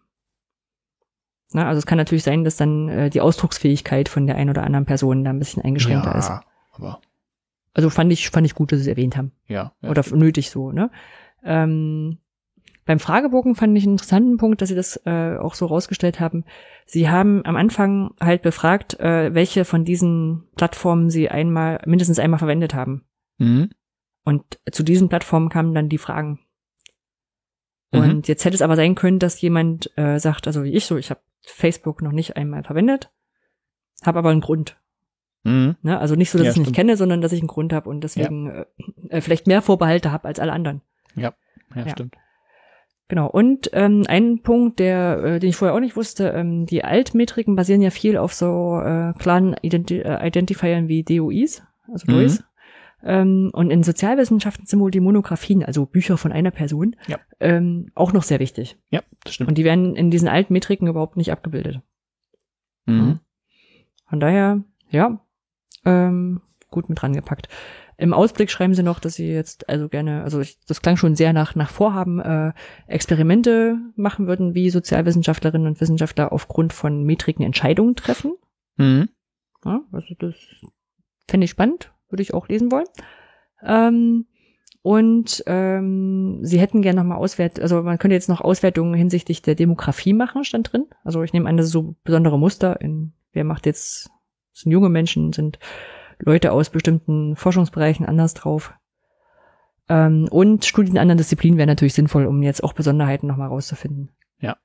[1.54, 4.64] Na, also es kann natürlich sein, dass dann äh, die Ausdrucksfähigkeit von der einen oder
[4.64, 6.30] anderen Person da ein bisschen eingeschränkter ist.
[6.30, 7.02] Ja, aber
[7.74, 9.32] Also fand ich, fand ich gut, dass sie es erwähnt haben.
[9.48, 9.74] ja.
[9.82, 10.92] ja Oder nötig so, ne?
[11.44, 12.20] Ähm,
[12.86, 16.46] beim Fragebogen fand ich einen interessanten Punkt, dass sie das äh, auch so rausgestellt haben.
[16.86, 22.40] Sie haben am Anfang halt befragt, äh, welche von diesen Plattformen sie einmal, mindestens einmal
[22.40, 23.06] verwendet haben.
[23.38, 23.70] Mhm.
[24.24, 26.40] Und zu diesen Plattformen kamen dann die Fragen.
[27.92, 28.00] Mhm.
[28.00, 30.98] Und jetzt hätte es aber sein können, dass jemand äh, sagt, also wie ich so,
[30.98, 33.10] ich habe Facebook noch nicht einmal verwendet,
[34.06, 34.78] habe aber einen Grund.
[35.44, 35.76] Mhm.
[35.82, 36.00] Ne?
[36.00, 37.90] Also nicht so, dass Ja, ich ihn nicht kenne, sondern dass ich einen Grund habe
[37.90, 38.66] und deswegen äh,
[39.10, 40.82] äh, vielleicht mehr Vorbehalte habe als alle anderen.
[41.16, 41.34] Ja,
[41.76, 41.90] Ja.
[41.90, 42.16] stimmt.
[43.08, 43.28] Genau.
[43.30, 47.58] Und ähm, ein Punkt, der, äh, den ich vorher auch nicht wusste, ähm, die Altmetriken
[47.58, 51.62] basieren ja viel auf so äh, klaren Identi äh, Identifiern wie DOIs,
[51.92, 52.12] also Mhm.
[52.16, 52.44] DOIs.
[53.04, 57.20] Und in Sozialwissenschaften sind wohl die Monographien, also Bücher von einer Person, Ja.
[57.40, 58.78] ähm, auch noch sehr wichtig.
[58.90, 59.50] Ja, das stimmt.
[59.50, 61.82] Und die werden in diesen alten Metriken überhaupt nicht abgebildet.
[62.86, 63.20] Mhm.
[64.08, 65.20] Von daher, ja,
[65.86, 67.48] ähm, gut mit rangepackt.
[67.98, 71.16] Im Ausblick schreiben sie noch, dass sie jetzt also gerne, also ich, das klang schon
[71.16, 72.54] sehr nach, nach Vorhaben, äh,
[72.88, 78.34] Experimente machen würden, wie Sozialwissenschaftlerinnen und Wissenschaftler aufgrund von Metriken Entscheidungen treffen.
[78.78, 79.10] Mhm.
[79.64, 80.36] Ja, also das
[81.28, 82.88] fände ich spannend, würde ich auch lesen wollen.
[83.64, 84.26] Ähm,
[84.84, 89.54] und ähm, sie hätten gerne nochmal Auswert, also man könnte jetzt noch Auswertungen hinsichtlich der
[89.54, 90.86] Demografie machen, stand drin.
[91.04, 94.10] Also ich nehme an, das ist so besondere Muster in, wer macht jetzt,
[94.54, 95.60] sind junge Menschen, sind
[96.20, 98.74] Leute aus bestimmten Forschungsbereichen anders drauf.
[99.88, 104.10] Ähm, und Studien in anderen Disziplinen wären natürlich sinnvoll, um jetzt auch Besonderheiten nochmal rauszufinden.
[104.40, 104.58] Ja.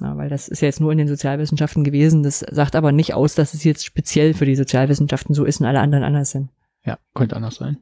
[0.00, 2.22] Ja, weil das ist ja jetzt nur in den Sozialwissenschaften gewesen.
[2.22, 5.66] Das sagt aber nicht aus, dass es jetzt speziell für die Sozialwissenschaften so ist und
[5.66, 6.50] alle anderen anders sind.
[6.84, 7.78] Ja, könnte anders sein.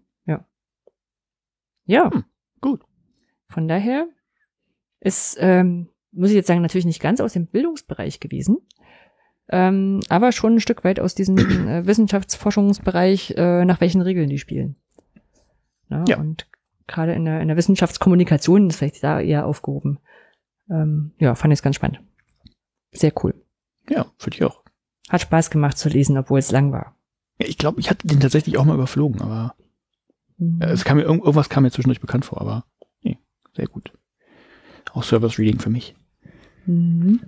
[1.86, 2.10] Ja.
[2.12, 2.24] Hm,
[2.60, 2.82] gut.
[3.48, 4.08] Von daher
[5.00, 8.58] ist, ähm, muss ich jetzt sagen, natürlich nicht ganz aus dem Bildungsbereich gewesen,
[9.48, 14.38] ähm, aber schon ein Stück weit aus diesem äh, Wissenschaftsforschungsbereich, äh, nach welchen Regeln die
[14.38, 14.76] spielen.
[15.90, 16.18] Ja, Ja.
[16.18, 16.48] Und
[16.86, 19.98] gerade in der, in der Wissenschaftskommunikation ist vielleicht da eher aufgehoben.
[20.70, 22.00] Ähm, ja, fand ich es ganz spannend.
[22.92, 23.34] Sehr cool.
[23.88, 24.62] Ja, finde ich auch.
[25.08, 26.96] Hat Spaß gemacht zu lesen, obwohl es lang war.
[27.42, 29.54] Ja, ich glaube, ich hatte den tatsächlich auch mal überflogen, aber
[30.38, 32.64] äh, es kam mir irgend- irgendwas kam mir zwischendurch bekannt vor, aber
[33.02, 33.18] nee,
[33.56, 33.92] sehr gut.
[34.92, 35.94] Auch Service Reading für mich.
[36.66, 37.20] Mhm.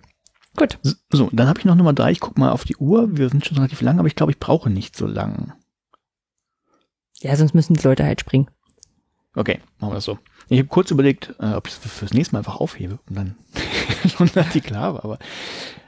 [0.56, 0.78] Gut.
[1.10, 2.12] So, dann habe ich noch Nummer drei.
[2.12, 3.16] Ich guck mal auf die Uhr.
[3.16, 5.52] Wir sind schon relativ lang, aber ich glaube, ich brauche nicht so lang.
[7.20, 8.48] Ja, sonst müssen die Leute halt springen.
[9.34, 10.18] Okay, machen wir das so.
[10.48, 13.16] Ich habe kurz überlegt, äh, ob ich es für- fürs nächste Mal einfach aufhebe und
[13.16, 13.34] dann
[14.16, 15.18] schon ein Artikel habe, aber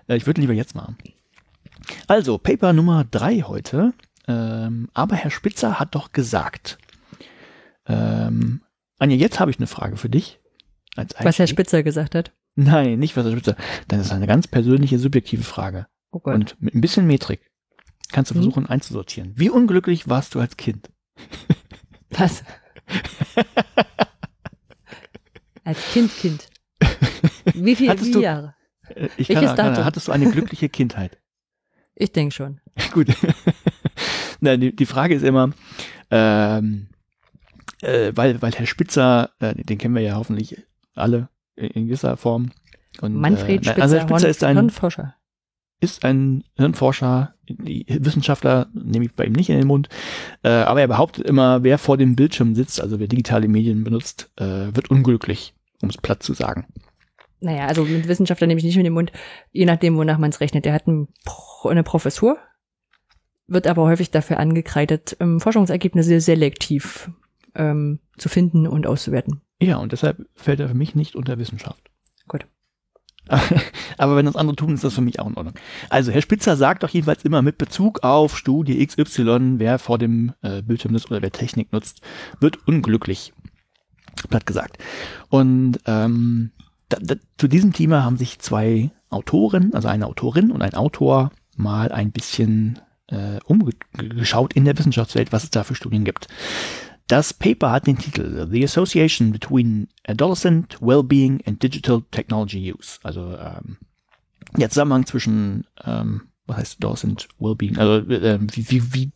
[0.09, 0.97] äh, ich würde lieber jetzt machen.
[2.09, 3.93] Also, Paper Nummer drei heute.
[4.29, 6.79] Ähm, aber Herr Spitzer hat doch gesagt.
[7.87, 8.63] Ähm,
[8.99, 10.41] Anja, jetzt habe ich eine Frage für dich.
[11.21, 11.47] Was Herr.
[11.47, 12.33] Spitzer gesagt hat.
[12.55, 13.57] Nein, nicht was Herr Spitzer.
[13.89, 15.87] Das ist eine ganz persönliche, subjektive Frage.
[16.11, 16.35] Oh Gott.
[16.35, 17.41] Und mit ein bisschen Metrik
[18.11, 18.39] kannst du Mhm.
[18.43, 19.33] versuchen einzusortieren.
[19.37, 20.91] Wie unglücklich warst du als Kind?
[22.11, 22.43] Was?
[25.65, 26.47] Als Kind, Kind.
[27.55, 28.55] Wie viel Hattest wie du- Jahre?
[28.89, 29.85] Äh, Ich Welches kann, kann, Datum?
[29.85, 31.19] hattest du eine glückliche Kindheit?
[31.95, 32.61] Ich denke schon.
[32.93, 33.09] Gut.
[34.41, 35.51] Nein, die, die Frage ist immer,
[36.11, 36.89] ähm,
[37.83, 40.57] äh, weil, weil Herr Spitzer, äh, den kennen wir ja hoffentlich
[40.95, 42.51] alle in, in gewisser Form.
[43.01, 45.15] Und, Manfred äh, Spitzer, also Herr Spitzer ist ein, Hirnforscher.
[45.81, 49.89] ist ein Hirnforscher, Wissenschaftler, nehme ich bei ihm nicht in den Mund,
[50.43, 54.31] äh, aber er behauptet immer, wer vor dem Bildschirm sitzt, also wer digitale Medien benutzt,
[54.37, 56.67] äh, wird unglücklich, um es platt zu sagen.
[57.41, 59.13] Naja, also mit Wissenschaftler nehme ich nicht mit dem Mund,
[59.53, 60.65] je nachdem, wonach man es rechnet.
[60.65, 61.09] Der hat ein,
[61.65, 62.39] eine Professur,
[63.49, 67.11] wird aber häufig dafür angekreidet, ähm, Forschungsergebnisse selektiv
[67.55, 69.41] ähm, zu finden und auszuwerten.
[69.61, 71.91] Ja, und deshalb fällt er für mich nicht unter Wissenschaft.
[72.29, 72.47] Gut.
[73.99, 75.55] Aber wenn das andere tun, ist das für mich auch in Ordnung.
[75.89, 80.33] Also, Herr Spitzer sagt doch jedenfalls immer mit Bezug auf Studie XY, wer vor dem
[80.43, 82.03] äh, Bildschirm sitzt oder wer Technik nutzt,
[82.41, 83.33] wird unglücklich.
[84.29, 84.79] Platt gesagt.
[85.29, 86.53] Und ähm,
[86.89, 91.33] da, da, zu diesem Thema haben sich zwei Autoren, also eine Autorin und ein Autor,
[91.57, 92.79] mal ein bisschen
[93.09, 96.29] äh, umgeschaut in der Wissenschaftswelt, was es da für Studien gibt.
[97.09, 102.99] Das Paper hat den Titel The Association Between Adolescent Wellbeing and Digital Technology Use.
[103.05, 103.77] Also ähm,
[104.57, 107.79] der Zusammenhang zwischen, ähm, was heißt Adolescent Wellbeing?
[107.79, 109.11] Also äh, wie, wie, wie,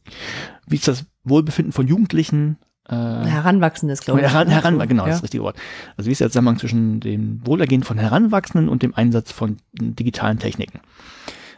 [0.69, 2.59] wie ist das Wohlbefinden von Jugendlichen?
[2.89, 4.27] Äh, Heranwachsendes, glaube ich.
[4.27, 4.55] Heran, ne?
[4.55, 5.15] heran, genau, das ja.
[5.15, 5.57] ist das richtige Wort.
[5.97, 10.39] Also wie ist der Zusammenhang zwischen dem Wohlergehen von Heranwachsenden und dem Einsatz von digitalen
[10.39, 10.81] Techniken?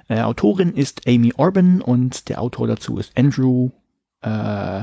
[0.09, 3.71] Äh, Autorin ist Amy Orban und der Autor dazu ist Andrew,
[4.23, 4.81] äh,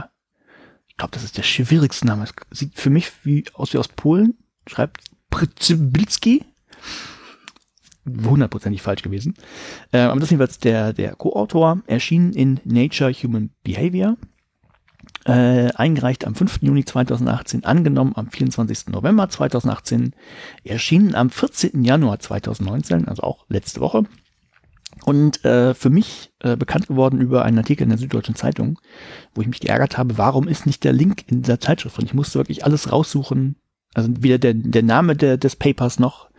[0.87, 2.23] ich glaube, das ist der schwierigste Name.
[2.23, 4.37] Es sieht für mich wie aus wie aus Polen.
[4.67, 6.43] Schreibt Przybilski.
[8.05, 9.35] Hundertprozentig falsch gewesen.
[9.91, 11.81] Äh, aber das ist jedenfalls der, der Co-Autor.
[11.87, 14.17] Erschien in Nature Human Behavior
[15.25, 16.59] äh, eingereicht am 5.
[16.61, 18.87] Juni 2018, angenommen am 24.
[18.87, 20.13] November 2018,
[20.63, 21.83] erschienen am 14.
[21.83, 24.03] Januar 2019, also auch letzte Woche.
[25.05, 28.79] Und äh, für mich äh, bekannt geworden über einen Artikel in der Süddeutschen Zeitung,
[29.33, 32.05] wo ich mich geärgert habe, warum ist nicht der Link in dieser Zeitschrift drin?
[32.05, 33.55] Ich musste wirklich alles raussuchen.
[33.93, 36.29] Also weder der, der Name der, des Papers noch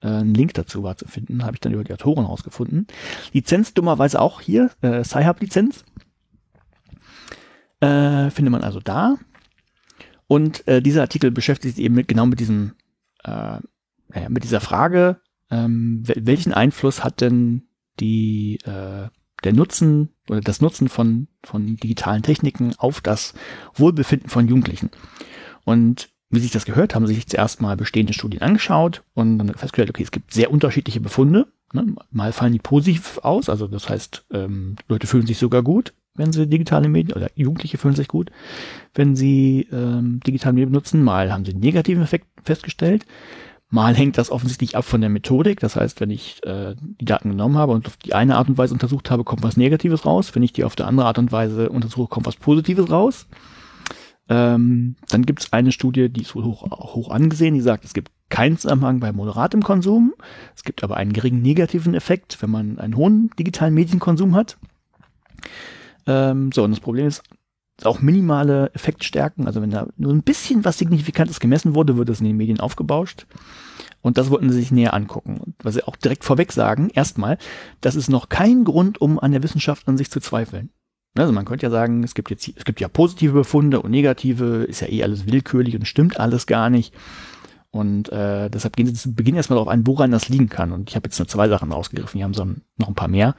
[0.00, 2.86] äh, ein Link dazu war zu finden, habe ich dann über die Autoren rausgefunden.
[3.32, 5.84] Lizenz dummerweise auch hier, äh, Sci-Hub-Lizenz.
[7.80, 9.16] Äh, findet man also da.
[10.26, 12.72] Und äh, dieser Artikel beschäftigt sich eben mit, genau mit diesem,
[13.24, 13.58] äh,
[14.08, 17.68] naja, mit dieser Frage, ähm, wel welchen Einfluss hat denn
[18.00, 19.08] die, äh,
[19.44, 23.34] der Nutzen oder das Nutzen von, von digitalen Techniken auf das
[23.74, 24.90] Wohlbefinden von Jugendlichen.
[25.64, 29.48] Und wie sich das gehört, haben sie sich zuerst mal bestehende Studien angeschaut und dann
[29.48, 31.46] festgestellt, okay, es gibt sehr unterschiedliche Befunde.
[31.74, 31.94] Ne?
[32.10, 36.32] Mal fallen die positiv aus, also das heißt, ähm, Leute fühlen sich sogar gut, wenn
[36.32, 38.30] sie digitale Medien, oder Jugendliche fühlen sich gut,
[38.94, 41.02] wenn sie ähm, digitale Medien benutzen.
[41.02, 43.06] Mal haben sie einen negativen Effekt festgestellt.
[43.72, 45.58] Mal hängt das offensichtlich ab von der Methodik.
[45.58, 48.58] Das heißt, wenn ich äh, die Daten genommen habe und auf die eine Art und
[48.58, 50.34] Weise untersucht habe, kommt was Negatives raus.
[50.34, 53.26] Wenn ich die auf der andere Art und Weise untersuche, kommt was Positives raus.
[54.28, 57.94] Ähm, dann gibt es eine Studie, die ist wohl hoch, hoch angesehen, die sagt, es
[57.94, 60.12] gibt keinen Zusammenhang bei moderatem Konsum.
[60.54, 64.58] Es gibt aber einen geringen negativen Effekt, wenn man einen hohen digitalen Medienkonsum hat.
[66.06, 67.22] Ähm, so, und das Problem ist,
[67.82, 72.20] auch minimale Effektstärken, also wenn da nur ein bisschen was Signifikantes gemessen wurde, wird es
[72.20, 73.26] in den Medien aufgebauscht.
[74.02, 75.38] Und das wollten sie sich näher angucken.
[75.38, 77.38] Und was sie auch direkt vorweg sagen, erstmal,
[77.80, 80.70] das ist noch kein Grund, um an der Wissenschaft an sich zu zweifeln.
[81.14, 84.64] Also man könnte ja sagen, es gibt jetzt, es gibt ja positive Befunde und negative,
[84.64, 86.94] ist ja eh alles willkürlich und stimmt alles gar nicht.
[87.70, 90.72] Und äh, deshalb gehen sie zu Beginn erstmal darauf ein, woran das liegen kann.
[90.72, 92.44] Und ich habe jetzt nur zwei Sachen rausgegriffen, die haben so
[92.76, 93.34] noch ein paar mehr.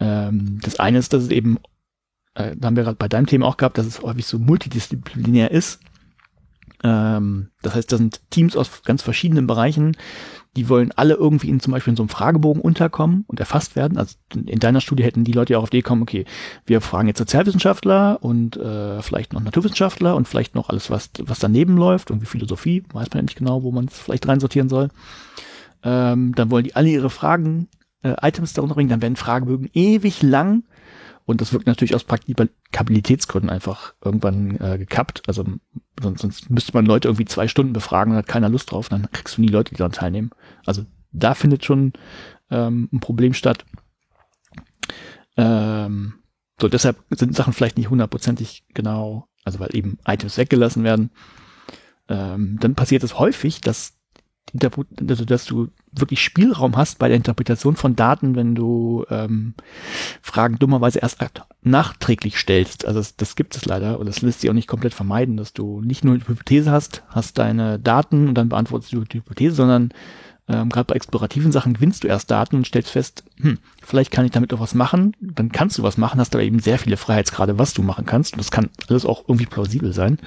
[0.00, 1.58] Ähm, das eine ist, dass es eben,
[2.34, 5.50] äh, da haben wir gerade bei deinem Thema auch gehabt, dass es häufig so multidisziplinär
[5.50, 5.80] ist.
[6.82, 9.96] Ähm, das heißt, da sind Teams aus ganz verschiedenen Bereichen,
[10.56, 13.96] die wollen alle irgendwie in zum Beispiel in so einem Fragebogen unterkommen und erfasst werden.
[13.96, 16.26] Also in deiner Studie hätten die Leute ja auch auf die kommen, okay,
[16.66, 21.38] wir fragen jetzt Sozialwissenschaftler und äh, vielleicht noch Naturwissenschaftler und vielleicht noch alles, was, was
[21.38, 24.88] daneben läuft, irgendwie Philosophie, weiß man ja nicht genau, wo man es vielleicht reinsortieren soll.
[25.84, 27.68] Ähm, dann wollen die alle ihre Fragen,
[28.02, 30.64] äh, Items darunter bringen, dann werden Fragebögen ewig lang
[31.24, 35.22] und das wird natürlich aus Praktikabilitätsgründen einfach irgendwann äh, gekappt.
[35.28, 35.44] Also
[36.00, 39.10] sonst, sonst müsste man Leute irgendwie zwei Stunden befragen und hat keiner Lust drauf, dann
[39.12, 40.30] kriegst du nie Leute, die daran teilnehmen.
[40.66, 41.92] Also da findet schon
[42.50, 43.64] ähm, ein Problem statt.
[45.36, 46.14] Ähm,
[46.60, 51.10] so, deshalb sind Sachen vielleicht nicht hundertprozentig genau, also weil eben Items weggelassen werden.
[52.08, 53.94] Ähm, dann passiert es häufig, dass
[55.08, 59.54] also dass du wirklich Spielraum hast bei der Interpretation von Daten, wenn du ähm,
[60.20, 61.18] Fragen dummerweise erst
[61.62, 62.84] nachträglich stellst.
[62.86, 65.52] Also das, das gibt es leider und das lässt sich auch nicht komplett vermeiden, dass
[65.52, 69.54] du nicht nur eine Hypothese hast, hast deine Daten und dann beantwortest du die Hypothese,
[69.54, 69.90] sondern
[70.48, 74.24] ähm, gerade bei explorativen Sachen gewinnst du erst Daten und stellst fest, hm, vielleicht kann
[74.24, 75.16] ich damit auch was machen.
[75.20, 78.34] Dann kannst du was machen, hast aber eben sehr viele Freiheitsgrade, was du machen kannst.
[78.34, 80.18] Und das kann alles auch irgendwie plausibel sein.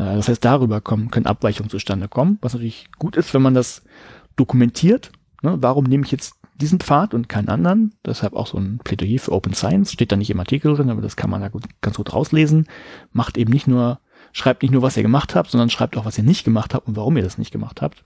[0.00, 3.54] Äh, das heißt, darüber kommen, können Abweichungen zustande kommen, was natürlich gut ist, wenn man
[3.54, 3.82] das
[4.36, 5.12] dokumentiert.
[5.42, 5.58] Ne?
[5.60, 7.94] Warum nehme ich jetzt diesen Pfad und keinen anderen?
[8.04, 9.92] Deshalb auch so ein Plädoyer für Open Science.
[9.92, 12.66] Steht da nicht im Artikel drin, aber das kann man da gut, ganz gut rauslesen.
[13.12, 14.00] Macht eben nicht nur,
[14.32, 16.88] schreibt nicht nur, was ihr gemacht habt, sondern schreibt auch, was ihr nicht gemacht habt
[16.88, 18.04] und warum ihr das nicht gemacht habt.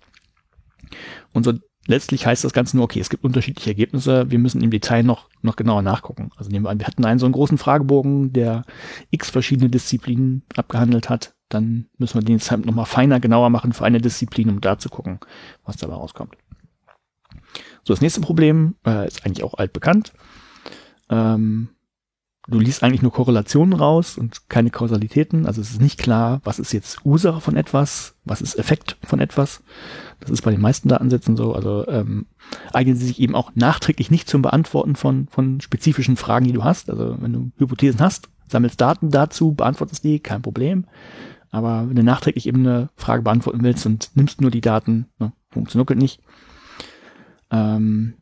[1.33, 1.53] Und so
[1.87, 5.29] letztlich heißt das Ganze nur, okay, es gibt unterschiedliche Ergebnisse, wir müssen im Detail noch,
[5.43, 6.31] noch genauer nachgucken.
[6.37, 8.65] Also nehmen wir an, wir hatten einen so einen großen Fragebogen, der
[9.11, 13.73] x verschiedene Disziplinen abgehandelt hat dann müssen wir den jetzt halt nochmal feiner, genauer machen
[13.73, 15.21] für eine Disziplin, um da zu gucken,
[15.65, 16.37] was dabei rauskommt.
[17.85, 20.13] So, das nächste Problem äh, ist eigentlich auch altbekannt.
[21.11, 21.69] Ähm,
[22.49, 25.47] du liest eigentlich nur Korrelationen raus und keine Kausalitäten.
[25.47, 29.21] Also es ist nicht klar, was ist jetzt Ursache von etwas, was ist Effekt von
[29.21, 29.63] etwas.
[30.21, 31.55] Das ist bei den meisten Datensätzen so.
[31.55, 32.27] Also ähm,
[32.73, 36.65] eignen sie sich eben auch nachträglich nicht zum Beantworten von, von spezifischen Fragen, die du
[36.65, 36.91] hast.
[36.91, 40.87] Also wenn du Hypothesen hast, sammelst Daten dazu, beantwortest die, kein Problem.
[41.55, 45.33] Aber wenn du nachträglich eben eine Frage beantworten willst und nimmst nur die Daten, ne,
[45.51, 46.21] funktioniert nicht.
[47.53, 48.15] Ähm,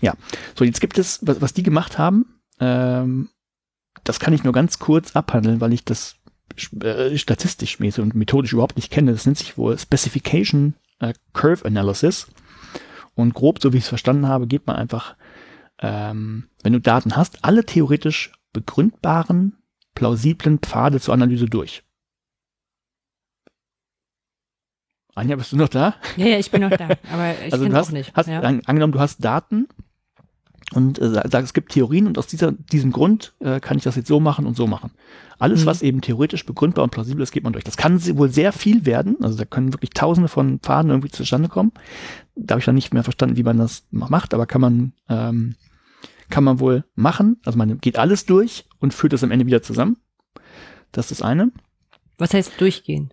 [0.00, 0.14] ja,
[0.54, 2.26] so jetzt gibt es, was, was die gemacht haben,
[2.60, 3.28] ähm,
[4.04, 6.14] das kann ich nur ganz kurz abhandeln, weil ich das
[6.80, 9.10] äh, statistisch und methodisch überhaupt nicht kenne.
[9.10, 12.28] Das nennt sich wohl Specification äh, Curve Analysis.
[13.16, 15.16] Und grob, so wie ich es verstanden habe, geht man einfach,
[15.80, 19.56] ähm, wenn du Daten hast, alle theoretisch begründbaren,
[19.96, 21.82] plausiblen Pfade zur Analyse durch.
[25.14, 25.94] Anja, bist du noch da?
[26.16, 28.12] Ja, ja, ich bin noch da, aber ich also bin auch nicht.
[28.14, 28.40] Hast, ja.
[28.40, 29.68] Angenommen, du hast Daten
[30.72, 33.96] und äh, sagst, es gibt Theorien und aus dieser, diesem Grund äh, kann ich das
[33.96, 34.90] jetzt so machen und so machen.
[35.38, 35.66] Alles, mhm.
[35.66, 37.64] was eben theoretisch begründbar und plausibel ist, geht man durch.
[37.64, 39.16] Das kann wohl sehr viel werden.
[39.20, 41.72] Also da können wirklich tausende von Pfaden irgendwie zustande kommen.
[42.34, 45.54] Da habe ich dann nicht mehr verstanden, wie man das macht, aber kann man, ähm,
[46.28, 47.40] kann man wohl machen.
[47.44, 49.98] Also man geht alles durch und führt das am Ende wieder zusammen.
[50.90, 51.52] Das ist das eine.
[52.18, 53.12] Was heißt durchgehen?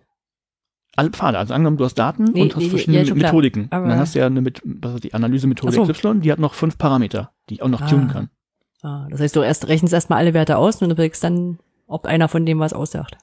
[0.96, 1.38] Alle Pfade.
[1.38, 3.62] Also angenommen, du hast Daten nee, und hast nee, verschiedene ja, Methodiken.
[3.64, 5.86] Und dann hast du ja eine mit, was ist die Analysemethode so.
[5.86, 7.86] XY, die hat noch fünf Parameter, die ich auch noch ah.
[7.86, 8.30] tunen kann.
[8.82, 12.06] Ah, das heißt, du erst rechnest erstmal alle Werte aus und du kriegst dann, ob
[12.06, 13.16] einer von dem was aussagt.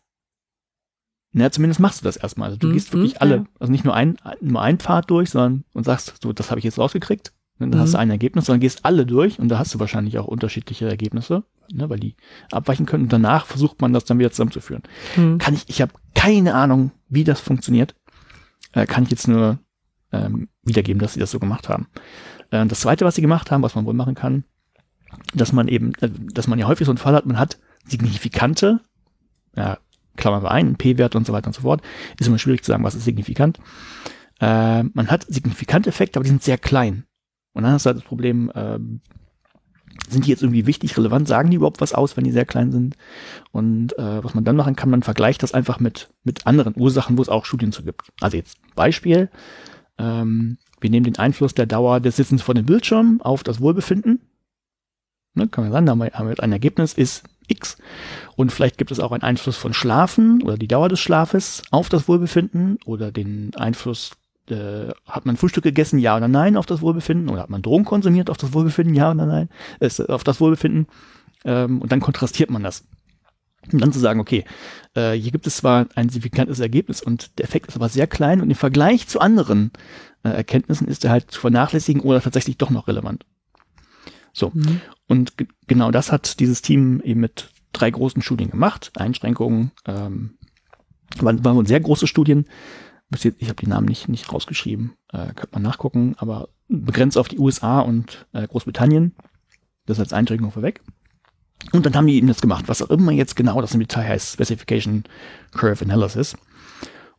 [1.32, 2.48] Naja, zumindest machst du das erstmal.
[2.48, 3.46] Also du hm, gehst wirklich hm, alle, ja.
[3.60, 6.66] also nicht nur ein, nur ein Pfad durch, sondern und sagst, so, das habe ich
[6.66, 7.34] jetzt rausgekriegt.
[7.60, 7.80] Dann mhm.
[7.80, 10.88] hast du ein Ergebnis, dann gehst alle durch und da hast du wahrscheinlich auch unterschiedliche
[10.88, 12.16] Ergebnisse, ne, weil die
[12.52, 13.04] abweichen können.
[13.04, 14.84] Und danach versucht man das dann wieder zusammenzuführen.
[15.16, 15.38] Mhm.
[15.38, 17.96] Kann ich, ich habe keine Ahnung, wie das funktioniert.
[18.74, 19.60] Äh, kann ich jetzt nur
[20.12, 21.88] ähm, wiedergeben, dass sie das so gemacht haben.
[22.52, 24.44] Äh, das zweite, was sie gemacht haben, was man wohl machen kann,
[25.34, 28.82] dass man eben, äh, dass man ja häufig so einen Fall hat, man hat signifikante,
[29.56, 29.78] ja,
[30.20, 31.82] Klammern wir ein, P-Wert und so weiter und so fort.
[32.20, 33.58] Ist immer schwierig zu sagen, was ist signifikant.
[34.42, 37.06] Äh, man hat signifikante Effekte, aber die sind sehr klein.
[37.54, 38.80] Und dann hast du halt das Problem, äh,
[40.08, 42.72] sind die jetzt irgendwie wichtig, relevant, sagen die überhaupt was aus, wenn die sehr klein
[42.72, 42.96] sind?
[43.52, 47.18] Und äh, was man dann machen kann, man vergleicht das einfach mit, mit anderen Ursachen,
[47.18, 48.12] wo es auch Studien zu gibt.
[48.22, 49.30] Also jetzt Beispiel,
[49.98, 54.22] ähm, wir nehmen den Einfluss der Dauer des Sitzens vor dem Bildschirm auf das Wohlbefinden.
[55.36, 57.78] Ne, kann man sagen, da haben wir, wir ein Ergebnis, ist X.
[58.36, 61.90] Und vielleicht gibt es auch einen Einfluss von Schlafen oder die Dauer des Schlafes auf
[61.90, 64.12] das Wohlbefinden oder den Einfluss,
[64.52, 67.86] äh, hat man Frühstück gegessen, ja oder nein, auf das Wohlbefinden oder hat man Drogen
[67.86, 70.88] konsumiert auf das Wohlbefinden, ja oder nein, äh, auf das Wohlbefinden.
[71.46, 72.84] Ähm, und dann kontrastiert man das.
[73.72, 74.46] Um dann zu sagen, okay,
[74.96, 78.42] äh, hier gibt es zwar ein signifikantes Ergebnis und der Effekt ist aber sehr klein
[78.42, 79.72] und im Vergleich zu anderen
[80.24, 83.26] äh, Erkenntnissen ist er halt zu vernachlässigen oder tatsächlich doch noch relevant.
[84.34, 84.52] So.
[84.54, 84.82] Mhm.
[85.08, 85.34] Und
[85.68, 88.92] genau das hat dieses Team eben mit drei großen Studien gemacht.
[88.96, 90.38] Einschränkungen, ähm,
[91.20, 92.46] waren, waren sehr große Studien.
[93.12, 97.40] Ich habe die Namen nicht, nicht rausgeschrieben, äh, könnte man nachgucken, aber begrenzt auf die
[97.40, 99.16] USA und äh, Großbritannien.
[99.86, 100.82] Das als Einschränkung vorweg.
[101.72, 104.08] Und dann haben die eben das gemacht, was auch immer jetzt genau das im Detail
[104.08, 105.04] heißt, Specification
[105.52, 106.36] Curve Analysis.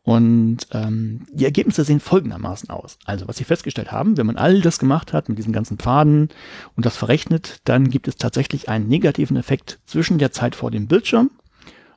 [0.03, 2.97] Und ähm, die Ergebnisse sehen folgendermaßen aus.
[3.05, 6.29] Also, was sie festgestellt haben, wenn man all das gemacht hat mit diesen ganzen Pfaden
[6.75, 10.87] und das verrechnet, dann gibt es tatsächlich einen negativen Effekt zwischen der Zeit vor dem
[10.87, 11.29] Bildschirm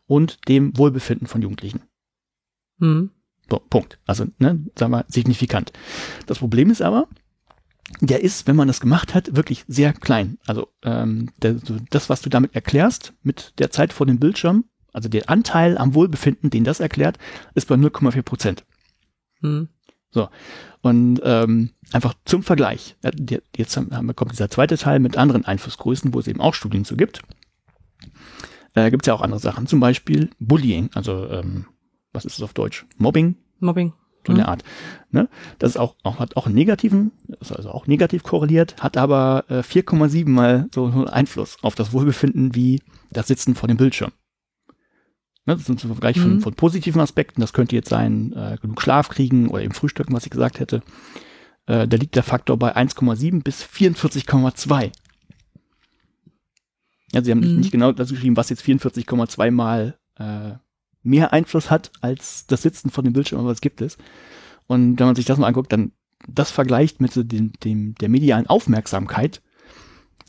[0.07, 1.83] und dem Wohlbefinden von Jugendlichen.
[2.79, 3.11] Hm.
[3.51, 3.99] So, Punkt.
[4.07, 5.73] Also, ne, sagen wir, signifikant.
[6.27, 7.09] Das Problem ist aber,
[8.01, 10.39] der ist, wenn man das gemacht hat, wirklich sehr klein.
[10.47, 11.57] Also ähm, der,
[11.91, 15.95] das, was du damit erklärst, mit der Zeit vor dem Bildschirm, also der Anteil am
[15.95, 17.19] Wohlbefinden, den das erklärt,
[17.55, 18.65] ist bei 0,4 Prozent.
[19.41, 19.69] Hm.
[20.11, 20.29] So.
[20.81, 22.97] Und ähm, einfach zum Vergleich.
[23.57, 26.97] Jetzt haben, kommt dieser zweite Teil mit anderen Einflussgrößen, wo es eben auch Studien zu
[26.97, 27.21] gibt.
[28.75, 29.67] Äh, gibt es ja auch andere Sachen.
[29.67, 31.67] Zum Beispiel Bullying, also ähm,
[32.15, 32.87] was ist es auf Deutsch?
[32.97, 33.37] Mobbing?
[33.61, 33.93] Mobbing.
[34.27, 34.49] So eine hm.
[34.49, 34.65] Art.
[35.11, 35.29] Ne?
[35.59, 39.45] Das ist auch, auch, hat auch einen negativen, ist also auch negativ korreliert, hat aber
[39.49, 44.13] äh, 4,7 mal so einen Einfluss auf das Wohlbefinden wie das Sitzen vor dem Bildschirm.
[45.47, 46.41] Ne, das sind zum Vergleich von, mhm.
[46.41, 47.43] von positiven Aspekten.
[47.43, 50.83] Das könnte jetzt sein, äh, genug Schlaf kriegen oder eben Frühstücken, was ich gesagt hätte.
[51.67, 54.91] Äh, da liegt der Faktor bei 1,7 bis 44,2.
[57.13, 57.61] Ja, sie haben mhm.
[57.61, 60.53] nicht genau dazu geschrieben, was jetzt 44,2 mal äh,
[61.05, 63.97] mehr Einfluss hat als das Sitzen von dem Bildschirm, aber es gibt es.
[64.67, 65.93] Und wenn man sich das mal anguckt, dann
[66.27, 69.43] das vergleicht mit dem, dem der medialen Aufmerksamkeit,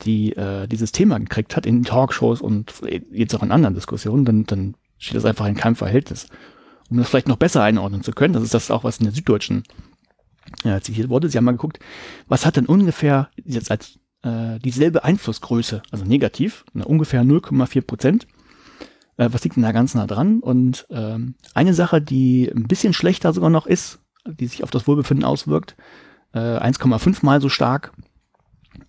[0.04, 2.74] die äh, dieses Thema gekriegt hat in Talkshows und
[3.10, 6.28] jetzt auch in anderen Diskussionen, dann, dann steht das einfach in keinem Verhältnis.
[6.90, 9.14] Um das vielleicht noch besser einordnen zu können, das ist das auch, was in der
[9.14, 9.64] Süddeutschen
[10.64, 11.28] äh, zitiert wurde.
[11.28, 11.80] Sie haben mal geguckt,
[12.28, 18.26] was hat denn ungefähr jetzt als äh, dieselbe Einflussgröße, also negativ, na, ungefähr 0,4 Prozent.
[19.16, 20.40] Äh, was liegt denn da ganz nah dran?
[20.40, 24.86] Und ähm, eine Sache, die ein bisschen schlechter sogar noch ist, die sich auf das
[24.86, 25.76] Wohlbefinden auswirkt,
[26.32, 27.92] äh, 1,5 mal so stark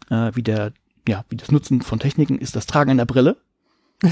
[0.10, 0.74] äh, wie der,
[1.08, 3.38] ja, wie das Nutzen von Techniken ist das Tragen einer Brille.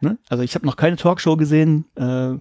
[0.00, 0.16] Ne?
[0.28, 2.36] Also ich habe noch keine Talkshow gesehen, äh,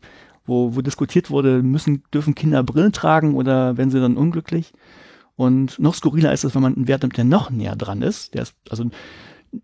[0.45, 4.73] wo, wo diskutiert wurde, müssen, dürfen Kinder Brillen tragen oder werden sie dann unglücklich?
[5.35, 8.35] Und noch skurriler ist es, wenn man einen Wert nimmt, der noch näher dran ist.
[8.35, 8.91] Der ist also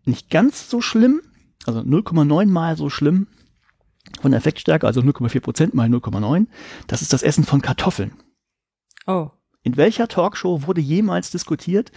[0.05, 1.21] nicht ganz so schlimm,
[1.65, 3.27] also 0,9 mal so schlimm
[4.21, 6.47] von der Effektstärke, also 0,4 Prozent mal 0,9.
[6.87, 8.13] Das ist das Essen von Kartoffeln.
[9.07, 9.31] Oh.
[9.63, 11.91] In welcher Talkshow wurde jemals diskutiert,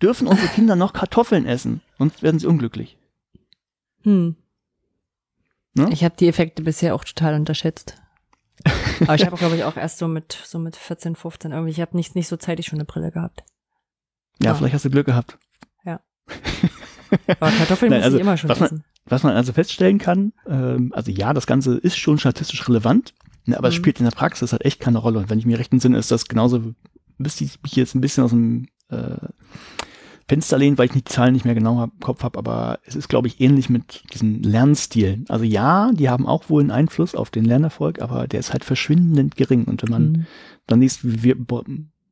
[0.00, 2.98] dürfen unsere Kinder noch Kartoffeln essen, sonst werden sie unglücklich?
[4.02, 4.36] Hm.
[5.74, 5.88] Ne?
[5.92, 7.96] Ich habe die Effekte bisher auch total unterschätzt.
[9.00, 11.70] Aber ich habe, glaube ich, auch erst so mit so mit 14, 15 irgendwie.
[11.70, 13.44] Ich habe nicht nicht so zeitig schon eine Brille gehabt.
[14.40, 14.54] Ja, ja.
[14.54, 15.38] vielleicht hast du Glück gehabt.
[15.84, 16.00] Ja.
[17.40, 18.62] Aber Kartoffeln Nein, muss also, ich immer schon essen.
[18.62, 23.14] Man, was man also feststellen kann, ähm, also ja, das Ganze ist schon statistisch relevant,
[23.46, 23.70] ne, aber mhm.
[23.70, 25.18] es spielt in der Praxis halt echt keine Rolle.
[25.18, 26.74] Und wenn ich mir recht entsinne, ist das genauso,
[27.18, 29.16] müsste ich mich jetzt ein bisschen aus dem äh,
[30.28, 33.08] Fenster lehnen, weil ich die Zahlen nicht mehr genau im Kopf habe, aber es ist,
[33.08, 35.26] glaube ich, ähnlich mit diesen Lernstilen.
[35.28, 38.64] Also ja, die haben auch wohl einen Einfluss auf den Lernerfolg, aber der ist halt
[38.64, 39.64] verschwindend gering.
[39.64, 40.26] Und wenn man mhm.
[40.66, 41.36] dann liest, wir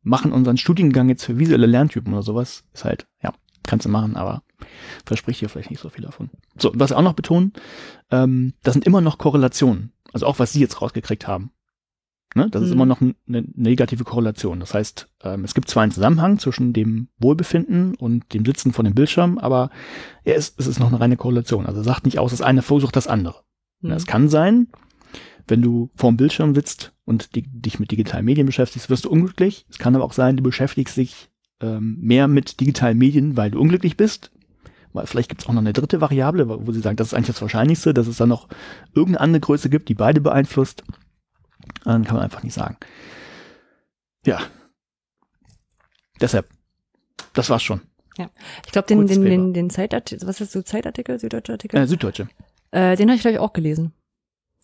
[0.02, 3.32] machen unseren Studiengang jetzt für visuelle Lerntypen oder sowas, ist halt, ja,
[3.64, 4.42] kannst du machen, aber
[5.04, 6.30] verspricht hier vielleicht nicht so viel davon.
[6.58, 7.52] So, was auch noch betonen,
[8.10, 9.92] ähm, das sind immer noch Korrelationen.
[10.12, 11.52] Also auch was Sie jetzt rausgekriegt haben.
[12.34, 12.48] Ne?
[12.50, 12.74] Das ist Mhm.
[12.74, 14.60] immer noch eine negative Korrelation.
[14.60, 18.84] Das heißt, ähm, es gibt zwar einen Zusammenhang zwischen dem Wohlbefinden und dem Sitzen vor
[18.84, 19.70] dem Bildschirm, aber
[20.24, 21.66] er ist, es ist noch eine reine Korrelation.
[21.66, 23.42] Also sagt nicht aus, das eine verursacht das andere.
[23.82, 23.90] Hm.
[23.92, 24.68] Es kann sein,
[25.48, 29.10] wenn du vor dem Bildschirm sitzt und di dich mit digitalen Medien beschäftigst, wirst du
[29.10, 29.66] unglücklich.
[29.68, 31.29] Es kann aber auch sein, du beschäftigst dich
[31.60, 34.30] ähm, mehr mit digitalen Medien, weil du unglücklich bist.
[34.92, 37.28] Weil vielleicht gibt es auch noch eine dritte Variable, wo sie sagen, das ist eigentlich
[37.28, 38.48] das Wahrscheinlichste, dass es dann noch
[38.94, 40.82] irgendeine andere Größe gibt, die beide beeinflusst.
[41.84, 42.76] Dann kann man einfach nicht sagen.
[44.26, 44.40] Ja.
[46.20, 46.48] Deshalb,
[47.32, 47.80] das war's schon.
[48.66, 51.76] Ich glaube, den, den, den, den Zeitartikel, was ist so Zeitartikel, Süddeutsche Artikel?
[51.78, 52.28] Äh, Süddeutsche.
[52.70, 53.92] Äh, den habe ich, glaube ich, auch gelesen.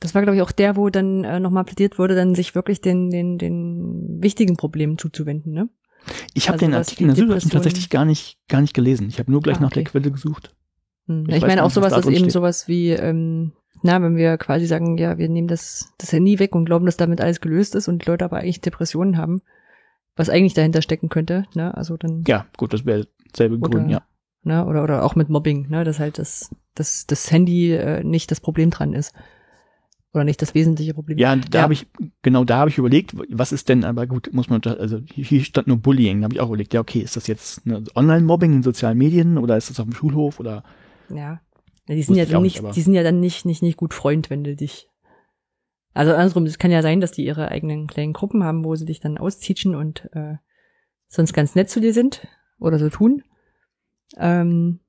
[0.00, 2.81] Das war, glaube ich, auch der, wo dann äh, nochmal plädiert wurde, dann sich wirklich
[2.83, 5.68] den, den, den wichtigen Problemen zuzuwenden, ne?
[6.35, 9.09] Ich habe Also den Artikel in der Süddeutschen tatsächlich gar nicht, gar nicht gelesen.
[9.09, 9.91] Ich habe nur gleich Ah, nach der okay.
[9.91, 10.55] Quelle gesucht.
[11.07, 11.25] Hm.
[11.28, 12.33] Ich Ich, meine auch sowas, drin eben steht.
[12.33, 13.52] sowas wie, ähm,
[13.83, 16.97] na, wenn wir quasi sagen, ja, wir nehmen das, das Handy weg und glauben, dass
[16.97, 19.43] damit alles gelöst ist und die Leute aber eigentlich Depressionen haben,
[20.17, 21.76] was eigentlich dahinter stecken könnte, ne?
[21.76, 24.02] Also dann, Ja, gut, das wäre selbe Oder- Grund, ja.
[24.43, 28.31] ne, oder, oder auch mit Mobbing, ne, dass halt das, das, das Handy äh, nicht
[28.31, 29.12] das Problem dran ist.
[30.16, 31.18] Oder nicht das wesentliche Problem.
[31.18, 31.62] Ja, da Ja.
[31.64, 31.86] habe ich,
[32.22, 35.66] genau da habe ich überlegt, was ist denn, aber gut, muss man, also hier- stand
[35.68, 38.62] nur Bullying, da habe ich auch überlegt, ja, okay, ist das jetzt ne, Online-Mobbing in
[38.62, 40.64] sozialen Medien oder ist das auf dem Schulhof oder
[41.10, 41.40] Ja.
[41.88, 44.28] Die sind ja dann nicht, nicht, die sind ja dann nicht, nicht, nicht gut Freund,
[44.30, 44.88] wenn du dich.
[45.94, 48.86] Also andersrum, es kann ja sein, dass die ihre eigenen kleinen Gruppen haben, wo sie
[48.86, 50.34] dich dann austeachen und äh,
[51.08, 52.26] sonst ganz nett zu dir sind
[52.58, 53.22] oder so tun.
[54.16, 54.80] Ähm,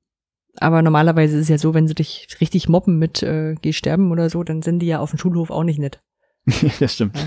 [0.59, 4.11] aber normalerweise ist es ja so, wenn sie dich richtig mobben mit äh, geh sterben
[4.11, 6.01] oder so, dann sind die ja auf dem Schulhof auch nicht nett.
[6.79, 7.17] das stimmt.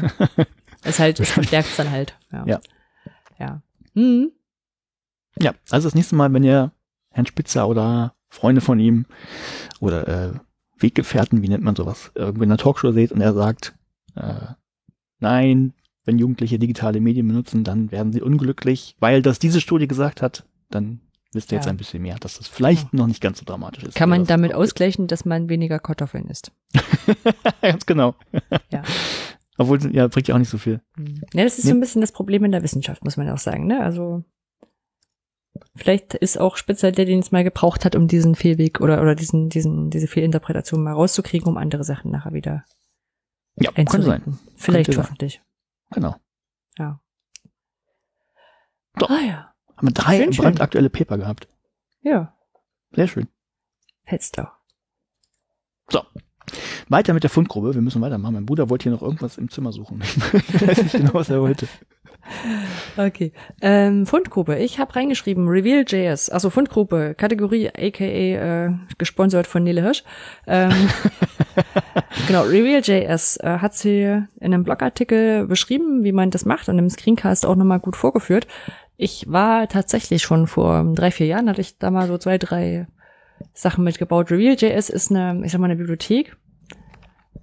[0.83, 2.17] Es halt, es verstärkt dann halt.
[2.33, 2.47] Ja.
[2.47, 2.60] Ja.
[3.39, 3.62] Ja.
[3.94, 4.33] Hm.
[5.39, 6.73] Ja, also das nächste Mal, wenn ihr
[7.10, 9.07] Herrn Spitzer oder Freunde von ihm
[9.81, 10.33] oder äh,
[10.78, 13.75] Weggefährten, wie nennt man sowas, irgendwo in einer Talkshow seht und er sagt,
[14.15, 14.55] äh,
[15.18, 20.23] nein, wenn Jugendliche digitale Medien benutzen, dann werden sie unglücklich, weil das diese Studie gesagt
[20.23, 21.00] hat, dann
[21.33, 21.70] wisst ihr jetzt Ja.
[21.73, 23.94] ein bisschen mehr, dass das vielleicht noch nicht ganz so dramatisch ist.
[23.94, 26.52] Kann man damit ausgleichen, dass man weniger Kartoffeln isst.
[27.62, 28.15] Ganz genau.
[28.70, 28.83] Ja.
[29.59, 30.81] Obwohl, ja, bringt ja auch nicht so viel.
[31.34, 31.70] Ja, das ist Nee.
[31.70, 33.67] so ein bisschen das Problem in der Wissenschaft, muss man auch sagen.
[33.67, 33.81] Ne?
[33.83, 34.25] Also
[35.76, 39.15] vielleicht ist auch Spitzer der, den es mal gebraucht hat, um diesen Fehlweg oder oder
[39.15, 42.65] diesen diesen diese Fehlinterpretation mal rauszukriegen, um andere Sachen nachher wieder
[43.57, 44.39] Ja, kann sein.
[44.57, 45.05] Vielleicht Könnte sein.
[45.05, 45.42] hoffentlich.
[45.92, 46.17] Genau.
[46.78, 47.00] Ja.
[48.94, 49.49] Ah ja.
[49.81, 50.42] Haben wir drei Schön, schön.
[50.42, 51.49] brandaktuelle Paper gehabt.
[52.02, 52.34] Ja.
[52.92, 53.28] Sehr schön.
[54.05, 54.47] Hättest du.
[55.89, 56.02] So.
[56.91, 57.75] Weiter mit der Fundgrube.
[57.75, 58.34] Wir müssen weitermachen.
[58.34, 60.02] Mein Bruder wollte hier noch irgendwas im Zimmer suchen.
[60.33, 61.67] ich weiß nicht genau, was er wollte.
[62.97, 63.33] Okay.
[63.60, 64.59] Ähm, Fundgruppe.
[64.59, 66.28] Ich habe reingeschrieben Reveal.js.
[66.28, 70.05] Also Fundgruppe, Kategorie aka äh, gesponsert von Nele Hirsch.
[70.47, 70.70] Ähm,
[72.26, 76.91] genau, Reveal.js äh, hat sie in einem Blogartikel beschrieben, wie man das macht und im
[76.91, 78.47] Screencast auch nochmal gut vorgeführt.
[79.02, 82.86] Ich war tatsächlich schon vor drei, vier Jahren, hatte ich da mal so zwei, drei
[83.54, 84.30] Sachen mitgebaut.
[84.30, 86.36] Reveal.js ist eine, ich sag mal, eine Bibliothek,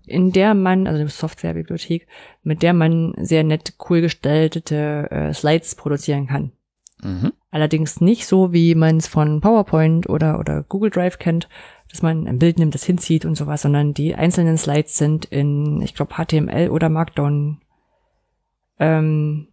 [0.05, 2.05] in der man, also eine Softwarebibliothek,
[2.43, 6.51] mit der man sehr nett, cool gestaltete äh, Slides produzieren kann.
[7.01, 7.33] Mhm.
[7.49, 11.49] Allerdings nicht so, wie man es von PowerPoint oder, oder Google Drive kennt,
[11.89, 15.81] dass man ein Bild nimmt, das hinzieht und sowas, sondern die einzelnen Slides sind in,
[15.81, 17.61] ich glaube, HTML oder Markdown
[18.79, 19.47] ähm,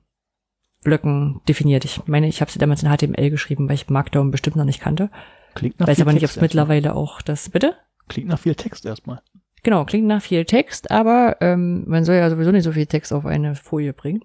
[0.84, 1.84] Blöcken definiert.
[1.84, 4.80] Ich meine, ich habe sie damals in HTML geschrieben, weil ich Markdown bestimmt noch nicht
[4.80, 5.10] kannte.
[5.54, 7.74] Klingt nach Weiß viel aber nicht, ob es mittlerweile auch das, bitte?
[8.08, 9.20] Klingt nach viel Text erstmal.
[9.62, 13.12] Genau, klingt nach viel Text, aber ähm, man soll ja sowieso nicht so viel Text
[13.12, 14.22] auf eine Folie bringen.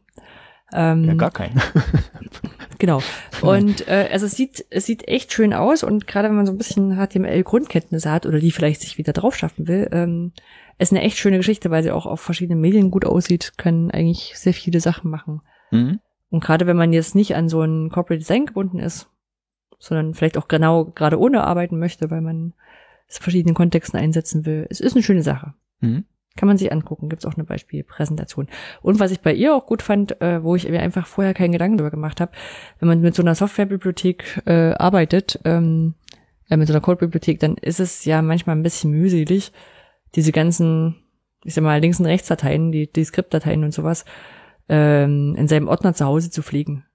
[0.74, 1.60] Ähm, Ja, gar keinen.
[2.80, 3.02] Genau.
[3.42, 6.54] Und äh, also es sieht, es sieht echt schön aus und gerade wenn man so
[6.54, 10.32] ein bisschen HTML-Grundkenntnisse hat oder die vielleicht sich wieder drauf schaffen will, ähm,
[10.78, 14.32] ist eine echt schöne Geschichte, weil sie auch auf verschiedenen Medien gut aussieht, kann eigentlich
[14.36, 15.42] sehr viele Sachen machen.
[15.72, 16.00] Mhm.
[16.30, 19.10] Und gerade wenn man jetzt nicht an so ein Corporate Design gebunden ist,
[19.80, 22.54] sondern vielleicht auch genau gerade ohne arbeiten möchte, weil man
[23.08, 25.54] es in verschiedenen Kontexten einsetzen will, es ist eine schöne Sache.
[25.80, 26.06] Mhm.
[26.36, 28.48] Kann man sich angucken, gibt's auch eine Beispielpräsentation.
[28.82, 31.52] Und was ich bei ihr auch gut fand, äh, wo ich mir einfach vorher keinen
[31.52, 32.32] Gedanken darüber gemacht habe,
[32.80, 35.96] wenn man mit so einer Softwarebibliothek äh, arbeitet, ähm,
[36.50, 39.52] äh, mit so einer Codebibliothek, dann ist es ja manchmal ein bisschen mühselig,
[40.16, 40.98] diese ganzen,
[41.44, 44.06] ich sag mal, Links- und Rechtsdateien, die, die Skriptdateien und sowas,
[44.70, 46.86] ähm, in seinem Ordner zu Hause zu pflegen.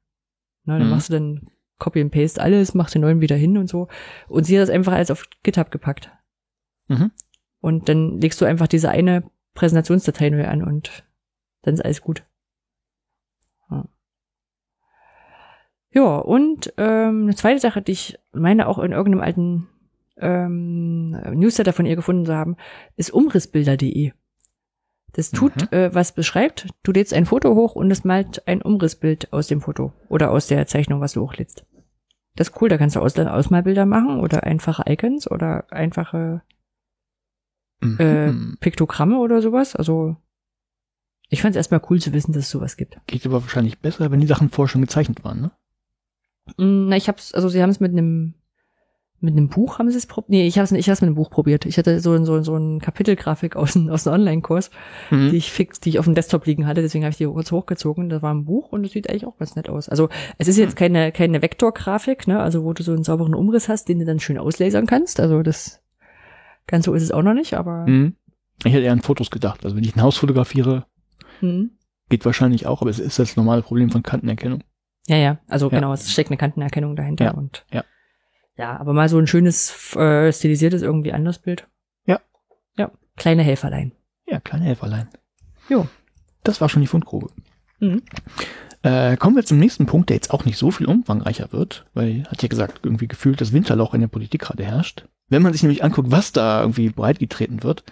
[0.65, 0.91] Ne, dann Mhm.
[0.91, 3.89] machst du dann Copy and Paste alles, machst den neuen wieder hin und so.
[4.28, 6.11] Und sie hat das einfach alles auf GitHub gepackt.
[6.89, 7.11] Mhm.
[7.61, 11.05] Und dann legst du einfach diese eine Präsentationsdatei neu an und
[11.62, 12.25] dann ist alles gut.
[13.70, 13.85] Ja,
[15.93, 19.69] ja und ähm, eine zweite Sache, die ich meine auch in irgendeinem alten
[20.19, 22.57] ähm, Newsletter von ihr gefunden zu haben,
[22.97, 24.12] ist umrissbilder.de.
[25.15, 25.76] Das tut, Mhm.
[25.78, 26.68] äh, was beschreibt.
[26.83, 30.49] Du lädst ein Foto hoch und es malt ein Umrissbild aus dem Foto oder aus
[30.49, 31.65] der Zeichnung, was du hochlädst.
[32.36, 36.43] Das ist cool, da kannst du Aus Ausmalbilder machen oder einfache Icons oder einfache
[37.99, 38.57] äh, Mhm.
[38.60, 39.76] Piktogramme oder sowas.
[39.76, 40.17] Also
[41.28, 42.99] ich fand es erstmal cool zu wissen, dass es sowas gibt.
[43.07, 45.52] Geht aber wahrscheinlich besser, wenn die Sachen vorher schon gezeichnet waren, ne?
[46.57, 48.34] Mm, Na, ich hab's, also sie haben es mit einem
[49.20, 50.28] mit einem Buch haben sie es probiert.
[50.31, 51.65] Nee, ich hab's, ich hab's mit einem Buch probiert.
[51.65, 54.70] Ich hatte so, ein- so, so ein Kapitelgrafik aus, einem- aus einem Online-Kurs,
[55.10, 55.31] Mhm.
[55.31, 57.51] die ich fix, die ich auf dem Desktop liegen hatte, deswegen habe ich die kurz
[57.51, 58.09] hochgezogen.
[58.10, 59.89] Da war ein Buch und es sieht eigentlich auch ganz nett aus.
[59.89, 63.68] Also es ist jetzt keine, keine Vektorgrafik, ne, also wo du so einen sauberen Umriss
[63.68, 65.20] hast, den du dann schön auslasern kannst.
[65.20, 65.83] Also das
[66.67, 68.17] ganz so ist es auch noch nicht, aber Mhm.
[68.65, 69.65] Ich hätte eher an Fotos gedacht.
[69.65, 70.86] Also wenn ich ein Haus fotografiere,
[71.41, 71.73] hm.
[72.09, 74.62] geht wahrscheinlich auch, aber es ist das normale Problem von Kantenerkennung.
[75.09, 75.78] Ja, ja, also Ja.
[75.78, 77.83] genau, es steckt eine Kantenerkennung dahinter Ja, und ja.
[78.57, 81.68] Ja, aber mal so ein schönes äh, stilisiertes irgendwie anderes Bild.
[82.07, 82.20] Ja.
[82.76, 83.92] Ja, kleine Helferlein.
[84.26, 85.08] Ja, kleine Helferlein.
[85.68, 85.89] Jo.
[86.42, 87.31] Das war schon die Fundgrube.
[87.81, 88.02] Mhm.
[88.83, 92.24] Äh, kommen wir zum nächsten Punkt, der jetzt auch nicht so viel umfangreicher wird, weil,
[92.28, 95.07] hat ja gesagt, irgendwie gefühlt das Winterloch in der Politik gerade herrscht.
[95.28, 97.83] Wenn man sich nämlich anguckt, was da irgendwie breitgetreten wird,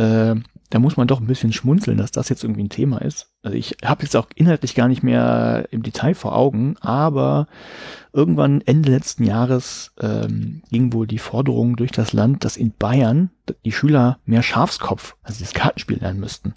[0.00, 0.34] äh,
[0.70, 3.32] da muss man doch ein bisschen schmunzeln, dass das jetzt irgendwie ein Thema ist.
[3.42, 7.48] Also ich habe jetzt auch inhaltlich gar nicht mehr im Detail vor Augen, aber
[8.12, 13.30] irgendwann Ende letzten Jahres ähm, ging wohl die Forderung durch das Land, dass in Bayern
[13.64, 16.54] die Schüler mehr Schafskopf, also das Kartenspiel lernen müssten.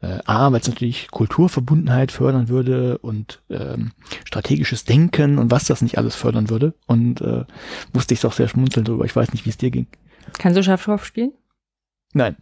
[0.00, 3.92] Äh, A, weil es natürlich Kulturverbundenheit fördern würde und ähm,
[4.24, 6.72] strategisches Denken und was das nicht alles fördern würde.
[6.86, 7.44] Und äh,
[7.92, 9.04] musste ich doch sehr schmunzeln drüber.
[9.04, 9.88] Ich weiß nicht, wie es dir ging.
[10.38, 11.32] Kannst du Schafkopf spielen?
[12.14, 12.36] Nein.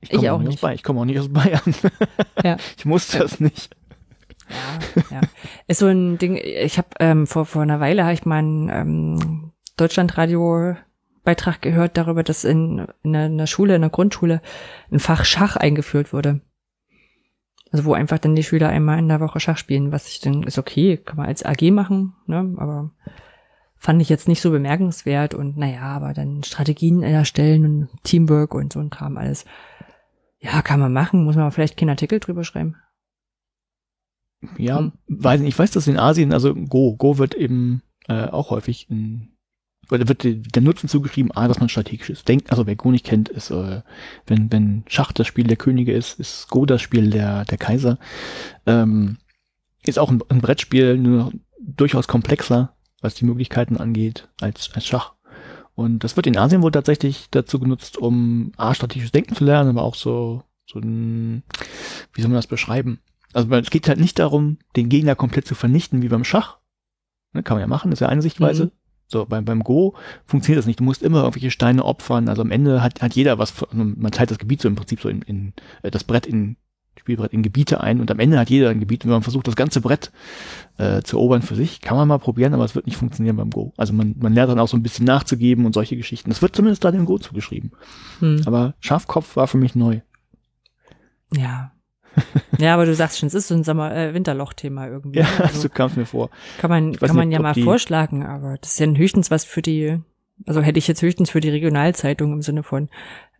[0.00, 0.62] Ich komme auch nicht.
[0.62, 1.62] Ich komme auch nicht aus Bayern.
[2.44, 2.58] Ja.
[2.76, 3.74] Ich musste das nicht.
[4.48, 5.20] Ja, ja.
[5.66, 8.68] Ist so ein Ding, ich habe ähm, vor, vor einer Weile habe ich mal einen
[8.68, 14.42] ähm, Deutschlandradio-Beitrag gehört darüber, dass in, in einer Schule, in einer Grundschule
[14.92, 16.40] ein Fach Schach eingeführt wurde.
[17.72, 20.44] Also wo einfach dann die Schüler einmal in der Woche Schach spielen, was ich dann
[20.44, 22.54] ist okay, kann man als AG machen, ne?
[22.58, 22.92] Aber
[23.76, 28.72] fand ich jetzt nicht so bemerkenswert und naja, aber dann Strategien erstellen und Teamwork und
[28.72, 29.44] so ein Kram alles.
[30.46, 32.76] Ja, kann man machen, muss man vielleicht keinen Artikel drüber schreiben.
[34.58, 34.92] Ja, Hm.
[35.08, 35.48] weiß nicht.
[35.48, 39.32] Ich weiß, dass in Asien, also Go, Go wird eben äh, auch häufig in,
[39.90, 43.28] oder wird der Nutzen zugeschrieben, A, dass man strategisches Denken, also wer Go nicht kennt,
[43.28, 43.82] ist, äh,
[44.26, 47.98] wenn, wenn Schach das Spiel der Könige ist, ist Go das Spiel der, der Kaiser.
[48.66, 49.16] Ähm,
[49.84, 55.15] ist auch ein, ein Brettspiel, nur durchaus komplexer, was die Möglichkeiten angeht, als, als Schach.
[55.76, 59.70] Und das wird in Asien wohl tatsächlich dazu genutzt, um A, strategisches Denken zu lernen,
[59.70, 61.42] aber auch so, so ein,
[62.14, 62.98] wie soll man das beschreiben?
[63.34, 66.56] Also es geht halt nicht darum, den Gegner komplett zu vernichten wie beim Schach.
[67.34, 68.64] Ne, kann man ja machen, ist ja eine Sichtweise.
[68.64, 68.70] Mhm.
[69.08, 70.80] So, beim, beim Go funktioniert das nicht.
[70.80, 72.30] Du musst immer irgendwelche Steine opfern.
[72.30, 75.10] Also am Ende hat, hat jeder was, man teilt das Gebiet so im Prinzip so
[75.10, 76.56] in, in äh, das Brett in,
[76.98, 79.46] Spielbrett in Gebiete ein und am Ende hat jeder ein Gebiet und wenn man versucht,
[79.46, 80.10] das ganze Brett
[80.78, 83.50] äh, zu erobern für sich, kann man mal probieren, aber es wird nicht funktionieren beim
[83.50, 83.72] Go.
[83.76, 86.30] Also man, man lernt dann auch so ein bisschen nachzugeben und solche Geschichten.
[86.30, 87.72] Das wird zumindest da dem Go zugeschrieben.
[88.20, 88.42] Hm.
[88.46, 90.00] Aber Schafkopf war für mich neu.
[91.34, 91.72] Ja.
[92.58, 95.18] Ja, aber du sagst schon, es ist so ein Sommer äh, Winterloch-Thema irgendwie.
[95.18, 96.30] Ja, Also so kam es mir vor.
[96.58, 99.44] kann man kann man nicht, ja mal die- vorschlagen, aber das ist ja höchstens was
[99.44, 99.98] für die,
[100.44, 102.88] also hätte ich jetzt höchstens für die Regionalzeitung im Sinne von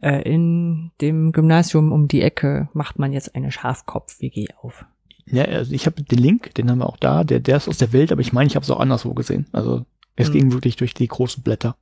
[0.00, 4.84] äh, in dem Gymnasium um die Ecke macht man jetzt eine Schafkopf-WG auf.
[5.26, 7.78] Ja, also ich habe den Link, den haben wir auch da, der, der ist aus
[7.78, 9.46] der Welt, aber ich meine, ich habe es auch anderswo gesehen.
[9.52, 9.84] Also
[10.14, 10.32] es Hm.
[10.34, 11.76] ging wirklich durch die großen Blätter.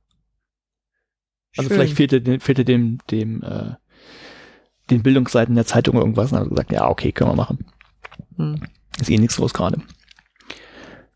[1.57, 1.77] Also Schön.
[1.77, 3.75] vielleicht fehlte, dem- fehlte dem, dem, äh,
[4.89, 6.31] den Bildungsseiten der Zeitung irgendwas.
[6.31, 7.65] Und dann haben sie gesagt, ja, okay, können wir machen.
[8.37, 8.61] Hm.
[8.99, 9.79] Ist eh nichts los gerade.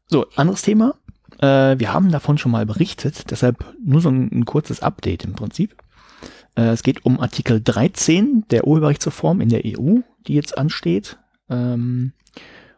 [0.08, 0.96] So, anderes Thema.
[1.40, 5.34] Äh, wir haben davon schon mal berichtet, deshalb nur so ein, ein kurzes Update im
[5.34, 5.76] Prinzip.
[6.56, 11.18] Äh, es geht um Artikel 13 der Urheberrechtsreform in der EU, die jetzt ansteht.
[11.50, 12.14] Ähm,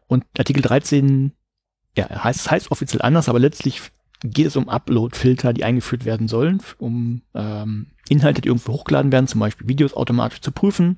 [0.08, 1.32] und Artikel 13,
[1.98, 3.82] ja, heißt, es heißt offiziell anders, aber letztlich
[4.24, 9.28] geht es um Upload-Filter, die eingeführt werden sollen, um ähm, Inhalte, die irgendwo hochgeladen werden,
[9.28, 10.98] zum Beispiel Videos automatisch zu prüfen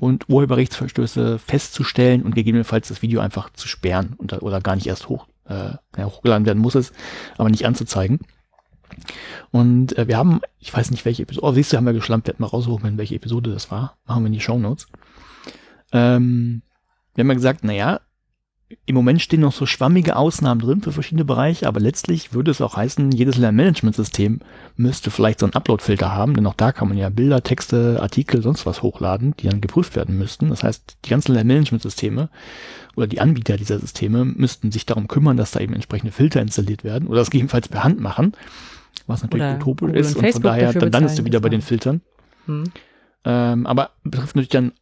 [0.00, 5.08] und Urheberrechtsverstöße festzustellen und gegebenenfalls das Video einfach zu sperren und, oder gar nicht erst
[5.08, 6.92] hoch, äh, ja, hochgeladen werden muss es,
[7.36, 8.20] aber nicht anzuzeigen.
[9.50, 12.26] Und äh, wir haben, ich weiß nicht welche Episode, oh, siehst du, haben wir geschlampt,
[12.26, 13.98] wir hätten mal raussuchen, welche Episode das war.
[14.06, 14.88] Machen wir in die Shownotes.
[15.92, 16.62] Ähm,
[17.14, 18.00] wir haben ja gesagt, naja,
[18.84, 22.60] im Moment stehen noch so schwammige Ausnahmen drin für verschiedene Bereiche, aber letztlich würde es
[22.60, 24.40] auch heißen, jedes Lernmanagementsystem
[24.76, 28.42] müsste vielleicht so einen Upload-Filter haben, denn auch da kann man ja Bilder, Texte, Artikel,
[28.42, 30.50] sonst was hochladen, die dann geprüft werden müssten.
[30.50, 32.28] Das heißt, die ganzen Lernmanagementsysteme
[32.94, 36.84] oder die Anbieter dieser Systeme müssten sich darum kümmern, dass da eben entsprechende Filter installiert
[36.84, 38.32] werden oder das gegebenenfalls per Hand machen,
[39.06, 41.48] was natürlich Oder utopisch Google ist und und von daher, dann landest du wieder bei
[41.48, 41.62] den.
[41.62, 42.02] Filtern.
[42.46, 42.64] Hm.
[43.24, 44.72] Ähm, aber betrifft natürlich dann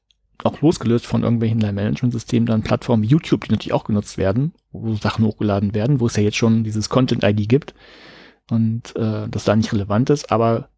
[0.44, 4.94] auch losgelöst von irgendwelchen Management-Systemen dann Plattformen wie YouTube, die natürlich auch genutzt werden, wo
[4.94, 7.74] Sachen hochgeladen werden, wo es ja jetzt schon dieses Content-ID gibt
[8.50, 10.68] und äh, das da nicht relevant ist, aber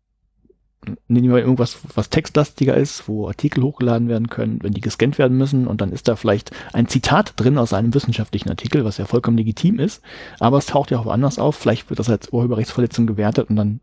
[1.08, 5.36] nehmen wir irgendwas, was textlastiger ist, wo Artikel hochgeladen werden können, wenn die gescannt werden
[5.36, 9.04] müssen und dann ist da vielleicht ein Zitat drin aus einem wissenschaftlichen Artikel, was ja
[9.04, 10.02] vollkommen legitim ist,
[10.38, 13.80] aber es taucht ja auch woanders auf, vielleicht wird das als Urheberrechtsverletzung gewertet und dann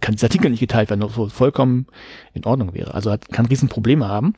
[0.00, 1.86] kann dieser Artikel nicht geteilt werden, was vollkommen
[2.32, 2.94] in Ordnung wäre.
[2.94, 4.34] Also hat, kann Riesenprobleme haben.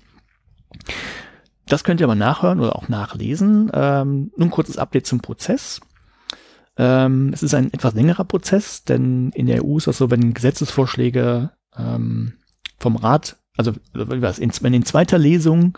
[1.66, 3.70] Das könnt ihr aber nachhören oder auch nachlesen.
[3.74, 5.80] Ähm, nun kurzes Update zum Prozess.
[6.76, 10.34] Ähm, es ist ein etwas längerer Prozess, denn in der EU ist das so, wenn
[10.34, 12.34] Gesetzesvorschläge ähm,
[12.78, 15.76] vom Rat, also was, in, wenn in zweiter Lesung,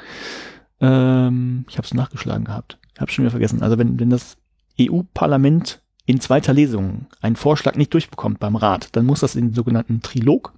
[0.81, 4.36] ähm, ich habe es nachgeschlagen gehabt, habe schon wieder vergessen, also wenn, wenn das
[4.81, 9.55] EU-Parlament in zweiter Lesung einen Vorschlag nicht durchbekommt beim Rat, dann muss das in den
[9.55, 10.55] sogenannten Trilog.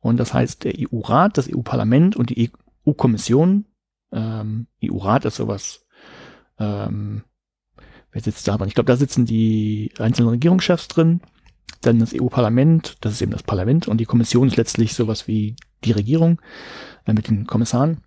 [0.00, 2.50] Und das heißt, der EU-Rat, das EU-Parlament und die
[2.86, 3.66] EU-Kommission,
[4.12, 5.86] ähm, EU-Rat ist sowas,
[6.58, 7.24] ähm,
[8.12, 8.58] wer sitzt da?
[8.66, 11.20] Ich glaube, da sitzen die einzelnen Regierungschefs drin,
[11.82, 15.56] dann das EU-Parlament, das ist eben das Parlament und die Kommission ist letztlich sowas wie
[15.84, 16.40] die Regierung
[17.04, 18.02] äh, mit den Kommissaren.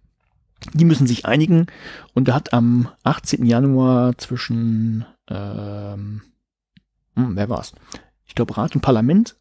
[0.74, 1.68] Die müssen sich einigen
[2.14, 3.46] und da hat am 18.
[3.46, 6.22] Januar zwischen ähm,
[7.20, 7.74] hm, wer war's?
[8.26, 9.36] Ich glaube, Rat und Parlament.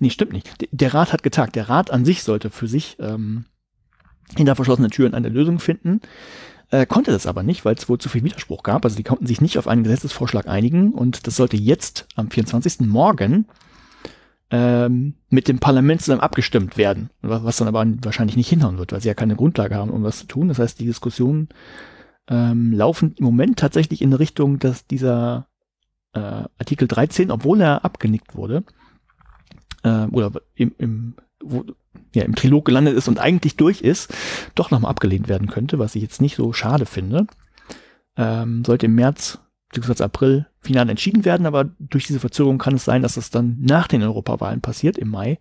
[0.00, 0.48] Nee, stimmt nicht.
[0.70, 1.56] Der Rat hat getagt.
[1.56, 3.44] Der Rat an sich sollte für sich ähm,
[4.36, 6.00] hinter verschlossenen Türen eine Lösung finden.
[6.70, 8.84] Äh, konnte das aber nicht, weil es wohl zu viel Widerspruch gab.
[8.84, 12.80] Also die konnten sich nicht auf einen Gesetzesvorschlag einigen und das sollte jetzt am 24.
[12.80, 13.46] Morgen
[14.50, 17.10] ähm, mit dem Parlament zusammen abgestimmt werden.
[17.20, 20.20] Was dann aber wahrscheinlich nicht hinhauen wird, weil sie ja keine Grundlage haben, um was
[20.20, 20.48] zu tun.
[20.48, 21.48] Das heißt, die Diskussionen
[22.28, 25.48] ähm, laufen im Moment tatsächlich in Richtung, dass dieser
[26.14, 26.20] äh,
[26.58, 28.64] Artikel 13, obwohl er abgenickt wurde,
[29.82, 31.64] äh, oder im, im, wo,
[32.14, 34.12] ja, im Trilog gelandet ist und eigentlich durch ist,
[34.54, 37.26] doch nochmal abgelehnt werden könnte, was ich jetzt nicht so schade finde.
[38.16, 39.38] Ähm, sollte im März
[39.72, 40.04] bzw.
[40.04, 43.88] April final entschieden werden, aber durch diese Verzögerung kann es sein, dass es dann nach
[43.88, 45.38] den Europawahlen passiert, im Mai.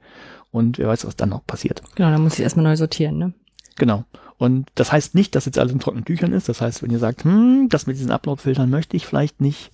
[0.51, 1.81] Und wer weiß, was dann noch passiert.
[1.95, 3.33] Genau, dann muss ich erstmal neu sortieren, ne?
[3.77, 4.03] Genau.
[4.37, 6.49] Und das heißt nicht, dass jetzt alles in trockenen Tüchern ist.
[6.49, 9.71] Das heißt, wenn ihr sagt, hm, das mit diesen Upload-Filtern möchte ich vielleicht nicht,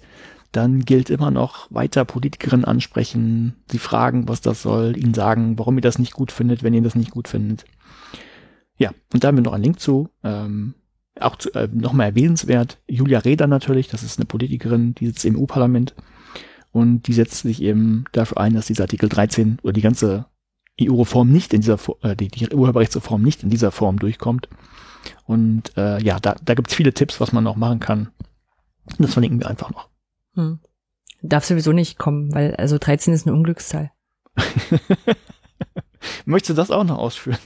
[0.51, 5.77] dann gilt immer noch weiter Politikerinnen ansprechen, sie fragen, was das soll, ihnen sagen, warum
[5.77, 7.65] ihr das nicht gut findet, wenn ihr das nicht gut findet.
[8.77, 10.09] Ja, und da haben wir noch einen Link zu.
[10.23, 10.75] Ähm,
[11.19, 15.95] auch äh, nochmal erwähnenswert, Julia Reda natürlich, das ist eine Politikerin, die sitzt im EU-Parlament
[16.71, 20.27] und die setzt sich eben dafür ein, dass dieser Artikel 13 oder die ganze
[20.79, 24.47] EU-Reform nicht in dieser, äh, die, die Urheberrechtsreform nicht in dieser Form durchkommt.
[25.25, 28.09] Und äh, ja, da, da gibt es viele Tipps, was man noch machen kann.
[28.99, 29.89] Das verlinken wir einfach noch.
[30.37, 30.59] Hm.
[31.21, 33.91] Darf sowieso nicht kommen, weil also 13 ist eine Unglückszahl.
[36.25, 37.39] Möchtest du das auch noch ausführen?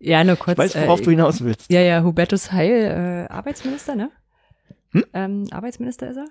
[0.00, 0.58] Ja, nur kurz.
[0.58, 1.70] Ich weiß, worauf äh, du hinaus willst.
[1.70, 4.10] Ja, ja, Hubertus Heil, äh, Arbeitsminister, ne?
[4.90, 5.04] Hm?
[5.14, 6.26] Ähm, Arbeitsminister ist er?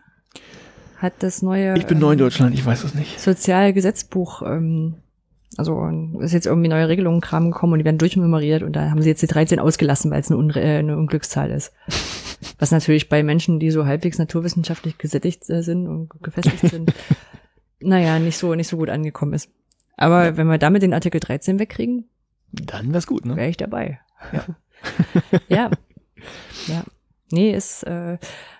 [0.98, 1.78] Hat das neue.
[1.78, 3.20] Ich bin neu in ähm, Deutschland, ich weiß es nicht.
[3.20, 4.96] Sozialgesetzbuch, ähm,
[5.58, 5.88] also
[6.20, 9.10] ist jetzt irgendwie neue Regelungen Kram gekommen und die werden durchmemoriert und da haben sie
[9.10, 11.72] jetzt die 13 ausgelassen, weil es eine, Unre äh, eine Unglückszahl ist.
[12.60, 16.94] Was natürlich bei Menschen, die so halbwegs naturwissenschaftlich gesättigt äh, sind und gefestigt sind,
[17.80, 19.50] naja, nicht so, nicht so gut angekommen ist.
[19.98, 20.38] Aber ja.
[20.38, 22.10] wenn wir damit den Artikel 13 wegkriegen,
[22.52, 23.36] dann wär's gut, ne?
[23.36, 24.00] Wäre ich dabei.
[24.32, 24.46] Ja.
[25.48, 25.72] ja.
[26.68, 26.84] Ja.
[27.32, 28.18] Nee, ist äh,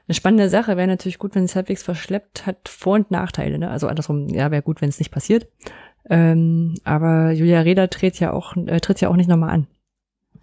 [0.08, 0.76] eine spannende Sache.
[0.76, 2.68] Wäre natürlich gut, wenn es halbwegs verschleppt hat.
[2.68, 3.70] Vor- und Nachteile, ne?
[3.70, 5.48] Also andersrum, ja, wäre gut, wenn es nicht passiert.
[6.10, 9.68] Ähm, aber Julia Reda tritt ja auch, äh, tritt ja auch nicht nochmal an.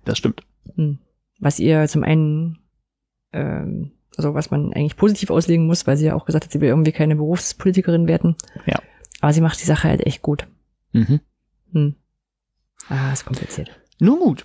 [0.05, 0.43] Das stimmt.
[0.77, 0.99] Hm.
[1.39, 2.59] Was ihr zum einen
[3.33, 6.61] ähm, also was man eigentlich positiv auslegen muss, weil sie ja auch gesagt hat, sie
[6.61, 8.36] will irgendwie keine Berufspolitikerin werden.
[8.67, 8.81] Ja.
[9.20, 10.47] Aber sie macht die Sache halt echt gut.
[10.93, 11.20] Mhm.
[11.73, 11.97] Hm.
[12.89, 13.70] Ah, ist kompliziert.
[14.01, 14.43] Nun gut.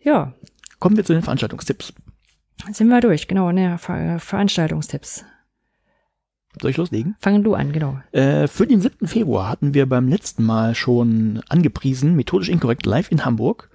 [0.00, 0.34] Ja.
[0.78, 1.94] Kommen wir zu den Veranstaltungstipps.
[2.72, 5.24] Sind wir durch, genau, ne, Ver Veranstaltungstipps.
[6.60, 7.16] Soll ich loslegen?
[7.20, 8.00] Fangen du an, genau.
[8.12, 9.06] Äh, für den 7.
[9.06, 13.70] Februar hatten wir beim letzten Mal schon angepriesen, methodisch inkorrekt live in Hamburg.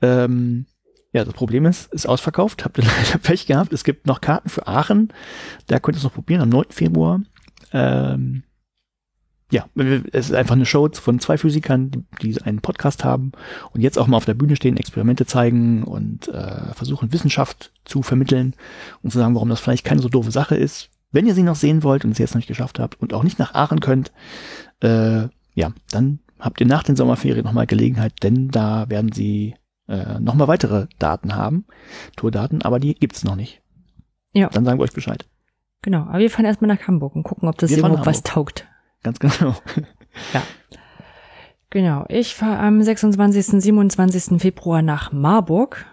[0.00, 0.66] Ähm,
[1.14, 2.64] ja, das Problem ist, ist ausverkauft.
[2.64, 3.72] Habt ihr leider Pech gehabt.
[3.72, 5.12] Es gibt noch Karten für Aachen.
[5.68, 6.66] Da könnt ihr es noch probieren am 9.
[6.70, 7.20] Februar.
[7.72, 8.42] Ähm,
[9.52, 9.66] ja,
[10.10, 13.30] es ist einfach eine Show von zwei Physikern, die einen Podcast haben
[13.70, 18.02] und jetzt auch mal auf der Bühne stehen, Experimente zeigen und äh, versuchen Wissenschaft zu
[18.02, 18.56] vermitteln
[19.02, 20.90] und zu sagen, warum das vielleicht keine so doofe Sache ist.
[21.12, 23.22] Wenn ihr sie noch sehen wollt und es jetzt noch nicht geschafft habt und auch
[23.22, 24.10] nicht nach Aachen könnt,
[24.80, 29.54] äh, ja, dann habt ihr nach den Sommerferien nochmal Gelegenheit, denn da werden sie
[29.88, 31.66] äh, nochmal weitere Daten haben,
[32.16, 33.62] Tourdaten, aber die gibt's noch nicht.
[34.32, 34.48] Ja.
[34.48, 35.26] Dann sagen wir euch Bescheid.
[35.82, 38.66] Genau, aber wir fahren erstmal nach Hamburg und gucken, ob das wir überhaupt was taugt.
[39.02, 39.54] Ganz genau.
[40.32, 40.42] ja.
[41.70, 44.40] Genau, ich fahre am 26., 27.
[44.40, 45.84] Februar nach Marburg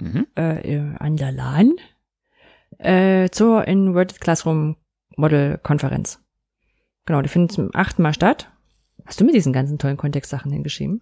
[0.00, 0.26] Mhm.
[0.34, 1.72] äh, an der LAN
[2.78, 4.76] äh, zur Inverted Classroom
[5.16, 6.20] Model Konferenz.
[7.06, 8.50] Genau, die findet zum achten Mal statt.
[9.06, 11.00] Hast du mir diesen ganzen tollen Kontextsachen hingeschrieben?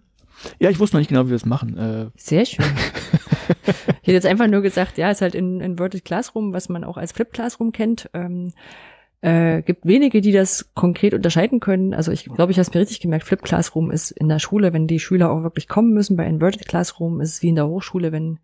[0.58, 1.78] Ja, ich wusste noch nicht genau, wie wir das machen.
[1.78, 2.64] Äh, Sehr schön.
[3.66, 3.68] ich
[4.02, 7.12] hätte jetzt einfach nur gesagt, ja, ist halt in Inverted Classroom, was man auch als
[7.12, 8.10] Flip Classroom kennt.
[8.14, 8.52] Ähm,
[9.22, 11.94] äh, gibt wenige, die das konkret unterscheiden können.
[11.94, 13.24] Also ich glaube, ich habe es mir richtig gemerkt.
[13.24, 16.16] Flip Classroom ist in der Schule, wenn die Schüler auch wirklich kommen müssen.
[16.16, 18.40] Bei Inverted Classroom ist es wie in der Hochschule, wenn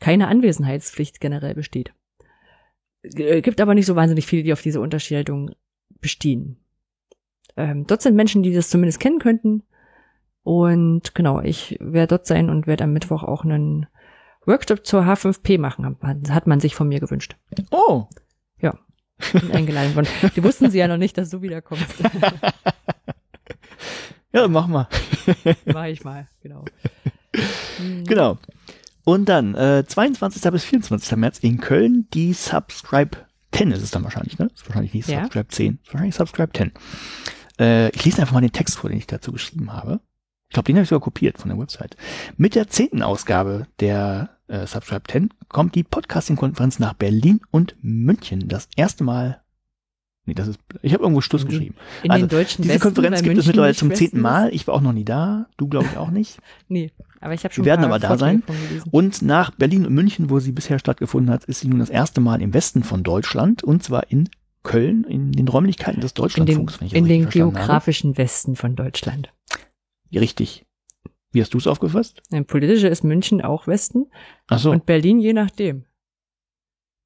[0.00, 1.92] keine Anwesenheitspflicht generell besteht.
[3.02, 5.50] Äh, Gibt aber nicht so wahnsinnig viele, die auf diese Unterscheidung
[6.00, 6.56] bestehen.
[7.56, 9.62] Ähm, dort sind Menschen, die das zumindest kennen könnten.
[10.44, 13.86] Und genau, ich werde dort sein und werde am Mittwoch auch einen
[14.46, 15.96] Workshop zur H5P machen.
[16.28, 17.36] Hat- man sich von mir gewünscht.
[17.70, 18.06] oh,
[19.32, 20.08] Bin eingeladen worden.
[20.36, 21.86] Die wussten sie ja noch nicht, dass du wiederkommst.
[24.32, 24.88] ja, mach mal.
[25.66, 26.64] Mach ich mal, genau.
[28.06, 28.38] Genau.
[29.02, 30.42] Und dann, äh, 22.
[30.52, 31.16] bis 24.
[31.16, 33.16] März in Köln, die Subscribe
[33.52, 34.48] 10 ist es dann wahrscheinlich, ne?
[34.54, 35.22] Ist wahrscheinlich nicht Ja.
[35.22, 36.72] Subscribe 10, ist wahrscheinlich Subscribe 10.
[37.58, 40.00] Äh, ich lese einfach mal den Text vor, den ich dazu geschrieben habe.
[40.48, 41.96] Ich glaube, den habe ich sogar kopiert von der Website.
[42.36, 48.46] Mit der zehnten Ausgabe der äh, Subscribe 10 kommt die Podcasting-Konferenz nach Berlin und München.
[48.48, 49.40] Das erste Mal.
[50.26, 50.58] Nee, das ist.
[50.80, 51.48] Ich habe irgendwo Stuss Mhm.
[51.48, 51.74] geschrieben.
[52.02, 54.54] In also, den deutschen Diese Westen, Konferenz gibt es München mittlerweile nicht zum zehnten Mal.
[54.54, 55.46] Ich war auch noch nie da.
[55.58, 56.38] Du glaube ich auch nicht.
[56.68, 58.42] Nee, aber ich habe schon Wir werden aber da sein.
[58.90, 62.20] Und nach Berlin und München, wo sie bisher stattgefunden hat, ist sie nun das erste
[62.22, 64.30] Mal im Westen von Deutschland und zwar in
[64.62, 68.76] Köln, in den Räumlichkeiten des In den, Deutschlandfunks, in den richtig verstanden geografischen Westen von
[68.76, 69.30] Deutschland.
[70.20, 70.64] Richtig.
[71.32, 72.22] Wie hast du es aufgefasst?
[72.30, 74.06] Ein politischer ist München auch Westen
[74.46, 75.84] Ach so, und Berlin je nachdem.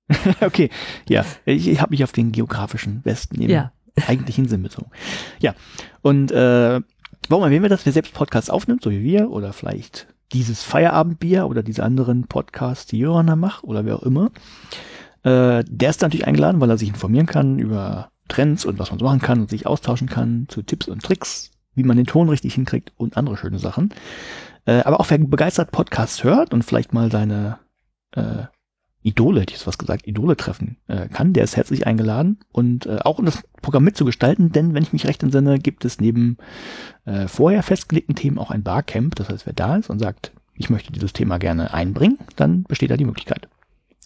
[0.40, 0.70] okay.
[1.08, 3.72] Ja, ich, ich habe mich auf den geografischen Westen im Ja.
[4.06, 4.90] eigentlichen Sinn bezogen.
[5.40, 5.54] Ja,
[6.02, 6.80] und äh,
[7.28, 7.84] warum erwähnen wir das?
[7.86, 12.86] Wer selbst Podcasts aufnimmt, so wie wir, oder vielleicht dieses Feierabendbier oder diese anderen Podcasts,
[12.86, 14.30] die Johanna macht, oder wer auch immer,
[15.22, 18.98] äh, der ist natürlich eingeladen, weil er sich informieren kann über Trends und was man
[18.98, 22.28] so machen kann und sich austauschen kann zu Tipps und Tricks, wie man den Ton
[22.28, 23.94] richtig hinkriegt und andere schöne Sachen.
[24.66, 27.58] Äh, aber auch wer begeistert Podcasts hört und vielleicht mal seine
[28.12, 28.44] äh,
[29.02, 32.86] Idole, hätte ich jetzt was gesagt, Idole treffen äh, kann, der ist herzlich eingeladen und
[32.86, 36.36] äh, auch um das Programm mitzugestalten, denn wenn ich mich recht entsinne, gibt es neben
[37.06, 39.14] äh, vorher festgelegten Themen auch ein Barcamp.
[39.14, 42.90] Das heißt, wer da ist und sagt, ich möchte dieses Thema gerne einbringen, dann besteht
[42.90, 43.48] da die Möglichkeit.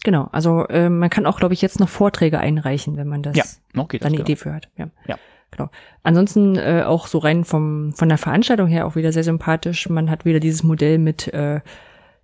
[0.03, 3.35] Genau, also äh, man kann auch, glaube ich, jetzt noch Vorträge einreichen, wenn man das
[3.35, 3.43] Ja,
[3.81, 4.25] okay, da eine genau.
[4.25, 4.69] Idee für hat.
[4.77, 4.89] Ja.
[5.07, 5.17] Ja.
[5.55, 5.69] Genau.
[6.01, 9.87] Ansonsten äh, auch so rein vom von der Veranstaltung her auch wieder sehr sympathisch.
[9.87, 11.61] Man hat wieder dieses Modell mit äh,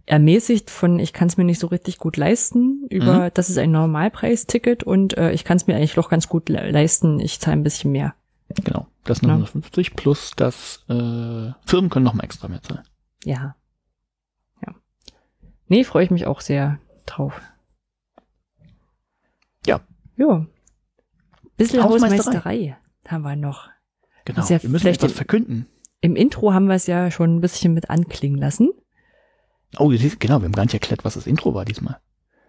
[0.08, 3.32] ermäßigt von ich kann es mir nicht so richtig gut leisten über Mhm.
[3.36, 6.72] das ist ein Normalpreisticket und äh, ich kann es mir eigentlich doch ganz gut le
[6.72, 7.20] leisten.
[7.20, 8.16] Ich zahle ein bisschen mehr.
[8.64, 9.28] Genau, das Ja.
[9.28, 12.82] 950 plus das äh, Firmen können noch mal extra mehr zahlen.
[13.24, 13.56] Ja.
[14.66, 14.74] Ja.
[15.68, 17.40] Nee, freue ich mich auch sehr drauf.
[19.68, 19.82] Ja.
[20.18, 20.46] Ja.
[21.58, 22.18] Bisschen Hausmeisterei.
[22.18, 22.78] Hausmeisterei
[23.12, 23.70] haben wir noch.
[24.26, 25.68] Genau, ja wir müssen etwas verkünden.
[26.02, 28.70] Im Intro haben wir es ja schon ein bisschen mit anklingen lassen.
[29.78, 32.00] Oh, genau, wir haben gar nicht erklärt, was das Intro war diesmal.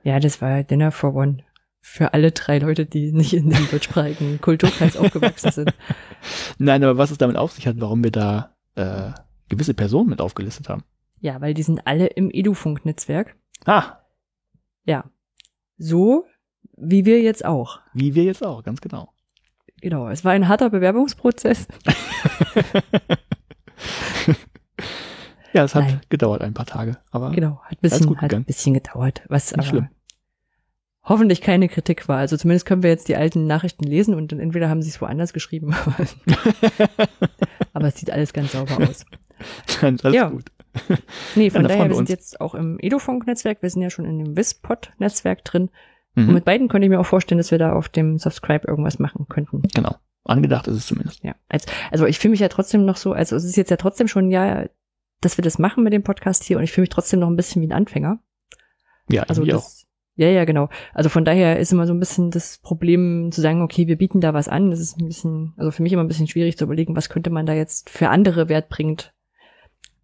[0.03, 1.45] Ja, das war Dinner for One.
[1.83, 5.75] Für alle drei Leute, die nicht in dem deutschsprachigen Kulturkreis aufgewachsen sind.
[6.59, 9.11] Nein, aber was es damit auf sich hat, warum wir da äh,
[9.49, 10.85] gewisse Personen mit aufgelistet haben.
[11.21, 13.37] Ja, weil die sind alle im Edufunk-Netzwerk.
[13.65, 13.99] Ah,
[14.85, 15.05] Ja.
[15.77, 16.25] So
[16.77, 17.81] wie wir jetzt auch.
[17.95, 19.13] wie wir jetzt auch, ganz genau.
[19.81, 20.09] Genau.
[20.09, 21.67] Es war ein harter Bewerbungsprozess.
[25.53, 26.01] Ja, es hat Nein.
[26.11, 27.61] gedauert ein paar Tage, aber Genau.
[27.65, 29.23] Hat ein bisschen, hat ein bisschen gedauert.
[29.29, 29.89] Was Nicht aber schlimm.
[31.03, 32.19] hoffentlich keine Kritik war.
[32.19, 35.01] Also zumindest können wir jetzt die alten Nachrichten lesen und dann entweder haben sie es
[35.01, 35.75] woanders geschrieben.
[37.73, 39.05] aber es sieht alles ganz sauber aus.
[39.81, 40.29] dann ist alles Ja.
[40.29, 40.53] gut.
[41.35, 43.61] Nee, von da daher, wir sind jetzt auch im Edufunk-Netzwerk.
[43.61, 45.71] Wir sind ja schon in dem Wispod-Netzwerk drin.
[46.15, 48.67] Mhm, Und mit beiden könnte ich mir auch vorstellen, dass wir da auf dem Subscribe
[48.67, 49.63] irgendwas machen könnten.
[49.75, 49.97] genau.
[50.25, 51.25] Angedacht ist es zumindest.
[51.25, 51.35] Ja.
[51.49, 54.07] Als, also ich fühle mich ja trotzdem noch so, also es ist jetzt ja trotzdem
[54.07, 54.69] schon ein Jahr,
[55.23, 57.37] dass wir das machen mit dem Podcast hier und ich fühle mich trotzdem noch ein
[57.37, 58.21] bisschen wie ein Anfänger.
[59.09, 59.63] Ja, Also irgendwie auch.
[59.63, 60.69] das, ja, ja, genau.
[60.93, 64.21] Also von daher ist immer so ein bisschen das Problem zu sagen, okay, wir bieten
[64.21, 64.71] da was an.
[64.71, 67.31] Das ist ein bisschen, also für mich immer ein bisschen schwierig zu überlegen, was könnte
[67.31, 69.15] man da jetzt für andere wertbringend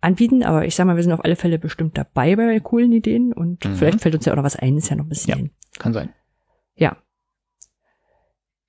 [0.01, 0.43] anbieten.
[0.43, 3.65] Aber ich sag mal, wir sind auf alle Fälle bestimmt dabei bei coolen Ideen und
[3.65, 3.75] Mhm.
[3.77, 5.37] vielleicht fällt uns ja auch noch was ein, ist ja noch ein bisschen Ja.
[5.37, 5.51] hin.
[5.79, 6.11] Kann sein.
[6.75, 6.97] Ja.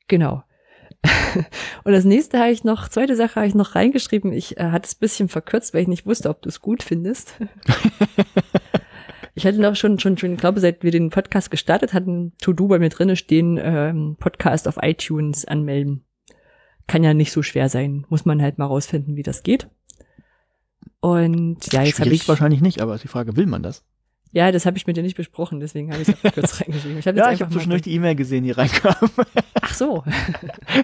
[0.07, 0.43] Genau.
[1.83, 4.31] Und das nächste habe ich noch, zweite Sache habe ich noch reingeschrieben.
[4.33, 6.81] Ich äh, hatte es ein bisschen verkürzt, weil ich nicht wusste, ob du es gut
[6.81, 7.35] findest.
[9.35, 12.67] ich hatte noch schon, schon, schon, ich glaube, seit wir den Podcast gestartet hatten, To-Do
[12.67, 16.05] bei mir drinne stehen, ähm, Podcast auf iTunes anmelden.
[16.87, 18.05] Kann ja nicht so schwer sein.
[18.09, 19.69] Muss man halt mal rausfinden, wie das geht.
[20.99, 23.83] Und ja, jetzt habe ich wahrscheinlich nicht, aber ist die Frage, will man das?
[24.31, 26.99] ja, das habe ich mit dir nicht besprochen, deswegen habe ich es kurz reingeschrieben.
[26.99, 28.95] Ich hab jetzt Ja, ich einfach habe zwischendurch die E-Mail gesehen, die reinkam.
[29.61, 30.03] Ach so.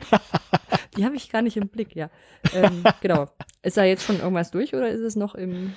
[0.98, 2.09] die habe ich gar nicht im Blick, ja.
[2.53, 3.27] Ähm, genau.
[3.61, 5.74] Ist da jetzt schon irgendwas durch oder ist es noch im,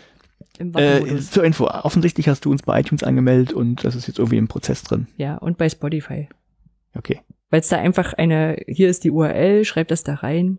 [0.58, 4.18] im Äh, zur Info, offensichtlich hast du uns bei iTunes angemeldet und das ist jetzt
[4.18, 5.08] irgendwie im Prozess drin.
[5.16, 6.28] ja, und bei Spotify.
[6.94, 7.20] Okay.
[7.50, 10.58] Weil es da einfach eine, hier ist die URL, schreib das da rein.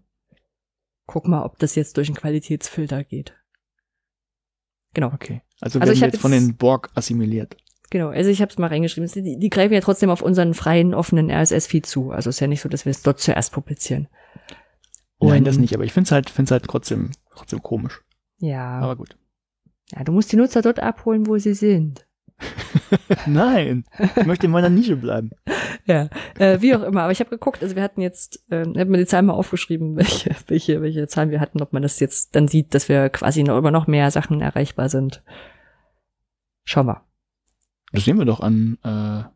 [1.06, 3.34] Guck mal, ob das jetzt durch einen Qualitätsfilter geht.
[4.98, 5.44] Genau, Okay.
[5.62, 7.56] Also, Also ich jetzt von den Borg assimiliert.
[7.92, 8.10] genau.
[8.10, 9.08] Also ich habe es mal reingeschrieben.
[9.14, 12.10] Die, die greifen ja trotzdem auf unseren freien, offenen RSS-Feed zu.
[12.10, 14.08] Also ist ja nicht so, dass wir es dort zuerst publizieren.
[15.20, 18.02] Nein, Und- das nicht, aber ich finde es halt, find's halt trotzdem, trotzdem komisch.
[18.40, 18.80] Ja.
[18.80, 19.16] Aber gut.
[19.92, 22.07] ja, du musst die Nutzer dort abholen, wo sie sind.
[23.26, 23.84] Nein,
[24.16, 25.32] ich möchte in meiner Nische bleiben.
[25.86, 27.04] Ja, äh, wie auch immer.
[27.04, 29.34] Aber ich habe geguckt, also wir hatten jetzt, ähm, ich habe mir die Zahlen mal
[29.34, 33.10] aufgeschrieben, welche, welche, welche Zahlen wir hatten, ob man das jetzt dann sieht, dass wir
[33.10, 35.24] quasi noch über noch mehr Sachen erreichbar sind.
[36.64, 37.04] Schauen wir.
[37.94, 39.32] Das sehen wir doch an, äh, An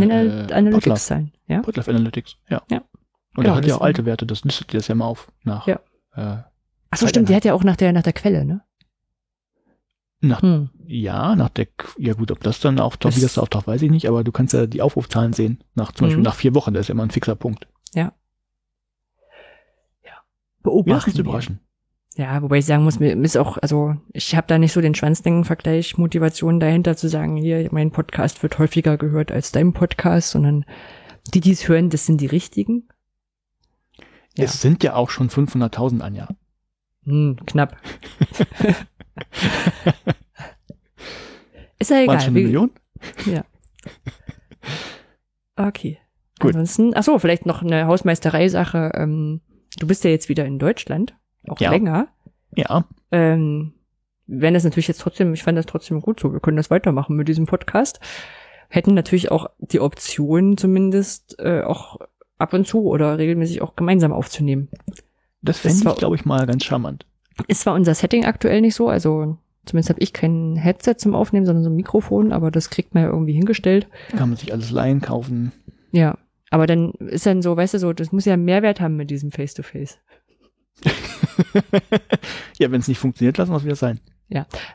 [0.00, 1.62] den äh, Al- Analytics-Zahlen, ja?
[1.62, 2.62] Podlove Analytics, ja.
[2.70, 2.78] Ja.
[3.36, 5.30] Und Genau, er hat ja auch alte Werte, das listet dir das ja mal auf
[5.42, 5.66] nach.
[5.66, 5.80] Ja.
[6.14, 6.42] Äh,
[6.90, 8.62] Ach so, stimmt, die hat ja auch nach der, nach der Quelle, ne?
[10.26, 10.70] Nach, Hm.
[10.86, 11.66] ja, nach der,
[11.98, 14.32] ja gut, ob das dann auftaucht, wie Das- da auftaucht, weiß ich nicht, aber du
[14.32, 16.24] kannst ja die Aufrufzahlen sehen, nach, zum Beispiel Mhm.
[16.24, 17.66] nach vier Wochen, das ist ja immer ein fixer Punkt.
[17.92, 18.02] Wir
[20.02, 21.14] lassen Beobachten.
[21.14, 21.20] wir.
[21.20, 21.60] überraschen.
[22.16, 24.94] Ja, wobei ich sagen muss, mir ist auch, also ich habe da nicht so den
[24.94, 30.64] Schwanzdenken-Vergleich, Motivation dahinter zu sagen, hier, mein Podcast wird häufiger gehört als dein Podcast, sondern
[31.34, 32.88] die, die es hören, das sind die richtigen.
[34.36, 34.44] Ja.
[34.44, 36.34] Es sind ja auch schon 500.000 an Jahr.
[37.04, 37.76] Hm, knapp.
[41.78, 42.20] ist ja egal.
[42.20, 42.70] schon eine Million?
[45.56, 45.98] Okay.
[46.38, 46.54] Gut.
[46.54, 48.92] Ansonsten, ach so, vielleicht noch eine Hausmeisterei-Sache.
[48.94, 49.40] Ähm,
[49.78, 51.14] du bist ja jetzt wieder in Deutschland,
[51.48, 51.70] auch Ja.
[51.70, 52.08] länger.
[52.54, 53.72] Ja, Ähm,
[54.26, 57.16] werden das natürlich jetzt trotzdem, ich fand das trotzdem gut so, wir können das weitermachen
[57.16, 58.00] mit diesem Podcast.
[58.68, 61.98] Hätten natürlich auch die Option zumindest äh, auch
[62.38, 64.68] ab und zu oder regelmäßig auch gemeinsam aufzunehmen.
[65.42, 67.06] das fände ich, glaube ich, mal ganz charmant.
[67.48, 71.44] Ist zwar unser Setting aktuell nicht so, also zumindest habe ich kein Headset zum Aufnehmen,
[71.46, 73.88] sondern so ein Mikrofon, aber das kriegt man ja irgendwie hingestellt.
[74.10, 75.52] Kann man sich alles leihen, kaufen.
[75.92, 76.16] Ja,
[76.50, 79.10] aber dann ist dann so, weißt du, so, das muss ja einen Mehrwert haben mit
[79.10, 79.98] diesem Face-to-Face.
[82.58, 84.00] ja, wenn es nicht funktioniert, lassen wir es wieder sein.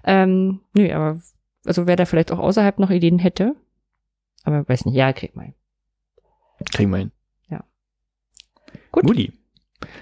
[0.04, 1.22] Ähm, nö, aber
[1.66, 3.56] also wer da vielleicht auch außerhalb noch Ideen hätte,
[4.44, 5.46] aber weiß nicht, ja, kriegt man.
[5.46, 5.56] hin.
[6.72, 7.12] Kriegen wir hin.
[8.92, 9.04] Gut.
[9.04, 9.32] Mutti.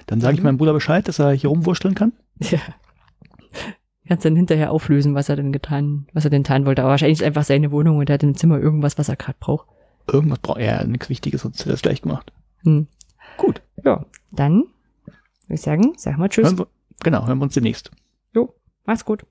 [0.07, 0.45] Dann sage ich Mhm.
[0.45, 2.13] meinem Bruder Bescheid, dass er hier rumwurschteln kann.
[2.51, 2.59] Ja.
[4.07, 6.81] Kannst dann hinterher auflösen, was er denn getan, was er denn getan wollte.
[6.81, 9.37] Aber wahrscheinlich ist einfach seine Wohnung und er hat im Zimmer irgendwas, was er gerade
[9.39, 9.67] braucht.
[10.11, 12.33] Irgendwas braucht er, nichts Wichtiges, sonst hätte er es gleich gemacht.
[12.63, 12.87] Hm.
[13.37, 13.61] Gut.
[13.83, 14.63] Ja, dann
[15.45, 16.47] würde ich sagen, sag mal Tschüss.
[16.47, 16.67] Hören wir,
[17.03, 17.91] genau, hören wir uns demnächst.
[18.33, 19.25] Jo, mach's gut.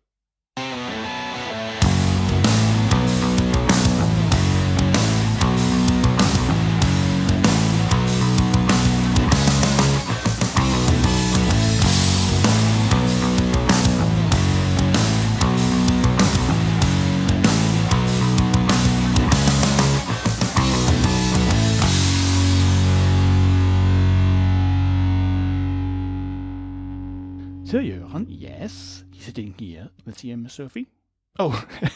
[28.19, 30.87] Jöran, yes, sitting here with you, Miss Sophie.
[31.39, 31.65] Oh.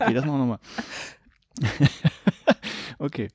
[0.00, 0.58] okay, das machen wir nochmal.
[3.00, 3.28] okay.